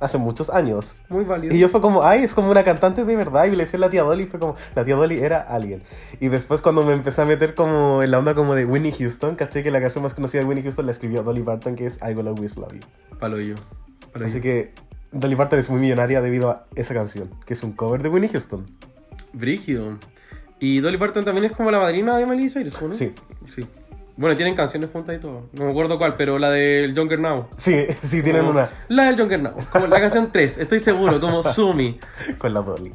Hace 0.00 0.18
muchos 0.18 0.50
años. 0.50 1.02
Muy 1.08 1.24
válido. 1.24 1.54
Y 1.54 1.58
yo 1.58 1.68
fue 1.68 1.80
como, 1.80 2.02
ay, 2.02 2.22
es 2.22 2.34
como 2.34 2.50
una 2.50 2.62
cantante 2.64 3.04
de 3.04 3.16
verdad. 3.16 3.44
Y 3.46 3.50
le 3.50 3.64
decía 3.64 3.78
la 3.78 3.90
tía 3.90 4.02
Dolly, 4.02 4.26
fue 4.26 4.38
como, 4.40 4.54
la 4.74 4.84
tía 4.84 4.96
Dolly 4.96 5.18
era 5.18 5.40
alguien. 5.40 5.82
Y 6.20 6.28
después 6.28 6.62
cuando 6.62 6.84
me 6.84 6.92
empecé 6.92 7.22
a 7.22 7.24
meter 7.24 7.54
como 7.54 8.02
en 8.02 8.10
la 8.10 8.18
onda 8.18 8.34
como 8.34 8.54
de 8.54 8.64
Winnie 8.64 8.92
Houston, 8.92 9.36
caché 9.36 9.62
que 9.62 9.70
la 9.70 9.80
canción 9.80 10.02
más 10.02 10.14
conocida 10.14 10.42
de 10.42 10.48
Winnie 10.48 10.62
Houston 10.62 10.86
la 10.86 10.92
escribió 10.92 11.22
Dolly 11.22 11.42
Parton, 11.42 11.76
que 11.76 11.86
es 11.86 11.98
I 12.02 12.14
Will 12.14 12.28
Always 12.28 12.56
Love 12.56 12.72
You. 12.74 12.80
Palo 13.18 13.40
yo. 13.40 13.56
Palo 14.12 14.26
Así 14.26 14.36
yo. 14.36 14.42
que 14.42 14.72
Dolly 15.12 15.36
Parton 15.36 15.58
es 15.58 15.70
muy 15.70 15.80
millonaria 15.80 16.20
debido 16.20 16.50
a 16.50 16.66
esa 16.74 16.94
canción, 16.94 17.30
que 17.46 17.54
es 17.54 17.62
un 17.62 17.72
cover 17.72 18.02
de 18.02 18.08
Winnie 18.08 18.28
Houston. 18.30 18.66
Brígido. 19.32 19.98
Y 20.60 20.80
Dolly 20.80 20.98
Parton 20.98 21.24
también 21.24 21.44
es 21.44 21.52
como 21.52 21.70
la 21.70 21.78
madrina 21.78 22.16
de 22.16 22.26
Miley 22.26 22.50
Cyrus, 22.50 22.80
¿no? 22.82 22.90
Sí. 22.90 23.14
Sí. 23.48 23.66
Bueno, 24.18 24.34
tienen 24.36 24.56
canciones 24.56 24.90
juntas 24.92 25.16
y 25.16 25.20
todo. 25.20 25.44
No 25.52 25.64
me 25.64 25.70
acuerdo 25.70 25.96
cuál, 25.96 26.14
pero 26.16 26.38
la 26.38 26.50
del 26.50 26.92
Younger 26.94 27.20
Now. 27.20 27.46
Sí, 27.54 27.86
sí, 28.02 28.20
tienen 28.22 28.42
Como- 28.42 28.58
una 28.58 28.68
La 28.88 29.04
del 29.04 29.16
Younger 29.16 29.40
Now. 29.40 29.52
Como 29.72 29.86
la 29.86 30.00
canción 30.00 30.30
3, 30.32 30.58
estoy 30.58 30.80
seguro, 30.80 31.20
como 31.20 31.42
Sumi. 31.44 32.00
con 32.36 32.52
la 32.52 32.60
Dolly. 32.60 32.92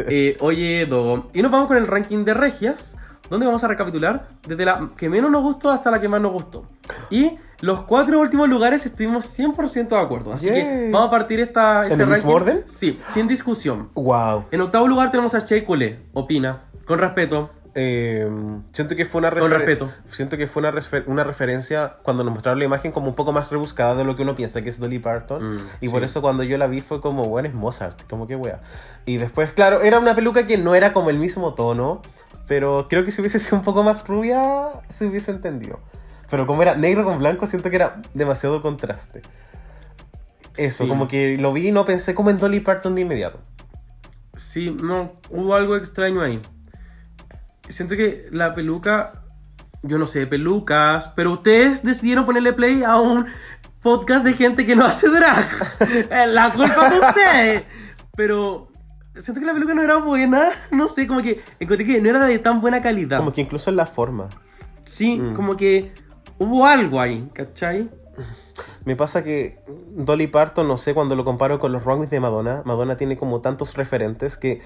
Eh, 0.00 0.36
oye, 0.40 0.84
Dogo. 0.86 1.28
Y 1.32 1.40
nos 1.42 1.50
vamos 1.50 1.66
con 1.66 1.76
el 1.78 1.86
ranking 1.86 2.24
de 2.24 2.34
regias, 2.34 2.98
donde 3.30 3.46
vamos 3.46 3.64
a 3.64 3.68
recapitular 3.68 4.28
desde 4.46 4.64
la 4.64 4.90
que 4.96 5.08
menos 5.08 5.30
nos 5.30 5.42
gustó 5.42 5.70
hasta 5.70 5.90
la 5.90 6.00
que 6.00 6.08
más 6.08 6.20
nos 6.20 6.32
gustó. 6.32 6.66
Y 7.08 7.38
los 7.62 7.84
cuatro 7.84 8.20
últimos 8.20 8.48
lugares 8.48 8.84
estuvimos 8.84 9.24
100% 9.38 9.88
de 9.88 9.96
acuerdo. 10.02 10.32
Así 10.32 10.50
que 10.50 10.88
vamos 10.92 11.08
a 11.08 11.10
partir 11.10 11.40
esta, 11.40 11.82
este 11.86 11.94
el 11.94 12.06
mismo 12.06 12.12
ranking. 12.38 12.52
orden? 12.52 12.62
Sí, 12.66 12.98
sin 13.08 13.28
discusión. 13.28 13.88
wow. 13.94 14.44
En 14.50 14.60
octavo 14.60 14.86
lugar 14.88 15.10
tenemos 15.10 15.34
a 15.34 15.38
Shea. 15.40 15.64
Opina. 16.12 16.64
Con 16.86 16.98
respeto. 16.98 17.50
Eh, 17.74 18.28
siento 18.72 18.96
que 18.96 19.04
fue 19.04 19.20
una 19.20 19.30
Con 19.30 19.50
respeto. 19.50 19.92
Siento 20.10 20.36
que 20.36 20.46
fue 20.48 20.60
una, 20.60 20.72
refer- 20.72 21.04
una 21.06 21.22
referencia 21.22 21.96
cuando 22.02 22.24
nos 22.24 22.32
mostraron 22.34 22.58
la 22.58 22.64
imagen 22.64 22.90
como 22.90 23.08
un 23.08 23.14
poco 23.14 23.32
más 23.32 23.50
rebuscada 23.50 23.94
de 23.94 24.04
lo 24.04 24.16
que 24.16 24.22
uno 24.22 24.34
piensa 24.34 24.62
que 24.62 24.70
es 24.70 24.80
Dolly 24.80 24.98
Parton. 24.98 25.56
Mm, 25.56 25.60
y 25.80 25.88
por 25.88 26.00
sí. 26.00 26.06
eso 26.06 26.20
cuando 26.22 26.42
yo 26.42 26.58
la 26.58 26.66
vi 26.66 26.80
fue 26.80 27.00
como, 27.00 27.24
bueno, 27.28 27.48
es 27.48 27.54
Mozart, 27.54 28.08
como 28.08 28.26
que 28.26 28.34
wea. 28.36 28.60
Y 29.06 29.18
después, 29.18 29.52
claro, 29.52 29.82
era 29.82 29.98
una 30.00 30.14
peluca 30.16 30.46
que 30.46 30.58
no 30.58 30.74
era 30.74 30.92
como 30.92 31.10
el 31.10 31.18
mismo 31.18 31.54
tono, 31.54 32.02
pero 32.48 32.86
creo 32.88 33.04
que 33.04 33.12
si 33.12 33.20
hubiese 33.20 33.38
sido 33.38 33.56
un 33.58 33.62
poco 33.62 33.82
más 33.84 34.06
rubia, 34.08 34.70
se 34.88 35.06
hubiese 35.06 35.30
entendido. 35.30 35.78
Pero 36.28 36.46
como 36.46 36.62
era 36.62 36.74
negro 36.74 37.04
con 37.04 37.18
blanco, 37.18 37.46
siento 37.46 37.70
que 37.70 37.76
era 37.76 38.02
demasiado 38.14 38.62
contraste. 38.62 39.22
Eso, 40.56 40.82
Sí. 40.84 40.88
como 40.88 41.06
que 41.06 41.36
lo 41.38 41.52
vi 41.52 41.68
y 41.68 41.72
no 41.72 41.84
pensé 41.84 42.14
como 42.14 42.30
en 42.30 42.38
Dolly 42.38 42.60
Parton 42.60 42.94
de 42.96 43.02
inmediato. 43.02 43.38
Sí, 44.36 44.70
no, 44.82 45.12
hubo 45.30 45.54
algo 45.54 45.76
extraño 45.76 46.22
ahí. 46.22 46.40
Siento 47.70 47.96
que 47.96 48.26
la 48.30 48.52
peluca, 48.54 49.12
yo 49.82 49.98
no 49.98 50.06
sé, 50.06 50.26
pelucas, 50.26 51.08
pero 51.16 51.32
ustedes 51.32 51.82
decidieron 51.82 52.24
ponerle 52.26 52.52
play 52.52 52.82
a 52.82 52.96
un 52.96 53.26
podcast 53.82 54.24
de 54.24 54.34
gente 54.34 54.66
que 54.66 54.76
no 54.76 54.84
hace 54.84 55.08
drag. 55.08 55.46
La 56.28 56.52
culpa 56.52 56.86
es 56.86 56.90
de 56.92 57.00
ustedes. 57.00 57.62
Pero 58.16 58.68
siento 59.16 59.40
que 59.40 59.46
la 59.46 59.54
peluca 59.54 59.72
no 59.74 59.82
era 59.82 59.96
buena, 59.98 60.50
no 60.70 60.88
sé, 60.88 61.06
como 61.06 61.22
que 61.22 61.40
encontré 61.58 61.84
que 61.86 62.00
no 62.00 62.10
era 62.10 62.26
de 62.26 62.38
tan 62.38 62.60
buena 62.60 62.82
calidad. 62.82 63.18
Como 63.18 63.32
que 63.32 63.40
incluso 63.40 63.70
en 63.70 63.76
la 63.76 63.86
forma. 63.86 64.28
Sí, 64.84 65.18
Mm. 65.18 65.34
como 65.34 65.56
que 65.56 65.92
hubo 66.38 66.66
algo 66.66 67.00
ahí, 67.00 67.28
¿cachai? 67.32 67.88
Me 68.84 68.96
pasa 68.96 69.22
que 69.22 69.60
Dolly 69.94 70.26
Parton, 70.26 70.66
no 70.68 70.76
sé, 70.76 70.92
cuando 70.92 71.14
lo 71.14 71.24
comparo 71.24 71.58
con 71.58 71.72
los 71.72 71.84
runways 71.84 72.10
de 72.10 72.20
Madonna, 72.20 72.62
Madonna 72.64 72.96
tiene 72.96 73.16
como 73.16 73.40
tantos 73.40 73.74
referentes 73.76 74.36
que 74.36 74.60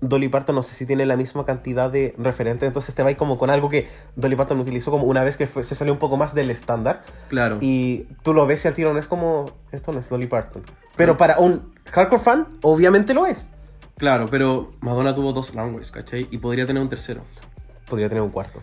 Dolly 0.00 0.28
Parton 0.28 0.54
no 0.54 0.62
sé 0.62 0.74
si 0.74 0.84
tiene 0.86 1.06
la 1.06 1.16
misma 1.16 1.44
cantidad 1.44 1.90
de 1.90 2.14
referentes, 2.18 2.66
entonces 2.66 2.94
te 2.94 3.02
va 3.02 3.14
como 3.14 3.38
con 3.38 3.48
algo 3.50 3.68
que 3.70 3.88
Dolly 4.14 4.36
Parton 4.36 4.60
utilizó 4.60 4.90
como 4.90 5.04
una 5.04 5.24
vez 5.24 5.36
que 5.36 5.46
fue- 5.46 5.64
se 5.64 5.74
salió 5.74 5.92
un 5.92 5.98
poco 5.98 6.16
más 6.16 6.34
del 6.34 6.50
estándar 6.50 7.02
Claro. 7.28 7.58
y 7.60 8.04
tú 8.22 8.34
lo 8.34 8.46
ves 8.46 8.64
y 8.64 8.68
al 8.68 8.74
tiro 8.74 8.92
no 8.92 8.98
es 8.98 9.06
como, 9.06 9.46
esto 9.72 9.92
no 9.92 10.00
es 10.00 10.08
Dolly 10.08 10.26
Parton. 10.26 10.62
Pero 10.96 11.16
para 11.16 11.38
un 11.38 11.72
hardcore 11.92 12.22
fan, 12.22 12.46
obviamente 12.62 13.14
lo 13.14 13.26
es. 13.26 13.48
Claro, 13.96 14.26
pero 14.30 14.72
Madonna 14.80 15.14
tuvo 15.14 15.32
dos 15.32 15.54
runways, 15.54 15.90
¿cachai? 15.90 16.28
Y 16.30 16.38
podría 16.38 16.66
tener 16.66 16.82
un 16.82 16.88
tercero. 16.90 17.22
Podría 17.88 18.08
tener 18.08 18.22
un 18.22 18.30
cuarto. 18.30 18.60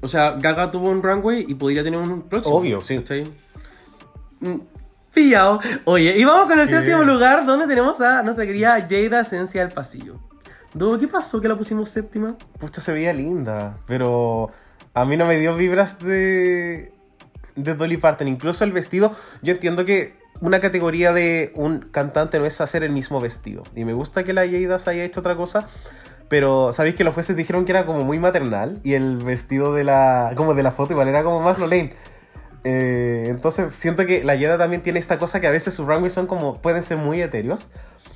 O 0.00 0.06
sea, 0.08 0.32
Gaga 0.32 0.70
tuvo 0.70 0.90
un 0.90 1.02
runway 1.02 1.44
y 1.48 1.54
podría 1.54 1.82
tener 1.82 1.98
un 1.98 2.22
próximo. 2.22 2.56
Obvio, 2.56 2.80
sí. 2.80 2.98
¿cachai? 2.98 3.24
Mm, 4.40 4.58
Pillado. 5.12 5.60
Oye, 5.84 6.16
y 6.18 6.24
vamos 6.24 6.48
con 6.48 6.58
el 6.60 6.66
Qué 6.66 6.72
séptimo 6.74 7.02
lugar 7.04 7.46
donde 7.46 7.66
tenemos 7.66 8.00
a 8.00 8.22
nuestra 8.22 8.44
querida 8.46 8.80
Jada 8.88 9.20
Esencia 9.20 9.62
del 9.64 9.72
Pasillo. 9.72 10.18
Dudo, 10.74 10.98
¿qué 10.98 11.08
pasó 11.08 11.40
que 11.40 11.48
la 11.48 11.56
pusimos 11.56 11.88
séptima? 11.88 12.36
Pucha, 12.58 12.80
se 12.80 12.92
veía 12.92 13.12
linda, 13.12 13.78
pero 13.86 14.50
a 14.92 15.04
mí 15.04 15.16
no 15.16 15.24
me 15.24 15.38
dio 15.38 15.56
vibras 15.56 16.00
de, 16.00 16.92
de 17.54 17.74
Dolly 17.74 17.96
Parton. 17.96 18.26
Incluso 18.28 18.64
el 18.64 18.72
vestido, 18.72 19.12
yo 19.42 19.52
entiendo 19.52 19.84
que 19.84 20.16
una 20.40 20.60
categoría 20.60 21.12
de 21.12 21.52
un 21.54 21.80
cantante 21.80 22.38
no 22.38 22.46
es 22.46 22.60
hacer 22.60 22.82
el 22.82 22.90
mismo 22.90 23.20
vestido. 23.20 23.62
Y 23.74 23.84
me 23.84 23.92
gusta 23.92 24.24
que 24.24 24.32
la 24.32 24.44
se 24.78 24.90
haya 24.90 25.04
hecho 25.04 25.20
otra 25.20 25.36
cosa, 25.36 25.68
pero 26.28 26.72
sabéis 26.72 26.96
que 26.96 27.04
los 27.04 27.14
jueces 27.14 27.36
dijeron 27.36 27.64
que 27.64 27.72
era 27.72 27.86
como 27.86 28.04
muy 28.04 28.18
maternal 28.18 28.80
y 28.82 28.94
el 28.94 29.18
vestido 29.18 29.74
de 29.74 29.84
la, 29.84 30.32
como 30.34 30.54
de 30.54 30.62
la 30.62 30.72
foto 30.72 30.92
igual 30.92 31.08
era 31.08 31.22
como 31.22 31.40
más 31.40 31.58
Lolaine. 31.58 31.92
Eh, 32.64 33.26
entonces 33.28 33.74
siento 33.74 34.06
que 34.06 34.24
la 34.24 34.38
Jada 34.38 34.56
también 34.56 34.82
tiene 34.82 34.98
esta 34.98 35.18
cosa 35.18 35.38
que 35.40 35.46
a 35.46 35.50
veces 35.50 35.74
sus 35.74 35.86
runways 35.86 36.14
son 36.14 36.26
como, 36.26 36.60
pueden 36.60 36.82
ser 36.82 36.96
muy 36.96 37.22
etéreos. 37.22 37.68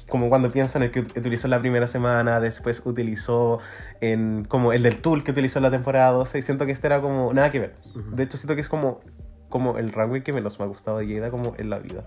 Como 0.08 0.28
cuando 0.28 0.50
pienso 0.50 0.78
en 0.78 0.84
el 0.84 0.90
que 0.90 1.04
ut- 1.04 1.18
utilizó 1.18 1.48
la 1.48 1.58
primera 1.60 1.86
semana, 1.86 2.40
después 2.40 2.82
utilizó 2.86 3.58
en 4.00 4.44
como 4.48 4.72
el 4.72 4.82
del 4.82 5.00
Tool 5.00 5.22
que 5.22 5.32
utilizó 5.32 5.58
en 5.58 5.64
la 5.64 5.70
temporada 5.70 6.10
12 6.12 6.38
y 6.38 6.42
siento 6.42 6.64
que 6.66 6.72
este 6.72 6.86
era 6.86 7.00
como 7.00 7.32
nada 7.34 7.50
que 7.50 7.60
ver. 7.60 7.74
De 8.12 8.22
hecho 8.22 8.38
siento 8.38 8.54
que 8.54 8.62
es 8.62 8.68
como, 8.68 9.00
como 9.48 9.76
el 9.78 9.92
runway 9.92 10.22
que 10.22 10.32
menos 10.32 10.58
me 10.58 10.64
ha 10.64 10.68
gustado 10.68 10.98
de 10.98 11.06
Jada 11.14 11.30
como 11.30 11.54
en 11.58 11.68
la 11.70 11.78
vida. 11.78 12.04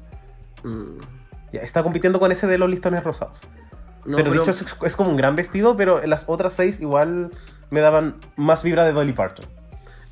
Mm, 0.63 0.99
Ya, 1.51 1.61
está 1.61 1.83
compitiendo 1.83 2.19
con 2.19 2.31
ese 2.31 2.47
de 2.47 2.57
los 2.57 2.69
listones 2.69 3.03
rosados. 3.03 3.41
no, 4.05 4.15
pero, 4.17 4.31
de 4.31 4.37
hecho 4.39 4.51
es, 4.51 4.65
es 4.83 4.95
como 4.95 5.09
un 5.11 5.17
gran 5.17 5.35
vestido, 5.35 5.75
pero 5.77 6.01
las 6.07 6.23
otras 6.27 6.53
seis 6.53 6.79
igual 6.79 7.29
me 7.69 7.81
daban 7.81 8.15
más 8.35 8.63
vibra 8.63 8.83
de 8.83 8.93
Dolly 8.93 9.13
Parton. 9.13 9.45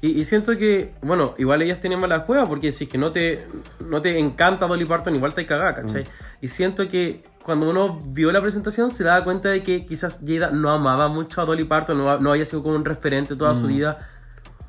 Y, 0.02 0.20
y 0.20 0.24
siento 0.24 0.58
que, 0.58 0.94
bueno, 1.02 1.36
igual 1.38 1.62
ellas 1.62 1.80
tienen 1.82 2.00
mala 2.00 2.26
cueva 2.26 2.46
porque 2.46 2.72
si 2.72 2.86
es 2.86 2.90
que 2.90 2.98
no 2.98 3.12
te, 3.12 3.46
no 3.86 4.02
te 4.02 4.18
encanta 4.18 4.66
Dolly 4.68 4.86
Parton, 4.86 5.14
igual 5.16 5.34
te 5.34 5.46
cagada, 5.46 5.76
¿cachai? 5.76 6.06
Y 6.42 6.48
siento 6.48 6.88
que 6.88 7.24
cuando 7.44 7.70
uno 7.70 8.00
vio 8.06 8.32
la 8.32 8.42
presentación 8.42 8.92
se 8.92 9.04
daba 9.04 9.24
cuenta 9.24 9.50
de 9.50 9.62
que 9.64 9.86
quizás 9.86 10.22
Jada 10.26 10.52
no 10.52 10.70
amaba 10.72 11.08
mucho 11.08 11.42
a 11.42 11.46
Dolly 11.46 11.66
Parton, 11.66 11.98
no, 11.98 12.18
no 12.20 12.32
había 12.32 12.46
sido 12.46 12.64
como 12.64 12.76
un 12.76 12.86
referente 12.86 13.36
toda 13.36 13.56
su 13.56 13.68
vida. 13.68 13.98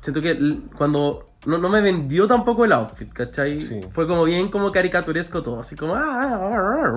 Siento 0.01 0.19
que 0.19 0.57
cuando 0.75 1.27
no, 1.45 1.57
no 1.59 1.69
me 1.69 1.79
vendió 1.81 2.27
tampoco 2.27 2.65
el 2.65 2.71
outfit, 2.73 3.11
¿cachai? 3.13 3.61
Sí. 3.61 3.81
Fue 3.91 4.07
como 4.07 4.23
bien 4.25 4.49
como 4.51 4.71
caricaturesco 4.71 5.41
todo, 5.41 5.59
así 5.59 5.75
como... 5.75 5.95
"Ah, 5.95 6.91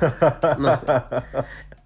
No 0.58 0.76
sé. 0.76 0.86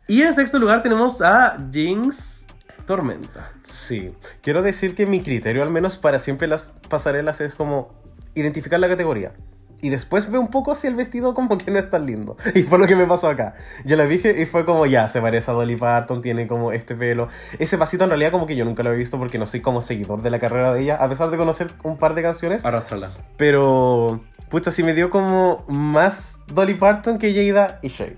Y 0.08 0.22
en 0.22 0.32
sexto 0.32 0.58
lugar 0.58 0.82
tenemos 0.82 1.22
a 1.22 1.56
Jinx 1.72 2.46
Tormenta. 2.90 3.52
Sí, 3.62 4.16
quiero 4.42 4.62
decir 4.62 4.96
que 4.96 5.06
mi 5.06 5.20
criterio, 5.22 5.62
al 5.62 5.70
menos 5.70 5.96
para 5.96 6.18
siempre 6.18 6.48
las 6.48 6.72
pasarelas, 6.88 7.40
es 7.40 7.54
como 7.54 7.94
identificar 8.34 8.80
la 8.80 8.88
categoría. 8.88 9.32
Y 9.80 9.90
después 9.90 10.28
veo 10.28 10.40
un 10.40 10.48
poco 10.48 10.74
si 10.74 10.88
el 10.88 10.96
vestido 10.96 11.32
como 11.32 11.56
que 11.56 11.70
no 11.70 11.78
es 11.78 11.88
tan 11.88 12.04
lindo. 12.04 12.36
Y 12.56 12.64
fue 12.64 12.80
lo 12.80 12.88
que 12.88 12.96
me 12.96 13.06
pasó 13.06 13.28
acá. 13.28 13.54
Yo 13.84 13.96
la 13.96 14.06
dije 14.06 14.42
y 14.42 14.44
fue 14.44 14.64
como, 14.64 14.86
ya, 14.86 15.06
se 15.06 15.20
parece 15.20 15.52
a 15.52 15.54
Dolly 15.54 15.76
Parton, 15.76 16.20
tiene 16.20 16.48
como 16.48 16.72
este 16.72 16.96
pelo. 16.96 17.28
Ese 17.60 17.78
pasito 17.78 18.02
en 18.02 18.10
realidad 18.10 18.32
como 18.32 18.48
que 18.48 18.56
yo 18.56 18.64
nunca 18.64 18.82
lo 18.82 18.92
he 18.92 18.96
visto 18.96 19.20
porque 19.20 19.38
no 19.38 19.46
soy 19.46 19.60
como 19.60 19.82
seguidor 19.82 20.22
de 20.22 20.30
la 20.30 20.40
carrera 20.40 20.74
de 20.74 20.82
ella, 20.82 20.96
a 20.96 21.08
pesar 21.08 21.30
de 21.30 21.36
conocer 21.36 21.70
un 21.84 21.96
par 21.96 22.16
de 22.16 22.22
canciones. 22.22 22.64
Arrastrala. 22.64 23.12
Pero, 23.36 24.20
pucha, 24.48 24.72
sí 24.72 24.82
me 24.82 24.94
dio 24.94 25.10
como 25.10 25.64
más 25.68 26.40
Dolly 26.48 26.74
Parton 26.74 27.20
que 27.20 27.32
Jada 27.32 27.78
y 27.82 27.88
Shay. 27.88 28.16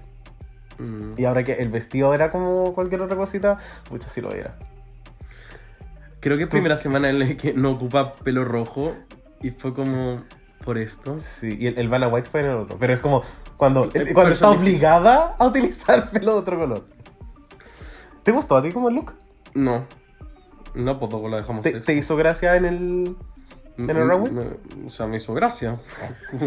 Mm. 0.83 1.15
Y 1.17 1.25
ahora 1.25 1.45
que 1.45 1.53
el 1.55 1.69
vestido 1.69 2.13
era 2.15 2.31
como 2.33 2.75
cualquier 2.75 3.03
otra 3.03 3.17
cosita, 3.17 3.59
pucha, 3.89 4.09
sí 4.09 4.21
lo 4.21 4.33
era. 4.33 4.57
Creo 6.21 6.37
que 6.37 6.45
es 6.45 6.49
primera 6.49 6.77
semana 6.77 7.09
en 7.11 7.19
la 7.19 7.37
que 7.37 7.53
no 7.53 7.73
ocupa 7.73 8.15
pelo 8.15 8.45
rojo 8.45 8.95
y 9.41 9.51
fue 9.51 9.75
como 9.75 10.23
por 10.65 10.79
esto. 10.79 11.19
Sí, 11.19 11.57
y 11.59 11.67
el, 11.67 11.79
el 11.79 11.89
Vanna 11.89 12.09
White 12.09 12.29
fue 12.31 12.41
en 12.41 12.47
el 12.47 12.57
otro. 12.57 12.77
Pero 12.79 12.93
es 12.93 13.01
como 13.01 13.23
cuando, 13.57 13.91
El 13.93 14.13
cuando 14.13 14.33
está 14.33 14.51
obligada 14.51 15.35
a 15.39 15.47
utilizar 15.47 16.11
pelo 16.13 16.33
de 16.35 16.39
otro 16.39 16.59
color. 16.59 16.85
¿Te 18.23 18.31
gustó 18.31 18.57
a 18.57 18.63
ti 18.63 18.71
como 18.71 18.89
el 18.89 18.95
look? 18.95 19.15
No. 19.55 19.85
No, 20.75 20.99
pues 20.99 21.11
luego 21.13 21.29
la 21.29 21.39
dejamos 21.39 21.63
¿Te, 21.63 21.95
hizo 21.95 22.17
gracia 22.17 22.57
en 22.57 22.65
el, 22.65 23.17
en 23.77 23.91
el 23.91 24.09
runway? 24.09 24.33
Me- 24.33 24.87
O 24.87 24.91
sea, 24.91 25.07
me 25.07 25.17
hizo 25.17 25.35
gracia. 25.35 25.77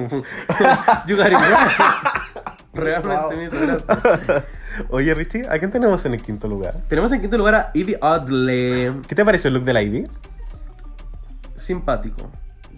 you 1.06 1.18
got 1.18 1.28
it 1.28 1.34
right. 1.34 2.55
Realmente 2.76 3.36
me 3.36 3.46
hizo 3.46 3.60
gracia. 3.60 4.46
Oye, 4.90 5.14
Richie, 5.14 5.48
¿a 5.50 5.58
quién 5.58 5.72
tenemos 5.72 6.06
en 6.06 6.14
el 6.14 6.22
quinto 6.22 6.48
lugar? 6.48 6.82
Tenemos 6.88 7.12
en 7.12 7.22
quinto 7.22 7.38
lugar 7.38 7.56
a 7.56 7.72
Evie 7.74 7.98
Oddly. 8.02 9.02
¿Qué 9.08 9.16
te 9.16 9.24
pareció 9.24 9.48
el 9.48 9.56
look 9.56 9.64
de 9.64 9.74
la 9.74 9.82
Ivy? 9.82 10.04
Simpático. 11.56 12.30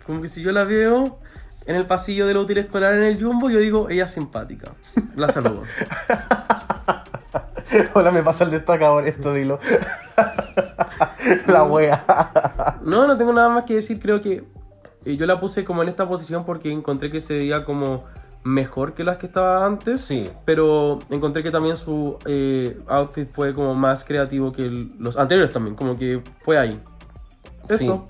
Como 0.05 0.21
que 0.21 0.27
si 0.27 0.41
yo 0.41 0.51
la 0.51 0.63
veo 0.63 1.19
en 1.65 1.75
el 1.75 1.85
pasillo 1.85 2.27
del 2.27 2.37
útil 2.37 2.59
escolar 2.59 2.93
en 2.93 3.03
el 3.03 3.21
Jumbo, 3.21 3.49
yo 3.49 3.59
digo, 3.59 3.89
ella 3.89 4.05
es 4.05 4.11
simpática. 4.11 4.73
La 5.15 5.29
saludo. 5.29 5.63
Hola, 7.93 8.11
me 8.11 8.23
pasa 8.23 8.45
el 8.45 8.51
destacador 8.51 9.05
esto, 9.05 9.33
dilo. 9.33 9.59
la 11.47 11.63
wea. 11.63 12.05
No, 12.81 13.05
no 13.05 13.17
tengo 13.17 13.33
nada 13.33 13.49
más 13.49 13.65
que 13.65 13.73
decir. 13.73 13.99
Creo 13.99 14.21
que 14.21 14.45
eh, 15.03 15.17
yo 15.17 15.25
la 15.25 15.41
puse 15.41 15.65
como 15.65 15.83
en 15.83 15.89
esta 15.89 16.07
posición 16.07 16.45
porque 16.45 16.71
encontré 16.71 17.11
que 17.11 17.19
se 17.19 17.37
veía 17.37 17.65
como 17.65 18.05
mejor 18.47 18.93
que 18.93 19.03
las 19.03 19.17
que 19.17 19.25
estaba 19.27 19.65
antes. 19.65 20.01
Sí. 20.01 20.29
Pero 20.45 20.99
encontré 21.09 21.43
que 21.43 21.51
también 21.51 21.75
su 21.75 22.17
eh, 22.25 22.79
outfit 22.87 23.29
fue 23.31 23.53
como 23.53 23.75
más 23.75 24.03
creativo 24.03 24.51
que 24.51 24.63
el- 24.63 24.91
los 24.99 25.17
anteriores 25.17 25.51
también. 25.51 25.75
Como 25.75 25.97
que 25.97 26.21
fue 26.41 26.57
ahí. 26.57 26.81
Eso. 27.69 28.07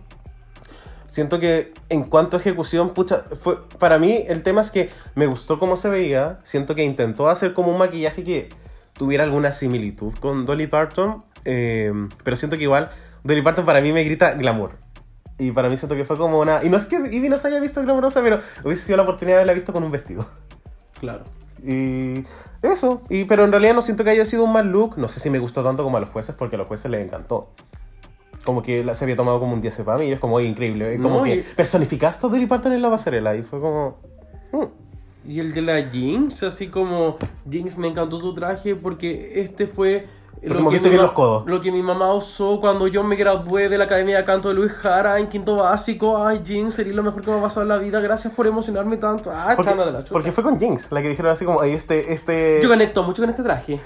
Siento 1.07 1.39
que 1.39 1.73
en 1.89 2.03
cuanto 2.03 2.37
a 2.37 2.39
ejecución, 2.39 2.93
pucha, 2.93 3.23
fue, 3.39 3.57
para 3.79 3.97
mí 3.97 4.23
el 4.27 4.43
tema 4.43 4.61
es 4.61 4.69
que 4.71 4.89
me 5.15 5.25
gustó 5.25 5.57
cómo 5.57 5.75
se 5.77 5.89
veía. 5.89 6.39
Siento 6.43 6.75
que 6.75 6.83
intentó 6.83 7.29
hacer 7.29 7.53
como 7.53 7.71
un 7.71 7.77
maquillaje 7.79 8.23
que 8.23 8.49
tuviera 8.93 9.23
alguna 9.23 9.53
similitud 9.53 10.13
con 10.19 10.45
Dolly 10.45 10.67
Parton. 10.67 11.23
eh, 11.45 11.93
pero 12.23 12.35
siento 12.35 12.57
que 12.57 12.63
igual 12.63 12.89
Dolly 13.23 13.41
Parton 13.41 13.65
para 13.65 13.79
mí 13.79 13.93
me 13.93 14.03
grita 14.03 14.33
glamour. 14.33 14.71
Y 15.39 15.51
para 15.51 15.69
mí 15.69 15.77
siento 15.77 15.95
que 15.95 16.03
fue 16.03 16.17
como 16.17 16.39
una... 16.39 16.63
Y 16.63 16.69
no 16.69 16.77
es 16.77 16.85
que 16.87 16.95
Ivy 16.95 17.29
no 17.29 17.37
se 17.37 17.47
haya 17.49 17.59
visto 17.59 17.81
glamurosa, 17.83 18.21
pero 18.23 18.39
hubiese 18.63 18.85
sido 18.85 18.97
la 18.97 19.03
oportunidad 19.03 19.35
de 19.37 19.41
haberla 19.41 19.53
visto 19.53 19.71
con 19.71 19.83
un 19.83 19.91
vestido. 19.91 20.25
Claro. 20.99 21.23
Y 21.63 22.23
eso, 22.63 23.01
y, 23.09 23.25
pero 23.25 23.43
en 23.43 23.51
realidad 23.51 23.73
no 23.75 23.81
siento 23.83 24.03
que 24.03 24.09
haya 24.09 24.25
sido 24.25 24.43
un 24.43 24.51
mal 24.53 24.67
look. 24.71 24.97
No 24.97 25.07
sé 25.09 25.19
si 25.19 25.29
me 25.29 25.37
gustó 25.39 25.63
tanto 25.63 25.83
como 25.83 25.97
a 25.97 25.99
los 25.99 26.09
jueces, 26.09 26.33
porque 26.35 26.55
a 26.55 26.59
los 26.59 26.67
jueces 26.67 26.89
les 26.89 27.05
encantó. 27.05 27.49
Como 28.43 28.63
que 28.63 28.83
se 28.95 29.05
había 29.05 29.15
tomado 29.15 29.39
como 29.39 29.53
un 29.53 29.61
10 29.61 29.81
para 29.81 29.97
mí, 29.99 30.05
y 30.07 30.11
es 30.13 30.19
como, 30.19 30.35
oye, 30.35 30.47
increíble. 30.47 30.93
eh, 30.95 30.99
Como 30.99 31.17
No, 31.17 31.23
que 31.23 31.35
y- 31.35 31.41
personificaste 31.41 32.25
a 32.25 32.29
Dolly 32.29 32.45
Parton 32.47 32.73
en 32.73 32.81
la 32.81 32.89
pasarela, 32.89 33.35
y 33.35 33.43
fue 33.43 33.59
como. 33.59 33.97
mm. 34.53 34.63
Y 35.29 35.39
el 35.41 35.53
de 35.53 35.61
la 35.61 35.83
Jinx, 35.83 36.43
así 36.43 36.67
como, 36.67 37.17
Jinx, 37.49 37.77
me 37.77 37.87
encantó 37.89 38.17
tu 38.19 38.33
traje 38.33 38.75
porque 38.75 39.41
este 39.41 39.67
fue... 39.67 40.07
Porque 40.45 40.61
moviste 40.63 40.87
mi 40.87 40.89
bien 40.91 41.01
ma- 41.01 41.07
los 41.07 41.11
codos. 41.13 41.43
Lo 41.47 41.59
que 41.59 41.71
mi 41.71 41.81
mamá 41.81 42.13
usó 42.13 42.59
cuando 42.59 42.87
yo 42.87 43.03
me 43.03 43.15
gradué 43.15 43.69
de 43.69 43.77
la 43.77 43.85
Academia 43.85 44.17
de 44.17 44.25
Canto 44.25 44.49
de 44.49 44.55
Luis 44.55 44.71
Jara 44.71 45.19
en 45.19 45.27
quinto 45.27 45.55
básico. 45.55 46.23
Ay, 46.25 46.41
Jinx, 46.45 46.75
sería 46.75 46.93
lo 46.93 47.03
mejor 47.03 47.21
que 47.23 47.31
me 47.31 47.37
ha 47.37 47.41
pasado 47.41 47.63
en 47.63 47.69
la 47.69 47.77
vida. 47.77 47.99
Gracias 47.99 48.33
por 48.33 48.45
emocionarme 48.47 48.97
tanto. 48.97 49.31
Ah, 49.33 49.53
Porque, 49.55 49.71
de 49.73 49.77
la 49.77 49.99
chuta. 49.99 50.11
porque 50.13 50.31
fue 50.31 50.43
con 50.43 50.59
Jinx, 50.59 50.91
la 50.91 51.01
que 51.01 51.09
dijeron 51.09 51.31
así 51.31 51.43
como, 51.45 51.61
"Ay, 51.61 51.73
este, 51.73 52.13
este. 52.13 52.59
Yo 52.61 52.69
conecto 52.69 53.03
mucho 53.03 53.21
con 53.23 53.29
este 53.29 53.43
traje. 53.43 53.79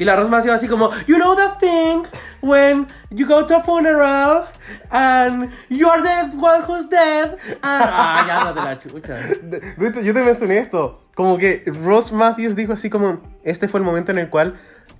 Y 0.00 0.04
la 0.04 0.14
Rose 0.14 0.30
me 0.30 0.36
ha 0.36 0.54
así 0.54 0.68
como, 0.68 0.90
you 1.08 1.16
know 1.16 1.34
that 1.34 1.58
thing 1.58 2.04
when 2.40 2.86
you 3.10 3.26
go 3.26 3.44
to 3.44 3.56
a 3.56 3.60
funeral 3.60 4.44
and 4.90 5.50
you're 5.68 6.00
the 6.02 6.36
one 6.36 6.62
who's 6.66 6.88
dead 6.88 7.32
and... 7.32 7.82
Ah, 7.90 8.24
ya, 8.26 8.44
no 8.44 8.54
te 8.54 8.60
la 8.60 8.78
chucha. 8.78 9.14
De, 9.42 9.58
de 9.90 10.04
yo 10.04 10.14
te 10.14 10.22
mencioné 10.22 10.58
esto. 10.58 11.00
Como 11.16 11.36
que 11.36 11.64
Ross 11.84 12.12
Matthews 12.12 12.54
dijo 12.54 12.72
así 12.72 12.88
como, 12.88 13.18
este 13.42 13.66
fue 13.66 13.80
el 13.80 13.84
momento 13.86 14.12
en 14.12 14.18
el 14.18 14.30
cual 14.30 14.54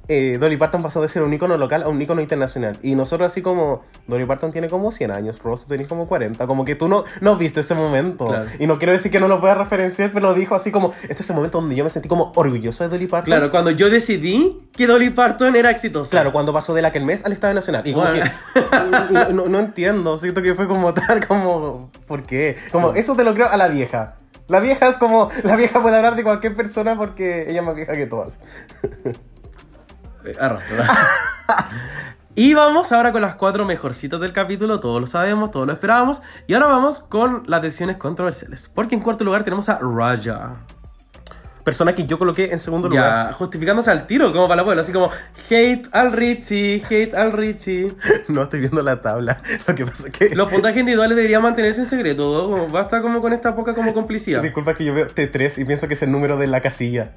eh, 0.08 0.38
Dolly 0.40 0.56
Parton 0.56 0.82
pasó 0.82 1.02
de 1.02 1.08
ser 1.08 1.22
un 1.22 1.32
icono 1.32 1.56
local 1.58 1.82
a 1.82 1.88
un 1.88 2.00
icono 2.00 2.20
internacional. 2.20 2.78
Y 2.82 2.94
nosotros 2.94 3.30
así 3.30 3.42
como, 3.42 3.82
Dolly 4.06 4.24
Parton 4.24 4.50
tiene 4.52 4.68
como 4.68 4.90
100 4.90 5.10
años, 5.10 5.38
Ross 5.42 5.62
tú 5.62 5.68
tenés 5.68 5.86
como 5.86 6.06
40. 6.08 6.46
Como 6.46 6.64
que 6.64 6.74
tú 6.74 6.88
no, 6.88 7.04
no 7.20 7.36
viste 7.36 7.60
ese 7.60 7.74
momento. 7.74 8.26
Claro. 8.26 8.46
Y 8.58 8.66
no 8.66 8.78
quiero 8.78 8.92
decir 8.92 9.12
que 9.12 9.20
no 9.20 9.28
lo 9.28 9.40
puedas 9.40 9.56
referenciar, 9.58 10.10
pero 10.12 10.28
lo 10.28 10.34
dijo 10.34 10.54
así 10.54 10.72
como, 10.72 10.92
este 11.08 11.22
es 11.22 11.30
el 11.30 11.36
momento 11.36 11.60
donde 11.60 11.76
yo 11.76 11.84
me 11.84 11.90
sentí 11.90 12.08
como 12.08 12.32
orgulloso 12.36 12.84
de 12.84 12.90
Dolly 12.90 13.06
Parton. 13.06 13.26
Claro, 13.26 13.50
cuando 13.50 13.70
yo 13.70 13.90
decidí 13.90 14.68
que 14.72 14.86
Dolly 14.86 15.10
Parton 15.10 15.54
era 15.56 15.70
exitosa. 15.70 16.10
Claro, 16.10 16.32
cuando 16.32 16.52
pasó 16.52 16.74
de 16.74 16.82
la 16.82 16.90
que 16.90 16.98
el 16.98 17.04
mes 17.04 17.24
al 17.24 17.32
Estado 17.32 17.52
Nacional. 17.54 17.82
Y 17.86 17.92
como 17.92 18.06
Bueno. 18.06 18.24
que. 18.24 19.12
no, 19.12 19.28
no- 19.30 19.48
no 19.48 19.58
entiendo, 19.58 20.16
siento 20.16 20.42
que 20.42 20.54
fue 20.54 20.66
como 20.66 20.94
tal, 20.94 21.26
como. 21.26 21.90
¿Por 22.06 22.22
qué? 22.22 22.56
Como, 22.72 22.92
eso 22.94 23.14
te 23.14 23.24
lo 23.24 23.34
creo 23.34 23.48
a 23.50 23.56
la 23.56 23.68
vieja. 23.68 24.16
La 24.46 24.60
vieja 24.60 24.88
es 24.88 24.96
como. 24.96 25.28
La 25.44 25.56
vieja 25.56 25.82
puede 25.82 25.96
hablar 25.96 26.16
de 26.16 26.22
cualquier 26.22 26.54
persona 26.56 26.96
porque 26.96 27.50
ella 27.50 27.60
es 27.60 27.66
más 27.66 27.74
vieja 27.74 27.92
que 27.94 28.06
todas. 28.06 28.38
Eh, 30.28 30.36
Arrastra. 30.38 30.86
y 32.34 32.52
vamos 32.52 32.92
ahora 32.92 33.12
con 33.12 33.22
las 33.22 33.36
cuatro 33.36 33.64
mejorcitas 33.64 34.20
del 34.20 34.32
capítulo. 34.32 34.78
Todos 34.78 35.00
lo 35.00 35.06
sabemos, 35.06 35.50
todos 35.50 35.66
lo 35.66 35.72
esperábamos. 35.72 36.20
Y 36.46 36.54
ahora 36.54 36.66
vamos 36.66 36.98
con 36.98 37.44
las 37.46 37.62
decisiones 37.62 37.96
controversiales. 37.96 38.70
Porque 38.74 38.94
en 38.94 39.00
cuarto 39.00 39.24
lugar 39.24 39.44
tenemos 39.44 39.68
a 39.68 39.78
Raja. 39.80 40.56
Persona 41.64 41.94
que 41.94 42.06
yo 42.06 42.18
coloqué 42.18 42.50
en 42.50 42.58
segundo 42.60 42.88
lugar. 42.88 43.32
Justificándose 43.32 43.90
al 43.90 44.06
tiro, 44.06 44.32
como 44.32 44.48
para 44.48 44.56
la 44.56 44.62
abuela. 44.62 44.82
Así 44.82 44.92
como, 44.92 45.10
hate 45.50 45.88
al 45.92 46.12
Richie, 46.12 46.82
hate 46.88 47.14
al 47.14 47.32
Richie. 47.32 47.94
No 48.28 48.42
estoy 48.42 48.60
viendo 48.60 48.82
la 48.82 49.00
tabla. 49.00 49.40
Lo 49.66 49.74
que 49.74 49.86
pasa 49.86 50.08
es 50.08 50.12
que. 50.12 50.34
Los 50.34 50.50
puntajes 50.50 50.78
individuales 50.78 51.16
deberían 51.16 51.42
mantenerse 51.42 51.80
en 51.80 51.86
secreto. 51.86 52.48
¿no? 52.50 52.68
Basta 52.68 53.00
como 53.00 53.20
con 53.22 53.32
esta 53.32 53.54
poca 53.54 53.74
como 53.74 53.94
complicidad. 53.94 54.42
Disculpa 54.42 54.74
que 54.74 54.84
yo 54.84 54.92
veo 54.92 55.08
T3 55.08 55.62
y 55.62 55.64
pienso 55.64 55.88
que 55.88 55.94
es 55.94 56.02
el 56.02 56.12
número 56.12 56.36
de 56.36 56.46
la 56.46 56.60
casilla. 56.60 57.12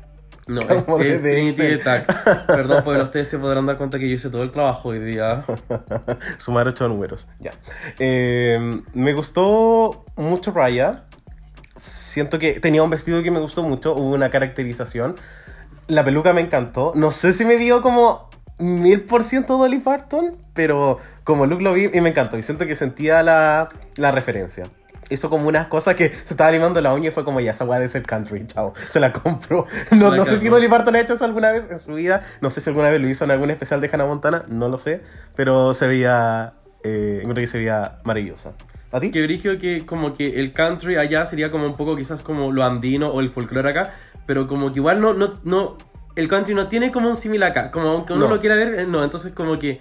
No, 0.52 0.62
es, 0.70 0.84
Como 0.86 0.98
de- 0.98 1.10
es 1.16 1.24
de 1.24 1.32
Trinity 1.34 1.62
Excel. 1.62 1.80
Attack. 1.82 2.46
Perdón, 2.48 2.82
porque 2.84 3.02
ustedes 3.02 3.28
se 3.28 3.38
podrán 3.40 3.66
dar 3.66 3.78
cuenta 3.78 3.98
que 4.00 4.08
yo 4.08 4.16
hice 4.16 4.30
todo 4.30 4.44
el 4.44 4.52
trabajo 4.52 4.90
hoy 4.90 5.00
día. 5.00 5.44
Sumar 6.38 6.68
ocho 6.68 6.88
números. 6.88 7.28
Ya. 7.40 7.52
Eh, 8.00 8.82
me 8.94 9.14
gustó 9.14 10.04
mucho 10.18 10.52
Raya. 10.52 11.04
Siento 11.76 12.38
que 12.38 12.60
tenía 12.60 12.84
un 12.84 12.90
vestido 12.90 13.24
que 13.24 13.32
me 13.32 13.40
gustó 13.40 13.64
mucho. 13.64 13.94
Hubo 13.96 14.14
una 14.14 14.30
caracterización. 14.30 15.16
La 15.88 16.04
peluca 16.04 16.34
me 16.34 16.42
encantó. 16.42 16.92
No 16.96 17.12
sé 17.12 17.34
si 17.34 17.46
me 17.46 17.58
dio 17.58 17.82
como 17.82 18.30
mil 18.60 19.02
por 19.02 19.24
ciento 19.24 19.58
Dolly 19.58 19.80
Parton, 19.80 20.36
pero 20.54 21.00
como 21.24 21.46
look 21.48 21.62
lo 21.62 21.74
vi 21.74 21.90
y 21.92 22.02
me 22.02 22.10
encantó. 22.10 22.38
Y 22.38 22.44
siento 22.44 22.68
que 22.68 22.76
sentía 22.76 23.24
la, 23.24 23.70
la 23.96 24.12
referencia. 24.12 24.66
Hizo 25.12 25.30
como 25.30 25.48
unas 25.48 25.68
cosas 25.68 25.96
que 25.96 26.10
se 26.10 26.34
estaba 26.34 26.50
animando 26.50 26.80
la 26.82 26.94
uña 26.94 27.10
y 27.10 27.12
fue 27.12 27.24
como 27.26 27.40
ya, 27.40 27.52
esa 27.52 27.66
weá 27.66 27.80
de 27.80 27.90
ser 27.90 28.04
country, 28.04 28.48
chao. 28.48 28.74
Se 28.88 29.00
la 29.00 29.12
compro. 29.14 29.68
No, 29.92 30.16
no 30.16 30.24
sé 30.26 30.38
si. 30.38 30.48
Dolly 30.50 30.68
Parton 30.68 30.96
ha 30.96 31.00
hecho 31.02 31.14
eso 31.14 31.26
alguna 31.26 31.52
vez 31.52 31.68
en 31.70 31.80
su 31.80 31.94
vida. 31.96 32.22
No 32.42 32.50
sé 32.50 32.62
si 32.62 32.70
alguna 32.70 32.90
vez 32.90 33.02
lo 33.02 33.08
hizo 33.10 33.24
en 33.26 33.32
algún 33.32 33.50
especial 33.52 33.82
de 33.82 33.90
Hannah 33.92 34.06
Montana. 34.06 34.46
No 34.48 34.70
lo 34.70 34.78
sé. 34.78 35.02
Pero 35.36 35.74
se 35.74 35.88
veía. 35.88 36.54
Eh, 36.84 37.20
encontré 37.22 37.44
que 37.44 37.48
se 37.48 37.58
veía 37.60 38.00
maravillosa. 38.04 38.54
¿A 38.92 39.00
ti? 39.00 39.12
Que 39.12 39.22
brillo 39.24 39.58
que 39.60 39.86
como 39.86 40.14
que 40.14 40.40
el 40.40 40.52
country 40.54 40.98
allá 40.98 41.26
sería 41.26 41.52
como 41.52 41.66
un 41.66 41.76
poco 41.76 41.96
quizás 41.96 42.22
como 42.22 42.52
lo 42.52 42.64
andino 42.64 43.10
o 43.10 43.20
el 43.22 43.30
folclore 43.30 43.70
acá, 43.70 43.94
pero 44.26 44.48
como 44.48 44.72
que 44.74 44.80
igual 44.80 45.00
no, 45.00 45.14
no, 45.14 45.40
no, 45.44 45.78
el 46.16 46.28
country 46.28 46.54
no 46.56 46.68
tiene 46.68 46.92
como 46.92 47.08
un 47.08 47.16
símil 47.16 47.44
acá, 47.44 47.72
como 47.72 47.88
aunque 47.88 48.14
uno 48.14 48.28
No. 48.28 48.36
lo 48.36 48.42
quiera 48.42 48.56
ver, 48.56 48.74
eh, 48.80 48.86
no, 48.88 49.02
entonces 49.04 49.32
como 49.32 49.58
que 49.60 49.80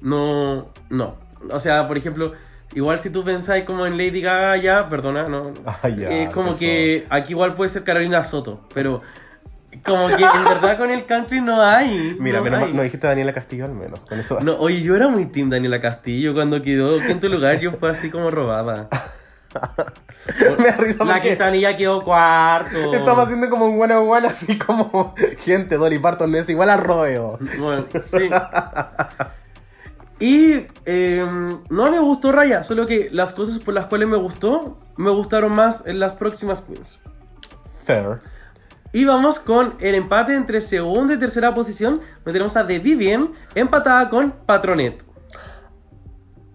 no, 0.00 0.72
no. 0.90 1.16
O 1.50 1.58
sea, 1.58 1.86
por 1.86 1.98
ejemplo, 1.98 2.34
igual 2.74 2.98
si 2.98 3.10
tú 3.10 3.24
pensáis 3.24 3.64
como 3.64 3.86
en 3.86 3.96
Lady 3.98 4.20
Gaga 4.20 4.56
ya, 4.56 4.88
perdona, 4.88 5.28
no. 5.28 5.52
Ah, 5.66 5.88
ya, 5.88 6.08
eh, 6.10 6.30
como 6.32 6.56
que 6.58 7.06
aquí 7.10 7.32
igual 7.32 7.54
puede 7.54 7.70
ser 7.70 7.84
Carolina 7.84 8.22
Soto, 8.24 8.60
pero 8.74 9.02
como 9.84 10.06
que 10.08 10.14
en 10.22 10.44
verdad 10.44 10.76
con 10.78 10.90
el 10.90 11.04
country 11.06 11.40
no 11.40 11.62
hay. 11.62 12.16
Mira, 12.20 12.38
no 12.38 12.44
menos 12.44 12.60
mal- 12.60 12.68
hay. 12.68 12.74
no 12.74 12.82
dijiste 12.82 13.06
Daniela 13.06 13.32
Castillo 13.32 13.64
al 13.64 13.72
menos. 13.72 14.00
Con 14.00 14.18
eso. 14.20 14.38
No, 14.40 14.56
oye, 14.56 14.82
yo 14.82 14.94
era 14.96 15.08
muy 15.08 15.26
team 15.26 15.48
Daniela 15.50 15.80
Castillo 15.80 16.34
cuando 16.34 16.60
quedó 16.62 16.98
quinto 17.00 17.28
lugar, 17.28 17.58
yo 17.58 17.72
fue 17.72 17.90
así 17.90 18.10
como 18.10 18.30
robada. 18.30 18.88
me 20.58 20.64
da 20.64 20.76
risa 20.76 21.04
La 21.04 21.14
porque 21.14 21.28
Quintanilla 21.30 21.76
quedó 21.76 22.02
cuarto. 22.02 22.94
estamos 22.94 23.24
haciendo 23.24 23.50
como 23.50 23.66
un 23.66 23.80
one 23.82 23.94
on 23.94 24.08
one 24.08 24.26
así 24.26 24.56
como 24.56 25.14
gente, 25.38 25.76
Dolly 25.76 25.98
Parton 25.98 26.34
es 26.36 26.48
igual 26.48 26.70
a 26.70 26.76
Rodeo. 26.76 27.38
Bueno, 27.58 27.84
sí. 28.06 28.30
Y 30.22 30.66
Eh, 30.84 31.24
no 31.70 31.90
me 31.90 31.98
gustó 31.98 32.30
Raya, 32.32 32.62
solo 32.62 32.86
que 32.86 33.08
las 33.10 33.32
cosas 33.32 33.58
por 33.58 33.74
las 33.74 33.86
cuales 33.86 34.08
me 34.08 34.16
gustó, 34.16 34.78
me 34.96 35.10
gustaron 35.10 35.52
más 35.52 35.82
en 35.86 35.98
las 35.98 36.14
próximas 36.14 36.60
queens. 36.60 36.98
Fair. 37.84 38.18
Y 38.92 39.04
vamos 39.04 39.38
con 39.38 39.74
el 39.80 39.94
empate 39.94 40.34
entre 40.34 40.60
segunda 40.60 41.14
y 41.14 41.18
tercera 41.18 41.54
posición. 41.54 42.00
Donde 42.24 42.32
tenemos 42.32 42.56
a 42.56 42.66
The 42.66 42.78
Vivian 42.78 43.32
empatada 43.54 44.08
con 44.10 44.32
Patronet. 44.46 45.04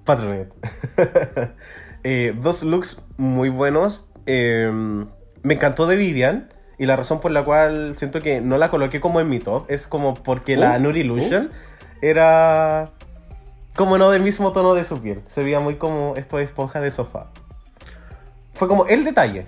Patronet. 0.06 0.54
Eh, 2.04 2.34
dos 2.40 2.64
looks 2.64 3.02
muy 3.18 3.50
buenos. 3.50 4.08
Eh, 4.28 4.72
me 5.42 5.54
encantó 5.54 5.88
de 5.88 5.98
Vivian. 5.98 6.54
Y 6.78 6.86
la 6.86 6.96
razón 6.96 7.20
por 7.20 7.32
la 7.32 7.44
cual 7.44 7.96
siento 7.98 8.22
que 8.22 8.40
no 8.40 8.58
la 8.58 8.70
coloqué 8.70 9.02
como 9.02 9.20
en 9.20 9.28
mi 9.28 9.40
top 9.40 9.66
es 9.68 9.88
como 9.88 10.14
porque 10.14 10.56
la 10.56 10.76
Oh, 10.76 10.80
Nuri 10.80 11.02
Illusion 11.02 11.50
era 12.02 12.92
como 13.78 13.98
no 14.00 14.10
del 14.10 14.24
mismo 14.24 14.52
tono 14.52 14.74
de 14.74 14.84
su 14.84 15.00
piel. 15.00 15.22
Se 15.28 15.44
veía 15.44 15.62
muy 15.62 15.76
como 15.76 16.16
esto 16.18 16.38
de 16.38 16.44
esponja 16.44 16.82
de 16.82 16.92
sofá. 16.92 17.28
Fue 18.56 18.68
como 18.68 18.88
el 18.88 19.06
detalle. 19.06 19.48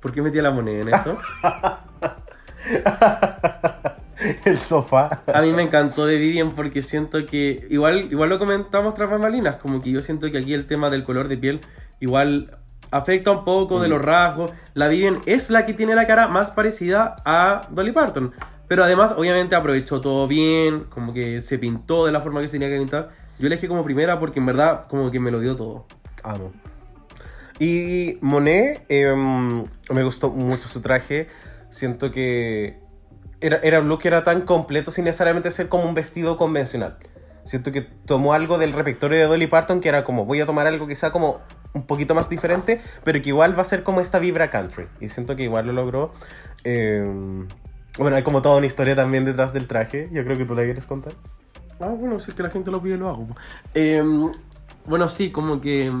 ¿Por 0.00 0.12
qué 0.12 0.20
metí 0.20 0.38
la 0.40 0.50
moneda 0.50 0.82
en 0.82 0.94
esto? 0.94 1.16
el 4.44 4.58
sofá. 4.58 5.22
A 5.32 5.40
mí 5.40 5.54
me 5.54 5.62
encantó 5.62 6.04
de 6.04 6.18
Vivian 6.18 6.52
porque 6.52 6.82
siento 6.82 7.24
que, 7.24 7.66
igual, 7.70 8.12
igual 8.12 8.28
lo 8.28 8.38
comentamos 8.38 8.92
tras 8.92 9.08
bambalinas, 9.08 9.56
como 9.56 9.80
que 9.80 9.90
yo 9.90 10.02
siento 10.02 10.30
que 10.30 10.36
aquí 10.38 10.52
el 10.52 10.66
tema 10.66 10.90
del 10.90 11.02
color 11.02 11.28
de 11.28 11.38
piel 11.38 11.62
igual 12.00 12.58
afecta 12.90 13.30
un 13.30 13.46
poco 13.46 13.80
de 13.80 13.88
los 13.88 14.02
rasgos. 14.02 14.52
La 14.74 14.88
Vivian 14.88 15.22
es 15.24 15.48
la 15.48 15.64
que 15.64 15.72
tiene 15.72 15.94
la 15.94 16.06
cara 16.06 16.28
más 16.28 16.50
parecida 16.50 17.14
a 17.24 17.62
Dolly 17.70 17.92
Parton. 17.92 18.34
Pero 18.68 18.84
además, 18.84 19.14
obviamente, 19.16 19.54
aprovechó 19.54 20.02
todo 20.02 20.26
bien, 20.26 20.80
como 20.90 21.14
que 21.14 21.40
se 21.40 21.58
pintó 21.58 22.04
de 22.04 22.12
la 22.12 22.20
forma 22.20 22.42
que 22.42 22.48
se 22.48 22.58
tenía 22.58 22.68
que 22.68 22.78
pintar. 22.78 23.23
Yo 23.38 23.46
elegí 23.46 23.66
como 23.68 23.84
primera 23.84 24.18
porque 24.20 24.38
en 24.38 24.46
verdad 24.46 24.86
como 24.88 25.10
que 25.10 25.20
me 25.20 25.30
lo 25.30 25.40
dio 25.40 25.56
todo. 25.56 25.86
Amo. 26.22 26.52
Y 27.58 28.18
Monet, 28.20 28.84
em, 28.88 29.64
me 29.90 30.02
gustó 30.02 30.30
mucho 30.30 30.68
su 30.68 30.80
traje. 30.80 31.28
Siento 31.70 32.10
que 32.10 32.78
era, 33.40 33.58
era 33.62 33.80
un 33.80 33.88
look 33.88 34.00
que 34.00 34.08
era 34.08 34.24
tan 34.24 34.42
completo 34.42 34.90
sin 34.90 35.04
necesariamente 35.04 35.50
ser 35.50 35.68
como 35.68 35.84
un 35.84 35.94
vestido 35.94 36.36
convencional. 36.36 36.98
Siento 37.44 37.72
que 37.72 37.82
tomó 37.82 38.32
algo 38.32 38.58
del 38.58 38.72
repertorio 38.72 39.18
de 39.18 39.24
Dolly 39.26 39.46
Parton 39.46 39.80
que 39.80 39.88
era 39.88 40.02
como, 40.02 40.24
voy 40.24 40.40
a 40.40 40.46
tomar 40.46 40.66
algo 40.66 40.86
quizá 40.86 41.10
como 41.12 41.42
un 41.74 41.86
poquito 41.86 42.14
más 42.14 42.30
diferente, 42.30 42.80
pero 43.04 43.20
que 43.20 43.28
igual 43.28 43.56
va 43.56 43.62
a 43.62 43.66
ser 43.66 43.82
como 43.82 44.00
esta 44.00 44.18
vibra 44.18 44.48
country. 44.48 44.86
Y 45.00 45.08
siento 45.08 45.36
que 45.36 45.42
igual 45.42 45.66
lo 45.66 45.72
logró. 45.72 46.12
Em, 46.62 47.46
bueno, 47.98 48.16
hay 48.16 48.22
como 48.22 48.40
toda 48.40 48.56
una 48.56 48.66
historia 48.66 48.96
también 48.96 49.24
detrás 49.24 49.52
del 49.52 49.68
traje. 49.68 50.08
Yo 50.10 50.24
creo 50.24 50.38
que 50.38 50.46
tú 50.46 50.54
la 50.54 50.64
quieres 50.64 50.86
contar. 50.86 51.12
Ah, 51.80 51.88
bueno, 51.88 52.18
si 52.18 52.30
es 52.30 52.36
que 52.36 52.42
la 52.42 52.50
gente 52.50 52.70
lo 52.70 52.80
pide, 52.80 52.96
lo 52.96 53.08
hago. 53.08 53.28
Eh, 53.74 54.02
bueno, 54.86 55.08
sí, 55.08 55.30
como 55.30 55.60
que. 55.60 55.92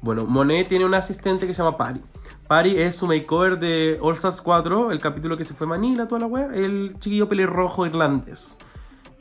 Bueno, 0.00 0.26
Monet 0.26 0.68
tiene 0.68 0.84
un 0.84 0.94
asistente 0.94 1.46
que 1.46 1.54
se 1.54 1.62
llama 1.62 1.76
Pari. 1.76 2.00
Pari 2.46 2.78
es 2.78 2.94
su 2.94 3.06
makeover 3.06 3.58
de 3.58 3.98
All 4.02 4.14
Stars 4.14 4.42
4, 4.42 4.92
el 4.92 4.98
capítulo 4.98 5.36
que 5.36 5.44
se 5.44 5.54
fue 5.54 5.66
a 5.66 5.70
Manila, 5.70 6.06
toda 6.06 6.20
la 6.20 6.26
wea. 6.26 6.50
El 6.54 6.96
chiquillo 6.98 7.28
pelirrojo 7.28 7.86
irlandés. 7.86 8.58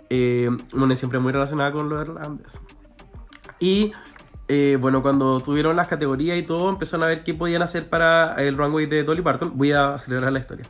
Eh, 0.09 0.49
Monet 0.73 0.97
siempre 0.97 1.19
muy 1.19 1.31
relacionada 1.31 1.71
con 1.71 1.87
lo 1.87 2.01
irlandés. 2.01 2.61
Y 3.59 3.93
eh, 4.49 4.77
bueno, 4.79 5.01
cuando 5.01 5.39
tuvieron 5.39 5.75
las 5.77 5.87
categorías 5.87 6.37
y 6.37 6.43
todo, 6.43 6.69
empezaron 6.69 7.05
a 7.05 7.07
ver 7.07 7.23
qué 7.23 7.33
podían 7.33 7.61
hacer 7.61 7.89
para 7.89 8.35
el 8.35 8.57
runway 8.57 8.85
de 8.87 9.03
Dolly 9.03 9.21
Parton. 9.21 9.53
Voy 9.55 9.71
a 9.71 9.93
acelerar 9.93 10.33
la 10.33 10.39
historia. 10.39 10.65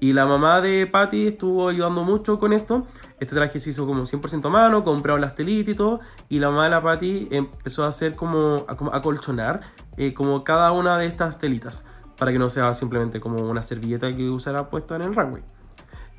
Y 0.00 0.12
la 0.12 0.26
mamá 0.26 0.60
de 0.60 0.88
Patty 0.88 1.28
estuvo 1.28 1.68
ayudando 1.68 2.02
mucho 2.02 2.40
con 2.40 2.52
esto. 2.52 2.88
Este 3.22 3.36
traje 3.36 3.60
se 3.60 3.70
hizo 3.70 3.86
como 3.86 4.02
100% 4.02 4.46
a 4.46 4.48
mano, 4.48 4.82
compraron 4.82 5.20
las 5.20 5.36
telitas 5.36 5.74
y 5.74 5.76
todo. 5.76 6.00
Y 6.28 6.40
la 6.40 6.50
mamá 6.50 6.64
de 6.64 6.70
la 6.70 6.82
Patty 6.82 7.28
empezó 7.30 7.84
a 7.84 7.86
hacer 7.86 8.16
como, 8.16 8.64
a, 8.66 8.74
como 8.74 8.92
acolchonar 8.92 9.60
eh, 9.96 10.12
como 10.12 10.42
cada 10.42 10.72
una 10.72 10.98
de 10.98 11.06
estas 11.06 11.38
telitas. 11.38 11.84
Para 12.18 12.32
que 12.32 12.40
no 12.40 12.48
sea 12.48 12.74
simplemente 12.74 13.20
como 13.20 13.48
una 13.48 13.62
servilleta 13.62 14.12
que 14.12 14.28
usara 14.28 14.68
puesta 14.70 14.96
en 14.96 15.02
el 15.02 15.14
runway. 15.14 15.44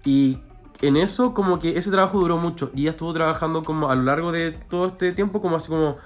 Y 0.05 0.37
en 0.81 0.95
eso 0.95 1.33
como 1.33 1.59
que 1.59 1.77
ese 1.77 1.91
trabajo 1.91 2.19
duró 2.19 2.37
mucho. 2.37 2.71
Y 2.73 2.83
ella 2.83 2.91
estuvo 2.91 3.13
trabajando 3.13 3.63
como 3.63 3.89
a 3.89 3.95
lo 3.95 4.03
largo 4.03 4.31
de 4.31 4.51
todo 4.51 4.87
este 4.87 5.11
tiempo 5.11 5.41
como 5.41 5.57
así 5.57 5.67
como 5.67 5.97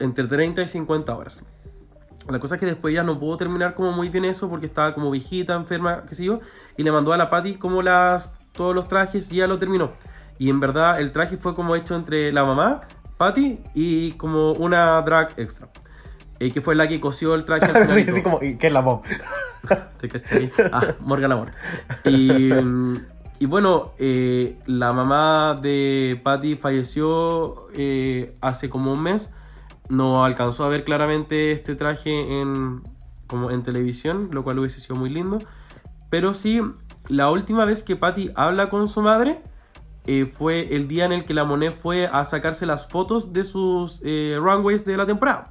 entre 0.00 0.26
30 0.26 0.60
y 0.62 0.66
50 0.66 1.16
horas. 1.16 1.44
La 2.28 2.40
cosa 2.40 2.56
es 2.56 2.60
que 2.60 2.66
después 2.66 2.92
ya 2.92 3.04
no 3.04 3.16
pudo 3.20 3.36
terminar 3.36 3.76
como 3.76 3.92
muy 3.92 4.08
bien 4.08 4.24
eso 4.24 4.50
porque 4.50 4.66
estaba 4.66 4.92
como 4.92 5.12
viejita, 5.12 5.54
enferma, 5.54 6.04
qué 6.04 6.16
sé 6.16 6.24
yo, 6.24 6.40
y 6.76 6.82
le 6.82 6.90
mandó 6.90 7.12
a 7.12 7.16
la 7.16 7.30
Patty 7.30 7.58
como 7.58 7.80
las 7.80 8.34
todos 8.54 8.74
los 8.74 8.88
trajes 8.88 9.30
y 9.32 9.36
ya 9.36 9.46
lo 9.46 9.58
terminó. 9.58 9.92
Y 10.38 10.50
en 10.50 10.60
verdad 10.60 11.00
el 11.00 11.12
traje 11.12 11.36
fue 11.36 11.54
como 11.54 11.76
hecho 11.76 11.94
entre 11.94 12.32
la 12.32 12.44
mamá, 12.44 12.82
Patty 13.18 13.60
y 13.74 14.12
como 14.12 14.52
una 14.52 15.00
drag 15.02 15.34
extra. 15.36 15.68
eh, 16.40 16.50
que 16.52 16.60
fue 16.60 16.74
la 16.74 16.88
que 16.88 17.00
cosió 17.00 17.34
el 17.34 17.44
traje 17.44 17.70
al 17.70 17.90
sí, 17.90 18.06
así 18.08 18.22
como, 18.22 18.42
¿y 18.42 18.56
¿qué 18.56 18.66
es 18.68 18.72
la 18.72 18.80
Bob? 18.80 19.02
¿Te 20.00 20.08
cachai? 20.08 20.50
Ah, 20.72 20.94
Morgan 21.00 21.32
Amor. 21.32 21.50
Y, 22.04 22.52
mm, 22.52 22.96
y 23.38 23.46
bueno, 23.46 23.92
eh, 23.98 24.58
la 24.66 24.92
mamá 24.92 25.58
de 25.60 26.20
Patty 26.22 26.56
falleció 26.56 27.68
eh, 27.74 28.36
hace 28.40 28.68
como 28.70 28.92
un 28.92 29.02
mes. 29.02 29.30
No 29.88 30.24
alcanzó 30.24 30.64
a 30.64 30.68
ver 30.68 30.84
claramente 30.84 31.52
este 31.52 31.74
traje 31.76 32.40
en, 32.40 32.82
como 33.26 33.50
en 33.50 33.62
televisión, 33.62 34.28
lo 34.32 34.42
cual 34.44 34.58
hubiese 34.58 34.80
sido 34.80 34.96
muy 34.96 35.10
lindo. 35.10 35.38
Pero 36.10 36.32
sí, 36.34 36.60
la 37.08 37.30
última 37.30 37.64
vez 37.64 37.82
que 37.82 37.96
Patty 37.96 38.30
habla 38.34 38.70
con 38.70 38.88
su 38.88 39.02
madre 39.02 39.40
eh, 40.06 40.26
fue 40.26 40.74
el 40.74 40.86
día 40.86 41.06
en 41.06 41.12
el 41.12 41.24
que 41.24 41.32
la 41.32 41.44
Monet 41.44 41.72
fue 41.72 42.06
a 42.06 42.24
sacarse 42.24 42.66
las 42.66 42.86
fotos 42.86 43.32
de 43.32 43.42
sus 43.42 44.02
eh, 44.04 44.36
runways 44.38 44.84
de 44.84 44.96
la 44.96 45.06
temporada. 45.06 45.44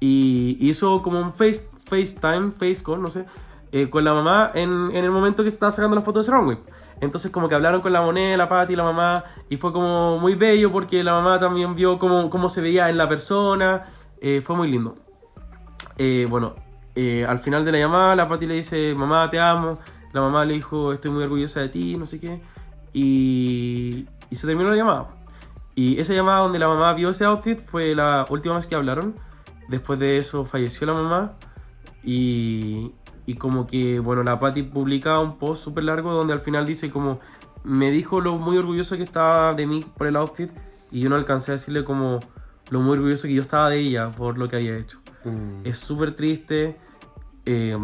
Y 0.00 0.56
hizo 0.60 1.02
como 1.02 1.20
un 1.20 1.32
face, 1.32 1.66
FaceTime, 1.86 2.52
FaceCall, 2.52 3.00
no 3.00 3.10
sé, 3.10 3.24
eh, 3.72 3.88
con 3.88 4.04
la 4.04 4.12
mamá 4.12 4.50
en, 4.54 4.90
en 4.94 5.04
el 5.04 5.10
momento 5.10 5.42
que 5.42 5.48
estaba 5.48 5.72
sacando 5.72 5.96
las 5.96 6.04
fotos 6.04 6.26
de 6.26 6.30
ese 6.30 6.38
runway. 6.38 6.58
Entonces 7.00 7.30
como 7.30 7.48
que 7.48 7.54
hablaron 7.54 7.80
con 7.80 7.92
la 7.92 8.02
Monet, 8.02 8.36
la 8.36 8.48
Patty 8.48 8.76
la 8.76 8.82
mamá 8.82 9.24
y 9.48 9.56
fue 9.56 9.72
como 9.72 10.18
muy 10.18 10.34
bello 10.34 10.70
porque 10.70 11.02
la 11.04 11.12
mamá 11.12 11.38
también 11.38 11.74
vio 11.74 11.98
cómo, 11.98 12.28
cómo 12.28 12.48
se 12.48 12.60
veía 12.60 12.90
en 12.90 12.96
la 12.96 13.08
persona. 13.08 13.86
Fue 14.42 14.56
muy 14.56 14.68
lindo. 14.68 14.96
Bueno, 16.28 16.54
al 17.28 17.38
final 17.38 17.64
de 17.64 17.70
la 17.70 17.78
llamada 17.78 18.16
la 18.16 18.28
Patty 18.28 18.46
le 18.46 18.54
dice, 18.54 18.94
mamá 18.96 19.30
te 19.30 19.38
amo. 19.38 19.78
La 20.12 20.20
mamá 20.20 20.44
le 20.44 20.54
dijo, 20.54 20.92
estoy 20.92 21.10
muy 21.10 21.22
orgullosa 21.22 21.60
de 21.60 21.68
ti, 21.68 21.96
no 21.96 22.06
sé 22.06 22.18
qué. 22.18 22.40
Y, 22.92 24.06
y 24.30 24.36
se 24.36 24.46
terminó 24.46 24.70
la 24.70 24.76
llamada. 24.76 25.08
Y 25.74 26.00
esa 26.00 26.12
llamada 26.12 26.40
donde 26.40 26.58
la 26.58 26.66
mamá 26.66 26.92
vio 26.94 27.10
ese 27.10 27.24
outfit 27.24 27.60
fue 27.60 27.94
la 27.94 28.26
última 28.30 28.56
vez 28.56 28.66
que 28.66 28.74
hablaron. 28.74 29.14
Después 29.68 29.98
de 29.98 30.18
eso 30.18 30.44
falleció 30.44 30.86
la 30.86 30.94
mamá. 30.94 31.34
Y, 32.02 32.92
y 33.26 33.34
como 33.34 33.66
que, 33.66 34.00
bueno, 34.00 34.22
la 34.22 34.40
Patty 34.40 34.62
publica 34.62 35.18
un 35.20 35.38
post 35.38 35.62
súper 35.62 35.84
largo 35.84 36.12
donde 36.12 36.32
al 36.32 36.40
final 36.40 36.66
dice 36.66 36.90
como, 36.90 37.20
me 37.62 37.90
dijo 37.90 38.20
lo 38.20 38.36
muy 38.38 38.56
orgulloso 38.56 38.96
que 38.96 39.02
estaba 39.02 39.52
de 39.54 39.66
mí 39.66 39.84
por 39.96 40.06
el 40.06 40.16
outfit. 40.16 40.50
Y 40.90 41.00
yo 41.00 41.10
no 41.10 41.16
alcancé 41.16 41.52
a 41.52 41.54
decirle 41.54 41.84
como 41.84 42.20
lo 42.70 42.80
muy 42.80 42.94
orgulloso 42.96 43.28
que 43.28 43.34
yo 43.34 43.42
estaba 43.42 43.70
de 43.70 43.78
ella 43.78 44.10
por 44.10 44.38
lo 44.38 44.48
que 44.48 44.56
había 44.56 44.76
hecho. 44.76 44.98
Mm. 45.24 45.64
Es 45.64 45.78
súper 45.78 46.12
triste. 46.12 46.76
Eh, 47.50 47.76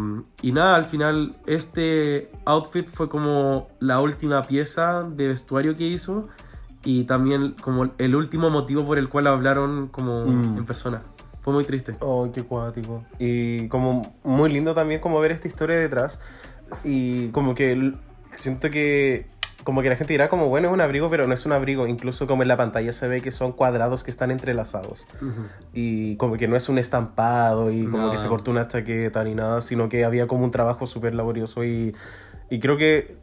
y 0.43 0.51
nada, 0.51 0.75
al 0.75 0.85
final 0.85 1.35
este 1.47 2.29
outfit 2.45 2.87
fue 2.87 3.09
como 3.09 3.67
la 3.79 3.99
última 3.99 4.43
pieza 4.43 5.03
de 5.03 5.27
vestuario 5.29 5.75
que 5.75 5.85
hizo. 5.87 6.27
Y 6.83 7.05
también 7.05 7.55
como 7.61 7.89
el 7.97 8.15
último 8.15 8.51
motivo 8.51 8.85
por 8.85 8.99
el 8.99 9.09
cual 9.09 9.25
hablaron 9.25 9.87
como 9.87 10.25
Mm. 10.25 10.57
en 10.59 10.65
persona. 10.65 11.01
Fue 11.41 11.51
muy 11.51 11.63
triste. 11.63 11.95
Oh, 11.99 12.29
qué 12.31 12.43
cuático. 12.43 13.03
Y 13.17 13.67
como 13.69 14.15
muy 14.23 14.51
lindo 14.51 14.73
también 14.75 14.99
como 15.01 15.19
ver 15.19 15.31
esta 15.31 15.47
historia 15.47 15.77
detrás. 15.77 16.19
Y 16.83 17.29
como 17.29 17.55
que 17.55 17.93
siento 18.37 18.69
que 18.69 19.25
como 19.65 19.81
que 19.81 19.89
la 19.89 19.97
gente 19.97 20.13
dirá 20.13 20.29
como 20.29 20.47
bueno 20.47 20.69
es 20.69 20.73
un 20.73 20.79
abrigo, 20.79 21.09
pero 21.09 21.27
no 21.27 21.33
es 21.33 21.45
un 21.45 21.51
abrigo. 21.51 21.85
Incluso 21.87 22.25
como 22.27 22.43
en 22.43 22.47
la 22.47 22.55
pantalla 22.55 22.93
se 22.93 23.07
ve 23.09 23.19
que 23.21 23.31
son 23.31 23.51
cuadrados 23.51 24.05
que 24.05 24.11
están 24.11 24.31
entrelazados. 24.31 25.05
Ujú. 25.21 25.47
Y 25.73 26.15
como 26.15 26.37
que 26.37 26.47
no 26.47 26.55
es 26.55 26.69
un 26.69 26.77
estampado 26.77 27.71
y 27.71 27.83
como 27.85 27.97
No. 27.97 28.11
que 28.11 28.17
se 28.17 28.29
cortó 28.29 28.51
una 28.51 28.67
chaqueta 28.69 29.21
ni 29.25 29.35
nada, 29.35 29.59
sino 29.61 29.89
que 29.89 30.05
había 30.05 30.27
como 30.27 30.45
un 30.45 30.51
trabajo 30.51 30.87
súper 30.87 31.13
laborioso 31.15 31.65
y, 31.65 31.93
y 32.49 32.59
creo 32.61 32.77
que 32.77 33.17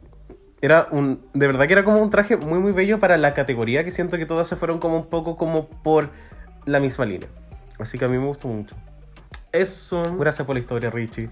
era 0.61 0.87
un, 0.91 1.25
de 1.33 1.47
verdad 1.47 1.65
que 1.65 1.73
era 1.73 1.83
como 1.83 1.97
un 1.99 2.09
traje 2.09 2.37
muy 2.37 2.59
muy 2.59 2.71
bello 2.73 2.99
para 2.99 3.17
la 3.17 3.33
categoría 3.33 3.83
que 3.83 3.91
siento 3.91 4.17
que 4.17 4.25
todas 4.25 4.47
se 4.47 4.55
fueron 4.55 4.77
como 4.79 4.97
un 4.97 5.07
poco 5.07 5.35
como 5.37 5.67
por 5.67 6.09
la 6.65 6.79
misma 6.79 7.05
línea. 7.05 7.27
Así 7.79 7.97
que 7.97 8.05
a 8.05 8.07
mí 8.07 8.17
me 8.17 8.25
gustó 8.27 8.47
mucho. 8.47 8.75
Eso. 9.51 10.01
Gracias 10.17 10.45
por 10.45 10.55
la 10.55 10.59
historia, 10.59 10.89
Richie. 10.89 11.29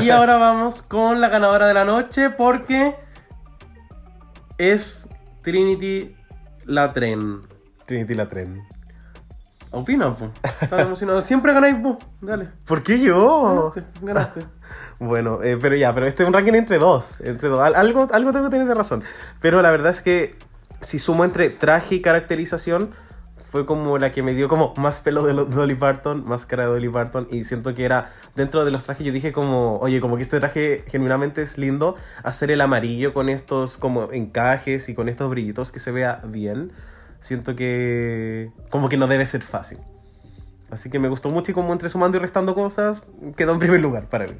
Y 0.00 0.10
ahora 0.10 0.36
vamos 0.36 0.82
con 0.82 1.20
la 1.20 1.28
ganadora 1.28 1.66
de 1.66 1.74
la 1.74 1.84
noche 1.84 2.30
porque 2.30 2.94
es 4.58 5.08
Trinity 5.42 6.14
Latren. 6.64 7.40
Trinity 7.86 8.14
la 8.14 8.28
tren. 8.28 8.62
Opina. 9.70 10.14
Estás 10.60 10.82
emocionado. 10.82 11.22
Siempre 11.22 11.52
ganáis 11.54 11.80
vos. 11.82 11.96
Dale. 12.20 12.48
¿Por 12.66 12.82
qué 12.82 13.00
yo? 13.00 13.72
Ganaste. 13.74 13.84
ganaste. 14.02 14.40
Bueno, 14.98 15.42
eh, 15.42 15.58
pero 15.60 15.74
ya, 15.74 15.92
pero 15.92 16.06
este 16.06 16.22
es 16.22 16.26
un 16.28 16.32
ranking 16.32 16.52
entre 16.52 16.78
dos. 16.78 17.20
Entre 17.22 17.48
dos. 17.48 17.58
Al- 17.60 17.74
Algo, 17.74 18.06
algo 18.12 18.32
tengo 18.32 18.44
que 18.46 18.50
tener 18.52 18.66
de 18.68 18.74
razón. 18.74 19.02
Pero 19.40 19.60
la 19.62 19.70
verdad 19.72 19.90
es 19.90 20.00
que 20.00 20.36
si 20.80 20.98
sumo 21.00 21.24
entre 21.24 21.50
traje 21.50 21.96
y 21.96 22.00
caracterización, 22.00 22.92
fue 23.42 23.66
como 23.66 23.98
la 23.98 24.12
que 24.12 24.22
me 24.22 24.34
dio 24.34 24.48
como 24.48 24.72
más 24.76 25.00
pelo 25.00 25.24
de 25.24 25.32
Dolly 25.32 25.74
Parton, 25.74 26.24
más 26.26 26.46
cara 26.46 26.64
de 26.64 26.70
Dolly 26.70 26.88
Parton. 26.88 27.26
Y 27.30 27.44
siento 27.44 27.74
que 27.74 27.84
era 27.84 28.12
dentro 28.34 28.64
de 28.64 28.70
los 28.70 28.84
trajes. 28.84 29.06
Yo 29.06 29.12
dije 29.12 29.32
como, 29.32 29.78
oye, 29.78 30.00
como 30.00 30.16
que 30.16 30.22
este 30.22 30.38
traje 30.40 30.84
genuinamente 30.86 31.42
es 31.42 31.58
lindo. 31.58 31.96
Hacer 32.22 32.50
el 32.50 32.60
amarillo 32.60 33.12
con 33.12 33.28
estos 33.28 33.76
como 33.76 34.12
encajes 34.12 34.88
y 34.88 34.94
con 34.94 35.08
estos 35.08 35.28
brillitos 35.28 35.72
que 35.72 35.80
se 35.80 35.90
vea 35.90 36.22
bien. 36.24 36.72
Siento 37.20 37.54
que 37.54 38.50
como 38.70 38.88
que 38.88 38.96
no 38.96 39.06
debe 39.06 39.26
ser 39.26 39.42
fácil. 39.42 39.78
Así 40.70 40.88
que 40.88 40.98
me 40.98 41.08
gustó 41.08 41.28
mucho 41.28 41.50
y 41.50 41.54
como 41.54 41.72
entre 41.72 41.88
sumando 41.88 42.16
y 42.16 42.20
restando 42.20 42.54
cosas, 42.54 43.02
quedó 43.36 43.52
en 43.52 43.58
primer 43.58 43.80
lugar 43.80 44.08
para 44.08 44.26
mí. 44.26 44.34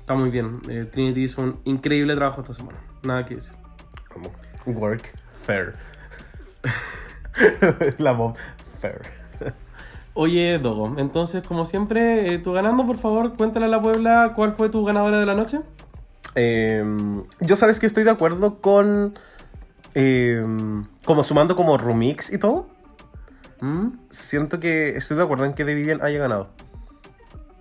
Está 0.00 0.14
muy 0.14 0.30
bien. 0.30 0.60
Eh, 0.68 0.86
Trinity 0.90 1.24
hizo 1.24 1.42
un 1.42 1.60
increíble 1.64 2.14
trabajo 2.14 2.42
esta 2.42 2.54
semana. 2.54 2.78
Nada 3.02 3.24
que 3.24 3.36
decir. 3.36 3.54
Como 4.08 4.30
work 4.66 5.12
fair. 5.46 5.74
La 7.98 8.16
fair. 8.80 9.02
Oye, 10.14 10.58
Dogo, 10.58 10.96
entonces, 10.98 11.44
como 11.46 11.64
siempre, 11.64 12.34
eh, 12.34 12.38
tú 12.38 12.52
ganando, 12.52 12.84
por 12.84 12.98
favor, 12.98 13.36
cuéntale 13.36 13.66
a 13.66 13.68
la 13.68 13.80
Puebla 13.80 14.32
cuál 14.34 14.52
fue 14.52 14.68
tu 14.68 14.84
ganadora 14.84 15.20
de 15.20 15.26
la 15.26 15.34
noche. 15.34 15.60
Em, 16.34 17.22
yo 17.40 17.54
sabes 17.54 17.78
que 17.78 17.86
estoy 17.86 18.04
de 18.04 18.10
acuerdo 18.10 18.60
con... 18.60 19.16
em, 19.94 20.86
como 21.04 21.22
sumando 21.22 21.54
como 21.54 21.78
remix 21.78 22.32
y 22.32 22.38
todo. 22.38 22.66
¿Mm? 23.60 23.90
Siento 24.10 24.58
que 24.58 24.96
estoy 24.96 25.16
de 25.16 25.22
acuerdo 25.22 25.44
en 25.44 25.54
que 25.54 25.64
The 25.64 25.74
Vivian 25.74 26.02
haya 26.02 26.18
ganado. 26.18 26.48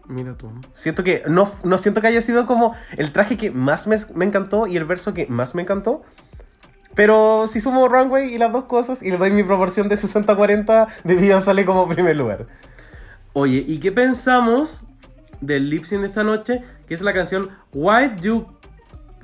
Mira 0.08 0.36
tú. 0.36 0.50
Siento 0.72 1.04
que 1.04 1.24
no, 1.28 1.52
no 1.64 1.78
siento 1.78 2.02
que 2.02 2.08
haya 2.08 2.22
sido 2.22 2.46
como 2.46 2.74
el 2.98 3.12
traje 3.12 3.38
que 3.38 3.52
más 3.52 3.88
me, 3.88 3.98
me 4.16 4.26
encantó 4.26 4.66
y 4.66 4.78
el 4.78 4.86
verso 4.86 5.14
que 5.14 5.28
más 5.28 5.54
me 5.54 5.62
encantó. 5.62 6.02
Pero 6.98 7.48
si 7.48 7.62
sumo 7.62 7.88
Runway 7.88 8.34
y 8.34 8.40
las 8.40 8.52
dos 8.52 8.64
cosas 8.64 9.04
y 9.04 9.12
le 9.12 9.18
doy 9.18 9.30
mi 9.30 9.44
proporción 9.44 9.88
de 9.88 9.96
60-40, 9.96 10.88
The 11.06 11.14
Vivian 11.14 11.44
sale 11.44 11.64
como 11.64 11.88
primer 11.88 12.16
lugar. 12.16 12.48
Oye, 13.34 13.64
¿y 13.68 13.78
qué 13.78 13.92
pensamos 13.92 14.84
del 15.40 15.70
lip 15.70 15.84
sync 15.84 16.02
de 16.02 16.08
esta 16.08 16.24
noche? 16.24 16.64
Que 16.88 16.96
es 16.96 17.02
la 17.02 17.14
canción 17.14 17.52
Why 17.72 18.16
You... 18.20 18.48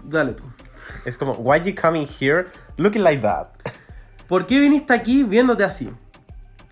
Dale 0.04 0.34
tú. 0.34 0.44
Es 1.04 1.18
como, 1.18 1.34
why 1.34 1.62
you 1.62 1.74
coming 1.74 2.06
here 2.06 2.46
looking 2.78 3.02
like 3.02 3.24
that? 3.24 3.48
¿Por 4.28 4.46
qué 4.46 4.60
viniste 4.60 4.94
aquí 4.94 5.24
viéndote 5.24 5.64
así? 5.64 5.90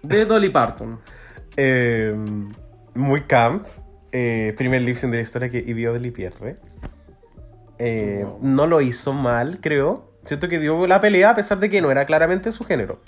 De 0.04 0.24
Dolly 0.26 0.50
Parton. 0.50 1.00
Eh, 1.58 2.16
muy 2.94 3.22
camp. 3.22 3.66
Eh, 4.12 4.54
primer 4.56 4.84
lip 4.84 4.98
sync 4.98 5.10
de 5.10 5.18
la 5.18 5.24
historia 5.24 5.50
que 5.50 5.58
Ivy 5.66 5.88
Odley 5.88 6.12
pierde. 6.12 6.60
Eh, 7.80 8.24
no 8.42 8.68
lo 8.68 8.82
hizo 8.82 9.14
mal, 9.14 9.60
creo. 9.62 10.11
Siento 10.26 10.48
que 10.48 10.60
dio 10.60 10.88
la 10.88 11.00
pelea 11.02 11.32
a 11.32 11.36
pesar 11.36 11.60
de 11.60 11.70
que 11.70 11.82
no 11.82 11.92
era 11.92 12.06
claramente 12.06 12.52
su 12.52 12.64
género. 12.64 13.00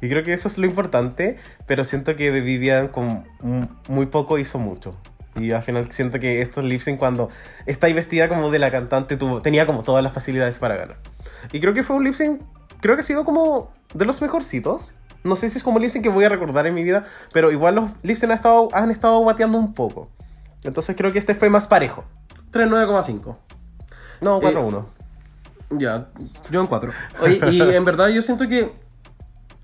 Y 0.00 0.08
creo 0.08 0.24
que 0.24 0.32
eso 0.32 0.48
es 0.48 0.58
lo 0.58 0.66
importante, 0.66 1.36
pero 1.66 1.84
siento 1.84 2.16
que 2.16 2.30
de 2.30 2.40
Vivian 2.40 2.88
con 2.88 3.24
muy 3.88 4.06
poco 4.06 4.38
hizo 4.38 4.58
mucho. 4.58 4.96
Y 5.36 5.52
al 5.52 5.62
final 5.62 5.90
siento 5.90 6.18
que 6.20 6.40
estos 6.42 6.64
lip 6.64 6.80
sync 6.80 6.98
cuando 6.98 7.28
está 7.66 7.86
ahí 7.86 7.92
vestida 7.92 8.28
como 8.28 8.50
de 8.50 8.58
la 8.58 8.70
cantante 8.70 9.16
tuvo, 9.16 9.40
tenía 9.42 9.66
como 9.66 9.82
todas 9.82 10.02
las 10.04 10.12
facilidades 10.12 10.58
para 10.58 10.76
ganar. 10.76 10.96
Y 11.52 11.60
creo 11.60 11.74
que 11.74 11.82
fue 11.82 11.96
un 11.96 12.04
lip 12.04 12.14
sync, 12.14 12.40
creo 12.80 12.94
que 12.94 13.00
ha 13.00 13.04
sido 13.04 13.24
como 13.24 13.72
de 13.94 14.04
los 14.04 14.20
mejorcitos. 14.22 14.94
No 15.24 15.36
sé 15.36 15.48
si 15.48 15.58
es 15.58 15.64
como 15.64 15.78
lip 15.78 15.90
sync 15.90 16.02
que 16.02 16.10
voy 16.10 16.24
a 16.24 16.28
recordar 16.28 16.66
en 16.66 16.74
mi 16.74 16.84
vida, 16.84 17.04
pero 17.32 17.50
igual 17.50 17.74
los 17.74 17.90
lip 18.02 18.16
sync 18.16 18.30
han 18.30 18.36
estado, 18.36 18.68
han 18.72 18.90
estado 18.90 19.24
bateando 19.24 19.58
un 19.58 19.74
poco. 19.74 20.10
Entonces 20.62 20.94
creo 20.96 21.12
que 21.12 21.18
este 21.18 21.34
fue 21.34 21.50
más 21.50 21.66
parejo. 21.66 22.04
39,5. 22.52 23.36
No, 24.20 24.38
Eh, 24.38 24.54
4-1. 24.54 24.84
Ya, 25.70 26.08
yo 26.50 26.60
en 26.60 26.66
4. 26.66 26.92
Oye, 27.20 27.40
y 27.50 27.60
en 27.74 27.84
verdad 27.84 28.08
yo 28.08 28.22
siento 28.22 28.48
que... 28.48 28.72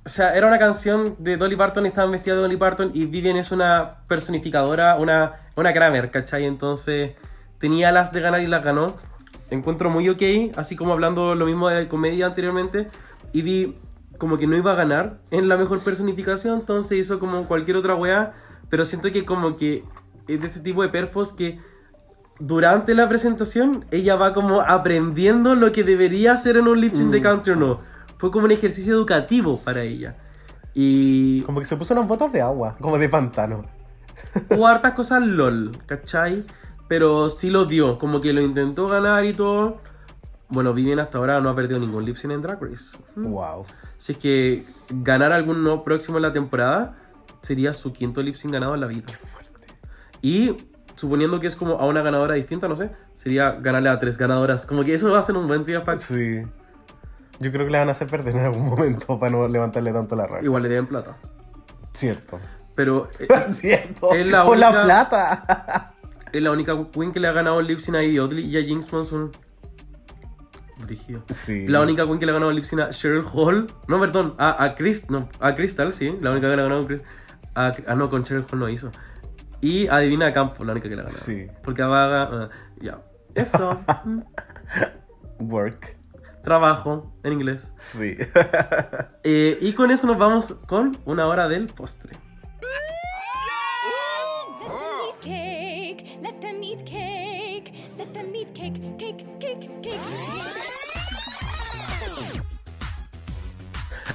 O 0.05 0.09
sea, 0.09 0.35
era 0.35 0.47
una 0.47 0.59
canción 0.59 1.15
de 1.19 1.37
Dolly 1.37 1.57
Parton 1.57 1.85
estaban 1.85 2.11
vestidas 2.11 2.39
de 2.39 2.43
Dolly 2.43 2.57
Parton 2.57 2.91
y 2.95 3.05
Vivian 3.05 3.37
es 3.37 3.53
una 3.53 3.99
personificadora, 4.09 4.97
una, 4.97 5.35
una 5.57 5.73
Kramer, 5.75 6.11
¿cachai? 6.11 6.47
Entonces 6.47 7.13
tenía 7.59 7.93
las 7.93 8.11
de 8.13 8.21
ganar 8.21 8.41
y 8.41 8.47
las 8.47 8.65
ganó. 8.65 8.97
Encuentro 9.51 9.91
muy 9.91 10.09
ok, 10.09 10.57
así 10.57 10.75
como 10.75 10.95
hablando 10.95 11.35
lo 11.35 11.45
mismo 11.45 11.69
de 11.69 11.87
comedia 11.87 12.27
anteriormente. 12.27 12.89
Y 13.33 13.43
vi 13.43 13.77
como 14.19 14.39
que 14.39 14.47
no 14.47 14.57
iba 14.57 14.73
a 14.73 14.75
ganar 14.75 15.19
en 15.31 15.49
la 15.49 15.57
mejor 15.57 15.83
personificación, 15.85 16.61
entonces 16.61 16.99
hizo 16.99 17.19
como 17.19 17.47
cualquier 17.47 17.77
otra 17.77 17.95
weá. 17.95 18.33
Pero 18.71 18.85
siento 18.87 19.13
que 19.13 19.27
como 19.27 19.57
que 19.57 19.85
es 20.29 20.41
de 20.41 20.49
este 20.49 20.61
tipo 20.61 20.83
de 20.83 20.89
perfos 20.89 21.33
que 21.33 21.61
durante 22.41 22.95
la 22.95 23.09
presentación 23.09 23.85
ella 23.91 24.17
va 24.17 24.33
como 24.33 24.63
aprendiendo 24.63 25.55
lo 25.55 25.71
que 25.73 25.85
debería 25.85 26.33
hacer 26.33 26.57
en 26.57 26.67
un 26.67 26.81
lip 26.81 26.95
sync 26.95 27.11
de 27.11 27.21
country 27.21 27.53
o 27.53 27.57
no. 27.57 27.81
Fue 28.17 28.31
como 28.31 28.47
un 28.47 28.51
ejercicio 28.51 28.95
educativo 28.95 29.61
para 29.61 29.83
ella. 29.83 30.17
Y 30.75 31.43
Como 31.43 31.61
que 31.61 31.67
se 31.67 31.77
puso 31.77 31.95
unas 31.95 32.09
botas 32.09 32.33
de 32.33 32.41
agua, 32.41 32.77
como 32.81 32.99
de 32.99 33.09
pantano. 33.09 33.63
hubo 34.51 34.67
hartas 34.67 34.93
cosas 34.95 35.23
LOL, 35.23 35.73
¿cachai? 35.87 36.45
Pero 36.89 37.29
sí 37.29 37.51
lo 37.51 37.67
dio, 37.67 37.99
como 37.99 38.21
que 38.21 38.33
lo 38.33 38.41
intentó 38.41 38.89
ganar 38.89 39.25
y 39.25 39.33
todo. 39.33 39.79
Bueno, 40.49 40.75
Vivian 40.75 40.99
hasta 40.99 41.19
ahora 41.19 41.41
no 41.41 41.51
ha 41.51 41.55
perdido 41.55 41.79
ningún 41.79 42.05
lip 42.05 42.17
sync 42.17 42.33
en 42.33 42.43
Drag 42.43 42.61
Race. 42.61 42.99
Wow. 43.17 43.65
Si 43.99 44.13
es 44.13 44.19
que 44.19 44.65
ganar 44.89 45.33
alguno 45.33 45.85
próximo 45.85 46.19
en 46.19 46.23
la 46.23 46.33
temporada 46.33 46.97
sería 47.43 47.73
su 47.73 47.93
quinto 47.93 48.23
lip 48.23 48.35
sync 48.35 48.53
ganado 48.53 48.75
en 48.75 48.81
la 48.81 48.87
vida. 48.87 49.07
Fuerte. 49.33 49.69
Y 50.23 50.57
suponiendo 50.97 51.41
que 51.41 51.47
es 51.47 51.57
como 51.57 51.79
a 51.79 51.87
una 51.87 52.03
ganadora 52.03 52.35
distinta, 52.35 52.69
no 52.69 52.77
sé, 52.77 52.91
sería 53.15 53.53
ganarle 53.53 53.89
a 53.91 53.99
tres 53.99 54.19
ganadoras. 54.19 54.67
Como 54.67 54.85
que 54.85 54.95
eso 54.95 55.11
va 55.11 55.19
a 55.19 55.23
ser 55.23 55.37
un 55.37 55.47
buen 55.49 55.65
trio 55.65 55.85
pack. 55.85 55.99
Sí. 55.99 56.43
Yo 57.39 57.51
creo 57.53 57.65
que 57.67 57.73
le 57.73 57.79
van 57.79 57.89
a 57.89 57.93
hacer 57.93 58.07
perder 58.09 58.35
en 58.37 58.45
algún 58.45 58.67
momento 58.67 59.19
para 59.19 59.31
no 59.33 59.49
levantarle 59.49 59.93
tanto 59.93 60.15
la 60.17 60.27
rabia. 60.27 60.45
Igual 60.45 60.63
le 60.65 60.69
deben 60.69 60.87
plata. 60.87 61.17
Cierto. 61.93 62.39
Pero 62.75 63.09
eh, 63.19 63.27
Cierto. 63.53 64.13
es 64.13 64.27
la 64.31 64.45
Por 64.45 64.59
la 64.59 64.69
única- 64.71 64.85
plata. 64.85 65.93
es 66.33 66.43
la 66.43 66.51
única 66.53 66.77
queen 66.93 67.13
que 67.13 67.21
le 67.21 67.29
ha 67.29 67.33
ganado 67.33 67.61
el 67.61 67.67
lip 67.67 67.79
sync 67.81 67.97
a 67.97 68.03
Ivy 68.03 68.19
Oddly 68.19 68.43
y 68.45 68.59
a 68.59 68.63
Jinx 68.63 68.93
Monsoon. 68.93 69.33
Brígido. 70.79 71.23
sí. 71.31 71.69
La 71.69 71.81
única 71.83 72.05
queen 72.07 72.19
que 72.19 72.25
le 72.27 72.33
ha 72.33 72.35
ganado 72.35 72.51
el 72.51 72.57
lip 72.57 72.65
sync 72.65 72.81
a 72.81 72.91
Cheryl 72.91 73.23
Hall. 73.33 73.67
No, 73.87 74.01
perdón, 74.01 74.35
a, 74.39 74.63
a 74.65 74.75
Chris, 74.75 75.11
no, 75.11 75.29
a 75.39 75.55
Crystal, 75.55 75.93
sí. 75.93 76.17
La 76.21 76.31
única 76.31 76.49
que 76.49 76.57
le 76.57 76.63
ha 76.63 76.65
ganado 76.65 76.83
a 76.83 76.87
Chris. 76.87 77.03
a- 77.55 77.75
ah, 77.87 77.95
no, 77.95 78.09
con 78.09 78.25
Cheryl 78.25 78.45
Hall 78.51 78.59
no 78.59 78.69
hizo. 78.69 78.91
Y 79.61 79.89
a 79.89 79.99
Divina 79.99 80.33
Campo, 80.33 80.65
la 80.65 80.73
única 80.73 80.89
que 80.89 80.97
le 80.97 81.03
ha 81.03 81.05
ganado. 81.05 81.19
Sí. 81.19 81.47
Porque 81.63 81.83
a 81.83 81.87
Vaga, 81.87 82.23
ah, 82.33 82.49
ya. 82.81 83.03
Eso. 83.35 83.79
mm, 84.05 84.21
Work. 85.51 85.99
Trabajo 86.43 87.13
en 87.23 87.33
inglés. 87.35 87.73
Sí. 87.77 88.17
Eh, 89.23 89.59
y 89.61 89.75
con 89.75 89.91
eso 89.91 90.07
nos 90.07 90.17
vamos 90.17 90.55
con 90.67 90.97
una 91.05 91.27
hora 91.27 91.47
del 91.47 91.67
postre. 91.67 92.17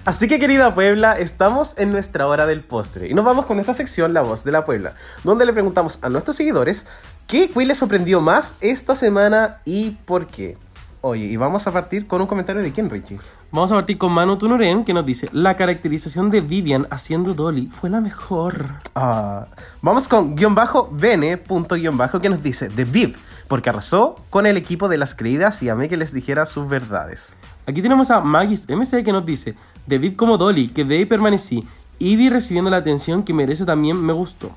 Así 0.05 0.27
que 0.27 0.37
querida 0.37 0.75
Puebla, 0.75 1.13
estamos 1.13 1.73
en 1.79 1.91
nuestra 1.91 2.27
hora 2.27 2.45
del 2.45 2.63
postre 2.63 3.07
y 3.09 3.15
nos 3.15 3.25
vamos 3.25 3.47
con 3.47 3.59
esta 3.59 3.73
sección 3.73 4.13
La 4.13 4.21
Voz 4.21 4.43
de 4.43 4.51
la 4.51 4.63
Puebla, 4.63 4.93
donde 5.23 5.47
le 5.47 5.51
preguntamos 5.51 5.97
a 6.03 6.09
nuestros 6.09 6.35
seguidores 6.35 6.85
qué 7.25 7.49
quiz 7.49 7.67
les 7.67 7.79
sorprendió 7.79 8.21
más 8.21 8.55
esta 8.61 8.93
semana 8.93 9.61
y 9.65 9.97
por 10.05 10.27
qué. 10.27 10.59
Oye, 11.01 11.25
y 11.25 11.37
vamos 11.37 11.65
a 11.65 11.71
partir 11.71 12.05
con 12.05 12.21
un 12.21 12.27
comentario 12.27 12.61
de 12.61 12.71
quién, 12.71 12.91
Richie. 12.91 13.17
Vamos 13.51 13.71
a 13.71 13.75
partir 13.75 13.97
con 13.97 14.11
Manu 14.11 14.37
Tunuren 14.37 14.85
que 14.85 14.93
nos 14.93 15.07
dice: 15.07 15.27
La 15.31 15.55
caracterización 15.55 16.29
de 16.29 16.41
Vivian 16.41 16.85
haciendo 16.91 17.33
Dolly 17.33 17.65
fue 17.65 17.89
la 17.89 17.99
mejor. 17.99 18.65
Ah, 18.93 19.47
vamos 19.81 20.07
con 20.07 20.35
guion 20.35 20.53
bajo 20.53 20.87
bene 20.91 21.37
punto 21.37 21.75
guion 21.75 21.97
bajo 21.97 22.19
que 22.19 22.29
nos 22.29 22.43
dice 22.43 22.69
The 22.69 22.85
Viv, 22.85 23.17
porque 23.47 23.69
arrasó 23.69 24.21
con 24.29 24.45
el 24.45 24.55
equipo 24.55 24.87
de 24.87 24.97
las 24.97 25.15
creídas 25.15 25.63
y 25.63 25.69
amé 25.69 25.89
que 25.89 25.97
les 25.97 26.13
dijera 26.13 26.45
sus 26.45 26.69
verdades. 26.69 27.37
Aquí 27.67 27.81
tenemos 27.81 28.11
a 28.11 28.21
Magis 28.21 28.67
MC 28.69 29.03
que 29.03 29.11
nos 29.11 29.25
dice: 29.25 29.55
De 29.85 29.97
Viv 29.97 30.15
como 30.15 30.37
Dolly, 30.37 30.67
que 30.67 30.83
de 30.83 30.97
ahí 30.97 31.05
permanecí. 31.05 31.67
Ivy 31.99 32.29
recibiendo 32.29 32.69
la 32.69 32.77
atención 32.77 33.23
que 33.23 33.33
merece 33.33 33.65
también 33.65 34.03
me 34.03 34.13
gustó. 34.13 34.51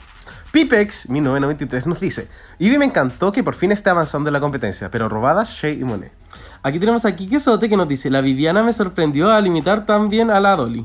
Pipex 0.51 1.11
1993 1.11 1.87
nos 1.87 2.01
dice 2.01 2.27
Ivy 2.59 2.79
me 2.79 2.87
encantó 2.87 3.33
que 3.33 3.45
por 3.45 3.55
fin 3.55 3.71
esté 3.71 3.91
avanzando 3.91 4.31
en 4.31 4.33
la 4.33 4.41
competencia, 4.41 4.91
pero 4.91 5.09
robadas 5.09 5.51
Shea 5.51 5.71
y 5.71 5.85
Monet. 5.85 6.11
Aquí 6.63 6.81
tenemos 6.81 7.05
a 7.05 7.13
Kike 7.13 7.39
Sote 7.39 7.69
que 7.69 7.77
nos 7.77 7.87
dice: 7.87 8.11
La 8.11 8.21
Viviana 8.21 8.63
me 8.63 8.73
sorprendió 8.73 9.31
al 9.31 9.47
imitar 9.47 9.87
tan 9.87 10.09
bien 10.09 10.31
a 10.31 10.41
la 10.41 10.57
Dolly. 10.57 10.85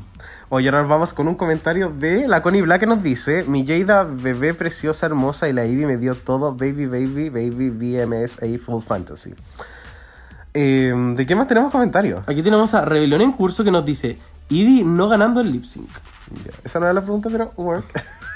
Oye, 0.50 0.70
ahora 0.70 0.84
vamos 0.84 1.14
con 1.14 1.28
un 1.28 1.36
comentario 1.36 1.90
de 1.90 2.28
la 2.28 2.44
Connie 2.44 2.62
Black 2.62 2.82
que 2.82 2.86
nos 2.86 3.02
dice 3.02 3.44
Mi 3.48 3.66
Jada, 3.66 4.04
bebé 4.04 4.54
preciosa, 4.54 5.08
hermosa 5.08 5.50
y 5.50 5.54
la 5.54 5.66
Ivy 5.66 5.86
me 5.86 5.98
dio 5.98 6.14
todo 6.14 6.54
Baby, 6.54 6.86
baby, 6.86 7.30
baby, 7.30 7.70
BMS, 7.72 8.38
A 8.44 8.60
Full 8.64 8.84
Fantasy. 8.84 9.34
Eh, 10.54 10.94
¿De 11.16 11.26
qué 11.26 11.36
más 11.36 11.48
tenemos 11.48 11.72
comentarios? 11.72 12.22
Aquí 12.28 12.44
tenemos 12.44 12.74
a 12.74 12.86
Rebelión 12.86 13.22
en 13.22 13.32
curso 13.32 13.64
que 13.64 13.72
nos 13.72 13.86
dice: 13.86 14.18
Ivy 14.50 14.84
no 14.84 15.08
ganando 15.08 15.42
el 15.42 15.52
lip 15.52 15.66
sync. 15.66 15.90
Ya, 16.46 16.52
Esa 16.64 16.80
no 16.80 16.86
era 16.86 16.94
la 16.94 17.02
pregunta, 17.02 17.30
pero 17.32 17.54
work. 17.58 17.86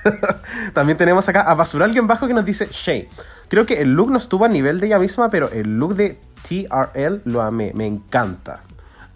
También 0.74 0.98
tenemos 0.98 1.28
acá 1.30 1.42
a 1.42 1.54
Basural 1.56 1.96
en 1.96 2.08
bajo 2.08 2.28
que 2.28 2.34
nos 2.34 2.46
dice 2.46 2.68
Shay. 2.72 3.10
Creo 3.50 3.66
que 3.66 3.82
el 3.82 3.94
look 3.94 4.12
no 4.12 4.18
estuvo 4.18 4.46
a 4.46 4.50
nivel 4.50 4.80
de 4.80 4.88
ella 4.88 5.00
misma, 5.00 5.30
pero 5.30 5.50
el 5.52 5.78
look 5.78 5.96
de 5.96 6.20
TRL 6.48 7.22
lo 7.26 7.42
amé, 7.42 7.72
me 7.74 7.86
encanta. 7.86 8.62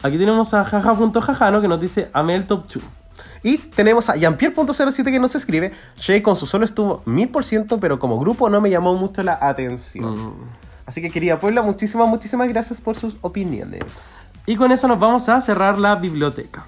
Aquí 0.03 0.18
tenemos 0.18 0.53
a 0.53 0.64
jaja.jajano 0.64 1.61
que 1.61 1.68
nos 1.68 1.80
dice: 1.80 2.10
Amé 2.14 2.36
el 2.36 2.45
top 2.45 2.65
2. 2.72 2.84
Y 3.44 3.57
tenemos 3.57 4.10
a 4.10 4.15
Jean-Pierre.07 4.15 5.06
que 5.06 5.19
nos 5.19 5.36
escribe, 5.36 5.72
Shay 5.98 6.22
con 6.22 6.36
su 6.36 6.45
solo 6.45 6.65
estuvo 6.65 7.03
1000%, 7.06 7.80
pero 7.80 7.99
como 7.99 8.19
grupo 8.19 8.49
no 8.49 8.61
me 8.61 8.69
llamó 8.69 8.94
mucho 8.95 9.23
la 9.23 9.38
atención. 9.41 10.28
Mm. 10.28 10.34
Así 10.86 11.02
que 11.02 11.10
querida 11.10 11.40
Puebla, 11.40 11.62
muchísimas, 11.62 12.08
muchísimas 12.08 12.48
gracias 12.49 12.82
por 12.82 12.98
sus 12.98 13.18
opiniones. 13.22 13.84
Y 14.45 14.56
con 14.56 14.72
eso 14.72 14.88
nos 14.88 14.99
vamos 14.99 15.30
a 15.30 15.40
cerrar 15.41 15.78
la 15.78 15.95
biblioteca. 15.95 16.66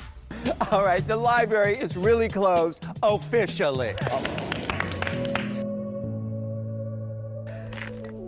All 0.71 0.83
right, 0.85 1.05
the 1.07 1.15
library 1.15 1.77
is 1.81 1.95
really 1.95 2.27
closed 2.27 2.85
officially. 3.01 3.95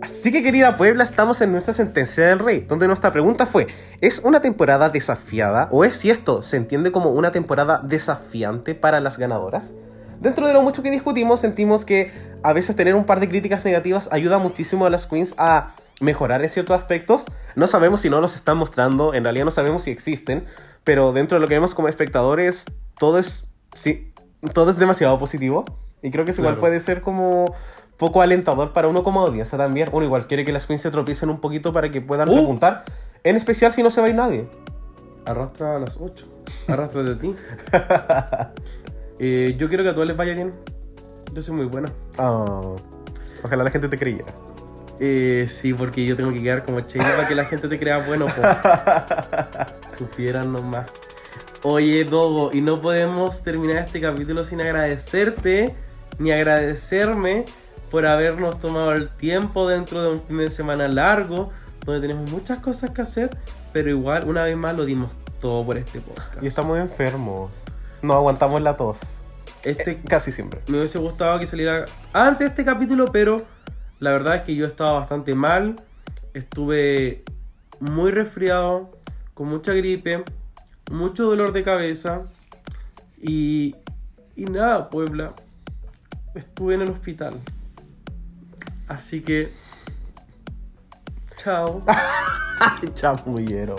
Así 0.02 0.30
que 0.30 0.42
querida 0.42 0.76
Puebla, 0.76 1.04
estamos 1.04 1.40
en 1.40 1.52
nuestra 1.52 1.72
sentencia 1.72 2.26
del 2.26 2.38
rey, 2.38 2.60
donde 2.60 2.86
nuestra 2.86 3.10
pregunta 3.10 3.44
fue, 3.44 3.66
¿es 4.00 4.20
una 4.20 4.40
temporada 4.40 4.88
desafiada 4.88 5.68
o 5.72 5.84
es 5.84 5.96
si 5.96 6.10
esto 6.10 6.42
se 6.42 6.56
entiende 6.56 6.92
como 6.92 7.10
una 7.10 7.32
temporada 7.32 7.80
desafiante 7.82 8.74
para 8.74 9.00
las 9.00 9.18
ganadoras? 9.18 9.72
Dentro 10.20 10.46
de 10.46 10.52
lo 10.52 10.62
mucho 10.62 10.82
que 10.82 10.90
discutimos, 10.90 11.40
sentimos 11.40 11.84
que 11.84 12.10
a 12.42 12.52
veces 12.52 12.74
tener 12.76 12.94
un 12.94 13.04
par 13.04 13.20
de 13.20 13.28
críticas 13.28 13.64
negativas 13.64 14.08
ayuda 14.12 14.38
muchísimo 14.38 14.86
a 14.86 14.90
las 14.90 15.06
queens 15.06 15.34
a 15.38 15.74
mejorar 16.00 16.42
en 16.42 16.48
ciertos 16.48 16.76
aspectos. 16.76 17.24
No 17.54 17.66
sabemos 17.66 18.00
si 18.02 18.10
no 18.10 18.20
los 18.20 18.34
están 18.34 18.56
mostrando, 18.58 19.14
en 19.14 19.24
realidad 19.24 19.44
no 19.44 19.50
sabemos 19.50 19.82
si 19.84 19.90
existen, 19.90 20.44
pero 20.84 21.12
dentro 21.12 21.36
de 21.36 21.40
lo 21.42 21.48
que 21.48 21.54
vemos 21.54 21.74
como 21.74 21.88
espectadores, 21.88 22.64
todo 22.98 23.18
es, 23.18 23.48
sí, 23.74 24.12
todo 24.52 24.70
es 24.70 24.76
demasiado 24.78 25.18
positivo. 25.18 25.64
Y 26.02 26.10
creo 26.10 26.24
que 26.24 26.30
eso 26.32 26.40
igual 26.42 26.54
Claro. 26.54 26.60
puede 26.60 26.80
ser 26.80 27.00
como 27.00 27.54
poco 27.96 28.20
alentador 28.20 28.72
para 28.74 28.88
uno 28.88 29.02
como 29.02 29.22
audiencia 29.22 29.56
también. 29.56 29.88
Uno 29.92 30.04
igual 30.04 30.26
quiere 30.26 30.44
que 30.44 30.52
las 30.52 30.66
queens 30.66 30.82
se 30.82 30.90
tropiecen 30.90 31.30
un 31.30 31.40
poquito 31.40 31.72
para 31.72 31.90
que 31.90 32.00
puedan 32.02 32.28
Uh. 32.28 32.36
repuntar. 32.36 32.84
En 33.24 33.36
especial 33.36 33.72
si 33.72 33.82
no 33.82 33.90
se 33.90 34.00
va 34.02 34.06
a 34.06 34.10
ir 34.10 34.16
nadie. 34.16 34.48
Arrastra 35.24 35.76
a 35.76 35.78
las 35.80 35.96
8. 35.98 36.26
Arrastra 36.68 37.02
de 37.02 37.16
ti. 37.16 37.34
Eh, 39.18 39.54
yo 39.58 39.68
quiero 39.68 39.84
que 39.84 39.90
a 39.90 39.94
todos 39.94 40.06
les 40.06 40.16
vaya 40.16 40.34
bien. 40.34 40.54
Yo 41.32 41.42
soy 41.42 41.54
muy 41.54 41.66
buena. 41.66 41.90
Ah, 42.18 42.60
ojalá 43.42 43.64
la 43.64 43.70
gente 43.70 43.88
te 43.88 43.98
creyera. 43.98 44.32
Eh, 44.98 45.44
sí, 45.48 45.74
porque 45.74 46.04
yo 46.06 46.16
tengo 46.16 46.32
que 46.32 46.42
quedar 46.42 46.64
como 46.64 46.80
Che 46.80 46.98
para 46.98 47.28
que 47.28 47.34
la 47.34 47.44
gente 47.44 47.68
te 47.68 47.78
crea 47.78 48.06
bueno. 48.06 48.26
po. 48.26 48.42
Supieran 49.96 50.52
nomás. 50.52 50.90
Oye, 51.62 52.04
Dogo, 52.04 52.50
y 52.52 52.60
no 52.60 52.80
podemos 52.80 53.42
terminar 53.42 53.78
este 53.78 54.00
capítulo 54.00 54.44
sin 54.44 54.60
agradecerte 54.60 55.74
ni 56.18 56.30
agradecerme 56.30 57.44
por 57.90 58.06
habernos 58.06 58.58
tomado 58.60 58.92
el 58.92 59.08
tiempo 59.08 59.68
dentro 59.68 60.02
de 60.02 60.10
un 60.10 60.22
fin 60.22 60.38
de 60.38 60.50
semana 60.50 60.88
largo, 60.88 61.50
donde 61.84 62.00
tenemos 62.00 62.30
muchas 62.30 62.58
cosas 62.58 62.90
que 62.90 63.02
hacer, 63.02 63.30
pero 63.72 63.90
igual, 63.90 64.28
una 64.28 64.44
vez 64.44 64.56
más, 64.56 64.76
lo 64.76 64.84
dimos 64.84 65.10
todo 65.40 65.64
por 65.64 65.76
este 65.76 66.00
podcast. 66.00 66.42
Y 66.42 66.46
estamos 66.46 66.78
enfermos. 66.78 67.50
No 68.06 68.14
aguantamos 68.14 68.62
la 68.62 68.76
tos. 68.76 69.00
Este 69.64 70.00
Casi 70.00 70.30
siempre. 70.30 70.60
me 70.68 70.78
hubiese 70.78 70.96
gustado 71.00 71.40
que 71.40 71.46
saliera 71.46 71.86
antes 72.12 72.50
este 72.50 72.64
capítulo, 72.64 73.06
pero 73.06 73.42
la 73.98 74.12
verdad 74.12 74.36
es 74.36 74.42
que 74.42 74.54
yo 74.54 74.64
estaba 74.64 74.92
bastante 74.92 75.34
mal. 75.34 75.74
Estuve 76.32 77.24
muy 77.80 78.12
resfriado, 78.12 78.92
con 79.34 79.48
mucha 79.48 79.72
gripe, 79.72 80.22
mucho 80.92 81.24
dolor 81.24 81.52
de 81.52 81.64
cabeza. 81.64 82.22
Y, 83.20 83.74
y 84.36 84.44
nada, 84.44 84.88
Puebla. 84.88 85.34
Estuve 86.36 86.76
en 86.76 86.82
el 86.82 86.90
hospital. 86.90 87.40
Así 88.86 89.20
que... 89.20 89.50
Ay, 92.60 92.88
chamullero. 92.94 93.76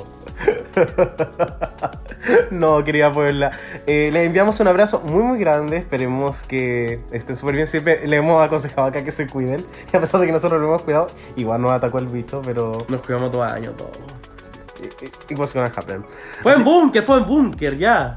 no, 2.52 2.84
querida 2.84 3.12
Puebla. 3.12 3.52
Eh, 3.86 4.10
les 4.14 4.26
enviamos 4.26 4.60
un 4.62 4.68
abrazo 4.68 5.02
muy, 5.02 5.24
muy 5.24 5.40
grande. 5.40 5.78
Esperemos 5.78 6.44
que 6.44 7.02
estén 7.12 7.36
súper 7.36 7.56
bien. 7.56 7.68
Siempre 7.68 8.08
le 8.08 8.16
hemos 8.16 8.42
aconsejado 8.42 8.88
acá 8.88 9.04
que 9.04 9.12
se 9.12 9.28
cuiden. 9.28 9.66
Y 9.92 9.98
a 9.98 10.00
pesar 10.00 10.22
de 10.22 10.28
que 10.28 10.32
nosotros 10.32 10.62
lo 10.62 10.68
hemos 10.68 10.84
cuidado, 10.84 11.08
igual 11.36 11.62
nos 11.62 11.72
atacó 11.72 11.98
el 12.00 12.08
bicho, 12.08 12.42
pero. 12.46 12.86
Nos 12.88 13.02
cuidamos 13.02 13.32
todo 13.32 13.44
el 13.44 13.52
año, 13.52 13.72
todo. 13.72 13.92
It, 14.82 15.02
it- 15.02 15.32
it 15.32 15.38
was 15.38 15.54
gonna 15.54 15.72
happen. 15.76 16.06
Fue 16.44 16.54
en 16.54 16.64
búnker, 16.64 17.04
fue 17.04 17.18
en 17.18 17.26
búnker, 17.26 17.78
ya. 17.78 18.16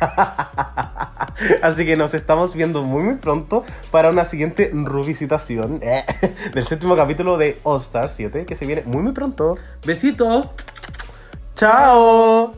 Así 1.62 1.86
que 1.86 1.96
nos 1.96 2.14
estamos 2.14 2.54
viendo 2.54 2.82
muy, 2.82 3.02
muy 3.02 3.14
pronto 3.16 3.64
para 3.90 4.10
una 4.10 4.24
siguiente 4.24 4.70
revisitación 4.72 5.80
eh, 5.82 6.04
del 6.54 6.66
séptimo 6.66 6.96
capítulo 6.96 7.38
de 7.38 7.60
All 7.62 7.80
Star 7.80 8.08
7, 8.08 8.44
que 8.46 8.56
se 8.56 8.66
viene 8.66 8.82
muy, 8.84 9.02
muy 9.02 9.12
pronto. 9.12 9.56
Besitos. 9.84 10.50
¡Chao! 11.54 12.52